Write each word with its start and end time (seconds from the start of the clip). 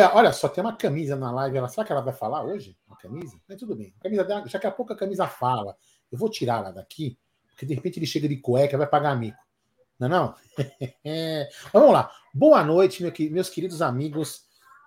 Dia! 0.00 0.14
Olha 0.14 0.32
só, 0.32 0.48
tem 0.48 0.64
uma 0.64 0.74
camisa 0.74 1.14
na 1.14 1.30
live. 1.30 1.58
Ela, 1.58 1.68
será 1.68 1.84
que 1.84 1.92
ela 1.92 2.00
vai 2.00 2.14
falar 2.14 2.42
hoje? 2.42 2.76
Uma 2.86 2.96
camisa? 2.96 3.38
Mas 3.46 3.58
tudo 3.58 3.76
bem. 3.76 3.94
A 4.00 4.02
camisa 4.04 4.24
dela, 4.24 4.44
daqui 4.50 4.66
a 4.66 4.70
pouco 4.70 4.92
a 4.94 4.96
camisa 4.96 5.26
fala. 5.26 5.76
Eu 6.10 6.18
vou 6.18 6.30
tirar 6.30 6.60
ela 6.60 6.72
daqui, 6.72 7.18
porque 7.50 7.66
de 7.66 7.74
repente 7.74 7.98
ele 7.98 8.06
chega 8.06 8.26
de 8.26 8.38
cueca 8.38 8.78
vai 8.78 8.86
pagar 8.86 9.14
mico. 9.14 9.38
Não 9.98 10.06
é 10.06 10.10
não? 10.10 10.34
Vamos 11.72 11.92
lá. 11.92 12.10
Boa 12.32 12.64
noite, 12.64 13.02
meu, 13.02 13.12
meus 13.30 13.50
queridos 13.50 13.82
amigos 13.82 14.46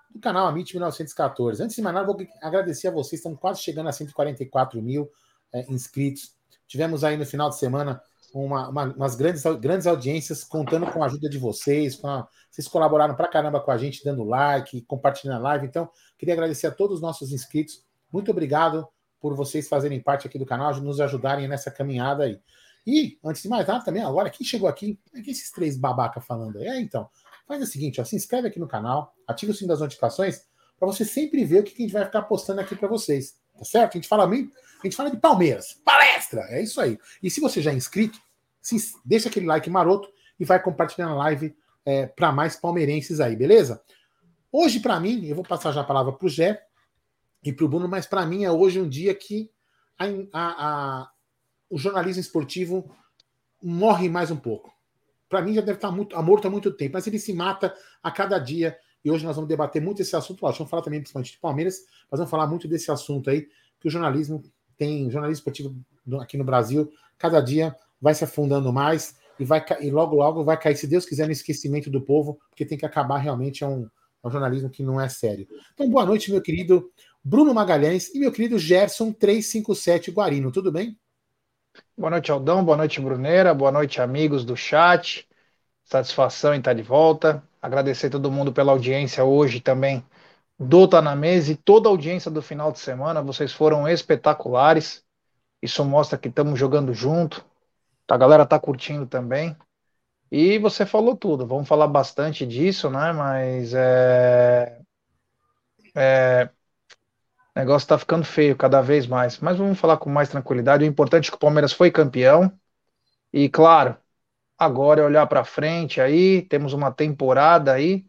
do 0.09 0.19
canal 0.19 0.47
Amit 0.47 0.73
1914. 0.73 1.61
Antes 1.61 1.75
de 1.75 1.81
mais 1.83 1.93
nada, 1.93 2.07
vou 2.07 2.17
agradecer 2.41 2.87
a 2.87 2.91
vocês. 2.91 3.19
Estão 3.19 3.35
quase 3.35 3.61
chegando 3.61 3.89
a 3.89 3.91
144 3.91 4.81
mil 4.81 5.11
é, 5.53 5.71
inscritos. 5.71 6.35
Tivemos 6.67 7.03
aí 7.03 7.17
no 7.17 7.25
final 7.25 7.49
de 7.49 7.57
semana 7.57 8.01
uma, 8.33 8.69
uma, 8.69 8.83
umas 8.93 9.15
grandes, 9.15 9.43
grandes 9.59 9.85
audiências, 9.85 10.43
contando 10.43 10.87
com 10.91 11.03
a 11.03 11.05
ajuda 11.05 11.29
de 11.29 11.37
vocês. 11.37 12.03
A, 12.03 12.27
vocês 12.49 12.67
colaboraram 12.67 13.15
pra 13.15 13.27
caramba 13.27 13.59
com 13.59 13.71
a 13.71 13.77
gente, 13.77 14.03
dando 14.03 14.23
like, 14.23 14.81
compartilhando 14.81 15.37
a 15.37 15.49
live. 15.49 15.67
Então, 15.67 15.89
queria 16.17 16.33
agradecer 16.33 16.67
a 16.67 16.71
todos 16.71 16.95
os 16.95 17.01
nossos 17.01 17.31
inscritos. 17.31 17.85
Muito 18.11 18.31
obrigado 18.31 18.87
por 19.19 19.35
vocês 19.35 19.67
fazerem 19.67 20.01
parte 20.01 20.27
aqui 20.27 20.37
do 20.37 20.45
canal, 20.45 20.75
nos 20.81 20.99
ajudarem 20.99 21.47
nessa 21.47 21.71
caminhada 21.71 22.23
aí. 22.23 22.39
E, 22.85 23.17
antes 23.23 23.41
de 23.41 23.47
mais 23.47 23.65
nada, 23.65 23.85
também, 23.85 24.03
agora, 24.03 24.29
quem 24.29 24.45
chegou 24.45 24.67
aqui? 24.67 24.99
É 25.15 25.21
que 25.21 25.31
esses 25.31 25.51
três 25.51 25.77
babaca 25.77 26.19
falando 26.19 26.57
aí? 26.57 26.67
É, 26.67 26.81
então, 26.81 27.09
faz 27.47 27.61
o 27.61 27.65
seguinte, 27.65 28.01
ó, 28.01 28.03
se 28.03 28.15
inscreve 28.15 28.49
aqui 28.49 28.59
no 28.59 28.67
canal, 28.67 29.13
ativa 29.27 29.51
o 29.51 29.55
sininho 29.55 29.69
das 29.69 29.79
notificações, 29.79 30.41
para 30.77 30.87
você 30.87 31.05
sempre 31.05 31.45
ver 31.45 31.61
o 31.61 31.63
que 31.63 31.73
a 31.73 31.85
gente 31.85 31.93
vai 31.93 32.03
ficar 32.03 32.23
postando 32.23 32.59
aqui 32.59 32.75
para 32.75 32.89
vocês. 32.89 33.35
Tá 33.57 33.63
certo? 33.63 33.93
A 33.93 33.97
gente 33.97 34.07
fala 34.07 34.25
a 34.25 34.87
gente 34.87 34.95
fala 34.97 35.09
de 35.09 35.17
Palmeiras. 35.17 35.79
Palestra! 35.85 36.41
É 36.49 36.61
isso 36.61 36.81
aí. 36.81 36.97
E 37.21 37.29
se 37.29 37.39
você 37.39 37.61
já 37.61 37.71
é 37.71 37.75
inscrito, 37.75 38.19
se, 38.63 38.95
deixa 39.05 39.27
aquele 39.29 39.45
like 39.45 39.69
maroto 39.69 40.09
e 40.39 40.45
vai 40.45 40.59
compartilhando 40.61 41.11
a 41.11 41.17
live 41.17 41.55
é, 41.85 42.07
para 42.07 42.31
mais 42.31 42.55
palmeirenses 42.55 43.19
aí, 43.19 43.35
beleza? 43.35 43.83
Hoje, 44.51 44.79
para 44.79 44.99
mim, 44.99 45.25
eu 45.25 45.35
vou 45.35 45.43
passar 45.43 45.71
já 45.71 45.81
a 45.81 45.83
palavra 45.83 46.13
para 46.13 46.25
o 46.25 46.29
Jé 46.29 46.65
e 47.43 47.51
para 47.51 47.65
o 47.65 47.67
Bruno, 47.67 47.87
mas 47.87 48.07
para 48.07 48.25
mim 48.25 48.45
é 48.45 48.51
hoje 48.51 48.79
um 48.79 48.87
dia 48.87 49.13
que 49.13 49.51
a, 49.99 50.05
a, 50.31 50.67
a, 51.01 51.11
o 51.69 51.77
jornalismo 51.77 52.21
esportivo 52.21 52.89
morre 53.61 54.07
mais 54.09 54.31
um 54.31 54.37
pouco. 54.37 54.73
Para 55.27 55.41
mim 55.41 55.53
já 55.53 55.61
deve 55.61 55.77
estar 55.77 55.89
tá 55.89 55.93
muito, 55.93 56.21
morto 56.23 56.47
há 56.47 56.51
muito 56.51 56.71
tempo, 56.71 56.93
mas 56.93 57.05
ele 57.05 57.19
se 57.19 57.33
mata 57.33 57.75
a 58.01 58.11
cada 58.11 58.39
dia. 58.39 58.77
E 59.03 59.11
hoje 59.11 59.25
nós 59.25 59.35
vamos 59.35 59.49
debater 59.49 59.81
muito 59.81 60.01
esse 60.01 60.15
assunto. 60.15 60.41
Lógico, 60.41 60.59
vamos 60.59 60.69
falar 60.69 60.83
também 60.83 61.01
principalmente 61.01 61.33
de 61.33 61.39
Palmeiras, 61.39 61.79
mas 62.09 62.19
vamos 62.19 62.31
falar 62.31 62.47
muito 62.47 62.67
desse 62.67 62.89
assunto 62.91 63.29
aí, 63.29 63.49
que 63.79 63.87
o 63.87 63.91
jornalismo 63.91 64.41
tem, 64.77 65.09
jornalismo 65.09 65.39
esportivo 65.39 65.75
aqui 66.21 66.37
no 66.37 66.43
Brasil, 66.43 66.91
cada 67.17 67.41
dia 67.41 67.75
vai 68.03 68.13
se 68.13 68.25
afundando 68.25 68.73
mais 68.73 69.15
e, 69.39 69.45
vai, 69.45 69.63
e 69.79 69.89
logo, 69.89 70.17
logo 70.17 70.43
vai 70.43 70.59
cair, 70.59 70.75
se 70.75 70.85
Deus 70.85 71.05
quiser, 71.05 71.25
no 71.25 71.31
esquecimento 71.31 71.89
do 71.89 72.01
povo, 72.01 72.37
porque 72.49 72.65
tem 72.65 72.77
que 72.77 72.85
acabar 72.85 73.17
realmente. 73.17 73.63
É 73.63 73.67
um, 73.67 73.87
é 74.21 74.27
um 74.27 74.29
jornalismo 74.29 74.69
que 74.69 74.83
não 74.83 74.99
é 74.99 75.07
sério. 75.07 75.47
Então, 75.73 75.89
boa 75.89 76.05
noite, 76.05 76.29
meu 76.29 76.41
querido 76.41 76.91
Bruno 77.23 77.53
Magalhães 77.53 78.13
e 78.13 78.19
meu 78.19 78.29
querido 78.29 78.59
Gerson 78.59 79.13
357 79.13 80.11
Guarino. 80.11 80.51
Tudo 80.51 80.69
bem? 80.69 80.99
Boa 81.97 82.11
noite, 82.11 82.29
Aldão. 82.29 82.63
Boa 82.63 82.75
noite, 82.75 82.99
Bruneira. 82.99 83.53
Boa 83.53 83.71
noite, 83.71 84.01
amigos 84.01 84.43
do 84.43 84.57
chat. 84.57 85.25
Satisfação 85.85 86.53
em 86.53 86.59
estar 86.59 86.73
de 86.73 86.83
volta. 86.83 87.41
Agradecer 87.61 88.09
todo 88.09 88.29
mundo 88.29 88.51
pela 88.51 88.73
audiência 88.73 89.23
hoje 89.23 89.61
também 89.61 90.05
do 90.59 90.87
Tá 90.87 91.01
na 91.01 91.15
Mesa 91.15 91.53
e 91.53 91.55
toda 91.55 91.87
a 91.87 91.91
audiência 91.91 92.29
do 92.29 92.41
final 92.41 92.69
de 92.69 92.79
semana. 92.79 93.21
Vocês 93.21 93.53
foram 93.53 93.87
espetaculares. 93.87 95.03
Isso 95.61 95.83
mostra 95.85 96.17
que 96.17 96.27
estamos 96.27 96.59
jogando 96.59 96.93
junto. 96.93 97.43
A 98.13 98.17
galera 98.17 98.45
tá 98.45 98.59
curtindo 98.59 99.07
também. 99.07 99.57
E 100.31 100.59
você 100.59 100.85
falou 100.85 101.17
tudo. 101.17 101.47
Vamos 101.47 101.67
falar 101.67 101.87
bastante 101.87 102.45
disso, 102.45 102.87
né? 102.87 103.11
Mas 103.11 103.73
é, 103.73 104.79
é... 105.95 106.47
o 107.55 107.59
negócio 107.59 107.87
tá 107.87 107.97
ficando 107.97 108.23
feio 108.23 108.55
cada 108.55 108.81
vez 108.81 109.07
mais. 109.07 109.39
Mas 109.39 109.57
vamos 109.57 109.79
falar 109.79 109.97
com 109.97 110.11
mais 110.11 110.29
tranquilidade. 110.29 110.83
O 110.83 110.87
importante 110.87 111.29
é 111.29 111.31
que 111.31 111.37
o 111.37 111.39
Palmeiras 111.39 111.73
foi 111.73 111.89
campeão. 111.89 112.53
E 113.33 113.49
claro, 113.49 113.97
agora 114.59 115.01
é 115.01 115.05
olhar 115.05 115.25
para 115.25 115.43
frente 115.43 115.99
aí. 115.99 116.43
Temos 116.43 116.71
uma 116.73 116.91
temporada 116.91 117.73
aí 117.73 118.05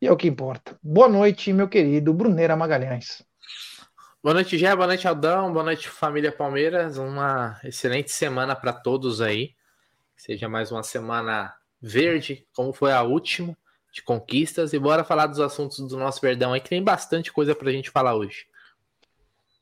e 0.00 0.06
é 0.06 0.12
o 0.12 0.16
que 0.16 0.28
importa. 0.28 0.78
Boa 0.80 1.08
noite, 1.08 1.52
meu 1.52 1.68
querido 1.68 2.14
Bruneira 2.14 2.54
Magalhães. 2.54 3.26
Boa 4.24 4.32
noite, 4.32 4.56
Gé. 4.56 4.74
Boa 4.74 4.86
noite, 4.86 5.06
Aldão. 5.06 5.52
Boa 5.52 5.62
noite, 5.62 5.86
família 5.86 6.32
Palmeiras. 6.32 6.96
Uma 6.96 7.60
excelente 7.62 8.10
semana 8.10 8.56
para 8.56 8.72
todos 8.72 9.20
aí. 9.20 9.54
seja 10.16 10.48
mais 10.48 10.72
uma 10.72 10.82
semana 10.82 11.54
verde, 11.78 12.46
como 12.56 12.72
foi 12.72 12.90
a 12.90 13.02
última, 13.02 13.54
de 13.92 14.02
conquistas. 14.02 14.72
E 14.72 14.78
bora 14.78 15.04
falar 15.04 15.26
dos 15.26 15.40
assuntos 15.40 15.76
do 15.76 15.98
nosso 15.98 16.22
Verdão 16.22 16.54
aí, 16.54 16.60
que 16.62 16.70
tem 16.70 16.82
bastante 16.82 17.30
coisa 17.30 17.54
para 17.54 17.68
a 17.68 17.72
gente 17.72 17.90
falar 17.90 18.14
hoje. 18.14 18.46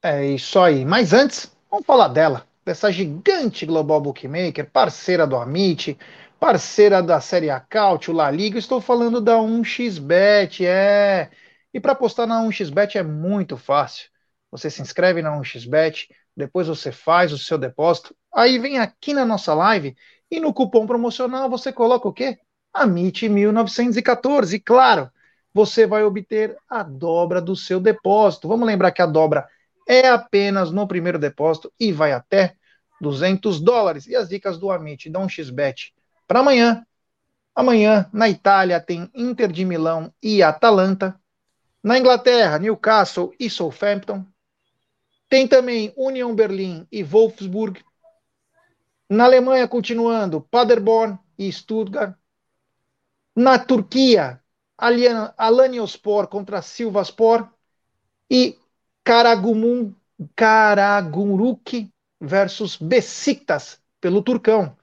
É 0.01 0.27
isso 0.27 0.61
aí. 0.61 0.85
Mas 0.85 1.13
antes, 1.13 1.53
vamos 1.69 1.85
falar 1.85 2.07
dela, 2.07 2.47
dessa 2.65 2.93
gigante 2.93 3.67
Global 3.67 4.01
Bookmaker, 4.01 4.71
parceira 4.71 5.27
do 5.27 5.35
Amit, 5.35 5.99
parceira 6.39 7.03
da 7.03 7.21
Série 7.21 7.51
A 7.51 7.59
Cautio, 7.59 8.15
La 8.15 8.31
Liga, 8.31 8.61
estou 8.61 8.81
falando 8.81 9.21
da 9.21 9.39
1xBet, 9.39 10.65
é. 10.65 11.31
E 11.75 11.81
para 11.81 11.91
apostar 11.91 12.29
na 12.29 12.41
1xBet 12.45 12.95
é 12.95 13.03
muito 13.03 13.57
fácil. 13.57 14.12
Você 14.53 14.69
se 14.71 14.83
inscreve 14.83 15.23
na 15.23 15.33
1xBet, 15.33 16.09
depois 16.37 16.69
você 16.69 16.93
faz 16.93 17.33
o 17.33 17.39
seu 17.39 17.59
depósito, 17.59 18.15
aí 18.33 18.59
vem 18.59 18.79
aqui 18.79 19.13
na 19.15 19.25
nossa 19.25 19.55
live 19.55 19.97
e 20.31 20.39
no 20.39 20.53
cupom 20.53 20.87
promocional 20.87 21.49
você 21.51 21.73
coloca 21.73 22.07
o 22.07 22.13
quê? 22.13 22.39
AMIT 22.73 23.29
1914. 23.29 24.57
E 24.57 24.61
claro, 24.61 25.11
você 25.53 25.87
vai 25.87 26.05
obter 26.05 26.57
a 26.69 26.83
dobra 26.83 27.41
do 27.41 27.57
seu 27.57 27.81
depósito. 27.81 28.49
Vamos 28.49 28.67
lembrar 28.67 28.93
que 28.93 29.03
a 29.03 29.07
dobra 29.07 29.47
é 29.89 30.09
apenas 30.09 30.71
no 30.71 30.87
primeiro 30.87 31.19
depósito 31.19 31.73
e 31.79 31.93
vai 31.93 32.13
até 32.13 32.55
200 33.01 33.61
dólares. 33.61 34.07
E 34.07 34.17
as 34.17 34.29
dicas 34.29 34.59
do 34.59 34.71
Amit, 34.71 35.11
dá 35.11 35.19
um 35.19 35.29
xbet 35.29 35.93
para 36.27 36.41
amanhã. 36.41 36.87
Amanhã, 37.55 38.09
na 38.13 38.31
Itália, 38.31 38.81
tem 38.81 39.11
Inter 39.15 39.53
de 39.53 39.65
Milão 39.65 40.13
e 40.23 40.43
Atalanta. 40.43 41.19
Na 41.83 41.99
Inglaterra, 41.99 42.59
Newcastle 42.59 43.35
e 43.39 43.51
Southampton. 43.51 44.25
Tem 45.33 45.49
também 45.49 45.95
Union 45.97 46.35
Berlim 46.35 46.87
e 46.93 47.03
Wolfsburg. 47.03 47.83
Na 49.09 49.25
Alemanha, 49.25 49.67
continuando, 49.67 50.43
Paderborn 50.43 51.19
e 51.39 51.51
Stuttgart. 51.51 52.15
Na 53.35 53.59
Turquia, 53.59 54.43
Alanyaspor 54.77 56.29
contra 56.29 56.61
Silvaspor. 56.61 57.49
E 58.31 58.59
Karagumun, 59.03 59.95
Karagumruk 60.37 61.91
versus 62.21 62.77
Besiktas, 62.77 63.81
pelo 64.03 64.21
Turcão. 64.21 64.77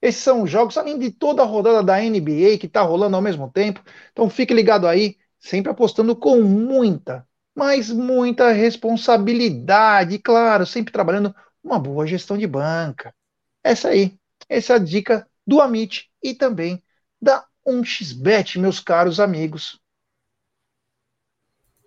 Esses 0.00 0.22
são 0.22 0.44
os 0.44 0.50
jogos, 0.50 0.78
além 0.78 0.98
de 0.98 1.10
toda 1.10 1.42
a 1.42 1.44
rodada 1.44 1.82
da 1.82 2.00
NBA 2.00 2.56
que 2.58 2.64
está 2.64 2.80
rolando 2.80 3.16
ao 3.16 3.22
mesmo 3.22 3.50
tempo. 3.50 3.84
Então 4.12 4.30
fique 4.30 4.54
ligado 4.54 4.88
aí, 4.88 5.18
sempre 5.38 5.70
apostando 5.70 6.16
com 6.16 6.40
muita, 6.40 7.28
mas 7.54 7.90
muita 7.90 8.52
responsabilidade. 8.52 10.18
Claro, 10.18 10.66
sempre 10.66 10.92
trabalhando 10.92 11.34
uma 11.62 11.78
boa 11.78 12.06
gestão 12.06 12.36
de 12.38 12.46
banca. 12.46 13.14
Essa 13.62 13.88
aí, 13.88 14.18
essa 14.48 14.74
é 14.74 14.76
a 14.76 14.78
dica 14.78 15.28
do 15.46 15.60
Amit 15.60 16.10
e 16.22 16.34
também 16.34 16.82
da 17.20 17.44
1xBet, 17.66 18.58
meus 18.58 18.80
caros 18.80 19.20
amigos. 19.20 19.78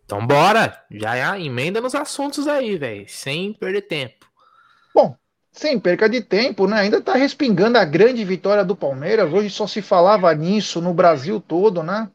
Então 0.06 0.26
bora, 0.28 0.84
já 0.92 1.40
emenda 1.40 1.82
nos 1.82 1.96
assuntos 1.96 2.48
aí, 2.48 2.78
velho, 2.78 3.06
sem 3.08 3.54
perder 3.54 3.84
tempo. 3.84 4.28
Bom, 4.94 5.16
sem 5.52 5.80
perca 5.80 6.10
de 6.10 6.22
tempo, 6.22 6.68
né? 6.68 6.82
Ainda 6.82 6.98
está 6.98 7.14
respingando 7.14 7.78
a 7.78 7.86
grande 7.86 8.24
vitória 8.24 8.66
do 8.66 8.76
Palmeiras. 8.76 9.32
Hoje 9.32 9.50
só 9.50 9.66
se 9.66 9.82
falava 9.82 10.34
nisso 10.36 10.82
no 10.82 10.94
Brasil 10.94 11.40
todo, 11.40 11.82
né? 11.82 12.12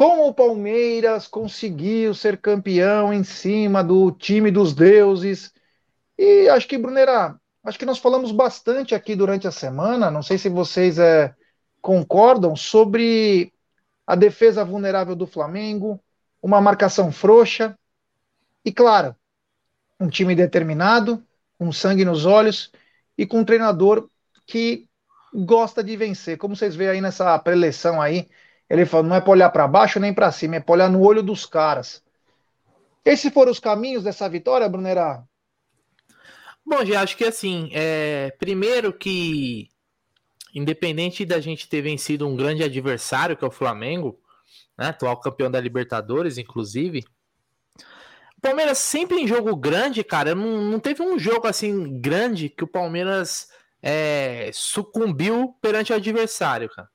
Como 0.00 0.28
o 0.28 0.32
Palmeiras 0.32 1.26
conseguiu 1.26 2.14
ser 2.14 2.38
campeão 2.38 3.12
em 3.12 3.22
cima 3.22 3.84
do 3.84 4.10
time 4.10 4.50
dos 4.50 4.74
deuses. 4.74 5.52
E 6.16 6.48
acho 6.48 6.66
que, 6.66 6.78
Brunera, 6.78 7.38
acho 7.62 7.78
que 7.78 7.84
nós 7.84 7.98
falamos 7.98 8.32
bastante 8.32 8.94
aqui 8.94 9.14
durante 9.14 9.46
a 9.46 9.50
semana. 9.50 10.10
Não 10.10 10.22
sei 10.22 10.38
se 10.38 10.48
vocês 10.48 10.98
é, 10.98 11.34
concordam 11.82 12.56
sobre 12.56 13.52
a 14.06 14.14
defesa 14.14 14.64
vulnerável 14.64 15.14
do 15.14 15.26
Flamengo, 15.26 16.02
uma 16.42 16.62
marcação 16.62 17.12
frouxa. 17.12 17.78
E, 18.64 18.72
claro, 18.72 19.14
um 20.00 20.08
time 20.08 20.34
determinado, 20.34 21.22
com 21.58 21.70
sangue 21.70 22.06
nos 22.06 22.24
olhos 22.24 22.72
e 23.18 23.26
com 23.26 23.40
um 23.40 23.44
treinador 23.44 24.08
que 24.46 24.88
gosta 25.34 25.84
de 25.84 25.94
vencer. 25.94 26.38
Como 26.38 26.56
vocês 26.56 26.74
veem 26.74 26.88
aí 26.88 27.00
nessa 27.02 27.38
preleção 27.38 28.00
aí, 28.00 28.30
ele 28.70 28.86
falou, 28.86 29.06
não 29.06 29.16
é 29.16 29.20
para 29.20 29.32
olhar 29.32 29.50
para 29.50 29.66
baixo 29.66 29.98
nem 29.98 30.14
para 30.14 30.30
cima, 30.30 30.56
é 30.56 30.60
para 30.60 30.72
olhar 30.72 30.88
no 30.88 31.02
olho 31.02 31.24
dos 31.24 31.44
caras. 31.44 32.04
Esses 33.04 33.32
foram 33.32 33.50
os 33.50 33.58
caminhos 33.58 34.04
dessa 34.04 34.28
vitória, 34.28 34.68
Brunerá? 34.68 35.24
Bom, 36.64 36.84
já 36.84 37.02
acho 37.02 37.16
que 37.16 37.24
assim, 37.24 37.68
é, 37.72 38.30
primeiro 38.38 38.92
que 38.92 39.68
independente 40.54 41.24
da 41.24 41.40
gente 41.40 41.68
ter 41.68 41.82
vencido 41.82 42.28
um 42.28 42.36
grande 42.36 42.62
adversário, 42.62 43.36
que 43.36 43.44
é 43.44 43.48
o 43.48 43.52
Flamengo, 43.52 44.20
né? 44.78 44.86
Atual 44.86 45.18
campeão 45.18 45.50
da 45.50 45.60
Libertadores, 45.60 46.38
inclusive. 46.38 47.04
O 48.38 48.40
Palmeiras 48.40 48.78
sempre 48.78 49.20
em 49.20 49.26
jogo 49.26 49.54
grande, 49.56 50.04
cara, 50.04 50.34
não, 50.34 50.62
não 50.62 50.78
teve 50.78 51.02
um 51.02 51.18
jogo 51.18 51.46
assim 51.46 52.00
grande 52.00 52.48
que 52.48 52.64
o 52.64 52.68
Palmeiras 52.68 53.48
é, 53.82 54.50
sucumbiu 54.52 55.56
perante 55.60 55.92
o 55.92 55.96
adversário, 55.96 56.68
cara. 56.68 56.88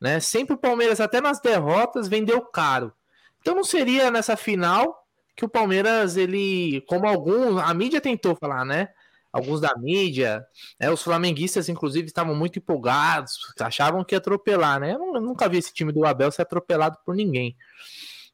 Né? 0.00 0.20
Sempre 0.20 0.54
o 0.54 0.58
Palmeiras, 0.58 1.00
até 1.00 1.20
nas 1.20 1.40
derrotas, 1.40 2.08
vendeu 2.08 2.40
caro. 2.42 2.92
Então 3.40 3.54
não 3.54 3.64
seria 3.64 4.10
nessa 4.10 4.36
final 4.36 5.08
que 5.38 5.44
o 5.44 5.48
Palmeiras, 5.48 6.16
ele, 6.16 6.84
como 6.88 7.06
alguns, 7.06 7.62
a 7.62 7.72
mídia 7.72 8.00
tentou 8.00 8.34
falar, 8.34 8.64
né? 8.64 8.88
Alguns 9.32 9.60
da 9.60 9.72
mídia, 9.78 10.44
né, 10.80 10.90
os 10.90 11.02
flamenguistas, 11.02 11.68
inclusive, 11.68 12.06
estavam 12.06 12.34
muito 12.34 12.58
empolgados, 12.58 13.38
achavam 13.60 14.02
que 14.02 14.14
ia 14.14 14.18
atropelar, 14.18 14.80
né? 14.80 14.94
Eu, 14.94 15.20
nunca 15.20 15.48
vi 15.48 15.58
esse 15.58 15.72
time 15.72 15.92
do 15.92 16.04
Abel 16.04 16.32
ser 16.32 16.42
atropelado 16.42 16.98
por 17.04 17.14
ninguém, 17.14 17.56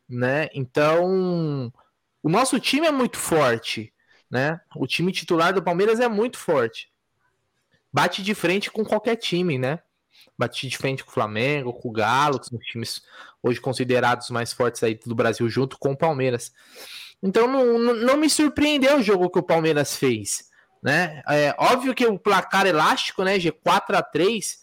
né? 0.09 0.49
Então, 0.55 1.71
o 2.23 2.29
nosso 2.29 2.59
time 2.59 2.87
é 2.87 2.93
muito 2.93 3.19
forte, 3.19 3.93
né? 4.31 4.61
O 4.75 4.87
time 4.87 5.13
titular 5.13 5.53
do 5.53 5.63
Palmeiras 5.63 6.01
é 6.01 6.09
muito 6.09 6.39
forte. 6.39 6.91
Bate 7.93 8.23
de 8.23 8.35
frente 8.35 8.71
com 8.71 8.85
qualquer 8.85 9.17
time, 9.17 9.59
né? 9.59 9.81
Bate 10.37 10.69
de 10.69 10.77
frente 10.77 11.05
com 11.05 11.11
o 11.11 11.15
Flamengo, 11.15 11.73
com 11.73 11.89
o 11.89 11.93
Galo, 11.93 12.39
que 12.39 12.47
são 12.47 12.59
os 12.59 12.67
times 12.67 13.03
hoje 13.43 13.61
considerados 13.61 14.31
mais 14.31 14.53
fortes 14.53 14.83
aí 14.83 14.95
do 14.95 15.15
Brasil, 15.15 15.49
junto 15.49 15.79
com 15.79 15.93
o 15.93 15.97
Palmeiras. 15.97 16.53
Então 17.23 17.47
não, 17.47 17.95
não 17.95 18.17
me 18.17 18.29
surpreendeu 18.29 18.99
o 18.99 19.03
jogo 19.03 19.31
que 19.31 19.39
o 19.39 19.43
Palmeiras 19.43 19.97
fez. 19.97 20.51
Né? 20.83 21.23
É 21.29 21.55
óbvio 21.59 21.95
que 21.95 22.07
o 22.07 22.19
placar 22.19 22.67
elástico, 22.67 23.25
né? 23.25 23.41
G 23.41 23.51
4 23.51 23.97
a 23.97 24.03
3 24.03 24.59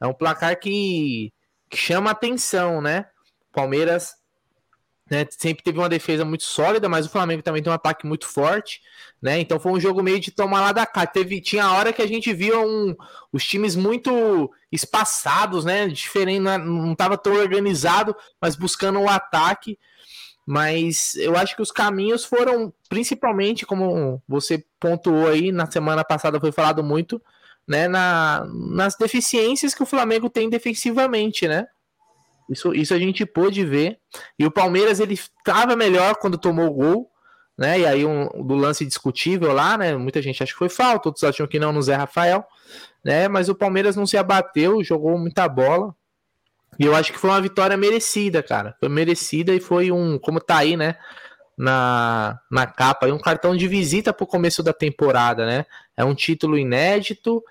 é 0.00 0.06
um 0.06 0.14
placar 0.14 0.58
que, 0.58 1.32
que 1.68 1.76
chama 1.76 2.10
atenção, 2.10 2.80
né? 2.80 3.06
Palmeiras 3.52 4.14
né, 5.10 5.26
sempre 5.30 5.62
teve 5.62 5.78
uma 5.78 5.88
defesa 5.88 6.24
muito 6.24 6.44
sólida, 6.44 6.88
mas 6.88 7.06
o 7.06 7.08
Flamengo 7.08 7.42
também 7.42 7.62
tem 7.62 7.70
um 7.70 7.74
ataque 7.74 8.06
muito 8.06 8.26
forte, 8.26 8.82
né? 9.20 9.40
Então 9.40 9.58
foi 9.58 9.72
um 9.72 9.80
jogo 9.80 10.02
meio 10.02 10.20
de 10.20 10.30
tomar 10.30 10.60
lá 10.60 10.72
da 10.72 10.84
cá. 10.86 11.06
Teve, 11.06 11.40
tinha 11.40 11.72
hora 11.72 11.92
que 11.92 12.02
a 12.02 12.06
gente 12.06 12.32
via 12.32 12.58
um, 12.58 12.94
os 13.32 13.44
times 13.46 13.74
muito 13.74 14.50
espaçados, 14.70 15.64
né? 15.64 15.88
Diferente, 15.88 16.40
não 16.40 16.92
estava 16.92 17.16
tão 17.16 17.34
organizado, 17.34 18.14
mas 18.40 18.54
buscando 18.54 18.98
o 18.98 19.04
um 19.04 19.08
ataque. 19.08 19.78
Mas 20.46 21.14
eu 21.16 21.36
acho 21.36 21.54
que 21.56 21.62
os 21.62 21.70
caminhos 21.70 22.24
foram, 22.24 22.72
principalmente, 22.88 23.66
como 23.66 24.22
você 24.26 24.64
pontuou 24.80 25.28
aí, 25.28 25.52
na 25.52 25.70
semana 25.70 26.04
passada 26.04 26.40
foi 26.40 26.52
falado 26.52 26.82
muito, 26.82 27.20
né? 27.66 27.88
Na, 27.88 28.46
nas 28.46 28.94
deficiências 28.96 29.74
que 29.74 29.82
o 29.82 29.86
Flamengo 29.86 30.28
tem 30.28 30.50
defensivamente, 30.50 31.48
né? 31.48 31.66
Isso, 32.48 32.74
isso 32.74 32.94
a 32.94 32.98
gente 32.98 33.26
pôde 33.26 33.64
ver. 33.64 33.98
E 34.38 34.46
o 34.46 34.50
Palmeiras 34.50 35.00
ele 35.00 35.14
estava 35.14 35.76
melhor 35.76 36.16
quando 36.16 36.38
tomou 36.38 36.68
o 36.68 36.72
gol, 36.72 37.10
né? 37.56 37.80
E 37.80 37.86
aí 37.86 38.06
um 38.06 38.28
do 38.44 38.54
lance 38.54 38.86
discutível 38.86 39.52
lá, 39.52 39.76
né? 39.76 39.96
Muita 39.96 40.22
gente 40.22 40.42
acha 40.42 40.52
que 40.52 40.58
foi 40.58 40.68
falta, 40.68 41.08
outros 41.08 41.24
acham 41.24 41.46
que 41.46 41.58
não 41.58 41.72
no 41.72 41.82
Zé 41.82 41.94
Rafael, 41.94 42.44
né? 43.04 43.28
Mas 43.28 43.48
o 43.48 43.54
Palmeiras 43.54 43.96
não 43.96 44.06
se 44.06 44.16
abateu, 44.16 44.82
jogou 44.82 45.18
muita 45.18 45.46
bola. 45.48 45.94
E 46.78 46.84
eu 46.84 46.94
acho 46.94 47.12
que 47.12 47.18
foi 47.18 47.30
uma 47.30 47.40
vitória 47.40 47.76
merecida, 47.76 48.42
cara. 48.42 48.74
Foi 48.78 48.88
merecida 48.88 49.52
e 49.52 49.60
foi 49.60 49.90
um, 49.90 50.18
como 50.18 50.40
tá 50.40 50.58
aí, 50.58 50.76
né? 50.76 50.96
Na, 51.56 52.38
na 52.48 52.66
capa, 52.66 53.08
um 53.08 53.18
cartão 53.18 53.56
de 53.56 53.66
visita 53.66 54.12
pro 54.12 54.26
começo 54.26 54.62
da 54.62 54.72
temporada, 54.72 55.44
né? 55.44 55.66
É 55.96 56.04
um 56.04 56.14
título 56.14 56.56
inédito. 56.56 57.42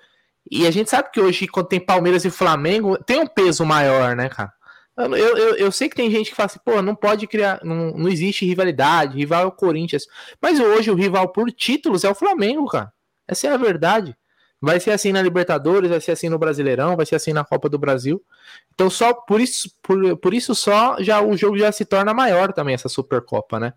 E 0.49 0.65
a 0.65 0.71
gente 0.71 0.89
sabe 0.89 1.11
que 1.11 1.19
hoje, 1.19 1.45
quando 1.45 1.67
tem 1.67 1.79
Palmeiras 1.79 2.23
e 2.23 2.29
Flamengo, 2.29 2.97
tem 3.03 3.19
um 3.19 3.27
peso 3.27 3.65
maior, 3.65 4.15
né, 4.15 4.29
cara? 4.29 4.53
Eu, 4.97 5.15
eu, 5.15 5.55
eu, 5.55 5.71
sei 5.71 5.87
que 5.87 5.95
tem 5.95 6.09
gente 6.09 6.31
que 6.31 6.35
fala 6.35 6.47
assim, 6.47 6.59
pô, 6.65 6.81
não 6.81 6.95
pode 6.95 7.27
criar, 7.27 7.59
não, 7.63 7.91
não 7.91 8.09
existe 8.09 8.45
rivalidade, 8.45 9.15
rival 9.15 9.43
é 9.43 9.45
o 9.45 9.51
Corinthians. 9.51 10.07
Mas 10.41 10.59
hoje 10.59 10.89
o 10.89 10.95
rival 10.95 11.29
por 11.29 11.51
títulos 11.51 12.03
é 12.03 12.09
o 12.09 12.15
Flamengo, 12.15 12.65
cara. 12.67 12.91
Essa 13.27 13.47
é 13.47 13.51
a 13.51 13.57
verdade. 13.57 14.17
Vai 14.59 14.79
ser 14.79 14.89
assim 14.89 15.11
na 15.11 15.21
Libertadores, 15.21 15.91
vai 15.91 16.01
ser 16.01 16.13
assim 16.13 16.29
no 16.29 16.39
Brasileirão, 16.39 16.95
vai 16.97 17.05
ser 17.05 17.15
assim 17.15 17.31
na 17.31 17.45
Copa 17.45 17.69
do 17.69 17.77
Brasil. 17.77 18.23
Então 18.73 18.89
só 18.89 19.13
por 19.13 19.39
isso, 19.39 19.69
por, 19.83 20.17
por 20.17 20.33
isso 20.33 20.55
só 20.55 20.97
já 20.99 21.21
o 21.21 21.37
jogo 21.37 21.59
já 21.59 21.71
se 21.71 21.85
torna 21.85 22.11
maior 22.11 22.51
também 22.51 22.73
essa 22.73 22.89
Supercopa, 22.89 23.59
né? 23.59 23.73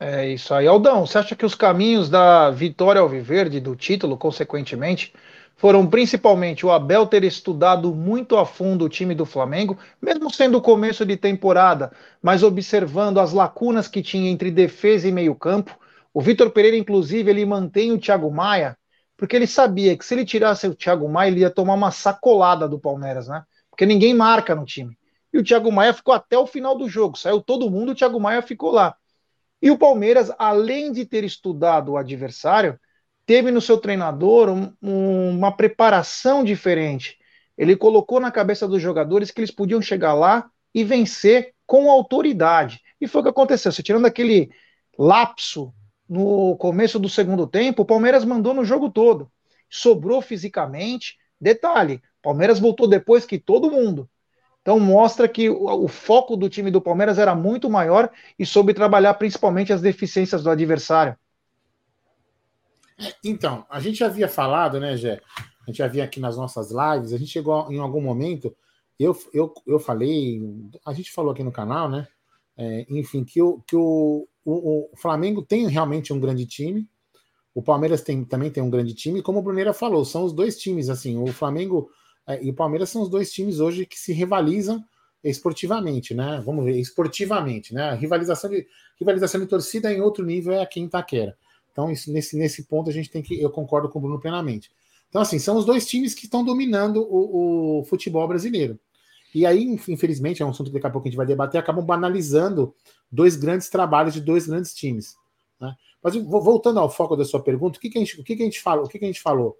É 0.00 0.28
isso 0.28 0.52
aí. 0.52 0.66
Aldão, 0.66 1.06
você 1.06 1.18
acha 1.18 1.36
que 1.36 1.46
os 1.46 1.54
caminhos 1.54 2.08
da 2.08 2.50
vitória 2.50 3.00
ao 3.00 3.08
Viverde, 3.08 3.60
do 3.60 3.76
título, 3.76 4.16
consequentemente, 4.16 5.12
foram 5.58 5.84
principalmente 5.84 6.64
o 6.64 6.70
Abel 6.70 7.04
ter 7.04 7.24
estudado 7.24 7.92
muito 7.92 8.36
a 8.36 8.46
fundo 8.46 8.84
o 8.84 8.88
time 8.88 9.12
do 9.12 9.26
Flamengo, 9.26 9.76
mesmo 10.00 10.32
sendo 10.32 10.58
o 10.58 10.62
começo 10.62 11.04
de 11.04 11.16
temporada, 11.16 11.90
mas 12.22 12.44
observando 12.44 13.18
as 13.18 13.32
lacunas 13.32 13.88
que 13.88 14.00
tinha 14.00 14.30
entre 14.30 14.52
defesa 14.52 15.08
e 15.08 15.12
meio-campo. 15.12 15.76
O 16.14 16.20
Vitor 16.20 16.50
Pereira, 16.50 16.76
inclusive, 16.76 17.28
ele 17.28 17.44
mantém 17.44 17.90
o 17.90 17.98
Thiago 17.98 18.30
Maia, 18.30 18.78
porque 19.16 19.34
ele 19.34 19.48
sabia 19.48 19.98
que 19.98 20.04
se 20.04 20.14
ele 20.14 20.24
tirasse 20.24 20.68
o 20.68 20.76
Thiago 20.76 21.08
Maia, 21.08 21.28
ele 21.28 21.40
ia 21.40 21.50
tomar 21.50 21.74
uma 21.74 21.90
sacolada 21.90 22.68
do 22.68 22.78
Palmeiras, 22.78 23.26
né? 23.26 23.42
Porque 23.68 23.84
ninguém 23.84 24.14
marca 24.14 24.54
no 24.54 24.64
time. 24.64 24.96
E 25.32 25.38
o 25.38 25.44
Thiago 25.44 25.72
Maia 25.72 25.92
ficou 25.92 26.14
até 26.14 26.38
o 26.38 26.46
final 26.46 26.78
do 26.78 26.88
jogo, 26.88 27.18
saiu 27.18 27.42
todo 27.42 27.68
mundo, 27.68 27.90
o 27.90 27.94
Thiago 27.96 28.20
Maia 28.20 28.42
ficou 28.42 28.70
lá. 28.70 28.94
E 29.60 29.72
o 29.72 29.76
Palmeiras, 29.76 30.30
além 30.38 30.92
de 30.92 31.04
ter 31.04 31.24
estudado 31.24 31.92
o 31.92 31.96
adversário, 31.96 32.78
teve 33.28 33.50
no 33.50 33.60
seu 33.60 33.76
treinador 33.76 34.48
um, 34.48 34.72
um, 34.80 35.28
uma 35.36 35.54
preparação 35.54 36.42
diferente. 36.42 37.18
Ele 37.58 37.76
colocou 37.76 38.18
na 38.18 38.30
cabeça 38.30 38.66
dos 38.66 38.80
jogadores 38.80 39.30
que 39.30 39.38
eles 39.38 39.50
podiam 39.50 39.82
chegar 39.82 40.14
lá 40.14 40.50
e 40.74 40.82
vencer 40.82 41.52
com 41.66 41.90
autoridade. 41.90 42.80
E 42.98 43.06
foi 43.06 43.20
o 43.20 43.24
que 43.24 43.28
aconteceu. 43.28 43.70
Se 43.70 43.82
tirando 43.82 44.06
aquele 44.06 44.50
lapso 44.98 45.74
no 46.08 46.56
começo 46.56 46.98
do 46.98 47.06
segundo 47.06 47.46
tempo, 47.46 47.82
o 47.82 47.84
Palmeiras 47.84 48.24
mandou 48.24 48.54
no 48.54 48.64
jogo 48.64 48.88
todo. 48.88 49.30
Sobrou 49.68 50.22
fisicamente. 50.22 51.18
Detalhe: 51.38 52.00
Palmeiras 52.22 52.58
voltou 52.58 52.88
depois 52.88 53.26
que 53.26 53.38
todo 53.38 53.70
mundo. 53.70 54.08
Então 54.62 54.80
mostra 54.80 55.28
que 55.28 55.50
o, 55.50 55.84
o, 55.84 55.86
foco 55.86 56.34
do 56.34 56.48
time 56.48 56.70
do 56.70 56.80
Palmeiras 56.80 57.18
era 57.18 57.34
muito 57.34 57.68
maior 57.68 58.10
e 58.38 58.46
soube 58.46 58.72
trabalhar 58.72 59.12
principalmente 59.14 59.70
as 59.70 59.82
deficiências 59.82 60.42
do 60.42 60.48
adversário. 60.48 61.14
Então, 63.24 63.64
a 63.70 63.80
gente 63.80 64.02
havia 64.02 64.28
falado, 64.28 64.80
né, 64.80 64.96
Gé? 64.96 65.20
A 65.62 65.70
gente 65.70 65.82
havia 65.82 66.04
aqui 66.04 66.18
nas 66.18 66.36
nossas 66.36 66.70
lives, 66.70 67.12
a 67.12 67.18
gente 67.18 67.30
chegou 67.30 67.70
em 67.70 67.78
algum 67.78 68.00
momento, 68.00 68.56
eu, 68.98 69.16
eu, 69.32 69.52
eu 69.66 69.78
falei, 69.78 70.40
a 70.84 70.92
gente 70.92 71.12
falou 71.12 71.32
aqui 71.32 71.42
no 71.42 71.52
canal, 71.52 71.88
né? 71.88 72.08
É, 72.56 72.86
enfim, 72.90 73.24
que, 73.24 73.40
o, 73.40 73.60
que 73.60 73.76
o, 73.76 74.26
o, 74.44 74.90
o, 74.92 74.96
Flamengo 74.96 75.42
tem 75.42 75.68
realmente 75.68 76.12
um 76.12 76.18
grande 76.18 76.44
time, 76.44 76.88
o 77.54 77.62
Palmeiras 77.62 78.02
tem, 78.02 78.24
também 78.24 78.50
tem 78.50 78.62
um 78.62 78.70
grande 78.70 78.94
time, 78.94 79.22
como 79.22 79.38
o 79.38 79.42
Bruneira 79.42 79.72
falou, 79.72 80.04
são 80.04 80.24
os 80.24 80.32
dois 80.32 80.58
times, 80.58 80.88
assim, 80.88 81.16
o 81.16 81.28
Flamengo 81.28 81.88
é, 82.26 82.42
e 82.44 82.50
o 82.50 82.54
Palmeiras 82.54 82.90
são 82.90 83.02
os 83.02 83.08
dois 83.08 83.30
times 83.30 83.60
hoje 83.60 83.86
que 83.86 83.98
se 83.98 84.12
rivalizam 84.12 84.84
esportivamente, 85.22 86.14
né? 86.14 86.42
Vamos 86.44 86.64
ver, 86.64 86.78
esportivamente, 86.78 87.74
né? 87.74 87.94
Rivalização 87.94 88.50
de, 88.50 88.66
rivalização 88.98 89.40
de 89.40 89.46
torcida 89.46 89.92
em 89.92 90.00
outro 90.00 90.24
nível 90.24 90.52
é 90.52 90.62
aqui 90.62 90.80
em 90.80 90.84
Itaquera. 90.84 91.36
Então, 91.78 91.92
isso, 91.92 92.12
nesse, 92.12 92.36
nesse 92.36 92.64
ponto, 92.64 92.90
a 92.90 92.92
gente 92.92 93.08
tem 93.08 93.22
que. 93.22 93.40
Eu 93.40 93.50
concordo 93.50 93.88
com 93.88 94.00
o 94.00 94.02
Bruno 94.02 94.18
plenamente. 94.18 94.68
Então, 95.08 95.22
assim, 95.22 95.38
são 95.38 95.56
os 95.56 95.64
dois 95.64 95.86
times 95.86 96.12
que 96.12 96.24
estão 96.24 96.44
dominando 96.44 97.06
o, 97.08 97.78
o 97.78 97.84
futebol 97.84 98.26
brasileiro. 98.26 98.76
E 99.32 99.46
aí, 99.46 99.62
infelizmente, 99.62 100.42
é 100.42 100.44
um 100.44 100.50
assunto 100.50 100.66
que 100.66 100.72
daqui 100.72 100.88
a 100.88 100.90
pouco 100.90 101.06
a 101.06 101.10
gente 101.10 101.16
vai 101.16 101.24
debater, 101.26 101.56
acabam 101.60 101.84
banalizando 101.84 102.74
dois 103.12 103.36
grandes 103.36 103.68
trabalhos 103.68 104.12
de 104.12 104.20
dois 104.20 104.48
grandes 104.48 104.74
times. 104.74 105.14
Né? 105.60 105.72
Mas 106.02 106.16
voltando 106.16 106.80
ao 106.80 106.90
foco 106.90 107.14
da 107.14 107.24
sua 107.24 107.40
pergunta, 107.40 107.78
o 107.78 107.80
que, 107.80 107.90
que, 107.90 107.98
a, 107.98 108.00
gente, 108.00 108.20
o 108.20 108.24
que, 108.24 108.34
que 108.34 108.42
a 108.42 108.46
gente 108.46 108.60
falou? 108.60 108.84
O 108.84 108.88
que, 108.88 108.98
que 108.98 109.04
a 109.04 109.08
gente 109.08 109.22
falou? 109.22 109.56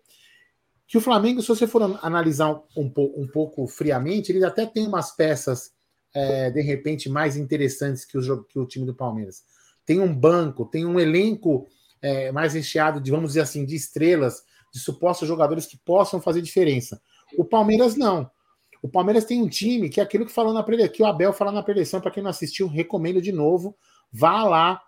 Que 0.88 0.98
o 0.98 1.00
Flamengo, 1.00 1.40
se 1.40 1.46
você 1.46 1.68
for 1.68 2.00
analisar 2.02 2.50
um, 2.76 2.92
um 2.96 3.28
pouco 3.28 3.64
friamente, 3.68 4.32
ele 4.32 4.44
até 4.44 4.66
tem 4.66 4.88
umas 4.88 5.14
peças, 5.14 5.70
é, 6.12 6.50
de 6.50 6.62
repente, 6.62 7.08
mais 7.08 7.36
interessantes 7.36 8.04
que 8.04 8.18
o, 8.18 8.42
que 8.42 8.58
o 8.58 8.66
time 8.66 8.84
do 8.84 8.94
Palmeiras. 8.94 9.44
Tem 9.86 10.00
um 10.00 10.12
banco, 10.12 10.64
tem 10.64 10.84
um 10.84 10.98
elenco 10.98 11.68
é, 12.02 12.32
mais 12.32 12.54
recheado 12.54 13.00
de, 13.00 13.10
vamos 13.10 13.30
dizer 13.30 13.40
assim, 13.40 13.64
de 13.64 13.74
estrelas, 13.74 14.42
de 14.72 14.80
supostos 14.80 15.26
jogadores 15.26 15.66
que 15.66 15.76
possam 15.76 16.20
fazer 16.20 16.42
diferença. 16.42 17.00
O 17.36 17.44
Palmeiras 17.44 17.96
não. 17.96 18.30
O 18.82 18.88
Palmeiras 18.88 19.24
tem 19.24 19.42
um 19.42 19.48
time 19.48 19.88
que 19.88 20.00
é 20.00 20.02
aquilo 20.02 20.24
que 20.24 20.32
falou 20.32 20.52
na 20.52 20.62
preleção, 20.62 20.92
que 20.92 21.02
o 21.02 21.06
Abel 21.06 21.32
falou 21.32 21.52
na 21.52 21.62
preleção, 21.62 22.00
para 22.00 22.10
quem 22.10 22.22
não 22.22 22.30
assistiu, 22.30 22.68
recomendo 22.68 23.20
de 23.20 23.32
novo, 23.32 23.76
vá 24.12 24.44
lá 24.44 24.82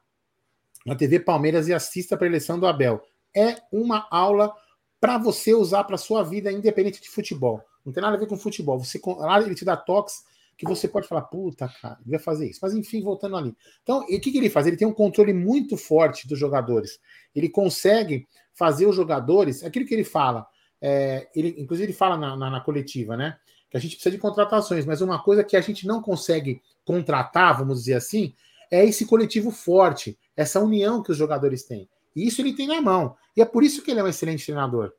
na 0.87 0.95
TV 0.95 1.21
Palmeiras 1.21 1.69
e 1.69 1.75
assista 1.75 2.14
a 2.14 2.19
preleção 2.19 2.59
do 2.59 2.67
Abel. 2.67 3.02
É 3.35 3.57
uma 3.73 4.07
aula 4.11 4.55
para 5.00 5.19
você 5.19 5.55
usar 5.55 5.85
para 5.85 5.97
sua 5.97 6.23
vida, 6.23 6.52
independente 6.52 7.00
de 7.00 7.09
futebol. 7.09 7.62
Não 7.85 7.93
tem 7.93 8.02
nada 8.02 8.17
a 8.17 8.21
ver 8.21 8.26
com 8.26 8.37
futebol. 8.37 8.79
Você 8.79 9.00
lá 9.05 9.40
ele 9.40 9.55
te 9.55 9.64
dá 9.64 9.76
toques 9.76 10.23
que 10.61 10.67
você 10.67 10.87
pode 10.87 11.09
falar, 11.09 11.23
puta, 11.23 11.67
cara, 11.81 11.99
ele 12.02 12.11
vai 12.11 12.19
fazer 12.19 12.50
isso. 12.50 12.61
Mas 12.61 12.75
enfim, 12.75 13.00
voltando 13.00 13.35
ali. 13.35 13.57
Então, 13.83 14.00
o 14.00 14.07
que, 14.07 14.31
que 14.31 14.37
ele 14.37 14.50
faz? 14.50 14.67
Ele 14.67 14.76
tem 14.76 14.87
um 14.87 14.93
controle 14.93 15.33
muito 15.33 15.75
forte 15.75 16.29
dos 16.29 16.38
jogadores. 16.38 17.00
Ele 17.35 17.49
consegue 17.49 18.29
fazer 18.52 18.85
os 18.85 18.95
jogadores, 18.95 19.64
aquilo 19.64 19.87
que 19.87 19.95
ele 19.95 20.05
fala, 20.05 20.47
é, 20.79 21.31
ele, 21.35 21.55
inclusive 21.59 21.87
ele 21.87 21.97
fala 21.97 22.19
na, 22.19 22.37
na, 22.37 22.50
na, 22.50 22.61
coletiva, 22.61 23.17
né? 23.17 23.38
Que 23.71 23.79
a 23.79 23.81
gente 23.81 23.95
precisa 23.95 24.14
de 24.14 24.21
contratações, 24.21 24.85
mas 24.85 25.00
uma 25.00 25.23
coisa 25.23 25.43
que 25.43 25.57
a 25.57 25.62
gente 25.62 25.87
não 25.87 26.02
consegue 26.02 26.61
contratar, 26.85 27.57
vamos 27.57 27.81
dizer 27.81 27.95
assim, 27.95 28.35
é 28.71 28.85
esse 28.85 29.07
coletivo 29.07 29.50
forte, 29.50 30.19
essa 30.37 30.61
união 30.61 31.02
que 31.02 31.11
os 31.11 31.17
jogadores 31.17 31.62
têm. 31.62 31.88
E 32.14 32.26
isso 32.26 32.43
ele 32.43 32.55
tem 32.55 32.67
na 32.67 32.83
mão. 32.83 33.17
E 33.35 33.40
é 33.40 33.47
por 33.47 33.62
isso 33.64 33.83
que 33.83 33.90
ele 33.90 34.00
é 34.00 34.05
um 34.05 34.09
excelente 34.09 34.45
treinador. 34.45 34.93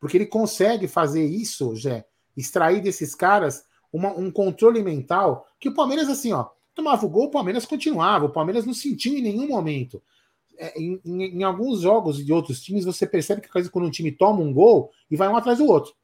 Porque 0.00 0.16
ele 0.16 0.26
consegue 0.26 0.88
fazer 0.88 1.26
isso, 1.26 1.76
já 1.76 2.02
extrair 2.34 2.80
desses 2.80 3.14
caras 3.14 3.64
uma, 3.92 4.10
um 4.12 4.30
controle 4.30 4.82
mental 4.82 5.46
que 5.58 5.68
o 5.68 5.74
Palmeiras, 5.74 6.08
assim, 6.08 6.32
ó, 6.32 6.46
tomava 6.74 7.04
o 7.04 7.08
gol, 7.08 7.24
o 7.24 7.30
Palmeiras 7.30 7.64
continuava, 7.64 8.26
o 8.26 8.32
Palmeiras 8.32 8.64
não 8.64 8.74
sentiu 8.74 9.16
em 9.16 9.22
nenhum 9.22 9.48
momento. 9.48 10.02
É, 10.56 10.78
em, 10.80 11.00
em, 11.04 11.22
em, 11.38 11.42
alguns 11.42 11.80
jogos 11.80 12.24
de 12.24 12.32
outros 12.32 12.60
times, 12.60 12.84
você 12.84 13.06
percebe 13.06 13.40
que 13.40 13.70
quando 13.70 13.86
um 13.86 13.90
time 13.90 14.10
toma 14.10 14.40
um 14.40 14.52
gol 14.52 14.90
e 15.10 15.16
vai 15.16 15.28
um 15.28 15.36
atrás 15.36 15.58
do 15.58 15.66
outro. 15.66 15.94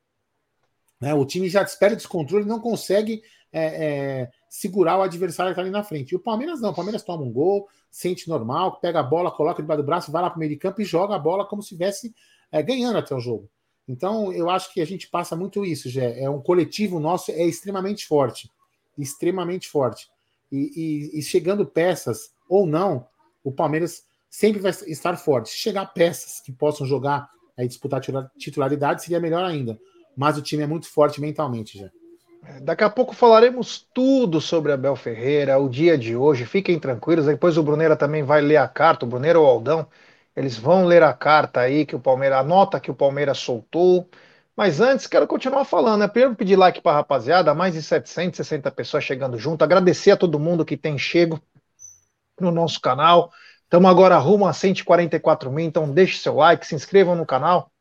Né? 1.00 1.12
O 1.12 1.24
time 1.24 1.48
já 1.48 1.62
espera 1.62 1.96
descontrole 1.96 2.44
não 2.44 2.60
consegue 2.60 3.22
é, 3.52 3.64
é, 3.64 4.30
segurar 4.48 4.98
o 4.98 5.02
adversário 5.02 5.50
que 5.50 5.52
está 5.52 5.62
ali 5.62 5.70
na 5.70 5.84
frente. 5.84 6.12
E 6.12 6.16
o 6.16 6.20
Palmeiras 6.20 6.60
não, 6.60 6.70
o 6.70 6.74
Palmeiras 6.74 7.02
toma 7.02 7.22
um 7.22 7.32
gol, 7.32 7.68
sente 7.90 8.28
normal, 8.28 8.80
pega 8.80 9.00
a 9.00 9.02
bola, 9.02 9.30
coloca 9.30 9.62
debaixo 9.62 9.82
do 9.82 9.86
braço, 9.86 10.12
vai 10.12 10.22
lá 10.22 10.30
para 10.30 10.36
o 10.36 10.40
meio 10.40 10.50
de 10.50 10.56
campo 10.56 10.80
e 10.80 10.84
joga 10.84 11.14
a 11.14 11.18
bola 11.18 11.46
como 11.46 11.62
se 11.62 11.66
estivesse 11.66 12.14
é, 12.50 12.62
ganhando 12.62 12.98
até 12.98 13.14
o 13.14 13.20
jogo. 13.20 13.48
Então, 13.88 14.32
eu 14.32 14.48
acho 14.48 14.72
que 14.72 14.80
a 14.80 14.86
gente 14.86 15.08
passa 15.08 15.36
muito 15.36 15.64
isso, 15.64 15.90
já 15.90 16.04
é 16.04 16.28
um 16.28 16.40
coletivo 16.40 16.98
nosso 16.98 17.30
é 17.30 17.44
extremamente 17.44 18.06
forte, 18.06 18.50
extremamente 18.96 19.68
forte. 19.68 20.08
E, 20.50 21.10
e, 21.14 21.18
e, 21.18 21.22
chegando 21.22 21.66
peças 21.66 22.30
ou 22.48 22.66
não, 22.66 23.06
o 23.42 23.52
Palmeiras 23.52 24.04
sempre 24.30 24.60
vai 24.60 24.70
estar 24.70 25.16
forte. 25.16 25.50
Se 25.50 25.56
chegar 25.56 25.86
peças 25.86 26.40
que 26.40 26.52
possam 26.52 26.86
jogar 26.86 27.28
e 27.58 27.66
disputar 27.66 28.00
titularidade, 28.36 29.02
seria 29.02 29.20
melhor 29.20 29.44
ainda. 29.44 29.78
Mas 30.16 30.38
o 30.38 30.42
time 30.42 30.62
é 30.62 30.66
muito 30.66 30.88
forte 30.88 31.20
mentalmente 31.20 31.78
já. 31.78 31.90
Daqui 32.60 32.84
a 32.84 32.90
pouco 32.90 33.14
falaremos 33.14 33.86
tudo 33.94 34.40
sobre 34.40 34.72
Abel 34.72 34.94
Ferreira, 34.96 35.58
o 35.58 35.68
dia 35.68 35.96
de 35.96 36.14
hoje. 36.14 36.44
Fiquem 36.44 36.78
tranquilos. 36.78 37.26
Depois 37.26 37.56
o 37.56 37.62
Bruneira 37.62 37.96
também 37.96 38.22
vai 38.22 38.40
ler 38.40 38.58
a 38.58 38.68
carta, 38.68 39.04
o 39.04 39.08
Bruneira 39.08 39.40
ou 39.40 39.46
o 39.46 39.48
Aldão. 39.48 39.86
Eles 40.36 40.56
vão 40.56 40.84
ler 40.84 41.02
a 41.02 41.12
carta 41.12 41.60
aí 41.60 41.86
que 41.86 41.94
o 41.94 42.00
Palmeiras, 42.00 42.38
a 42.38 42.42
nota 42.42 42.80
que 42.80 42.90
o 42.90 42.94
Palmeiras 42.94 43.38
soltou. 43.38 44.08
Mas 44.56 44.80
antes, 44.80 45.06
quero 45.06 45.26
continuar 45.26 45.64
falando, 45.64 46.00
né? 46.00 46.08
Primeiro 46.08 46.34
pedir 46.36 46.56
like 46.56 46.80
para 46.80 46.92
a 46.92 46.96
rapaziada, 46.96 47.54
mais 47.54 47.74
de 47.74 47.82
760 47.82 48.70
pessoas 48.70 49.04
chegando 49.04 49.38
junto. 49.38 49.62
Agradecer 49.62 50.12
a 50.12 50.16
todo 50.16 50.38
mundo 50.38 50.64
que 50.64 50.76
tem 50.76 50.98
chego 50.98 51.40
no 52.40 52.50
nosso 52.50 52.80
canal. 52.80 53.32
Estamos 53.64 53.90
agora 53.90 54.18
rumo 54.18 54.46
a 54.46 54.52
144 54.52 55.50
mil, 55.50 55.64
então 55.64 55.90
deixe 55.90 56.18
seu 56.18 56.36
like, 56.36 56.66
se 56.66 56.74
inscrevam 56.74 57.16
no 57.16 57.26
canal, 57.26 57.72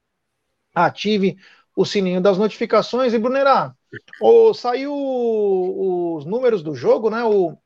ative 0.73 1.37
o 1.75 1.85
sininho 1.85 2.21
das 2.21 2.37
notificações. 2.37 3.13
E, 3.13 3.19
Brunerá, 3.19 3.75
oh, 4.21 4.53
saiu 4.53 4.93
os 4.93 6.25
números 6.25 6.63
do 6.63 6.73
jogo, 6.75 7.09
né? 7.09 7.23
O, 7.23 7.57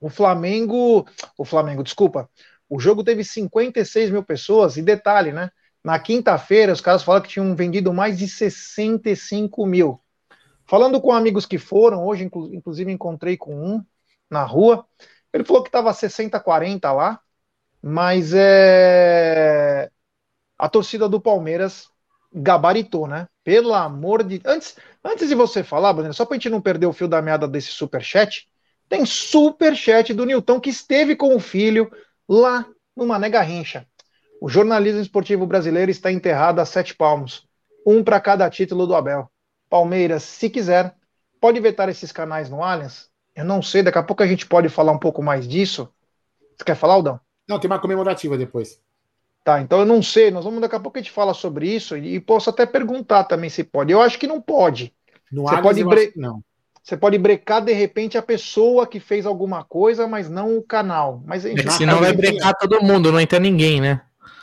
o 0.00 0.10
Flamengo, 0.10 1.06
o 1.36 1.44
Flamengo, 1.44 1.82
desculpa, 1.82 2.28
o 2.68 2.78
jogo 2.78 3.02
teve 3.02 3.24
56 3.24 4.10
mil 4.10 4.22
pessoas, 4.22 4.76
e 4.76 4.82
detalhe, 4.82 5.32
né? 5.32 5.50
Na 5.82 5.98
quinta-feira, 5.98 6.72
os 6.72 6.80
caras 6.80 7.02
falaram 7.02 7.24
que 7.24 7.30
tinham 7.30 7.54
vendido 7.54 7.92
mais 7.92 8.18
de 8.18 8.28
65 8.28 9.64
mil. 9.64 10.00
Falando 10.66 11.00
com 11.00 11.12
amigos 11.12 11.46
que 11.46 11.56
foram, 11.56 12.04
hoje, 12.04 12.24
inclusive, 12.24 12.92
encontrei 12.92 13.36
com 13.36 13.54
um 13.54 13.82
na 14.30 14.42
rua. 14.42 14.84
Ele 15.32 15.44
falou 15.44 15.62
que 15.62 15.68
estava 15.68 15.94
60-40 15.94 16.92
lá, 16.92 17.20
mas 17.82 18.32
é... 18.34 19.90
a 20.58 20.68
torcida 20.68 21.08
do 21.08 21.20
Palmeiras 21.20 21.88
gabaritou, 22.32 23.06
né? 23.06 23.26
Pelo 23.42 23.72
amor 23.72 24.22
de. 24.22 24.42
Antes, 24.44 24.76
antes 25.02 25.28
de 25.28 25.34
você 25.34 25.62
falar, 25.62 25.94
Bruno, 25.94 26.12
só 26.12 26.26
para 26.26 26.34
a 26.34 26.38
gente 26.38 26.50
não 26.50 26.60
perder 26.60 26.86
o 26.86 26.92
fio 26.92 27.08
da 27.08 27.22
meada 27.22 27.48
desse 27.48 27.68
super 27.68 28.02
chat, 28.02 28.46
tem 28.88 29.06
super 29.06 29.74
chat 29.74 30.12
do 30.12 30.26
Nilton 30.26 30.60
que 30.60 30.70
esteve 30.70 31.16
com 31.16 31.34
o 31.34 31.40
filho 31.40 31.90
lá 32.28 32.66
no 32.96 33.06
Mané 33.06 33.30
Garrincha. 33.30 33.86
O 34.40 34.48
jornalismo 34.48 35.00
esportivo 35.00 35.46
brasileiro 35.46 35.90
está 35.90 36.12
enterrado 36.12 36.60
a 36.60 36.64
sete 36.64 36.94
palmos, 36.94 37.48
um 37.86 38.04
para 38.04 38.20
cada 38.20 38.48
título 38.50 38.86
do 38.86 38.94
Abel. 38.94 39.30
Palmeiras, 39.68 40.22
se 40.22 40.48
quiser, 40.48 40.94
pode 41.40 41.58
vetar 41.60 41.88
esses 41.88 42.12
canais 42.12 42.48
no 42.48 42.62
Allianz? 42.62 43.08
Eu 43.34 43.44
não 43.44 43.62
sei, 43.62 43.82
daqui 43.82 43.98
a 43.98 44.02
pouco 44.02 44.22
a 44.22 44.26
gente 44.26 44.46
pode 44.46 44.68
falar 44.68 44.92
um 44.92 44.98
pouco 44.98 45.22
mais 45.22 45.46
disso. 45.46 45.88
Você 46.56 46.64
quer 46.64 46.74
falar, 46.74 46.94
Aldão? 46.94 47.20
Não, 47.48 47.58
tem 47.58 47.70
uma 47.70 47.78
comemorativa 47.78 48.36
depois. 48.36 48.80
Tá, 49.44 49.60
então 49.60 49.78
eu 49.78 49.86
não 49.86 50.02
sei, 50.02 50.30
nós 50.30 50.44
vamos 50.44 50.60
daqui 50.60 50.76
a 50.76 50.80
pouco 50.80 50.98
a 50.98 51.00
gente 51.00 51.12
fala 51.12 51.32
sobre 51.32 51.74
isso 51.74 51.96
e 51.96 52.20
posso 52.20 52.50
até 52.50 52.66
perguntar 52.66 53.24
também 53.24 53.48
se 53.48 53.64
pode. 53.64 53.92
Eu 53.92 54.02
acho 54.02 54.18
que 54.18 54.26
não 54.26 54.40
pode. 54.40 54.94
No 55.32 55.44
Você 55.44 55.62
pode 55.62 55.84
bre... 55.84 56.12
não. 56.16 56.42
Você 56.88 56.96
pode 56.96 57.18
brecar 57.18 57.62
de 57.62 57.74
repente 57.74 58.16
a 58.16 58.22
pessoa 58.22 58.86
que 58.86 58.98
fez 58.98 59.26
alguma 59.26 59.62
coisa, 59.62 60.08
mas 60.08 60.30
não 60.30 60.56
o 60.56 60.62
canal. 60.62 61.22
Mas 61.26 61.44
enfim, 61.44 61.68
é 61.68 61.70
senão 61.70 62.00
vai 62.00 62.14
brecar 62.14 62.56
todo 62.58 62.82
mundo, 62.82 63.12
não 63.12 63.20
entra 63.20 63.38
ninguém, 63.38 63.78
né? 63.78 64.00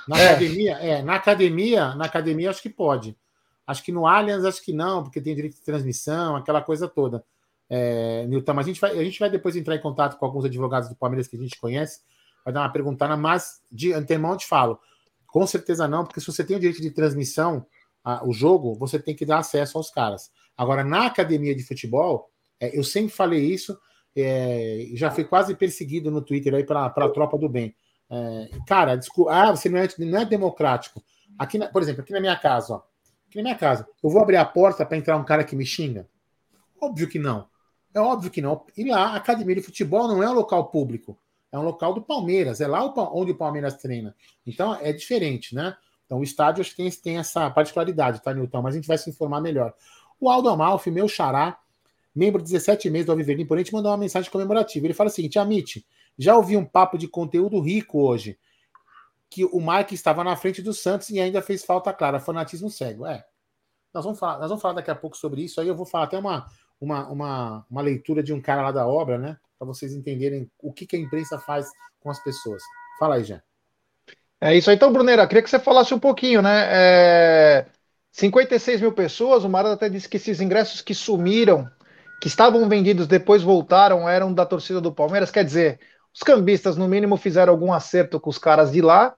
Na 0.07 0.19
é. 0.19 0.29
academia, 0.29 0.73
é, 0.73 1.01
na 1.01 1.15
academia, 1.15 1.95
na 1.95 2.05
academia 2.05 2.51
acho 2.51 2.61
que 2.61 2.69
pode. 2.69 3.17
Acho 3.65 3.83
que 3.83 3.91
no 3.91 4.05
Allianz 4.05 4.45
acho 4.45 4.63
que 4.63 4.71
não, 4.71 5.01
porque 5.01 5.19
tem 5.19 5.33
direito 5.33 5.55
de 5.55 5.63
transmissão, 5.63 6.35
aquela 6.35 6.61
coisa 6.61 6.87
toda. 6.87 7.23
É, 7.67 8.27
Nilton, 8.27 8.53
mas 8.53 8.67
a 8.67 8.69
gente, 8.69 8.79
vai, 8.79 8.91
a 8.91 9.03
gente 9.03 9.19
vai 9.19 9.29
depois 9.31 9.55
entrar 9.55 9.75
em 9.75 9.81
contato 9.81 10.15
com 10.15 10.23
alguns 10.23 10.45
advogados 10.45 10.87
do 10.87 10.95
Palmeiras 10.95 11.27
que 11.27 11.35
a 11.35 11.39
gente 11.39 11.59
conhece, 11.59 12.01
vai 12.43 12.53
dar 12.53 12.61
uma 12.61 12.71
perguntada, 12.71 13.17
mas 13.17 13.59
de 13.71 13.91
antemão 13.91 14.33
eu 14.33 14.37
te 14.37 14.45
falo, 14.45 14.79
com 15.25 15.47
certeza 15.47 15.87
não, 15.87 16.03
porque 16.03 16.19
se 16.19 16.27
você 16.27 16.43
tem 16.43 16.57
o 16.57 16.59
direito 16.59 16.79
de 16.79 16.91
transmissão, 16.91 17.65
a, 18.03 18.23
o 18.23 18.31
jogo, 18.31 18.75
você 18.75 18.99
tem 18.99 19.15
que 19.15 19.25
dar 19.25 19.39
acesso 19.39 19.79
aos 19.79 19.89
caras. 19.89 20.29
Agora, 20.55 20.83
na 20.83 21.07
academia 21.07 21.55
de 21.55 21.63
futebol, 21.63 22.29
é, 22.65 22.77
eu 22.77 22.83
sempre 22.83 23.11
falei 23.11 23.43
isso, 23.43 23.77
é, 24.15 24.87
já 24.93 25.11
fui 25.11 25.23
quase 25.23 25.55
perseguido 25.55 26.09
no 26.09 26.21
Twitter 26.21 26.53
aí 26.55 26.63
para 26.63 26.85
a 26.85 27.09
tropa 27.09 27.37
do 27.37 27.49
bem. 27.49 27.75
É, 28.09 28.49
cara, 28.67 28.95
desculpa, 28.95 29.31
ah, 29.33 29.51
você 29.55 29.67
não 29.69 29.79
é, 29.79 29.87
não 29.99 30.19
é 30.19 30.25
democrático. 30.25 31.03
Aqui, 31.37 31.57
na, 31.57 31.67
por 31.67 31.81
exemplo, 31.81 32.01
aqui 32.01 32.13
na 32.13 32.21
minha 32.21 32.35
casa, 32.35 32.75
ó, 32.75 32.81
aqui 33.27 33.37
na 33.37 33.43
minha 33.43 33.55
casa, 33.55 33.87
eu 34.03 34.09
vou 34.09 34.21
abrir 34.21 34.37
a 34.37 34.45
porta 34.45 34.85
para 34.85 34.97
entrar 34.97 35.17
um 35.17 35.25
cara 35.25 35.43
que 35.43 35.55
me 35.55 35.65
xinga? 35.65 36.07
Óbvio 36.81 37.09
que 37.09 37.19
não. 37.19 37.47
É 37.93 37.99
óbvio 37.99 38.29
que 38.29 38.41
não. 38.41 38.65
E 38.75 38.89
lá, 38.89 39.13
a 39.13 39.15
academia 39.15 39.55
de 39.55 39.61
futebol 39.61 40.07
não 40.07 40.21
é 40.21 40.29
um 40.29 40.33
local 40.33 40.67
público, 40.67 41.17
é 41.51 41.57
um 41.57 41.63
local 41.63 41.93
do 41.93 42.01
Palmeiras, 42.01 42.59
é 42.61 42.67
lá 42.67 42.83
onde 43.13 43.31
o 43.31 43.37
Palmeiras 43.37 43.75
treina. 43.77 44.15
Então 44.45 44.75
é 44.75 44.91
diferente, 44.91 45.55
né? 45.55 45.75
Então 46.05 46.19
o 46.19 46.23
estádio 46.23 46.61
acho 46.61 46.71
que 46.71 46.77
tem, 46.77 46.91
tem 46.91 47.17
essa 47.17 47.49
particularidade, 47.49 48.21
tá, 48.21 48.33
Nilton? 48.33 48.61
Mas 48.61 48.75
a 48.75 48.77
gente 48.77 48.87
vai 48.87 48.97
se 48.97 49.09
informar 49.09 49.41
melhor. 49.41 49.73
O 50.19 50.29
Aldo 50.29 50.49
Amalfi, 50.49 50.91
meu 50.91 51.07
xará, 51.07 51.57
membro 52.15 52.41
de 52.41 52.51
17 52.51 52.89
meses 52.89 53.05
do 53.05 53.11
Alviverdim 53.11 53.43
Imponente, 53.43 53.73
mandou 53.73 53.91
uma 53.91 53.97
mensagem 53.97 54.31
comemorativa. 54.31 54.85
Ele 54.85 54.93
fala 54.93 55.09
o 55.09 55.13
seguinte: 55.13 55.37
Amit, 55.37 55.85
já 56.17 56.35
ouvi 56.35 56.55
um 56.55 56.65
papo 56.65 56.97
de 56.97 57.07
conteúdo 57.07 57.59
rico 57.59 58.01
hoje, 58.01 58.39
que 59.29 59.43
o 59.43 59.59
Mike 59.59 59.93
estava 59.93 60.23
na 60.23 60.35
frente 60.35 60.61
do 60.61 60.73
Santos 60.73 61.09
e 61.09 61.19
ainda 61.19 61.41
fez 61.41 61.65
falta 61.65 61.91
clara, 61.91 62.19
fanatismo 62.19 62.69
cego. 62.69 63.05
É. 63.05 63.25
Nós 63.93 64.03
vamos 64.03 64.19
falar, 64.19 64.39
nós 64.39 64.49
vamos 64.49 64.61
falar 64.61 64.75
daqui 64.75 64.91
a 64.91 64.95
pouco 64.95 65.17
sobre 65.17 65.43
isso. 65.43 65.59
Aí 65.59 65.67
eu 65.67 65.75
vou 65.75 65.85
falar 65.85 66.05
até 66.05 66.17
uma, 66.17 66.45
uma, 66.79 67.07
uma, 67.09 67.65
uma 67.69 67.81
leitura 67.81 68.23
de 68.23 68.33
um 68.33 68.41
cara 68.41 68.61
lá 68.61 68.71
da 68.71 68.87
obra, 68.87 69.17
né? 69.17 69.37
Para 69.57 69.67
vocês 69.67 69.93
entenderem 69.93 70.49
o 70.61 70.71
que, 70.71 70.85
que 70.85 70.95
a 70.95 70.99
imprensa 70.99 71.39
faz 71.39 71.69
com 71.99 72.09
as 72.09 72.21
pessoas. 72.23 72.61
Fala 72.99 73.15
aí, 73.15 73.23
Jean. 73.23 73.41
É 74.39 74.55
isso 74.55 74.69
aí. 74.69 74.75
Então, 74.75 74.91
Brunera, 74.91 75.25
queria 75.27 75.41
que 75.41 75.49
você 75.49 75.59
falasse 75.59 75.93
um 75.93 75.99
pouquinho, 75.99 76.41
né? 76.41 76.67
É... 76.69 77.65
56 78.11 78.79
mil 78.79 78.93
pessoas, 78.93 79.43
o 79.43 79.49
Marada 79.49 79.75
até 79.75 79.89
disse 79.89 80.07
que 80.07 80.17
esses 80.17 80.39
ingressos 80.39 80.81
que 80.81 80.93
sumiram 80.93 81.69
que 82.21 82.27
estavam 82.27 82.67
vendidos 82.67 83.07
depois 83.07 83.41
voltaram 83.41 84.07
eram 84.07 84.33
da 84.33 84.45
torcida 84.45 84.81
do 84.81 84.91
Palmeiras. 84.91 85.31
Quer 85.31 85.43
dizer, 85.43 85.79
os 86.13 86.21
cambistas, 86.21 86.77
no 86.77 86.87
mínimo, 86.87 87.17
fizeram 87.17 87.51
algum 87.51 87.73
acerto 87.73 88.19
com 88.19 88.29
os 88.29 88.37
caras 88.37 88.71
de 88.71 88.81
lá. 88.81 89.15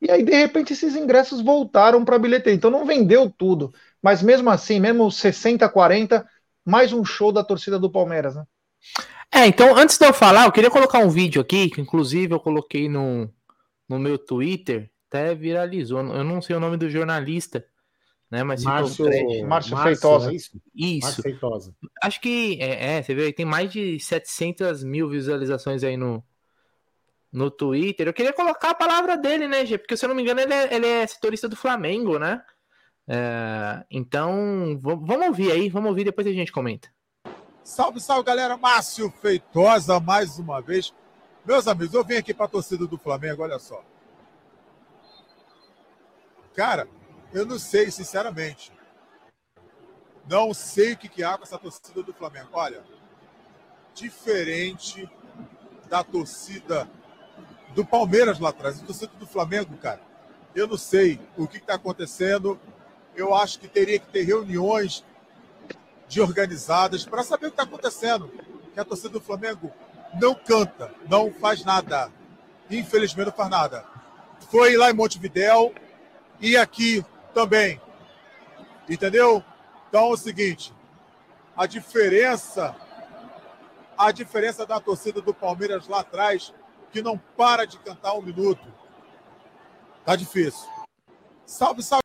E 0.00 0.10
aí, 0.10 0.22
de 0.22 0.32
repente, 0.32 0.72
esses 0.72 0.94
ingressos 0.94 1.40
voltaram 1.40 2.04
para 2.04 2.16
a 2.16 2.18
bilheteria. 2.18 2.56
Então 2.56 2.70
não 2.70 2.84
vendeu 2.84 3.30
tudo. 3.30 3.72
Mas 4.02 4.22
mesmo 4.22 4.50
assim, 4.50 4.80
mesmo 4.80 5.10
60, 5.10 5.68
40, 5.68 6.26
mais 6.64 6.92
um 6.92 7.04
show 7.04 7.32
da 7.32 7.44
torcida 7.44 7.78
do 7.78 7.90
Palmeiras, 7.90 8.34
né? 8.34 8.44
É, 9.32 9.46
então, 9.46 9.76
antes 9.76 9.98
de 9.98 10.06
eu 10.06 10.12
falar, 10.12 10.46
eu 10.46 10.52
queria 10.52 10.70
colocar 10.70 10.98
um 10.98 11.08
vídeo 11.08 11.40
aqui, 11.40 11.68
que 11.70 11.80
inclusive 11.80 12.34
eu 12.34 12.40
coloquei 12.40 12.88
no, 12.88 13.30
no 13.88 13.98
meu 13.98 14.18
Twitter, 14.18 14.90
até 15.08 15.34
viralizou. 15.34 16.00
Eu 16.00 16.24
não 16.24 16.42
sei 16.42 16.56
o 16.56 16.60
nome 16.60 16.76
do 16.76 16.90
jornalista, 16.90 17.64
né? 18.30 18.42
Mas 18.42 18.64
Márcio, 18.64 19.06
Márcio, 19.46 19.46
Márcio 19.46 19.76
Feitosa. 19.76 20.32
Isso. 20.32 20.60
isso. 20.74 21.22
Feitosa. 21.22 21.74
Acho 22.02 22.20
que 22.20 22.58
é, 22.60 22.96
é, 22.96 23.02
você 23.02 23.14
vê, 23.14 23.32
tem 23.32 23.46
mais 23.46 23.72
de 23.72 23.98
700 24.00 24.82
mil 24.82 25.08
visualizações 25.08 25.84
aí 25.84 25.96
no, 25.96 26.22
no 27.32 27.50
Twitter. 27.50 28.08
Eu 28.08 28.14
queria 28.14 28.32
colocar 28.32 28.70
a 28.70 28.74
palavra 28.74 29.16
dele, 29.16 29.46
né, 29.46 29.64
Gê? 29.64 29.78
Porque 29.78 29.96
se 29.96 30.04
eu 30.04 30.08
não 30.08 30.16
me 30.16 30.22
engano, 30.22 30.40
ele 30.40 30.52
é, 30.52 30.74
ele 30.74 30.86
é 30.86 31.06
setorista 31.06 31.48
do 31.48 31.56
Flamengo, 31.56 32.18
né? 32.18 32.42
É, 33.08 33.84
então, 33.90 34.76
vamos 34.80 35.26
ouvir 35.26 35.52
aí, 35.52 35.68
vamos 35.68 35.90
ouvir, 35.90 36.04
depois 36.04 36.26
a 36.26 36.32
gente 36.32 36.50
comenta. 36.50 36.88
Salve, 37.62 38.00
salve, 38.00 38.24
galera. 38.24 38.56
Márcio 38.56 39.10
Feitosa, 39.20 40.00
mais 40.00 40.38
uma 40.38 40.60
vez. 40.60 40.92
Meus 41.44 41.68
amigos, 41.68 41.94
eu 41.94 42.04
vim 42.04 42.16
aqui 42.16 42.34
para 42.34 42.46
a 42.46 42.48
torcida 42.48 42.86
do 42.86 42.98
Flamengo, 42.98 43.42
olha 43.42 43.58
só. 43.58 43.84
Cara, 46.54 46.88
eu 47.32 47.44
não 47.44 47.58
sei, 47.58 47.90
sinceramente. 47.90 48.72
Não 50.28 50.52
sei 50.52 50.92
o 50.92 50.96
que, 50.96 51.08
que 51.08 51.22
há 51.22 51.36
com 51.36 51.44
essa 51.44 51.58
torcida 51.58 52.02
do 52.02 52.12
Flamengo. 52.12 52.48
Olha, 52.52 52.82
diferente 53.94 55.08
da 55.88 56.02
torcida 56.02 56.88
do 57.74 57.84
Palmeiras 57.84 58.40
lá 58.40 58.50
atrás. 58.50 58.80
A 58.80 58.84
torcida 58.84 59.12
do 59.18 59.26
Flamengo, 59.26 59.76
cara, 59.76 60.00
eu 60.54 60.66
não 60.66 60.76
sei 60.76 61.20
o 61.36 61.46
que 61.46 61.58
está 61.58 61.74
acontecendo. 61.74 62.58
Eu 63.14 63.34
acho 63.34 63.58
que 63.58 63.68
teria 63.68 63.98
que 63.98 64.06
ter 64.06 64.22
reuniões 64.22 65.04
de 66.08 66.20
organizadas 66.20 67.04
para 67.04 67.22
saber 67.22 67.46
o 67.46 67.50
que 67.50 67.60
está 67.60 67.62
acontecendo. 67.62 68.28
Que 68.74 68.80
a 68.80 68.84
torcida 68.84 69.10
do 69.10 69.20
Flamengo 69.20 69.72
não 70.20 70.34
canta, 70.34 70.92
não 71.08 71.32
faz 71.32 71.64
nada. 71.64 72.10
Infelizmente 72.70 73.26
não 73.26 73.32
faz 73.32 73.50
nada. 73.50 73.84
Foi 74.50 74.76
lá 74.76 74.90
em 74.90 74.94
Montevidéu 74.94 75.74
e 76.40 76.56
aqui 76.56 77.04
também. 77.36 77.78
Entendeu? 78.88 79.44
Então 79.90 80.06
é 80.06 80.12
o 80.14 80.16
seguinte, 80.16 80.72
a 81.54 81.66
diferença 81.66 82.74
a 83.98 84.10
diferença 84.10 84.66
da 84.66 84.80
torcida 84.80 85.20
do 85.20 85.34
Palmeiras 85.34 85.86
lá 85.86 86.00
atrás, 86.00 86.52
que 86.90 87.02
não 87.02 87.18
para 87.18 87.66
de 87.66 87.78
cantar 87.78 88.14
um 88.14 88.22
minuto. 88.22 88.66
Tá 90.04 90.16
difícil. 90.16 90.66
Salve, 91.44 91.82
salve. 91.82 92.02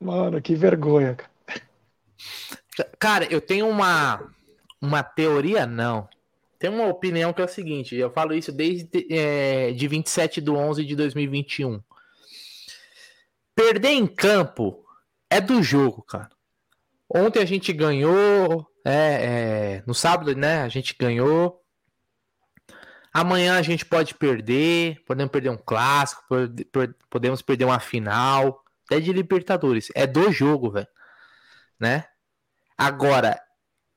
Mano, 0.00 0.42
que 0.42 0.54
vergonha, 0.54 1.14
cara. 1.14 1.30
Cara, 2.98 3.24
eu 3.24 3.40
tenho 3.40 3.68
uma, 3.68 4.32
uma 4.80 5.02
teoria, 5.02 5.64
não. 5.66 6.08
Tem 6.58 6.70
uma 6.70 6.86
opinião 6.86 7.32
que 7.32 7.40
é 7.40 7.44
o 7.44 7.48
seguinte: 7.48 7.94
eu 7.96 8.10
falo 8.10 8.34
isso 8.34 8.52
desde 8.52 8.88
é, 9.10 9.72
de 9.72 9.88
27 9.88 10.40
de 10.40 10.50
11 10.50 10.84
de 10.84 10.94
2021. 10.94 11.82
Perder 13.56 13.92
em 13.92 14.06
campo 14.06 14.84
é 15.30 15.40
do 15.40 15.62
jogo, 15.62 16.02
cara. 16.02 16.30
Ontem 17.08 17.40
a 17.40 17.46
gente 17.46 17.72
ganhou, 17.72 18.70
é, 18.84 18.92
é, 18.92 19.82
no 19.86 19.94
sábado, 19.94 20.36
né? 20.36 20.60
A 20.60 20.68
gente 20.68 20.94
ganhou. 20.98 21.62
Amanhã 23.14 23.58
a 23.58 23.62
gente 23.62 23.86
pode 23.86 24.14
perder, 24.14 25.02
podemos 25.06 25.32
perder 25.32 25.48
um 25.48 25.56
clássico, 25.56 26.22
podemos 27.08 27.40
perder 27.40 27.64
uma 27.64 27.80
final, 27.80 28.62
até 28.84 29.00
de 29.00 29.10
Libertadores. 29.10 29.88
É 29.94 30.06
do 30.06 30.30
jogo, 30.30 30.70
velho. 30.70 30.86
Né? 31.80 32.04
Agora, 32.76 33.40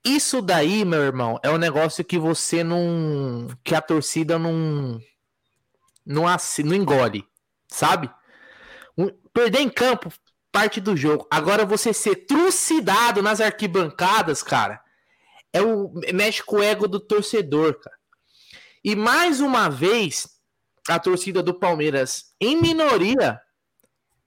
isso 0.06 0.42
daí, 0.42 0.86
meu 0.86 1.02
irmão, 1.02 1.38
é 1.44 1.50
um 1.50 1.58
negócio 1.58 2.06
que 2.06 2.18
você 2.18 2.64
não. 2.64 3.50
que 3.62 3.76
a 3.76 3.82
torcida 3.82 4.40
não. 4.40 5.02
não, 6.06 6.24
não 6.24 6.74
engole, 6.74 7.28
sabe? 7.68 8.10
Perder 9.40 9.62
em 9.62 9.70
campo 9.70 10.12
parte 10.52 10.82
do 10.82 10.98
jogo. 10.98 11.26
Agora 11.32 11.66
você 11.66 11.94
ser 11.94 12.28
trucidado 12.28 13.22
nas 13.22 13.40
arquibancadas, 13.40 14.44
cara, 14.44 14.82
é 15.54 15.62
o 15.62 15.94
mexe 16.14 16.44
com 16.44 16.58
o 16.58 16.62
ego 16.62 16.90
do 16.90 17.00
torcedor, 17.00 17.80
cara. 17.80 17.96
E 18.84 18.98
mais 18.98 19.40
uma 19.40 19.70
vez, 19.70 20.28
a 20.90 21.00
torcida 21.00 21.42
do 21.42 21.54
Palmeiras, 21.54 22.34
em 22.38 22.62
minoria, 22.62 23.40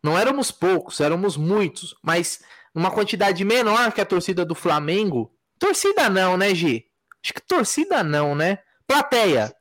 não 0.02 0.16
éramos 0.16 0.50
poucos, 0.50 0.98
éramos 0.98 1.36
muitos, 1.36 1.94
mas 2.02 2.40
uma 2.74 2.90
quantidade 2.90 3.44
menor 3.44 3.92
que 3.92 4.00
a 4.00 4.06
torcida 4.06 4.46
do 4.46 4.54
Flamengo. 4.54 5.30
Torcida 5.58 6.08
não, 6.08 6.38
né, 6.38 6.54
Gi? 6.54 6.86
Acho 7.22 7.34
que 7.34 7.42
torcida 7.42 8.02
não, 8.02 8.34
né? 8.34 8.60
Plateia. 8.86 9.54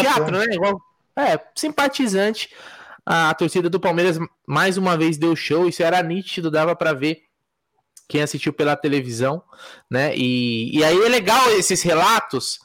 Teatro, 0.00 0.36
né? 0.36 0.46
Igual, 0.52 0.80
é, 1.16 1.38
simpatizante. 1.54 2.50
A, 3.06 3.30
a 3.30 3.34
torcida 3.34 3.68
do 3.68 3.80
Palmeiras 3.80 4.18
mais 4.46 4.76
uma 4.76 4.96
vez 4.96 5.18
deu 5.18 5.34
show, 5.36 5.68
isso 5.68 5.82
era 5.82 6.02
nítido, 6.02 6.50
dava 6.50 6.74
para 6.74 6.92
ver 6.92 7.22
quem 8.08 8.22
assistiu 8.22 8.52
pela 8.52 8.76
televisão, 8.76 9.42
né? 9.90 10.14
E, 10.16 10.76
e 10.76 10.84
aí 10.84 11.00
é 11.00 11.08
legal 11.08 11.50
esses 11.52 11.82
relatos, 11.82 12.58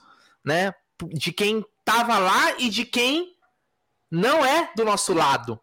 né? 0.43 0.73
De 1.13 1.32
quem 1.32 1.65
tava 1.86 2.17
lá 2.17 2.60
e 2.60 2.69
de 2.69 2.86
quem 2.86 3.36
não 4.12 4.45
é 4.45 4.71
do 4.75 4.84
nosso 4.84 5.13
lado. 5.13 5.60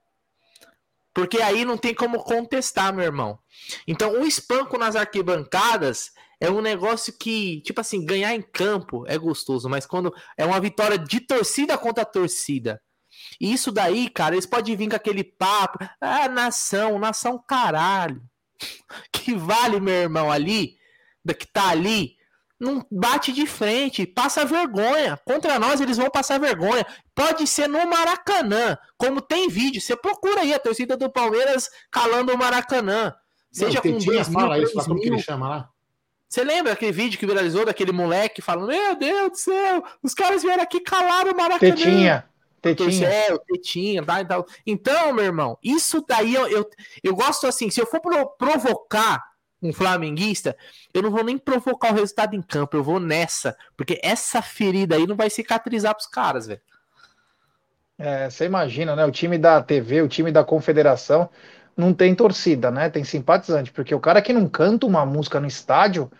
Porque 1.14 1.40
aí 1.40 1.64
não 1.64 1.78
tem 1.78 1.94
como 1.94 2.22
contestar, 2.22 2.92
meu 2.94 3.04
irmão. 3.04 3.38
Então, 3.86 4.20
o 4.20 4.26
espanco 4.26 4.76
nas 4.76 4.96
arquibancadas 4.96 6.10
é 6.38 6.50
um 6.50 6.60
negócio 6.60 7.12
que, 7.18 7.62
tipo 7.62 7.80
assim, 7.80 8.04
ganhar 8.04 8.34
em 8.34 8.42
campo 8.42 9.04
é 9.06 9.16
gostoso, 9.16 9.68
mas 9.68 9.86
quando 9.86 10.12
é 10.36 10.44
uma 10.44 10.60
vitória 10.60 10.98
de 10.98 11.20
torcida 11.20 11.78
contra 11.78 12.04
torcida. 12.04 12.80
E 13.40 13.52
isso 13.52 13.70
daí, 13.70 14.08
cara, 14.08 14.34
eles 14.34 14.46
podem 14.46 14.76
vir 14.76 14.88
com 14.88 14.96
aquele 14.96 15.24
papo, 15.24 15.78
ah, 16.00 16.28
nação, 16.28 16.98
nação 16.98 17.38
caralho. 17.38 18.22
Que 19.12 19.34
vale, 19.34 19.80
meu 19.80 19.92
irmão, 19.92 20.30
ali, 20.30 20.76
que 21.34 21.46
tá 21.46 21.70
ali, 21.70 22.16
não 22.58 22.84
bate 22.90 23.32
de 23.32 23.46
frente, 23.46 24.06
passa 24.06 24.44
vergonha. 24.44 25.18
Contra 25.24 25.58
nós 25.58 25.80
eles 25.80 25.96
vão 25.96 26.08
passar 26.08 26.40
vergonha. 26.40 26.86
Pode 27.14 27.46
ser 27.46 27.68
no 27.68 27.86
Maracanã, 27.86 28.78
como 28.96 29.20
tem 29.20 29.48
vídeo. 29.48 29.80
Você 29.80 29.94
procura 29.94 30.40
aí 30.40 30.54
a 30.54 30.58
torcida 30.58 30.96
do 30.96 31.10
Palmeiras 31.10 31.68
calando 31.90 32.32
o 32.32 32.38
Maracanã. 32.38 33.14
Seja 33.52 33.80
não, 33.84 33.92
com 33.92 33.98
dois 34.04 34.28
mil, 34.28 34.40
fala 34.40 34.58
isso, 34.58 34.74
como 34.84 35.00
que 35.00 35.08
ele 35.08 35.18
chama 35.18 35.48
lá? 35.48 35.68
Você 36.28 36.42
lembra 36.42 36.72
aquele 36.72 36.92
vídeo 36.92 37.18
que 37.18 37.26
viralizou 37.26 37.64
daquele 37.64 37.92
moleque 37.92 38.42
falando: 38.42 38.68
Meu 38.68 38.96
Deus 38.96 39.30
do 39.30 39.36
céu, 39.36 39.84
os 40.02 40.12
caras 40.12 40.42
vieram 40.42 40.62
aqui 40.62 40.80
calar 40.80 41.26
o 41.26 41.36
Maracanã. 41.36 41.74
Tetinha. 41.74 42.28
Tetinha. 42.74 43.08
É, 43.08 43.38
tetinha, 43.38 44.04
tá, 44.04 44.24
tá. 44.24 44.44
Então, 44.66 45.12
meu 45.12 45.24
irmão, 45.24 45.58
isso 45.62 46.04
daí 46.06 46.34
eu, 46.34 46.48
eu, 46.48 46.68
eu 47.02 47.14
gosto 47.14 47.46
assim: 47.46 47.70
se 47.70 47.80
eu 47.80 47.86
for 47.86 48.00
provocar 48.38 49.22
um 49.62 49.72
flamenguista, 49.72 50.56
eu 50.92 51.02
não 51.02 51.10
vou 51.10 51.24
nem 51.24 51.38
provocar 51.38 51.92
o 51.92 51.94
resultado 51.94 52.34
em 52.34 52.42
campo, 52.42 52.76
eu 52.76 52.84
vou 52.84 53.00
nessa, 53.00 53.56
porque 53.76 53.98
essa 54.02 54.42
ferida 54.42 54.96
aí 54.96 55.06
não 55.06 55.16
vai 55.16 55.30
cicatrizar 55.30 55.94
pros 55.94 56.06
caras, 56.06 56.46
velho. 56.46 56.60
É, 57.98 58.28
você 58.28 58.44
imagina, 58.44 58.94
né? 58.94 59.04
O 59.06 59.10
time 59.10 59.38
da 59.38 59.62
TV, 59.62 60.02
o 60.02 60.08
time 60.08 60.30
da 60.30 60.44
Confederação 60.44 61.30
não 61.76 61.94
tem 61.94 62.14
torcida, 62.14 62.70
né? 62.70 62.90
Tem 62.90 63.04
simpatizante, 63.04 63.72
porque 63.72 63.94
o 63.94 64.00
cara 64.00 64.20
que 64.20 64.32
não 64.32 64.48
canta 64.48 64.86
uma 64.86 65.04
música 65.06 65.40
no 65.40 65.46
estádio, 65.46 66.10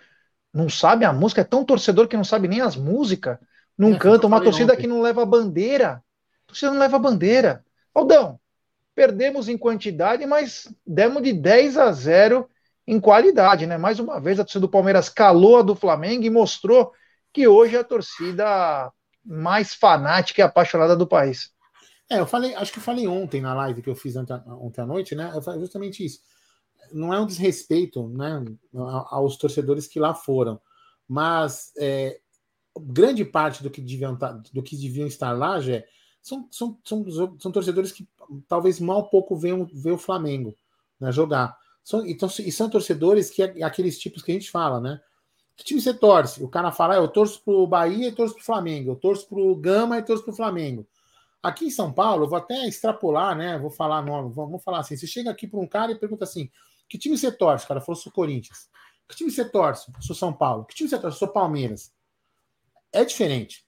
não 0.53 0.69
sabe 0.69 1.05
a 1.05 1.13
música, 1.13 1.43
é 1.43 1.45
tão 1.45 1.65
torcedor 1.65 2.09
que 2.09 2.17
não 2.17 2.25
sabe 2.25 2.49
nem 2.49 2.63
as 2.63 2.77
músicas, 2.77 3.39
não 3.77 3.93
é, 3.93 3.99
canta, 3.99 4.27
uma 4.27 4.41
torcida 4.41 4.73
ontem. 4.73 4.83
que 4.83 4.87
não 4.87 5.03
leva 5.03 5.25
bandeira. 5.27 6.03
A 6.47 6.49
torcida 6.49 6.71
não 6.71 6.79
leva 6.79 6.99
bandeira. 6.99 7.65
Aldão, 7.93 8.39
perdemos 8.95 9.49
em 9.49 9.59
quantidade, 9.59 10.25
mas 10.25 10.73
demos 10.87 11.23
de 11.23 11.33
10 11.33 11.77
a 11.77 11.93
0 11.93 12.49
em 12.87 13.01
qualidade, 13.01 13.67
né? 13.67 13.77
Mais 13.77 13.99
uma 13.99 14.21
vez 14.21 14.39
a 14.39 14.45
torcida 14.45 14.61
do 14.61 14.71
Palmeiras 14.71 15.09
calou 15.09 15.59
a 15.59 15.63
do 15.63 15.75
Flamengo 15.75 16.25
e 16.25 16.31
mostrou 16.31 16.93
que 17.33 17.49
hoje 17.49 17.77
é 17.77 17.81
a 17.81 17.85
torcida 17.85 18.91
mais 19.25 19.75
fanática 19.75 20.41
e 20.41 20.45
apaixonada 20.45 20.97
do 20.97 21.07
país. 21.07 21.51
É, 22.09 22.21
eu 22.21 22.27
falei, 22.27 22.55
acho 22.55 22.73
que 22.73 22.79
eu 22.79 22.83
falei 22.83 23.09
ontem 23.09 23.41
na 23.41 23.53
live 23.55 23.83
que 23.83 23.91
eu 23.91 23.97
fiz 23.97 24.15
ontem, 24.15 24.41
ontem 24.47 24.81
à 24.81 24.87
noite, 24.87 25.15
né? 25.15 25.33
Eu 25.35 25.43
falei 25.43 25.61
justamente 25.61 26.05
isso. 26.05 26.21
Não 26.93 27.13
é 27.13 27.21
um 27.21 27.27
desrespeito, 27.27 28.09
né, 28.11 28.45
aos 29.11 29.37
torcedores 29.37 29.89
que 29.89 29.99
lá 29.99 30.15
foram, 30.15 30.61
mas 31.09 31.73
é, 31.77 32.21
grande 32.79 33.25
parte 33.25 33.61
do 33.61 33.71
que 33.71 33.81
deviam, 33.81 34.17
tá, 34.17 34.41
do 34.53 34.63
que 34.63 34.77
deviam 34.77 35.09
estar 35.09 35.33
lá, 35.33 35.59
já 35.61 35.83
são, 36.27 36.49
são, 36.51 36.77
são, 36.85 37.39
são 37.39 37.53
torcedores 37.53 37.93
que 37.93 38.07
talvez 38.49 38.81
mal 38.81 39.09
pouco 39.09 39.37
veem, 39.37 39.65
veem 39.73 39.95
o 39.95 39.99
Flamengo 39.99 40.57
né, 40.99 41.13
jogar. 41.13 41.57
São, 41.85 42.05
então, 42.05 42.29
e 42.41 42.51
são 42.51 42.69
torcedores 42.69 43.31
que 43.31 43.45
é 43.45 43.63
aqueles 43.63 43.97
tipos 43.97 44.25
que 44.25 44.33
a 44.33 44.35
gente 44.35 44.51
fala, 44.51 44.81
né? 44.81 45.01
Que 45.57 45.65
time 45.65 45.81
você 45.81 45.95
torce? 45.95 46.43
O 46.43 46.49
cara 46.49 46.73
fala, 46.73 46.95
ah, 46.95 46.97
eu 46.97 47.07
torço 47.07 47.41
pro 47.45 47.65
Bahia 47.65 48.09
e 48.09 48.13
torço 48.13 48.35
pro 48.35 48.45
Flamengo, 48.45 48.91
eu 48.91 48.97
torço 48.97 49.29
pro 49.29 49.55
Gama 49.55 49.99
e 49.99 50.03
torço 50.03 50.25
pro 50.25 50.33
Flamengo. 50.33 50.85
Aqui 51.41 51.67
em 51.67 51.71
São 51.71 51.93
Paulo, 51.93 52.25
eu 52.25 52.29
vou 52.29 52.39
até 52.39 52.67
extrapolar, 52.67 53.37
né? 53.37 53.57
Vou 53.57 53.71
falar 53.71 54.03
nome, 54.03 54.35
vamos 54.35 54.65
falar 54.65 54.81
assim. 54.81 54.97
Você 54.97 55.07
chega 55.07 55.31
aqui 55.31 55.47
para 55.47 55.61
um 55.61 55.67
cara 55.67 55.93
e 55.93 55.95
pergunta 55.95 56.25
assim: 56.25 56.51
que 56.89 56.99
time 56.99 57.17
você 57.17 57.31
torce? 57.31 57.65
O 57.65 57.69
cara 57.69 57.81
falou, 57.81 57.95
sou 57.95 58.11
Corinthians. 58.11 58.69
Que 59.09 59.15
time 59.15 59.31
você 59.31 59.49
torce? 59.49 59.93
Sou 60.01 60.17
São 60.17 60.33
Paulo. 60.33 60.65
Que 60.65 60.75
time 60.75 60.91
você 60.91 60.99
torce? 60.99 61.21
Sou 61.21 61.29
Palmeiras. 61.29 61.95
É 62.93 63.05
diferente. 63.05 63.66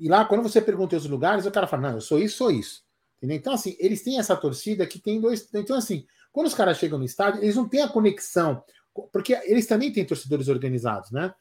E 0.00 0.08
lá, 0.08 0.24
quando 0.24 0.42
você 0.42 0.62
pergunta 0.62 0.96
outros 0.96 1.10
lugares, 1.10 1.44
o 1.44 1.50
cara 1.50 1.66
fala: 1.66 1.90
não, 1.90 1.94
eu 1.96 2.00
sou 2.00 2.18
isso, 2.18 2.38
sou 2.38 2.50
isso. 2.50 2.82
Entendeu? 3.18 3.36
Então, 3.36 3.52
assim, 3.52 3.76
eles 3.78 4.02
têm 4.02 4.18
essa 4.18 4.34
torcida 4.34 4.86
que 4.86 4.98
tem 4.98 5.20
dois. 5.20 5.46
Então, 5.54 5.76
assim, 5.76 6.06
quando 6.32 6.46
os 6.46 6.54
caras 6.54 6.78
chegam 6.78 6.98
no 6.98 7.04
estádio, 7.04 7.42
eles 7.42 7.54
não 7.54 7.68
têm 7.68 7.82
a 7.82 7.88
conexão, 7.88 8.64
porque 9.12 9.34
eles 9.44 9.66
também 9.66 9.92
têm 9.92 10.06
torcedores 10.06 10.48
organizados, 10.48 11.10
né? 11.10 11.34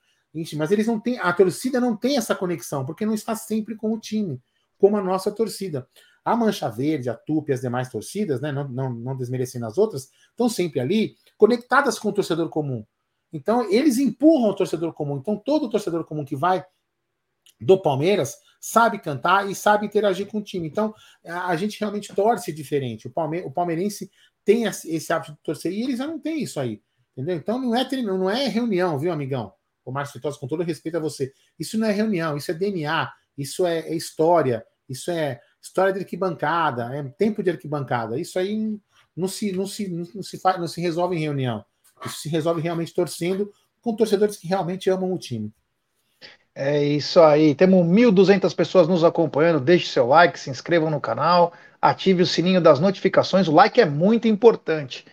Mas 0.57 0.71
eles 0.71 0.85
não 0.85 0.99
têm, 0.99 1.17
a 1.17 1.31
torcida 1.31 1.79
não 1.79 1.95
tem 1.95 2.17
essa 2.17 2.35
conexão, 2.35 2.85
porque 2.85 3.05
não 3.05 3.13
está 3.13 3.33
sempre 3.33 3.75
com 3.75 3.93
o 3.93 3.99
time, 3.99 4.41
como 4.77 4.97
a 4.97 5.01
nossa 5.01 5.31
torcida. 5.31 5.87
A 6.23 6.35
Mancha 6.35 6.69
Verde, 6.69 7.09
a 7.09 7.15
Tupi 7.15 7.53
as 7.53 7.61
demais 7.61 7.89
torcidas, 7.89 8.41
né, 8.41 8.51
não, 8.51 8.67
não, 8.67 8.93
não 8.93 9.17
desmerecendo 9.17 9.65
as 9.65 9.77
outras, 9.77 10.09
estão 10.29 10.47
sempre 10.47 10.79
ali 10.79 11.15
conectadas 11.37 11.97
com 11.97 12.09
o 12.09 12.13
torcedor 12.13 12.49
comum. 12.49 12.85
Então, 13.31 13.71
eles 13.71 13.97
empurram 13.97 14.49
o 14.49 14.55
torcedor 14.55 14.93
comum. 14.93 15.17
Então, 15.17 15.37
todo 15.37 15.69
torcedor 15.69 16.03
comum 16.03 16.25
que 16.25 16.35
vai 16.35 16.63
do 17.59 17.81
Palmeiras 17.81 18.35
sabe 18.59 18.99
cantar 18.99 19.49
e 19.49 19.55
sabe 19.55 19.85
interagir 19.85 20.27
com 20.27 20.39
o 20.39 20.43
time. 20.43 20.67
Então, 20.67 20.93
a, 21.25 21.55
gente 21.55 21.79
realmente 21.79 22.13
torce 22.13 22.51
diferente. 22.51 23.07
O, 23.07 23.11
Palme 23.11 23.41
o 23.41 23.51
palmeirense 23.51 24.11
tem 24.43 24.65
esse 24.65 25.13
hábito 25.13 25.33
de 25.33 25.39
torcer 25.41 25.71
e 25.71 25.81
eles 25.81 25.97
já 25.97 26.07
não 26.07 26.19
têm 26.19 26.43
isso 26.43 26.59
aí. 26.59 26.81
Entendeu? 27.15 27.35
Então 27.35 27.59
não 27.59 27.75
é, 27.75 27.87
não 28.01 28.29
é 28.29 28.47
reunião, 28.47 28.97
viu, 28.97 29.11
amigão? 29.11 29.53
o 29.89 29.91
Márcio 29.91 30.13
Feitosa, 30.13 30.39
com 30.39 30.47
todo 30.47 30.63
respeito 30.63 30.97
a 30.97 30.99
você, 30.99 31.33
isso 31.59 31.77
não 31.77 31.87
é 31.87 31.91
reunião, 31.91 32.37
isso 32.37 32.51
é 32.51 32.53
DNA, 32.53 33.11
isso 33.37 33.65
é, 33.65 33.79
é 33.79 33.95
história, 33.95 34.65
isso 34.87 35.11
é 35.11 35.39
história 35.61 35.91
de 35.91 35.99
arquibancada, 35.99 36.95
é 36.95 37.03
tempo 37.03 37.43
de 37.43 37.49
arquibancada. 37.49 38.19
Isso 38.19 38.39
aí 38.39 38.79
não 39.15 39.27
se, 39.27 39.51
não 39.51 39.65
se, 39.65 39.87
não 39.89 40.23
se, 40.23 40.39
faz, 40.39 40.59
não 40.59 40.67
se 40.67 40.79
resolve 40.79 41.15
em 41.15 41.19
reunião. 41.19 41.65
Isso 42.05 42.21
se 42.21 42.29
resolve 42.29 42.61
realmente 42.61 42.93
torcendo 42.93 43.51
com 43.81 43.95
torcedores 43.95 44.37
que 44.37 44.47
realmente 44.47 44.89
amam 44.89 45.13
o 45.13 45.17
time. 45.17 45.53
É 46.55 46.83
isso 46.83 47.21
aí. 47.21 47.55
Temos 47.55 47.85
1.200 47.85 48.53
pessoas 48.53 48.87
nos 48.87 49.03
acompanhando. 49.03 49.59
Deixe 49.59 49.87
seu 49.87 50.07
like, 50.07 50.39
se 50.39 50.49
inscrevam 50.49 50.89
no 50.89 50.99
canal, 50.99 51.53
ative 51.81 52.23
o 52.23 52.25
sininho 52.25 52.61
das 52.61 52.79
notificações. 52.79 53.47
O 53.47 53.53
like 53.53 53.79
é 53.79 53.85
muito 53.85 54.27
importante. 54.27 55.05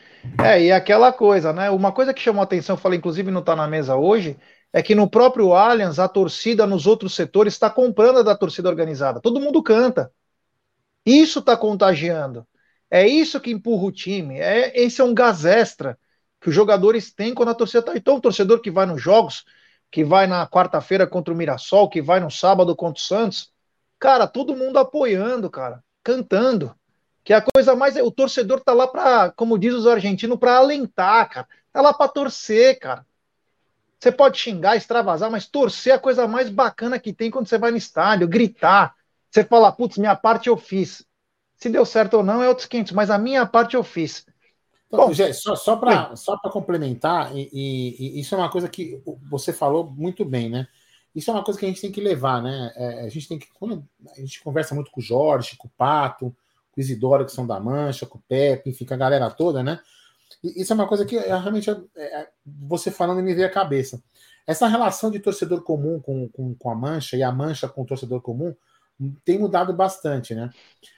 É, 0.42 0.60
e 0.60 0.72
aquela 0.72 1.12
coisa, 1.12 1.52
né? 1.52 1.70
Uma 1.70 1.92
coisa 1.92 2.12
que 2.12 2.20
chamou 2.20 2.42
atenção, 2.42 2.76
falei, 2.76 2.98
inclusive 2.98 3.30
não 3.30 3.40
está 3.40 3.54
na 3.54 3.68
mesa 3.68 3.94
hoje, 3.96 4.36
é 4.72 4.82
que 4.82 4.94
no 4.94 5.08
próprio 5.08 5.54
Allianz, 5.54 5.98
a 5.98 6.08
torcida 6.08 6.66
nos 6.66 6.86
outros 6.86 7.14
setores 7.14 7.54
está 7.54 7.70
comprando 7.70 8.18
a 8.18 8.22
da 8.22 8.36
torcida 8.36 8.68
organizada. 8.68 9.20
Todo 9.20 9.40
mundo 9.40 9.62
canta. 9.62 10.10
Isso 11.04 11.38
está 11.38 11.56
contagiando. 11.56 12.46
É 12.90 13.06
isso 13.06 13.40
que 13.40 13.50
empurra 13.50 13.84
o 13.84 13.92
time. 13.92 14.38
É, 14.38 14.78
esse 14.80 15.00
é 15.00 15.04
um 15.04 15.14
gás 15.14 15.44
extra 15.44 15.98
que 16.40 16.48
os 16.48 16.54
jogadores 16.54 17.12
têm 17.12 17.34
quando 17.34 17.50
a 17.50 17.54
torcida 17.54 17.80
está. 17.80 17.96
Então, 17.96 18.16
o 18.16 18.20
torcedor 18.20 18.60
que 18.60 18.70
vai 18.70 18.86
nos 18.86 19.00
jogos, 19.00 19.44
que 19.96 20.04
vai 20.04 20.26
na 20.26 20.46
quarta-feira 20.46 21.06
contra 21.06 21.32
o 21.32 21.36
Mirassol, 21.36 21.88
que 21.88 22.02
vai 22.02 22.20
no 22.20 22.30
sábado 22.30 22.76
contra 22.76 23.00
o 23.00 23.02
Santos, 23.02 23.50
cara, 23.98 24.26
todo 24.26 24.54
mundo 24.54 24.78
apoiando, 24.78 25.48
cara, 25.48 25.82
cantando. 26.04 26.76
Que 27.24 27.32
é 27.32 27.36
a 27.36 27.40
coisa 27.40 27.74
mais. 27.74 27.96
O 27.96 28.10
torcedor 28.10 28.60
tá 28.60 28.74
lá 28.74 28.86
para, 28.86 29.30
como 29.30 29.58
diz 29.58 29.72
os 29.72 29.86
argentinos, 29.86 30.38
para 30.38 30.58
alentar, 30.58 31.30
cara. 31.30 31.48
Tá 31.72 31.80
lá 31.80 31.94
para 31.94 32.08
torcer, 32.08 32.78
cara. 32.78 33.06
Você 33.98 34.12
pode 34.12 34.36
xingar, 34.36 34.76
extravasar, 34.76 35.30
mas 35.30 35.46
torcer 35.46 35.94
é 35.94 35.96
a 35.96 35.98
coisa 35.98 36.28
mais 36.28 36.50
bacana 36.50 36.98
que 36.98 37.10
tem 37.10 37.30
quando 37.30 37.48
você 37.48 37.56
vai 37.56 37.70
no 37.70 37.78
estádio, 37.78 38.28
gritar. 38.28 38.94
Você 39.30 39.44
fala, 39.44 39.72
putz, 39.72 39.96
minha 39.96 40.14
parte 40.14 40.50
eu 40.50 40.58
fiz. 40.58 41.06
Se 41.56 41.70
deu 41.70 41.86
certo 41.86 42.18
ou 42.18 42.22
não 42.22 42.42
é 42.42 42.48
outros 42.50 42.66
500, 42.66 42.92
mas 42.92 43.10
a 43.10 43.16
minha 43.16 43.46
parte 43.46 43.76
eu 43.76 43.82
fiz. 43.82 44.26
Bom, 44.90 45.12
Gê, 45.12 45.32
só, 45.32 45.56
só 45.56 45.76
para 45.76 46.14
só 46.14 46.38
complementar, 46.38 47.36
e, 47.36 47.50
e, 47.52 48.18
e, 48.18 48.20
isso 48.20 48.34
é 48.34 48.38
uma 48.38 48.50
coisa 48.50 48.68
que 48.68 49.02
você 49.28 49.52
falou 49.52 49.90
muito 49.90 50.24
bem, 50.24 50.48
né? 50.48 50.68
Isso 51.14 51.30
é 51.30 51.34
uma 51.34 51.42
coisa 51.42 51.58
que 51.58 51.64
a 51.64 51.68
gente 51.68 51.80
tem 51.80 51.90
que 51.90 52.00
levar, 52.00 52.42
né? 52.42 52.72
É, 52.76 53.00
a 53.00 53.08
gente 53.08 53.26
tem 53.26 53.38
que. 53.38 53.48
Quando 53.54 53.84
a 54.12 54.20
gente 54.20 54.42
conversa 54.42 54.74
muito 54.74 54.90
com 54.90 55.00
o 55.00 55.02
Jorge, 55.02 55.56
com 55.56 55.66
o 55.66 55.70
Pato, 55.76 56.26
com 56.70 56.80
o 56.80 56.80
Isidoro, 56.80 57.24
que 57.24 57.32
são 57.32 57.46
da 57.46 57.58
Mancha, 57.58 58.06
com 58.06 58.18
o 58.18 58.22
Pepe, 58.28 58.70
enfim, 58.70 58.84
com 58.84 58.94
a 58.94 58.98
galera 58.98 59.30
toda, 59.30 59.62
né? 59.62 59.80
E 60.44 60.60
isso 60.60 60.72
é 60.72 60.74
uma 60.74 60.86
coisa 60.86 61.04
que 61.04 61.16
é, 61.16 61.28
realmente 61.28 61.70
é, 61.70 61.74
é, 61.96 62.28
você 62.44 62.90
falando 62.90 63.22
me 63.22 63.34
veio 63.34 63.46
à 63.46 63.50
cabeça. 63.50 64.02
Essa 64.46 64.68
relação 64.68 65.10
de 65.10 65.18
torcedor 65.18 65.62
comum 65.62 65.98
com, 66.00 66.28
com, 66.28 66.54
com 66.54 66.70
a 66.70 66.74
Mancha 66.74 67.16
e 67.16 67.22
a 67.22 67.32
Mancha 67.32 67.68
com 67.68 67.82
o 67.82 67.86
torcedor 67.86 68.20
comum 68.20 68.54
tem 69.24 69.38
mudado 69.38 69.72
bastante, 69.72 70.34
né? 70.34 70.50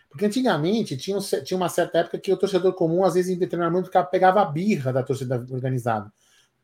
Porque 0.09 0.25
antigamente 0.25 0.97
tinha, 0.97 1.19
tinha 1.21 1.57
uma 1.57 1.69
certa 1.69 1.99
época 1.99 2.19
que 2.19 2.33
o 2.33 2.37
torcedor 2.37 2.73
comum, 2.73 3.05
às 3.05 3.15
vezes, 3.15 3.35
em 3.35 3.39
determinado 3.39 3.75
momento, 3.75 3.91
pegava 4.11 4.41
a 4.41 4.45
birra 4.45 4.93
da 4.93 5.03
torcida 5.03 5.45
organizada. 5.51 6.13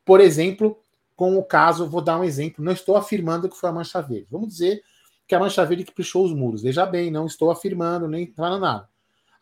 Por 0.03 0.19
exemplo, 0.19 0.79
com 1.15 1.37
o 1.37 1.43
caso, 1.43 1.87
vou 1.87 2.01
dar 2.01 2.19
um 2.19 2.23
exemplo, 2.23 2.63
não 2.63 2.71
estou 2.71 2.95
afirmando 2.97 3.47
que 3.47 3.55
foi 3.55 3.69
a 3.69 3.73
Mancha 3.73 4.01
Verde. 4.01 4.27
Vamos 4.29 4.49
dizer 4.49 4.81
que 5.27 5.33
a 5.33 5.39
Mancha 5.39 5.65
Verde 5.65 5.85
que 5.85 5.93
puxou 5.93 6.25
os 6.25 6.33
muros. 6.33 6.61
Veja 6.61 6.85
bem, 6.85 7.09
não 7.09 7.25
estou 7.25 7.51
afirmando, 7.51 8.07
nem 8.07 8.31
falando 8.33 8.61
nada. 8.61 8.89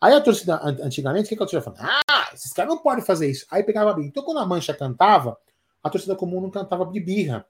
Aí 0.00 0.12
a 0.12 0.20
torcida, 0.20 0.60
antigamente, 0.62 1.26
o 1.26 1.28
que, 1.30 1.36
que 1.36 1.42
a 1.42 1.46
torcida 1.46 1.62
falava? 1.62 2.02
Ah, 2.06 2.30
esses 2.34 2.52
caras 2.52 2.74
não 2.74 2.82
podem 2.82 3.04
fazer 3.04 3.30
isso. 3.30 3.46
Aí 3.50 3.62
pegava 3.62 3.92
birra. 3.94 4.08
Então, 4.08 4.22
quando 4.22 4.38
a 4.38 4.46
Mancha 4.46 4.74
cantava, 4.74 5.36
a 5.82 5.90
torcida 5.90 6.14
comum 6.14 6.40
não 6.40 6.50
cantava 6.50 6.84
de 6.86 7.00
birra. 7.00 7.46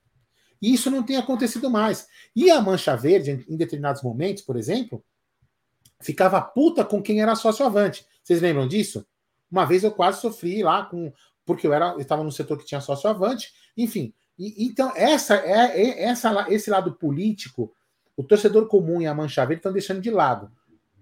E 0.63 0.73
isso 0.73 0.91
não 0.91 1.03
tem 1.03 1.17
acontecido 1.17 1.69
mais. 1.69 2.07
E 2.35 2.51
a 2.51 2.61
Mancha 2.61 2.97
Verde, 2.97 3.45
em 3.49 3.57
determinados 3.57 4.03
momentos, 4.03 4.43
por 4.43 4.57
exemplo, 4.57 5.05
ficava 6.05 6.41
puta 6.41 6.85
com 6.85 7.03
quem 7.03 7.23
era 7.23 7.35
sócio 7.35 7.65
avante. 7.65 8.07
Vocês 8.23 8.41
lembram 8.43 8.69
disso? 8.69 9.07
Uma 9.51 9.65
vez 9.65 9.83
eu 9.83 9.91
quase 9.91 10.21
sofri 10.21 10.63
lá 10.63 10.85
com. 10.85 11.13
Porque 11.47 11.67
eu 11.67 11.73
era, 11.73 11.97
estava 11.99 12.23
no 12.23 12.33
setor 12.33 12.59
que 12.59 12.65
tinha 12.65 12.81
sócio 12.81 13.09
avante, 13.09 13.53
enfim. 13.77 14.13
E, 14.39 14.67
então, 14.67 14.93
essa 14.95 15.37
é, 15.37 15.81
é 15.81 16.05
essa, 16.05 16.47
esse 16.49 16.71
lado 16.71 16.95
político, 16.95 17.73
o 18.17 18.23
torcedor 18.23 18.67
comum 18.67 19.01
e 19.01 19.07
a 19.07 19.15
Mancha 19.15 19.45
Verde 19.45 19.61
estão 19.61 19.73
deixando 19.73 20.01
de 20.01 20.11
lado. 20.11 20.51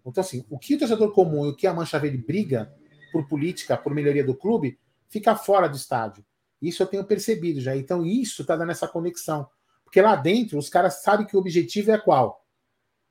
Então, 0.05 0.21
assim, 0.21 0.45
o 0.51 0.59
que 0.59 0.75
o 0.75 0.79
torcedor 0.79 1.13
comum 1.13 1.47
e 1.47 1.51
o 1.51 1.57
que 1.57 1.67
a 1.67 1.75
Mancha 1.75 1.99
Verde 1.99 2.19
briga 2.19 2.73
por 3.13 3.27
política, 3.29 3.77
por 3.77 3.95
melhoria 3.95 4.25
do 4.25 4.35
clube, 4.35 4.79
fica 5.09 5.37
fora 5.37 5.69
do 5.69 5.77
estádio. 5.77 6.25
Isso 6.61 6.83
eu 6.83 6.87
tenho 6.87 7.05
percebido 7.05 7.61
já. 7.61 7.77
Então, 7.77 8.05
isso 8.05 8.43
está 8.43 8.57
dando 8.57 8.71
essa 8.71 8.89
conexão. 8.89 9.49
Porque 9.85 10.01
lá 10.01 10.17
dentro, 10.17 10.59
os 10.59 10.69
caras 10.69 11.03
sabem 11.03 11.27
que 11.27 11.37
o 11.37 11.41
objetivo 11.41 11.91
é 11.91 11.99
qual? 11.99 12.45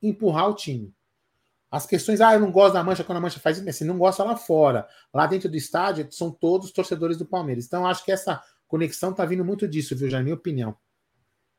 Empurrar 0.02 0.50
o 0.50 0.56
time. 0.56 0.94
As 1.72 1.86
questões, 1.86 2.20
ah, 2.20 2.34
eu 2.34 2.40
não 2.42 2.52
gosto 2.52 2.74
da 2.74 2.84
Mancha 2.84 3.04
quando 3.04 3.20
a 3.20 3.22
Mancha 3.22 3.40
faz 3.40 3.58
isso, 3.58 3.70
assim, 3.70 3.86
não 3.86 3.98
gosta 3.98 4.24
lá 4.26 4.36
fora. 4.36 4.86
Lá 5.14 5.26
dentro 5.26 5.50
do 5.50 5.56
estádio 5.56 6.06
são 6.12 6.30
todos 6.30 6.72
torcedores 6.72 7.18
do 7.18 7.26
Palmeiras. 7.26 7.66
Então, 7.66 7.88
acho 7.88 8.04
que 8.04 8.12
essa 8.12 8.42
conexão 8.68 9.14
tá 9.14 9.24
vindo 9.24 9.46
muito 9.46 9.68
disso, 9.68 9.96
viu, 9.96 10.10
já 10.10 10.20
é 10.20 10.22
minha 10.22 10.36
opinião. 10.36 10.76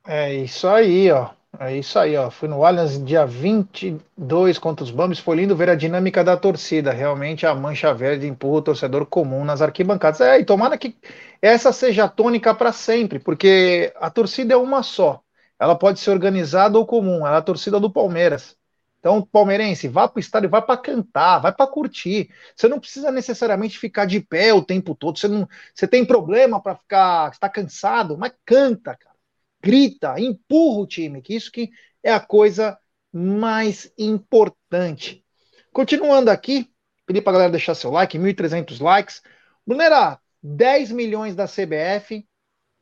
É 0.06 0.34
isso 0.34 0.68
aí, 0.68 1.10
ó. 1.10 1.30
É 1.58 1.76
isso 1.76 1.98
aí, 1.98 2.16
ó. 2.16 2.30
Fui 2.30 2.48
no 2.48 2.64
Allianz 2.64 3.02
dia 3.04 3.26
22 3.26 4.58
contra 4.58 4.84
os 4.84 4.90
Bambis. 4.90 5.18
Foi 5.18 5.36
lindo 5.36 5.54
ver 5.54 5.68
a 5.70 5.74
dinâmica 5.74 6.24
da 6.24 6.36
torcida. 6.36 6.92
Realmente 6.92 7.46
a 7.46 7.54
mancha 7.54 7.92
verde 7.94 8.26
empurra 8.26 8.58
o 8.58 8.62
torcedor 8.62 9.06
comum 9.06 9.44
nas 9.44 9.60
arquibancadas. 9.62 10.20
É, 10.20 10.40
e 10.40 10.44
tomara 10.44 10.78
que 10.78 10.96
essa 11.40 11.72
seja 11.72 12.04
a 12.04 12.08
tônica 12.08 12.54
para 12.54 12.72
sempre, 12.72 13.18
porque 13.18 13.92
a 13.96 14.10
torcida 14.10 14.54
é 14.54 14.56
uma 14.56 14.82
só. 14.82 15.22
Ela 15.58 15.76
pode 15.76 16.00
ser 16.00 16.10
organizada 16.10 16.78
ou 16.78 16.86
comum. 16.86 17.26
Ela 17.26 17.36
é 17.36 17.38
a 17.38 17.42
torcida 17.42 17.78
do 17.78 17.90
Palmeiras. 17.92 18.56
Então, 19.02 19.20
palmeirense, 19.20 19.88
vá 19.88 20.06
para 20.06 20.18
o 20.18 20.20
estádio, 20.20 20.48
vai 20.48 20.62
para 20.62 20.80
cantar, 20.80 21.40
vai 21.40 21.52
para 21.52 21.66
curtir. 21.66 22.30
Você 22.54 22.68
não 22.68 22.78
precisa 22.78 23.10
necessariamente 23.10 23.76
ficar 23.76 24.04
de 24.04 24.20
pé 24.20 24.54
o 24.54 24.62
tempo 24.62 24.94
todo. 24.94 25.18
Você 25.18 25.26
não, 25.26 25.48
você 25.74 25.88
tem 25.88 26.04
problema 26.04 26.62
para 26.62 26.76
ficar, 26.76 27.32
está 27.32 27.48
cansado, 27.48 28.16
mas 28.16 28.32
canta, 28.44 28.94
cara. 28.96 29.16
Grita, 29.60 30.20
empurra 30.20 30.82
o 30.82 30.86
time, 30.86 31.20
que 31.20 31.34
isso 31.34 31.50
que 31.50 31.70
é 32.00 32.12
a 32.12 32.20
coisa 32.20 32.78
mais 33.12 33.92
importante. 33.98 35.24
Continuando 35.72 36.30
aqui, 36.30 36.70
pedi 37.04 37.20
para 37.20 37.32
a 37.32 37.34
galera 37.34 37.50
deixar 37.50 37.74
seu 37.74 37.90
like, 37.90 38.16
1.300 38.16 38.80
likes. 38.80 39.20
Brunera, 39.66 40.20
10 40.40 40.92
milhões 40.92 41.34
da 41.34 41.48
CBF, 41.48 42.24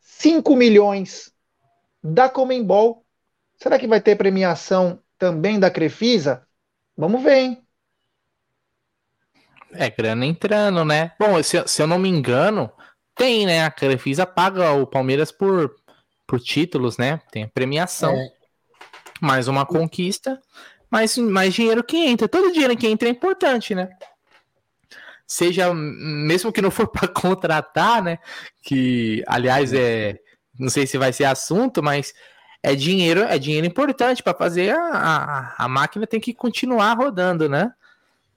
5 0.01 0.55
milhões 0.55 1.33
da 2.05 2.29
Comembol. 2.29 3.07
Será 3.57 3.79
que 3.79 3.87
vai 3.87 4.03
ter 4.03 4.17
premiação 4.17 5.03
também 5.21 5.61
da 5.61 5.71
Crefisa, 5.71 6.47
vamos 6.97 7.23
ver, 7.23 7.37
hein? 7.37 7.67
É, 9.73 9.91
grana 9.91 10.25
entrando, 10.25 10.83
né? 10.83 11.13
Bom, 11.21 11.41
se, 11.43 11.63
se 11.69 11.83
eu 11.83 11.87
não 11.87 11.99
me 11.99 12.09
engano, 12.09 12.73
tem, 13.15 13.45
né? 13.45 13.65
A 13.65 13.71
Crefisa 13.71 14.27
paga 14.27 14.73
o 14.73 14.87
Palmeiras 14.87 15.31
por, 15.31 15.77
por 16.27 16.41
títulos, 16.41 16.97
né? 16.97 17.21
Tem 17.31 17.45
a 17.45 17.49
premiação. 17.49 18.13
É. 18.17 18.33
Mais 19.21 19.47
uma 19.47 19.67
conquista, 19.67 20.41
mais, 20.91 21.19
mais 21.19 21.53
dinheiro 21.53 21.85
que 21.85 21.99
entra. 21.99 22.27
Todo 22.27 22.51
dinheiro 22.51 22.75
que 22.77 22.89
entra 22.89 23.07
é 23.07 23.13
importante, 23.13 23.75
né? 23.75 23.91
Seja, 25.27 25.73
mesmo 25.75 26.51
que 26.51 26.63
não 26.63 26.71
for 26.71 26.89
para 26.91 27.07
contratar, 27.07 28.03
né? 28.03 28.19
Que, 28.63 29.23
aliás, 29.27 29.73
é. 29.75 30.19
Não 30.59 30.69
sei 30.69 30.87
se 30.87 30.99
vai 30.99 31.13
ser 31.13 31.25
assunto, 31.25 31.83
mas 31.83 32.13
é 32.63 32.75
dinheiro, 32.75 33.23
é 33.23 33.39
dinheiro 33.39 33.67
importante 33.67 34.23
para 34.23 34.35
fazer 34.35 34.71
a, 34.71 35.55
a, 35.59 35.65
a, 35.65 35.69
máquina 35.69 36.07
tem 36.07 36.21
que 36.21 36.35
continuar 36.35 36.93
rodando, 36.95 37.49
né? 37.49 37.73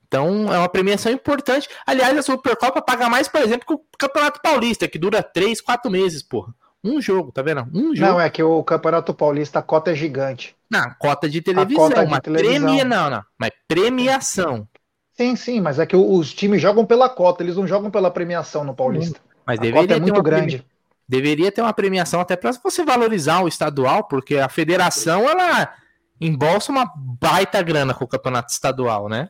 Então 0.07 0.53
é 0.53 0.57
uma 0.57 0.69
premiação 0.69 1.11
importante. 1.11 1.67
Aliás, 1.85 2.17
a 2.17 2.21
Supercopa 2.21 2.81
paga 2.81 3.09
mais, 3.09 3.27
por 3.27 3.41
exemplo, 3.41 3.65
que 3.65 3.73
o 3.73 3.81
Campeonato 3.97 4.41
Paulista, 4.41 4.87
que 4.87 4.99
dura 4.99 5.23
três, 5.23 5.59
quatro 5.59 5.89
meses, 5.91 6.21
porra. 6.21 6.53
Um 6.83 7.01
jogo, 7.01 7.31
tá 7.31 7.41
vendo? 7.41 7.65
Um 7.73 7.95
jogo. 7.95 8.11
Não, 8.11 8.21
é 8.21 8.29
que 8.29 8.43
o 8.43 8.61
Campeonato 8.63 9.13
Paulista 9.13 9.59
a 9.59 9.61
cota 9.61 9.91
é 9.91 9.95
gigante. 9.95 10.55
Não, 10.69 10.93
cota 10.99 11.29
de 11.29 11.41
televisão, 11.41 11.89
cota 11.89 12.05
de 12.05 12.21
televisão. 12.21 12.61
Premia, 12.61 12.83
não, 12.83 13.09
não. 13.09 13.23
Mas 13.37 13.51
premiação. 13.67 14.67
Sim, 15.13 15.35
sim, 15.35 15.61
mas 15.61 15.79
é 15.79 15.85
que 15.85 15.95
os 15.95 16.33
times 16.33 16.61
jogam 16.61 16.85
pela 16.85 17.07
cota, 17.07 17.41
eles 17.41 17.55
não 17.55 17.65
jogam 17.65 17.89
pela 17.89 18.11
premiação 18.11 18.63
no 18.63 18.75
Paulista. 18.75 19.19
Mas 19.45 19.59
a 19.59 19.61
deveria 19.61 19.87
cota 19.87 19.97
é 19.97 19.99
muito 19.99 20.23
grande. 20.23 20.65
Deveria 21.07 21.51
ter 21.51 21.61
uma 21.61 21.73
premiação 21.73 22.21
até 22.21 22.35
para 22.35 22.51
você 22.63 22.83
valorizar 22.83 23.41
o 23.41 23.47
estadual, 23.47 24.05
porque 24.05 24.37
a 24.37 24.47
federação 24.47 25.29
ela 25.29 25.73
embolsa 26.19 26.71
uma 26.71 26.89
baita 26.95 27.61
grana 27.61 27.93
com 27.93 28.05
o 28.05 28.07
campeonato 28.07 28.51
estadual, 28.51 29.09
né? 29.09 29.29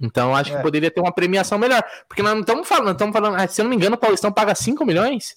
Então 0.00 0.34
acho 0.34 0.52
é. 0.52 0.56
que 0.56 0.62
poderia 0.62 0.90
ter 0.90 1.00
uma 1.00 1.12
premiação 1.12 1.58
melhor. 1.58 1.84
Porque 2.08 2.22
nós 2.22 2.32
não 2.32 2.40
estamos 2.40 2.66
falando, 2.66 2.92
estamos 2.92 3.12
falando, 3.12 3.36
ah, 3.36 3.46
se 3.46 3.60
eu 3.60 3.64
não 3.64 3.70
me 3.70 3.76
engano, 3.76 3.96
o 3.96 3.98
Paulistão 3.98 4.32
paga 4.32 4.54
5 4.54 4.84
milhões. 4.84 5.36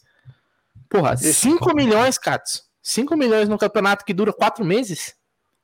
Porra, 0.90 1.18
5 1.18 1.76
milhões, 1.76 2.18
Catos. 2.18 2.64
5 2.82 3.16
milhões 3.18 3.50
no 3.50 3.58
campeonato 3.58 4.06
que 4.06 4.14
dura 4.14 4.32
4 4.32 4.64
meses. 4.64 5.16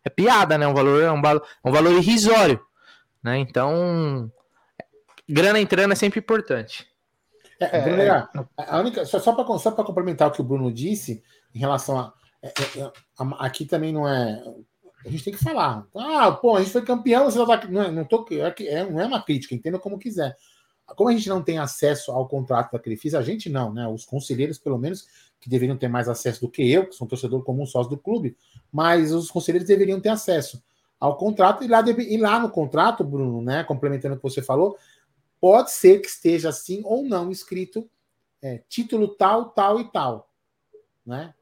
É 0.03 0.09
piada, 0.09 0.57
né? 0.57 0.67
Um 0.67 0.73
valor, 0.73 1.01
é 1.01 1.11
um, 1.11 1.21
valor, 1.21 1.45
um 1.63 1.71
valor 1.71 1.93
irrisório. 1.93 2.59
Né? 3.23 3.37
Então, 3.37 4.31
grana 5.27 5.59
entrando 5.59 5.91
é 5.91 5.95
sempre 5.95 6.19
importante. 6.19 6.88
É, 7.59 7.77
é, 7.77 7.81
Bruno, 7.81 8.01
é, 8.01 8.29
a 8.57 8.79
única, 8.79 9.05
só, 9.05 9.19
só 9.19 9.33
para 9.33 9.83
complementar 9.83 10.29
o 10.29 10.31
que 10.31 10.41
o 10.41 10.43
Bruno 10.43 10.71
disse, 10.71 11.21
em 11.53 11.59
relação 11.59 11.99
a, 11.99 12.13
é, 12.41 12.47
é, 12.47 12.79
é 12.81 12.91
a, 13.17 13.45
Aqui 13.45 13.65
também 13.65 13.91
não 13.91 14.07
é. 14.07 14.41
A 15.05 15.09
gente 15.09 15.23
tem 15.23 15.33
que 15.33 15.43
falar. 15.43 15.85
Ah, 15.95 16.31
pô, 16.31 16.55
a 16.55 16.59
gente 16.59 16.71
foi 16.71 16.81
campeão, 16.81 17.25
você 17.25 17.37
tá, 17.45 17.67
não, 17.67 17.91
não, 17.91 18.05
tô, 18.05 18.25
é, 18.31 18.85
não 18.85 18.99
é 18.99 19.05
uma 19.05 19.21
crítica, 19.21 19.55
entenda 19.55 19.79
como 19.79 19.99
quiser. 19.99 20.35
Como 20.85 21.09
a 21.09 21.13
gente 21.13 21.29
não 21.29 21.41
tem 21.41 21.59
acesso 21.59 22.11
ao 22.11 22.27
contrato 22.27 22.71
da 22.71 22.79
Crefisa, 22.79 23.19
a 23.19 23.21
gente 23.21 23.49
não, 23.49 23.73
né? 23.73 23.87
Os 23.87 24.05
conselheiros, 24.05 24.57
pelo 24.57 24.77
menos, 24.77 25.05
que 25.39 25.49
deveriam 25.49 25.77
ter 25.77 25.87
mais 25.87 26.09
acesso 26.09 26.41
do 26.41 26.49
que 26.49 26.69
eu, 26.69 26.87
que 26.87 26.95
sou 26.95 27.05
um 27.05 27.09
torcedor 27.09 27.43
comum, 27.43 27.65
sócio 27.65 27.89
do 27.89 27.97
clube, 27.97 28.35
mas 28.71 29.13
os 29.13 29.29
conselheiros 29.29 29.67
deveriam 29.67 29.99
ter 29.99 30.09
acesso 30.09 30.61
ao 30.99 31.15
contrato, 31.15 31.63
e 31.63 31.67
lá, 31.67 31.81
e 31.87 32.17
lá 32.17 32.39
no 32.39 32.49
contrato, 32.49 33.03
Bruno, 33.05 33.41
né, 33.41 33.63
complementando 33.63 34.15
o 34.15 34.17
que 34.17 34.23
você 34.23 34.41
falou, 34.41 34.77
pode 35.39 35.71
ser 35.71 35.99
que 35.99 36.07
esteja 36.07 36.49
assim 36.49 36.81
ou 36.83 37.03
não 37.03 37.31
escrito 37.31 37.89
é, 38.41 38.61
título 38.69 39.15
tal, 39.15 39.49
tal 39.49 39.79
e 39.79 39.91
tal, 39.91 40.31
né? 41.05 41.33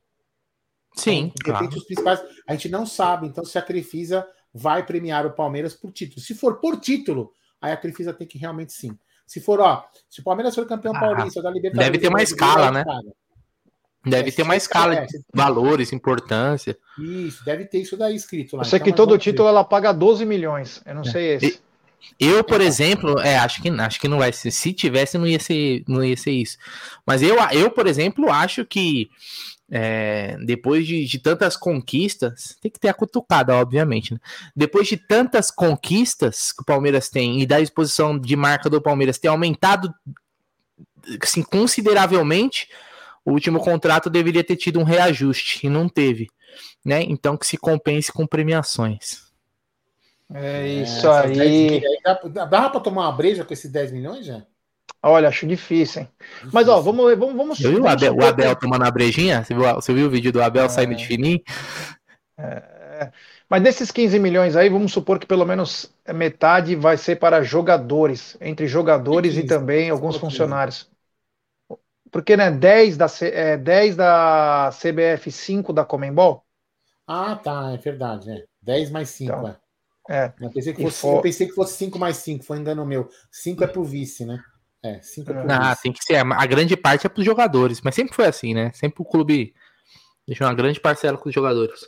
Sim, 0.95 1.31
então, 1.39 1.53
claro. 1.53 1.67
os 1.67 1.83
principais, 1.83 2.23
a 2.47 2.53
gente 2.53 2.69
não 2.69 2.86
sabe, 2.86 3.27
então, 3.27 3.45
se 3.45 3.57
a 3.57 3.62
Crefisa 3.62 4.27
vai 4.51 4.83
premiar 4.83 5.25
o 5.25 5.33
Palmeiras 5.33 5.75
por 5.75 5.91
título. 5.91 6.19
Se 6.19 6.33
for 6.33 6.60
por 6.60 6.79
título, 6.79 7.31
aí 7.62 7.71
a 7.71 7.77
Crefisa 7.77 8.12
tem 8.12 8.27
que 8.27 8.39
realmente 8.39 8.73
sim. 8.73 8.97
Se 9.25 9.39
for, 9.39 9.60
ó, 9.60 9.86
se 10.10 10.21
o 10.21 10.23
Palmeiras 10.23 10.55
for 10.55 10.65
campeão 10.65 10.95
ah, 10.95 10.99
paulista 10.99 11.41
da 11.41 11.51
Libertadores... 11.51 11.91
Deve 11.91 11.99
ter 11.99 12.07
uma 12.07 12.23
escala, 12.23 12.71
né? 12.71 12.83
Deve 14.05 14.29
é, 14.29 14.31
ter 14.31 14.41
uma 14.41 14.55
escala 14.55 14.95
é, 14.95 15.05
de 15.05 15.19
valores, 15.33 15.91
importância. 15.91 16.77
Isso, 16.97 17.43
deve 17.43 17.65
ter 17.65 17.79
isso 17.79 17.97
daí 17.97 18.15
escrito 18.15 18.55
lá. 18.55 18.62
Eu 18.62 18.65
sei 18.65 18.77
então, 18.77 18.86
que 18.86 18.95
todo 18.95 19.17
título 19.17 19.49
ela 19.49 19.63
paga 19.63 19.91
12 19.91 20.25
milhões. 20.25 20.81
Eu 20.86 20.95
não 20.95 21.01
é. 21.01 21.12
sei 21.12 21.36
esse. 21.36 21.62
Eu, 22.19 22.43
por 22.43 22.62
exemplo, 22.62 23.19
é, 23.19 23.38
acho 23.38 23.62
que 23.62 23.69
acho 23.69 23.99
que 23.99 24.07
não 24.07 24.17
vai 24.17 24.31
ser. 24.31 24.51
Se 24.51 24.73
tivesse, 24.73 25.17
não 25.17 25.27
ia 25.27 25.39
ser, 25.39 25.83
não 25.88 26.03
ia 26.03 26.17
ser 26.17 26.31
isso. 26.31 26.57
Mas 27.05 27.21
eu, 27.21 27.38
eu 27.51 27.69
por 27.69 27.88
exemplo, 27.88 28.31
acho 28.31 28.65
que 28.65 29.10
é, 29.69 30.38
depois 30.45 30.88
de, 30.88 31.05
de, 31.05 31.19
tantas 31.19 31.57
conquistas, 31.57 32.57
tem 32.62 32.71
que 32.71 32.79
ter 32.79 32.88
a 32.89 32.93
cutucada, 32.93 33.55
obviamente. 33.55 34.13
Né? 34.13 34.19
Depois 34.55 34.88
de 34.88 34.97
tantas 34.97 35.51
conquistas 35.51 36.51
que 36.51 36.62
o 36.62 36.65
Palmeiras 36.65 37.10
tem 37.10 37.41
e 37.41 37.45
da 37.45 37.60
exposição 37.60 38.17
de 38.17 38.36
marca 38.36 38.69
do 38.69 38.81
Palmeiras 38.81 39.17
ter 39.17 39.27
aumentado 39.27 39.93
assim, 41.21 41.43
consideravelmente, 41.43 42.67
o 43.23 43.31
último 43.31 43.60
contrato 43.60 44.10
deveria 44.10 44.43
ter 44.43 44.55
tido 44.55 44.79
um 44.79 44.83
reajuste 44.83 45.65
e 45.65 45.69
não 45.69 45.88
teve, 45.88 46.27
né? 46.83 47.03
Então 47.03 47.38
que 47.38 47.47
se 47.47 47.57
compense 47.57 48.12
com 48.12 48.25
premiações. 48.25 49.26
É 50.33 50.67
isso 50.67 51.07
é, 51.07 51.21
aí. 51.21 51.81
Dá, 52.03 52.45
dá 52.45 52.69
para 52.69 52.79
tomar 52.79 53.03
uma 53.03 53.11
breja 53.11 53.45
com 53.45 53.53
esses 53.53 53.71
10 53.71 53.91
milhões 53.91 54.25
já? 54.25 54.43
Olha, 55.01 55.29
acho 55.29 55.47
difícil, 55.47 56.01
hein? 56.01 56.09
Difícil. 56.19 56.49
Mas 56.51 56.67
ó, 56.67 56.81
vamos 56.81 57.17
vamos 57.17 57.35
vamos. 57.35 57.57
Você 57.57 57.69
viu 57.69 57.83
o 57.83 57.87
Abel, 57.87 58.15
o 58.15 58.25
Abel 58.25 58.55
tomando 58.55 58.83
a 58.83 58.91
brejinha? 58.91 59.43
Você 59.43 59.53
viu, 59.53 59.63
você 59.63 59.93
viu 59.93 60.07
o 60.07 60.09
vídeo 60.09 60.31
do 60.31 60.41
Abel 60.41 60.65
é... 60.65 60.69
saindo 60.69 60.95
de 60.95 61.05
fininho? 61.05 61.41
É... 62.37 63.11
Mas 63.49 63.63
desses 63.63 63.91
15 63.91 64.19
milhões 64.19 64.55
aí, 64.55 64.69
vamos 64.69 64.91
supor 64.91 65.19
que 65.19 65.25
pelo 65.25 65.45
menos 65.45 65.93
metade 66.13 66.75
vai 66.75 66.97
ser 66.97 67.15
para 67.15 67.41
jogadores, 67.41 68.35
entre 68.41 68.67
jogadores 68.67 69.37
e 69.37 69.43
também 69.43 69.89
alguns 69.89 70.17
funcionários. 70.17 70.89
Porque, 72.11 72.35
né, 72.35 72.51
10 72.51 72.97
da, 72.97 73.07
é, 73.21 73.57
10 73.57 73.95
da 73.95 74.69
CBF, 74.71 75.31
5 75.31 75.71
da 75.71 75.85
Comembol? 75.85 76.43
Ah, 77.05 77.35
tá, 77.35 77.71
é 77.73 77.77
verdade, 77.77 78.31
é. 78.31 78.43
10 78.61 78.91
mais 78.91 79.09
5, 79.09 79.31
então, 79.31 79.47
é. 79.47 79.55
É. 80.10 80.32
Eu 80.39 80.50
pensei, 80.50 80.74
que 80.74 80.82
fosse, 80.82 81.02
for... 81.02 81.15
eu 81.17 81.22
pensei 81.22 81.48
que 81.48 81.54
fosse 81.54 81.78
5 81.78 82.00
mais 82.00 82.17
5, 82.17 82.43
foi 82.43 82.58
engano 82.58 82.86
meu. 82.86 83.10
5 83.32 83.63
é 83.63 83.67
pro 83.67 83.84
vice, 83.84 84.26
né? 84.26 84.41
É, 84.84 85.02
5 85.02 85.30
é 85.30 85.34
pro 85.34 85.52
ah, 85.52 85.70
vice. 85.70 85.82
tem 85.82 85.91
que 85.91 86.04
ser. 86.04 86.15
A 86.15 86.46
grande 86.46 86.78
parte 86.78 87.06
é 87.06 87.10
pros 87.10 87.26
jogadores, 87.26 87.82
mas 87.82 87.96
sempre 87.96 88.15
foi 88.15 88.26
assim, 88.26 88.54
né? 88.54 88.72
Sempre 88.74 89.02
o 89.02 89.06
clube 89.06 89.54
deixou 90.26 90.48
uma 90.48 90.54
grande 90.54 90.80
parcela 90.80 91.17
com 91.17 91.30
os 91.30 91.36
jogadores. 91.36 91.82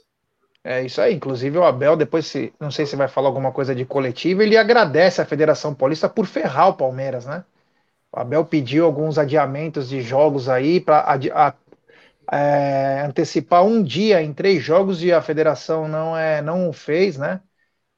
É 0.63 0.83
isso 0.83 0.99
aí. 1.01 1.15
Inclusive 1.15 1.57
o 1.57 1.63
Abel, 1.63 1.95
depois, 1.95 2.25
se, 2.25 2.53
não 2.59 2.71
sei 2.71 2.85
se 2.85 2.95
vai 2.95 3.07
falar 3.07 3.29
alguma 3.29 3.51
coisa 3.51 3.73
de 3.73 3.85
coletivo, 3.85 4.41
ele 4.41 4.57
agradece 4.57 5.21
a 5.21 5.25
Federação 5.25 5.73
Paulista 5.73 6.09
por 6.09 6.25
ferrar 6.25 6.69
o 6.69 6.73
Palmeiras, 6.73 7.25
né? 7.25 7.43
O 8.11 8.19
Abel 8.19 8.43
pediu 8.45 8.85
alguns 8.85 9.17
adiamentos 9.17 9.87
de 9.87 10.01
jogos 10.01 10.49
aí 10.49 10.79
para 10.79 11.17
é, 12.31 13.03
antecipar 13.05 13.63
um 13.63 13.81
dia 13.83 14.21
em 14.21 14.33
três 14.33 14.63
jogos 14.63 15.03
e 15.03 15.11
a 15.11 15.21
federação 15.21 15.87
não 15.87 16.17
é 16.17 16.41
não 16.41 16.73
fez, 16.73 17.17
né? 17.17 17.39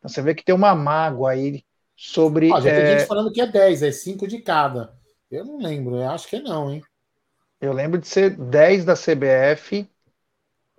Então 0.02 0.10
você 0.10 0.22
vê 0.22 0.34
que 0.34 0.44
tem 0.44 0.54
uma 0.56 0.74
mágoa 0.74 1.32
aí 1.32 1.64
sobre. 1.96 2.52
Ó, 2.52 2.60
já 2.60 2.72
é... 2.72 2.82
tem 2.82 2.98
gente 2.98 3.08
falando 3.08 3.32
que 3.32 3.40
é 3.40 3.46
10, 3.46 3.84
é 3.84 3.92
5 3.92 4.28
de 4.28 4.40
cada. 4.40 4.94
Eu 5.30 5.46
não 5.46 5.60
lembro, 5.60 5.96
eu 5.96 6.10
acho 6.10 6.28
que 6.28 6.38
é 6.38 6.42
não, 6.42 6.72
hein? 6.72 6.84
Eu 7.62 7.72
lembro 7.72 8.00
de 8.00 8.08
ser 8.08 8.32
10 8.32 8.84
da 8.84 8.96
CBF, 8.96 9.88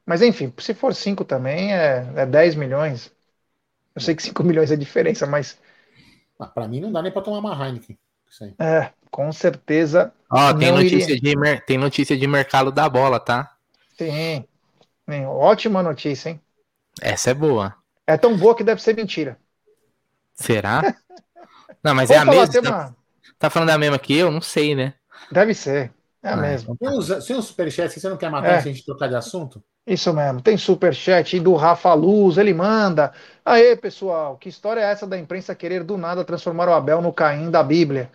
mas 0.04 0.20
enfim, 0.20 0.52
se 0.58 0.74
for 0.74 0.92
5 0.92 1.24
também 1.24 1.72
é, 1.72 2.04
é 2.16 2.26
10 2.26 2.56
milhões. 2.56 3.12
Eu 3.94 4.02
sei 4.02 4.16
que 4.16 4.22
5 4.24 4.42
milhões 4.44 4.72
é 4.72 4.76
diferença, 4.76 5.24
mas. 5.24 5.56
Ah, 6.38 6.46
para 6.48 6.66
mim 6.66 6.80
não 6.80 6.90
dá 6.90 7.00
nem 7.00 7.12
para 7.12 7.22
tomar 7.22 7.38
uma 7.38 7.66
Heineken. 7.66 7.96
É, 8.58 8.90
com 9.10 9.30
certeza. 9.32 10.12
Ó, 10.28 10.52
tem 10.54 10.72
notícia, 10.72 11.20
de, 11.20 11.34
tem 11.66 11.78
notícia 11.78 12.16
de 12.16 12.26
mercado 12.26 12.72
da 12.72 12.88
bola, 12.88 13.20
tá? 13.20 13.54
Tem. 13.96 14.48
Ótima 15.26 15.82
notícia, 15.82 16.30
hein? 16.30 16.40
Essa 17.00 17.30
é 17.30 17.34
boa. 17.34 17.81
É 18.06 18.16
tão 18.16 18.36
boa 18.36 18.54
que 18.54 18.64
deve 18.64 18.82
ser 18.82 18.96
mentira. 18.96 19.38
Será? 20.34 20.82
Não, 21.82 21.94
mas 21.94 22.10
é 22.10 22.16
a 22.16 22.24
mesma. 22.24 22.62
Tá, 22.62 22.94
tá, 23.38 23.50
falando 23.50 23.68
da 23.68 23.78
mesma 23.78 23.98
que 23.98 24.16
eu? 24.16 24.30
Não 24.30 24.40
sei, 24.40 24.74
né? 24.74 24.94
Deve 25.30 25.52
ser. 25.54 25.92
É 26.22 26.28
a 26.28 26.34
ah, 26.34 26.36
mesma. 26.36 26.76
Tem 26.78 26.88
uns, 26.88 27.08
tem 27.26 27.42
superchat, 27.42 27.98
você 27.98 28.08
não 28.08 28.16
quer 28.16 28.30
matar 28.30 28.52
é. 28.52 28.60
se 28.60 28.68
a 28.68 28.72
gente 28.72 28.84
trocar 28.84 29.08
de 29.08 29.16
assunto? 29.16 29.60
Isso 29.84 30.12
mesmo. 30.14 30.40
Tem 30.40 30.56
superchat 30.56 31.40
do 31.40 31.54
Rafa 31.56 31.92
Luz, 31.92 32.38
ele 32.38 32.54
manda. 32.54 33.12
Aê, 33.44 33.74
pessoal, 33.74 34.36
que 34.36 34.48
história 34.48 34.80
é 34.80 34.84
essa 34.84 35.04
da 35.04 35.18
imprensa 35.18 35.52
querer 35.56 35.82
do 35.82 35.98
nada 35.98 36.24
transformar 36.24 36.68
o 36.68 36.72
Abel 36.72 37.02
no 37.02 37.12
Caim 37.12 37.50
da 37.50 37.64
Bíblia? 37.64 38.08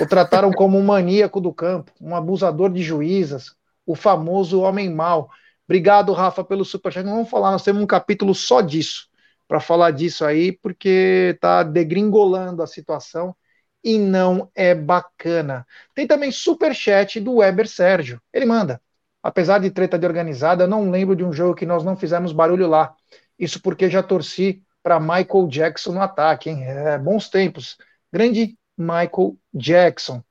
O 0.00 0.06
trataram 0.06 0.50
como 0.50 0.76
um 0.76 0.82
maníaco 0.82 1.40
do 1.40 1.52
campo, 1.52 1.92
um 2.00 2.16
abusador 2.16 2.68
de 2.72 2.82
juízas, 2.82 3.54
o 3.86 3.94
famoso 3.94 4.60
homem 4.60 4.92
mau. 4.92 5.30
Obrigado, 5.64 6.12
Rafa, 6.12 6.42
pelo 6.42 6.64
superchat. 6.64 7.06
Não 7.06 7.14
vamos 7.14 7.30
falar, 7.30 7.52
nós 7.52 7.62
temos 7.62 7.80
um 7.80 7.86
capítulo 7.86 8.34
só 8.34 8.60
disso, 8.60 9.06
para 9.46 9.60
falar 9.60 9.90
disso 9.90 10.24
aí, 10.24 10.52
porque 10.52 11.36
tá 11.40 11.62
degringolando 11.62 12.62
a 12.62 12.66
situação 12.66 13.36
e 13.84 13.98
não 13.98 14.50
é 14.54 14.74
bacana. 14.74 15.66
Tem 15.94 16.06
também 16.06 16.30
superchat 16.30 17.20
do 17.20 17.36
Weber 17.36 17.68
Sérgio. 17.68 18.20
Ele 18.32 18.46
manda. 18.46 18.80
Apesar 19.22 19.58
de 19.58 19.70
treta 19.70 19.98
de 19.98 20.06
organizada, 20.06 20.66
não 20.66 20.90
lembro 20.90 21.14
de 21.14 21.24
um 21.24 21.32
jogo 21.32 21.54
que 21.54 21.66
nós 21.66 21.84
não 21.84 21.96
fizemos 21.96 22.32
barulho 22.32 22.68
lá. 22.68 22.94
Isso 23.38 23.60
porque 23.60 23.90
já 23.90 24.02
torci 24.02 24.62
para 24.82 25.00
Michael 25.00 25.46
Jackson 25.48 25.92
no 25.92 26.00
ataque, 26.00 26.50
hein? 26.50 26.64
É, 26.64 26.98
bons 26.98 27.28
tempos. 27.28 27.76
Grande 28.12 28.56
Michael 28.76 29.36
Jackson. 29.54 30.22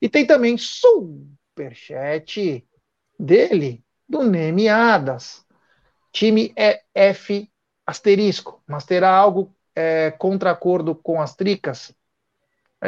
E 0.00 0.08
tem 0.08 0.26
também 0.26 0.56
superchat 0.56 2.66
dele, 3.18 3.84
do 4.08 4.22
Nemiadas. 4.22 5.44
Time 6.12 6.52
é 6.56 6.80
F 6.94 7.49
asterisco, 7.90 8.62
mas 8.66 8.84
terá 8.84 9.10
algo 9.10 9.54
é, 9.74 10.10
contra 10.12 10.50
acordo 10.50 10.94
com 10.94 11.20
as 11.20 11.34
tricas? 11.34 11.94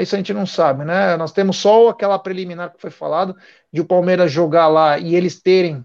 Isso 0.01 0.15
a 0.15 0.19
gente 0.19 0.33
não 0.33 0.47
sabe, 0.47 0.85
né? 0.85 1.17
Nós 1.19 1.33
temos 1.33 1.59
só 1.59 1.88
aquela 1.88 2.19
preliminar 2.19 2.73
que 2.73 2.81
foi 2.81 2.91
falado 2.91 3.37
de 3.71 3.81
o 3.81 3.85
Palmeiras 3.85 4.33
jogar 4.33 4.69
lá 4.69 4.99
e 4.99 5.15
eles 5.15 5.41
terem 5.41 5.85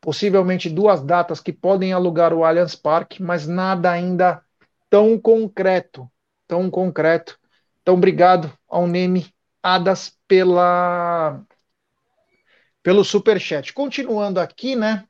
possivelmente 0.00 0.70
duas 0.70 1.02
datas 1.02 1.40
que 1.40 1.52
podem 1.52 1.92
alugar 1.92 2.32
o 2.32 2.44
Allianz 2.44 2.76
Parque, 2.76 3.20
mas 3.20 3.48
nada 3.48 3.90
ainda 3.90 4.40
tão 4.88 5.18
concreto, 5.18 6.08
tão 6.46 6.70
concreto. 6.70 7.38
Então, 7.82 7.94
obrigado 7.94 8.52
ao 8.68 8.86
Neme 8.86 9.26
Adas 9.60 10.16
pela 10.28 11.42
pelo 12.82 13.02
super 13.02 13.40
chat. 13.40 13.72
Continuando 13.72 14.38
aqui, 14.38 14.76
né? 14.76 15.07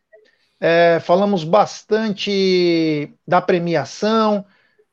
É, 0.60 0.98
falamos 1.00 1.44
bastante 1.44 3.12
da 3.26 3.40
premiação. 3.40 4.44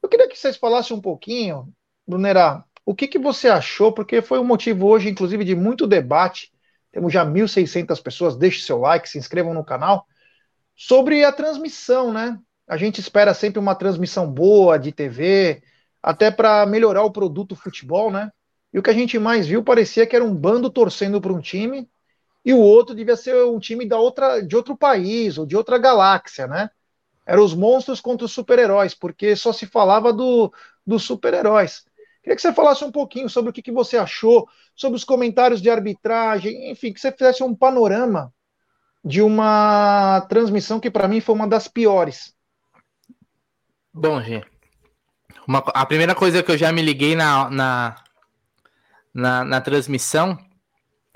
Eu 0.01 0.07
queria 0.09 0.27
que 0.27 0.37
vocês 0.37 0.57
falassem 0.57 0.95
um 0.95 1.01
pouquinho, 1.01 1.73
Brunera, 2.07 2.63
o 2.85 2.93
que, 2.93 3.07
que 3.07 3.17
você 3.17 3.49
achou? 3.49 3.91
Porque 3.91 4.21
foi 4.21 4.39
um 4.39 4.43
motivo 4.43 4.87
hoje, 4.87 5.09
inclusive, 5.09 5.43
de 5.43 5.55
muito 5.55 5.87
debate. 5.87 6.51
Temos 6.91 7.11
já 7.11 7.25
1.600 7.25 8.01
pessoas. 8.01 8.37
Deixe 8.37 8.63
seu 8.63 8.79
like, 8.79 9.09
se 9.09 9.17
inscrevam 9.17 9.53
no 9.53 9.65
canal. 9.65 10.05
Sobre 10.75 11.23
a 11.23 11.31
transmissão, 11.31 12.13
né? 12.13 12.39
A 12.67 12.77
gente 12.77 12.99
espera 12.99 13.33
sempre 13.33 13.59
uma 13.59 13.75
transmissão 13.75 14.31
boa 14.31 14.77
de 14.77 14.91
TV, 14.91 15.63
até 16.01 16.29
para 16.29 16.65
melhorar 16.65 17.03
o 17.03 17.11
produto 17.11 17.55
futebol, 17.55 18.11
né? 18.11 18.31
E 18.71 18.77
o 18.77 18.83
que 18.83 18.89
a 18.89 18.93
gente 18.93 19.17
mais 19.17 19.47
viu 19.47 19.63
parecia 19.63 20.05
que 20.05 20.15
era 20.15 20.25
um 20.25 20.35
bando 20.35 20.69
torcendo 20.69 21.19
para 21.19 21.33
um 21.33 21.39
time 21.39 21.89
e 22.45 22.53
o 22.53 22.59
outro 22.59 22.93
devia 22.93 23.17
ser 23.17 23.43
um 23.45 23.57
time 23.57 23.87
da 23.87 23.97
outra, 23.97 24.39
de 24.39 24.55
outro 24.55 24.77
país 24.77 25.37
ou 25.39 25.47
de 25.47 25.57
outra 25.57 25.79
galáxia, 25.79 26.45
né? 26.45 26.69
Eram 27.25 27.43
os 27.43 27.55
monstros 27.55 27.99
contra 27.99 28.23
os 28.23 28.31
super-heróis, 28.31 28.93
porque 28.93 29.35
só 29.35 29.51
se 29.51 29.65
falava 29.65 30.13
do, 30.13 30.53
dos 30.85 31.03
super-heróis. 31.03 31.83
Queria 32.21 32.35
que 32.35 32.41
você 32.41 32.53
falasse 32.53 32.83
um 32.83 32.91
pouquinho 32.91 33.27
sobre 33.27 33.49
o 33.49 33.53
que, 33.53 33.63
que 33.63 33.71
você 33.71 33.97
achou, 33.97 34.47
sobre 34.75 34.95
os 34.95 35.03
comentários 35.03 35.59
de 35.59 35.71
arbitragem, 35.71 36.69
enfim, 36.69 36.93
que 36.93 36.99
você 37.01 37.11
fizesse 37.11 37.43
um 37.43 37.55
panorama 37.55 38.31
de 39.03 39.23
uma 39.23 40.21
transmissão 40.29 40.79
que 40.79 40.91
para 40.91 41.07
mim 41.07 41.19
foi 41.19 41.33
uma 41.33 41.47
das 41.47 41.67
piores. 41.67 42.35
Bom, 43.91 44.21
gente, 44.21 44.47
uma, 45.47 45.59
a 45.59 45.85
primeira 45.85 46.13
coisa 46.13 46.43
que 46.43 46.51
eu 46.51 46.57
já 46.57 46.71
me 46.71 46.81
liguei 46.81 47.15
na, 47.15 47.49
na, 47.49 47.95
na, 49.13 49.43
na 49.43 49.61
transmissão, 49.61 50.37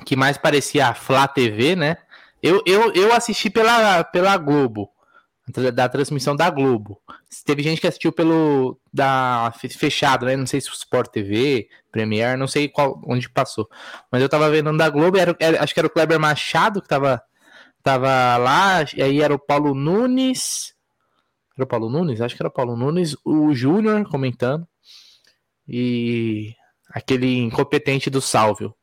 que 0.06 0.16
mais 0.16 0.38
parecia 0.38 0.88
a 0.88 0.94
Flá 0.94 1.28
TV, 1.28 1.76
né? 1.76 1.98
Eu, 2.42 2.62
eu, 2.66 2.94
eu 2.94 3.14
assisti 3.14 3.50
pela, 3.50 4.04
pela 4.04 4.38
Globo, 4.38 4.90
da 5.74 5.90
transmissão 5.90 6.36
da 6.36 6.50
Globo. 6.50 7.02
Teve 7.46 7.64
gente 7.64 7.82
que 7.82 7.88
assistiu 7.88 8.12
pelo 8.12 8.80
da 8.94 9.54
fechado, 9.78 10.26
né? 10.26 10.36
Não 10.36 10.48
sei 10.48 10.62
se 10.62 10.70
o 10.70 10.74
Sport 10.74 11.12
TV, 11.12 11.68
Premiere, 11.92 12.38
não 12.38 12.48
sei 12.48 12.70
qual 12.70 13.02
onde 13.06 13.30
passou. 13.30 13.68
Mas 14.12 14.22
eu 14.22 14.30
tava 14.30 14.50
vendo 14.50 14.76
da 14.78 14.90
Globo, 14.90 15.18
era, 15.18 15.36
era, 15.40 15.64
acho 15.64 15.74
que 15.74 15.80
era 15.80 15.88
o 15.88 15.92
Kleber 15.92 16.20
Machado 16.20 16.82
que 16.82 16.88
tava, 16.88 17.22
tava 17.84 18.38
lá, 18.38 18.86
e 18.96 19.02
aí 19.02 19.22
era 19.22 19.34
o 19.34 19.40
Paulo 19.40 19.74
Nunes. 19.74 20.74
Era 21.58 21.66
o 21.66 21.68
Paulo 21.68 21.90
Nunes? 21.90 22.22
Acho 22.22 22.36
que 22.36 22.42
era 22.42 22.50
o 22.50 22.54
Paulo 22.54 22.78
Nunes, 22.78 23.18
o 23.26 23.54
Júnior 23.54 24.08
comentando. 24.08 24.68
E 25.68 26.56
aquele 26.90 27.38
incompetente 27.38 28.10
do 28.10 28.22
Salvio, 28.22 28.74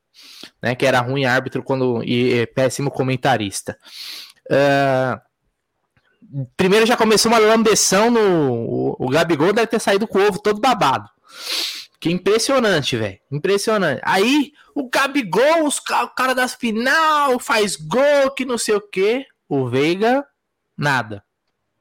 né? 0.63 0.75
Que 0.75 0.87
era 0.87 1.01
ruim 1.01 1.25
árbitro 1.25 1.63
quando 1.63 2.03
e, 2.03 2.41
e 2.41 2.47
péssimo 2.47 2.91
comentarista. 2.91 3.79
Uh, 4.51 5.21
primeiro 6.57 6.87
já 6.87 6.97
começou 6.97 7.31
uma 7.31 7.39
lambeção 7.39 8.11
no. 8.11 8.21
O, 8.21 9.07
o 9.07 9.09
Gabigol 9.09 9.53
deve 9.53 9.67
ter 9.67 9.81
saído 9.81 10.07
com 10.07 10.19
o 10.19 10.27
ovo 10.29 10.41
todo 10.41 10.61
babado. 10.61 11.09
Que 11.99 12.11
impressionante, 12.11 12.97
velho. 12.97 13.19
Impressionante. 13.31 14.01
Aí 14.05 14.53
o 14.75 14.89
Gabigol, 14.89 15.67
os, 15.67 15.79
o 15.79 16.09
cara 16.15 16.35
das 16.35 16.55
final, 16.55 17.39
faz 17.41 17.77
gol, 17.77 18.31
que 18.37 18.45
não 18.45 18.59
sei 18.59 18.75
o 18.75 18.81
que. 18.81 19.25
O 19.49 19.69
Veiga, 19.69 20.25
nada. 20.77 21.25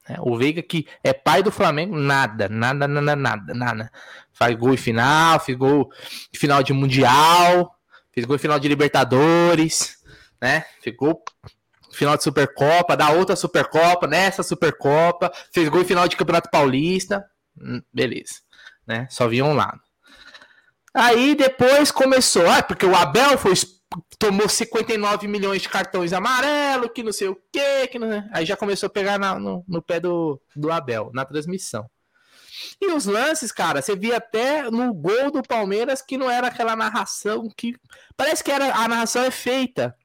É, 0.08 0.16
o 0.20 0.36
Veiga, 0.36 0.62
que 0.62 0.86
é 1.02 1.12
pai 1.12 1.42
do 1.42 1.50
Flamengo, 1.50 1.96
nada, 1.96 2.48
nada, 2.48 2.88
nada, 2.88 3.16
nada, 3.16 3.54
nada. 3.54 3.92
Faz 4.32 4.54
gol 4.56 4.72
em 4.72 4.76
final, 4.76 5.40
fez 5.40 5.58
gol 5.58 5.90
em 6.34 6.38
final 6.38 6.62
de 6.62 6.72
Mundial, 6.72 7.75
fez 8.16 8.24
gol 8.24 8.38
final 8.38 8.58
de 8.58 8.66
Libertadores, 8.66 9.98
né? 10.40 10.64
Gol 10.96 11.22
final 11.92 12.16
de 12.16 12.22
Supercopa, 12.22 12.96
da 12.96 13.10
outra 13.10 13.36
Supercopa, 13.36 14.06
nessa 14.06 14.42
Supercopa, 14.42 15.30
fez 15.52 15.68
gol 15.68 15.82
em 15.82 15.84
final 15.84 16.08
de 16.08 16.16
Campeonato 16.16 16.50
Paulista, 16.50 17.22
hum, 17.60 17.82
beleza, 17.92 18.36
né? 18.86 19.06
Só 19.10 19.28
vinha 19.28 19.44
um 19.44 19.52
lado. 19.52 19.80
Aí 20.94 21.34
depois 21.34 21.90
começou, 21.92 22.48
ah, 22.48 22.62
porque 22.62 22.86
o 22.86 22.96
Abel 22.96 23.36
foi 23.36 23.52
tomou 24.18 24.48
59 24.48 25.28
milhões 25.28 25.60
de 25.60 25.68
cartões 25.68 26.14
amarelo, 26.14 26.88
que 26.88 27.02
não 27.02 27.12
sei 27.12 27.28
o 27.28 27.38
quê, 27.52 27.86
que 27.86 27.98
não... 27.98 28.26
aí 28.32 28.46
já 28.46 28.56
começou 28.56 28.86
a 28.86 28.90
pegar 28.90 29.18
na, 29.18 29.38
no, 29.38 29.62
no 29.68 29.82
pé 29.82 30.00
do, 30.00 30.40
do 30.56 30.72
Abel, 30.72 31.10
na 31.12 31.24
transmissão. 31.24 31.88
E 32.80 32.92
os 32.92 33.06
lances, 33.06 33.50
cara, 33.50 33.80
você 33.80 33.96
via 33.96 34.18
até 34.18 34.70
no 34.70 34.92
gol 34.92 35.30
do 35.30 35.42
Palmeiras 35.42 36.02
que 36.02 36.18
não 36.18 36.30
era 36.30 36.48
aquela 36.48 36.76
narração 36.76 37.48
que. 37.56 37.74
Parece 38.16 38.44
que 38.44 38.50
era, 38.50 38.74
a 38.74 38.86
narração 38.86 39.24
é 39.24 39.30
feita 39.30 39.96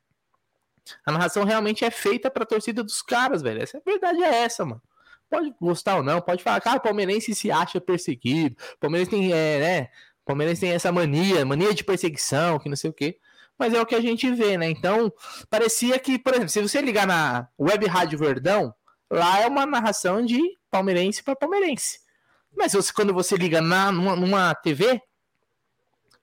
a 1.06 1.12
narração 1.12 1.44
realmente 1.44 1.86
é 1.86 1.92
feita 1.92 2.30
pra 2.30 2.46
torcida 2.46 2.84
dos 2.84 3.02
caras, 3.02 3.42
velho. 3.42 3.62
Essa 3.62 3.78
a 3.78 3.82
verdade 3.86 4.24
é 4.24 4.44
essa, 4.44 4.66
mano. 4.66 4.82
Pode 5.30 5.54
gostar 5.62 5.98
ou 5.98 6.04
não, 6.04 6.22
pode 6.22 6.44
falar, 6.44 6.60
cara, 6.60 6.78
o 6.78 6.82
palmeirense 6.82 7.34
se 7.34 7.50
acha 7.50 7.80
perseguido, 7.80 8.56
palmeirense 8.82 9.12
tem, 9.12 9.32
é, 9.32 9.60
né? 9.60 9.90
O 10.24 10.26
palmeirense 10.26 10.62
tem 10.62 10.72
essa 10.72 10.92
mania, 10.92 11.46
mania 11.46 11.74
de 11.74 11.84
perseguição, 11.84 12.60
que 12.60 12.68
não 12.68 12.76
sei 12.76 12.90
o 12.90 12.94
quê. 12.94 13.18
Mas 13.58 13.74
é 13.74 13.82
o 13.82 13.86
que 13.86 13.96
a 13.96 14.02
gente 14.02 14.30
vê, 14.32 14.58
né? 14.58 14.70
Então, 14.70 15.12
parecia 15.50 15.98
que, 16.00 16.20
por 16.20 16.34
exemplo, 16.34 16.50
se 16.50 16.62
você 16.62 16.82
ligar 16.82 17.08
na 17.08 17.48
Web 17.60 17.86
Rádio 17.88 18.20
Verdão, 18.20 18.74
lá 19.10 19.40
é 19.40 19.48
uma 19.48 19.66
narração 19.66 20.26
de 20.26 20.42
palmeirense 20.70 21.24
para 21.24 21.36
palmeirense. 21.36 22.00
Mas 22.56 22.74
você, 22.74 22.92
quando 22.94 23.14
você 23.14 23.36
liga 23.36 23.62
na, 23.62 23.92
numa, 23.92 24.16
numa 24.16 24.56
TV, 24.56 25.02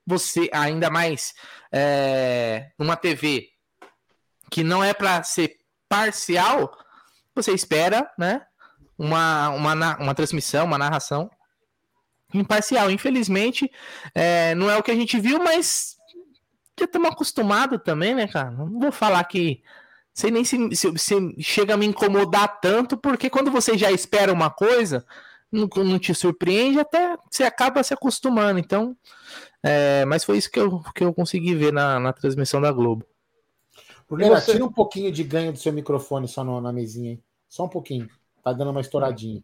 você, 0.07 0.49
ainda 0.53 0.89
mais 0.89 1.35
é, 1.73 2.71
numa 2.79 2.97
TV 2.97 3.49
que 4.51 4.65
não 4.65 4.83
é 4.83 4.95
para 4.95 5.23
ser 5.23 5.59
parcial, 5.89 6.77
você 7.35 7.53
espera, 7.53 8.11
né? 8.19 8.43
Uma, 8.97 9.51
uma, 9.51 9.97
uma 9.99 10.15
transmissão, 10.15 10.65
uma 10.65 10.79
narração 10.79 11.31
imparcial. 12.33 12.91
Infelizmente, 12.91 13.71
é, 14.15 14.55
não 14.55 14.71
é 14.71 14.77
o 14.77 14.83
que 14.83 14.91
a 14.91 14.95
gente 14.95 15.19
viu, 15.21 15.39
mas 15.39 15.97
já 16.79 16.85
estamos 16.85 17.11
acostumados 17.11 17.81
também, 17.85 18.15
né, 18.15 18.27
cara? 18.29 18.51
Não 18.51 18.79
vou 18.79 18.93
falar 18.93 19.23
que. 19.25 19.63
Sei 20.13 20.33
nem 20.33 20.45
se, 20.45 20.75
se, 20.75 20.99
se, 20.99 21.37
chega 21.41 21.75
a 21.75 21.77
me 21.77 21.87
incomodar 21.87 22.61
tanto, 22.61 22.97
porque 22.97 23.31
quando 23.31 23.53
você 23.53 23.79
já 23.79 23.93
espera 23.93 24.33
uma 24.33 24.51
coisa, 24.51 25.07
não, 25.51 25.69
não 25.85 25.99
te 25.99 26.15
surpreende, 26.15 26.79
até 26.79 27.17
você 27.31 27.45
acaba 27.45 27.83
se 27.83 27.95
acostumando. 27.95 28.59
Então, 28.59 28.97
é, 29.63 30.05
mas 30.05 30.25
foi 30.25 30.39
isso 30.39 30.51
que 30.51 30.59
eu, 30.59 30.81
que 30.95 31.05
eu 31.05 31.13
consegui 31.13 31.55
ver 31.55 31.73
na, 31.73 31.99
na 31.99 32.13
transmissão 32.13 32.61
da 32.61 32.71
Globo. 32.71 33.05
Brunera, 34.09 34.41
você... 34.41 34.53
tira 34.53 34.65
um 34.65 34.73
pouquinho 34.73 35.13
de 35.13 35.23
ganho 35.23 35.53
do 35.53 35.59
seu 35.59 35.73
microfone 35.73 36.27
só 36.27 36.43
no, 36.43 36.61
na 36.61 36.73
mesinha, 36.73 37.13
hein? 37.13 37.23
Só 37.49 37.65
um 37.65 37.69
pouquinho. 37.69 38.09
Tá 38.43 38.53
dando 38.53 38.71
uma 38.71 38.81
estouradinha. 38.81 39.43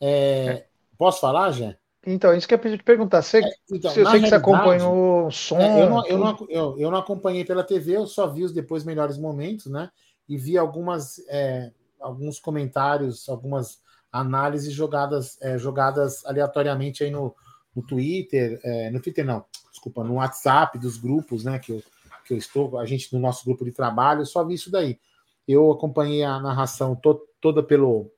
É, 0.00 0.66
posso 0.96 1.20
falar, 1.20 1.50
Jé? 1.52 1.76
Então, 2.06 2.34
isso 2.34 2.48
que 2.48 2.54
eu 2.54 2.58
pedi 2.58 2.78
te 2.78 2.84
perguntar. 2.84 3.20
Você, 3.20 3.38
é, 3.38 3.50
então, 3.70 3.94
eu 3.94 4.06
sei 4.10 4.20
que 4.20 4.28
você 4.28 4.34
acompanhou 4.34 5.26
o 5.26 5.30
som. 5.30 5.58
É, 5.58 5.82
eu, 5.82 5.90
não, 5.90 6.06
eu, 6.06 6.18
não, 6.18 6.46
eu, 6.48 6.78
eu, 6.78 6.90
não, 6.90 6.98
acompanhei 6.98 7.44
pela 7.44 7.62
TV, 7.62 7.96
eu 7.96 8.06
só 8.06 8.26
vi 8.26 8.42
os 8.42 8.52
depois 8.52 8.84
melhores 8.84 9.18
momentos, 9.18 9.66
né? 9.66 9.90
E 10.26 10.36
vi 10.36 10.56
algumas, 10.56 11.18
é, 11.28 11.70
alguns 12.00 12.38
comentários, 12.38 13.28
algumas 13.28 13.80
análises 14.12 14.72
jogadas, 14.72 15.40
é, 15.40 15.58
jogadas 15.58 16.24
aleatoriamente 16.24 17.04
aí 17.04 17.10
no, 17.10 17.34
no 17.74 17.82
Twitter, 17.82 18.60
é, 18.62 18.90
no 18.90 19.00
Twitter 19.00 19.24
não, 19.24 19.44
desculpa, 19.70 20.04
no 20.04 20.14
WhatsApp 20.14 20.78
dos 20.78 20.96
grupos, 20.96 21.44
né? 21.44 21.58
Que 21.58 21.72
eu, 21.72 21.82
que 22.24 22.34
eu 22.34 22.38
estou, 22.38 22.78
a 22.78 22.86
gente 22.86 23.12
no 23.12 23.20
nosso 23.20 23.44
grupo 23.44 23.64
de 23.64 23.72
trabalho, 23.72 24.26
só 24.26 24.44
vi 24.44 24.54
isso 24.54 24.70
daí. 24.70 24.98
Eu 25.46 25.70
acompanhei 25.70 26.22
a 26.22 26.38
narração 26.40 26.94
to, 26.94 27.20
toda 27.40 27.62
pelo 27.62 28.10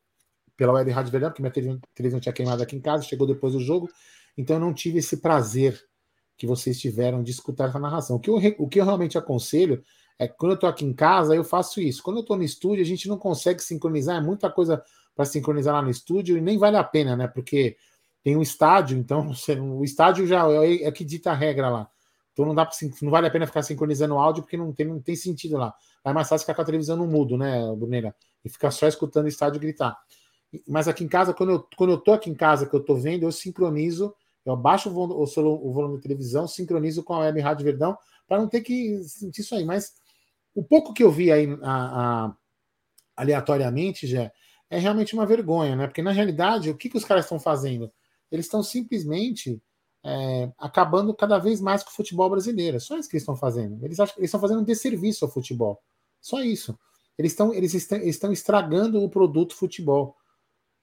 pela 0.56 0.74
Web 0.74 0.90
Rádio 0.90 1.10
Verdão, 1.10 1.30
porque 1.30 1.42
minha 1.42 1.80
televisão 1.94 2.20
tinha 2.20 2.32
queimado 2.32 2.62
aqui 2.62 2.76
em 2.76 2.80
casa, 2.80 3.02
chegou 3.02 3.26
depois 3.26 3.54
do 3.54 3.58
jogo, 3.58 3.88
então 4.36 4.56
eu 4.56 4.60
não 4.60 4.72
tive 4.72 4.98
esse 4.98 5.16
prazer 5.16 5.82
que 6.36 6.46
vocês 6.46 6.78
tiveram 6.78 7.22
de 7.22 7.30
escutar 7.30 7.68
essa 7.68 7.78
narração. 7.78 8.16
O 8.16 8.20
que 8.20 8.30
eu, 8.30 8.36
o 8.58 8.68
que 8.68 8.80
eu 8.80 8.84
realmente 8.84 9.18
aconselho 9.18 9.82
é 10.18 10.28
que 10.28 10.36
quando 10.36 10.52
eu 10.52 10.56
estou 10.56 10.68
aqui 10.68 10.84
em 10.84 10.92
casa, 10.92 11.34
eu 11.34 11.44
faço 11.44 11.80
isso. 11.80 12.02
Quando 12.02 12.16
eu 12.18 12.22
estou 12.22 12.36
no 12.36 12.42
estúdio, 12.42 12.82
a 12.82 12.86
gente 12.86 13.08
não 13.08 13.18
consegue 13.18 13.62
sincronizar, 13.62 14.16
é 14.16 14.20
muita 14.20 14.50
coisa 14.50 14.82
para 15.14 15.24
sincronizar 15.24 15.74
lá 15.74 15.82
no 15.82 15.90
estúdio 15.90 16.36
e 16.36 16.40
nem 16.40 16.58
vale 16.58 16.76
a 16.76 16.84
pena, 16.84 17.16
né? 17.16 17.28
Porque 17.28 17.76
tem 18.22 18.36
um 18.36 18.42
estádio, 18.42 18.96
então 18.96 19.30
o 19.78 19.84
estádio 19.84 20.26
já 20.26 20.48
é, 20.50 20.84
é 20.84 20.92
que 20.92 21.04
dita 21.04 21.30
a 21.32 21.34
regra 21.34 21.68
lá. 21.68 21.88
Então 22.32 22.46
não 22.46 22.54
dá 22.54 22.64
pra, 22.64 22.74
não 23.02 23.10
vale 23.10 23.26
a 23.26 23.30
pena 23.30 23.46
ficar 23.46 23.62
sincronizando 23.62 24.14
o 24.14 24.18
áudio 24.18 24.42
porque 24.42 24.56
não 24.56 24.72
tem, 24.72 24.86
não 24.86 25.00
tem 25.00 25.14
sentido 25.14 25.58
lá. 25.58 25.74
É 26.04 26.12
mais 26.12 26.28
fácil 26.28 26.44
ficar 26.44 26.54
com 26.54 26.62
a 26.62 26.64
televisão 26.64 26.96
no 26.96 27.06
mudo, 27.06 27.36
né, 27.36 27.62
Bruneira? 27.76 28.14
E 28.44 28.48
ficar 28.48 28.70
só 28.70 28.88
escutando 28.88 29.26
o 29.26 29.28
estádio 29.28 29.60
gritar. 29.60 29.96
Mas 30.66 30.88
aqui 30.88 31.04
em 31.04 31.08
casa, 31.08 31.32
quando 31.32 31.52
eu, 31.52 31.68
quando 31.76 31.90
eu 31.90 31.98
tô 31.98 32.12
aqui 32.12 32.30
em 32.30 32.34
casa, 32.34 32.66
que 32.66 32.74
eu 32.74 32.80
tô 32.80 32.94
vendo, 32.94 33.24
eu 33.24 33.32
sincronizo, 33.32 34.14
eu 34.44 34.54
abaixo 34.54 34.90
o 34.90 35.22
o 35.22 35.72
volume 35.72 35.96
da 35.96 36.02
televisão, 36.02 36.46
sincronizo 36.48 37.02
com 37.02 37.14
a 37.14 37.20
Web 37.20 37.40
Rádio 37.40 37.64
Verdão, 37.64 37.96
para 38.26 38.38
não 38.38 38.48
ter 38.48 38.60
que 38.62 39.02
sentir 39.04 39.42
isso 39.42 39.54
aí. 39.54 39.64
Mas 39.64 39.92
o 40.54 40.62
pouco 40.62 40.92
que 40.92 41.02
eu 41.02 41.10
vi 41.10 41.30
aí 41.32 41.46
a, 41.62 42.26
a, 42.26 42.36
aleatoriamente, 43.16 44.06
já 44.06 44.30
é 44.70 44.78
realmente 44.78 45.14
uma 45.14 45.26
vergonha, 45.26 45.76
né? 45.76 45.86
Porque 45.86 46.02
na 46.02 46.12
realidade, 46.12 46.70
o 46.70 46.76
que, 46.76 46.88
que 46.88 46.96
os 46.96 47.04
caras 47.04 47.24
estão 47.24 47.38
fazendo? 47.38 47.92
Eles 48.30 48.46
estão 48.46 48.62
simplesmente 48.62 49.62
é, 50.04 50.50
acabando 50.58 51.14
cada 51.14 51.38
vez 51.38 51.60
mais 51.60 51.82
com 51.82 51.90
o 51.90 51.94
futebol 51.94 52.28
brasileiro. 52.30 52.78
É 52.78 52.80
só 52.80 52.96
isso 52.96 53.08
que 53.08 53.16
eles 53.16 53.22
estão 53.22 53.36
fazendo. 53.36 53.84
Eles, 53.84 54.00
acham, 54.00 54.14
eles 54.16 54.28
estão 54.28 54.40
fazendo 54.40 54.60
um 54.60 54.64
desserviço 54.64 55.24
ao 55.24 55.30
futebol. 55.30 55.80
Só 56.20 56.40
isso. 56.40 56.78
Eles 57.18 57.32
estão 57.32 57.52
eles 57.52 57.74
estão, 57.74 57.98
estão 57.98 58.32
estragando 58.32 59.02
o 59.02 59.10
produto 59.10 59.54
futebol. 59.54 60.16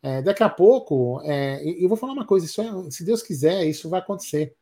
É, 0.01 0.21
daqui 0.21 0.43
a 0.43 0.49
pouco, 0.49 1.21
é, 1.25 1.61
eu 1.83 1.89
vou 1.89 1.97
falar 1.97 2.13
uma 2.13 2.25
coisa: 2.25 2.45
isso 2.45 2.61
é, 2.61 2.91
se 2.91 3.03
Deus 3.03 3.23
quiser, 3.23 3.65
isso 3.65 3.89
vai 3.89 3.99
acontecer. 3.99 4.55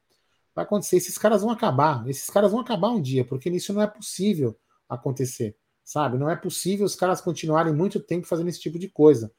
Vai 0.56 0.64
acontecer. 0.64 0.98
Esses 0.98 1.18
caras 1.18 1.42
vão 1.42 1.52
acabar. 1.52 2.08
Esses 2.08 2.30
caras 2.30 2.52
vão 2.52 2.62
acabar 2.62 2.90
um 2.90 3.02
dia, 3.02 3.26
porque 3.26 3.50
isso 3.50 3.74
não 3.74 3.82
é 3.82 3.88
possível 3.88 4.58
acontecer. 4.90 5.56
Sabe? 5.84 6.18
Não 6.18 6.30
é 6.30 6.36
possível 6.36 6.86
os 6.86 6.96
caras 6.96 7.22
continuarem 7.22 7.74
muito 7.74 8.00
tempo 8.00 8.28
fazendo 8.28 8.50
esse 8.50 8.60
tipo 8.60 8.78
de 8.78 8.90
coisa. 8.90 9.32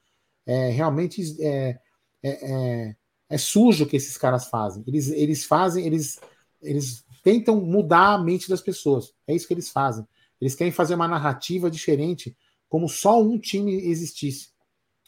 É, 0.47 0.71
realmente 0.71 1.37
é, 1.43 1.79
é, 2.23 2.31
é 2.51 2.97
é 3.29 3.37
sujo 3.37 3.85
o 3.85 3.87
que 3.87 3.97
esses 3.97 4.17
caras 4.17 4.47
fazem. 4.47 4.83
Eles, 4.87 5.11
eles 5.11 5.45
fazem, 5.45 5.87
eles, 5.87 6.19
eles 6.63 7.05
tentam 7.23 7.61
mudar 7.61 8.15
a 8.15 8.19
mente 8.19 8.49
das 8.49 8.61
pessoas. 8.61 9.13
É 9.27 9.35
isso 9.35 9.47
que 9.47 9.55
eles 9.55 9.69
fazem. 9.69 10.07
Eles 10.41 10.55
querem 10.55 10.73
fazer 10.73 10.95
uma 10.95 11.09
narrativa 11.09 11.71
diferente, 11.71 12.37
como 12.69 12.89
só 12.89 13.21
um 13.21 13.39
time 13.39 13.75
existisse. 13.75 14.51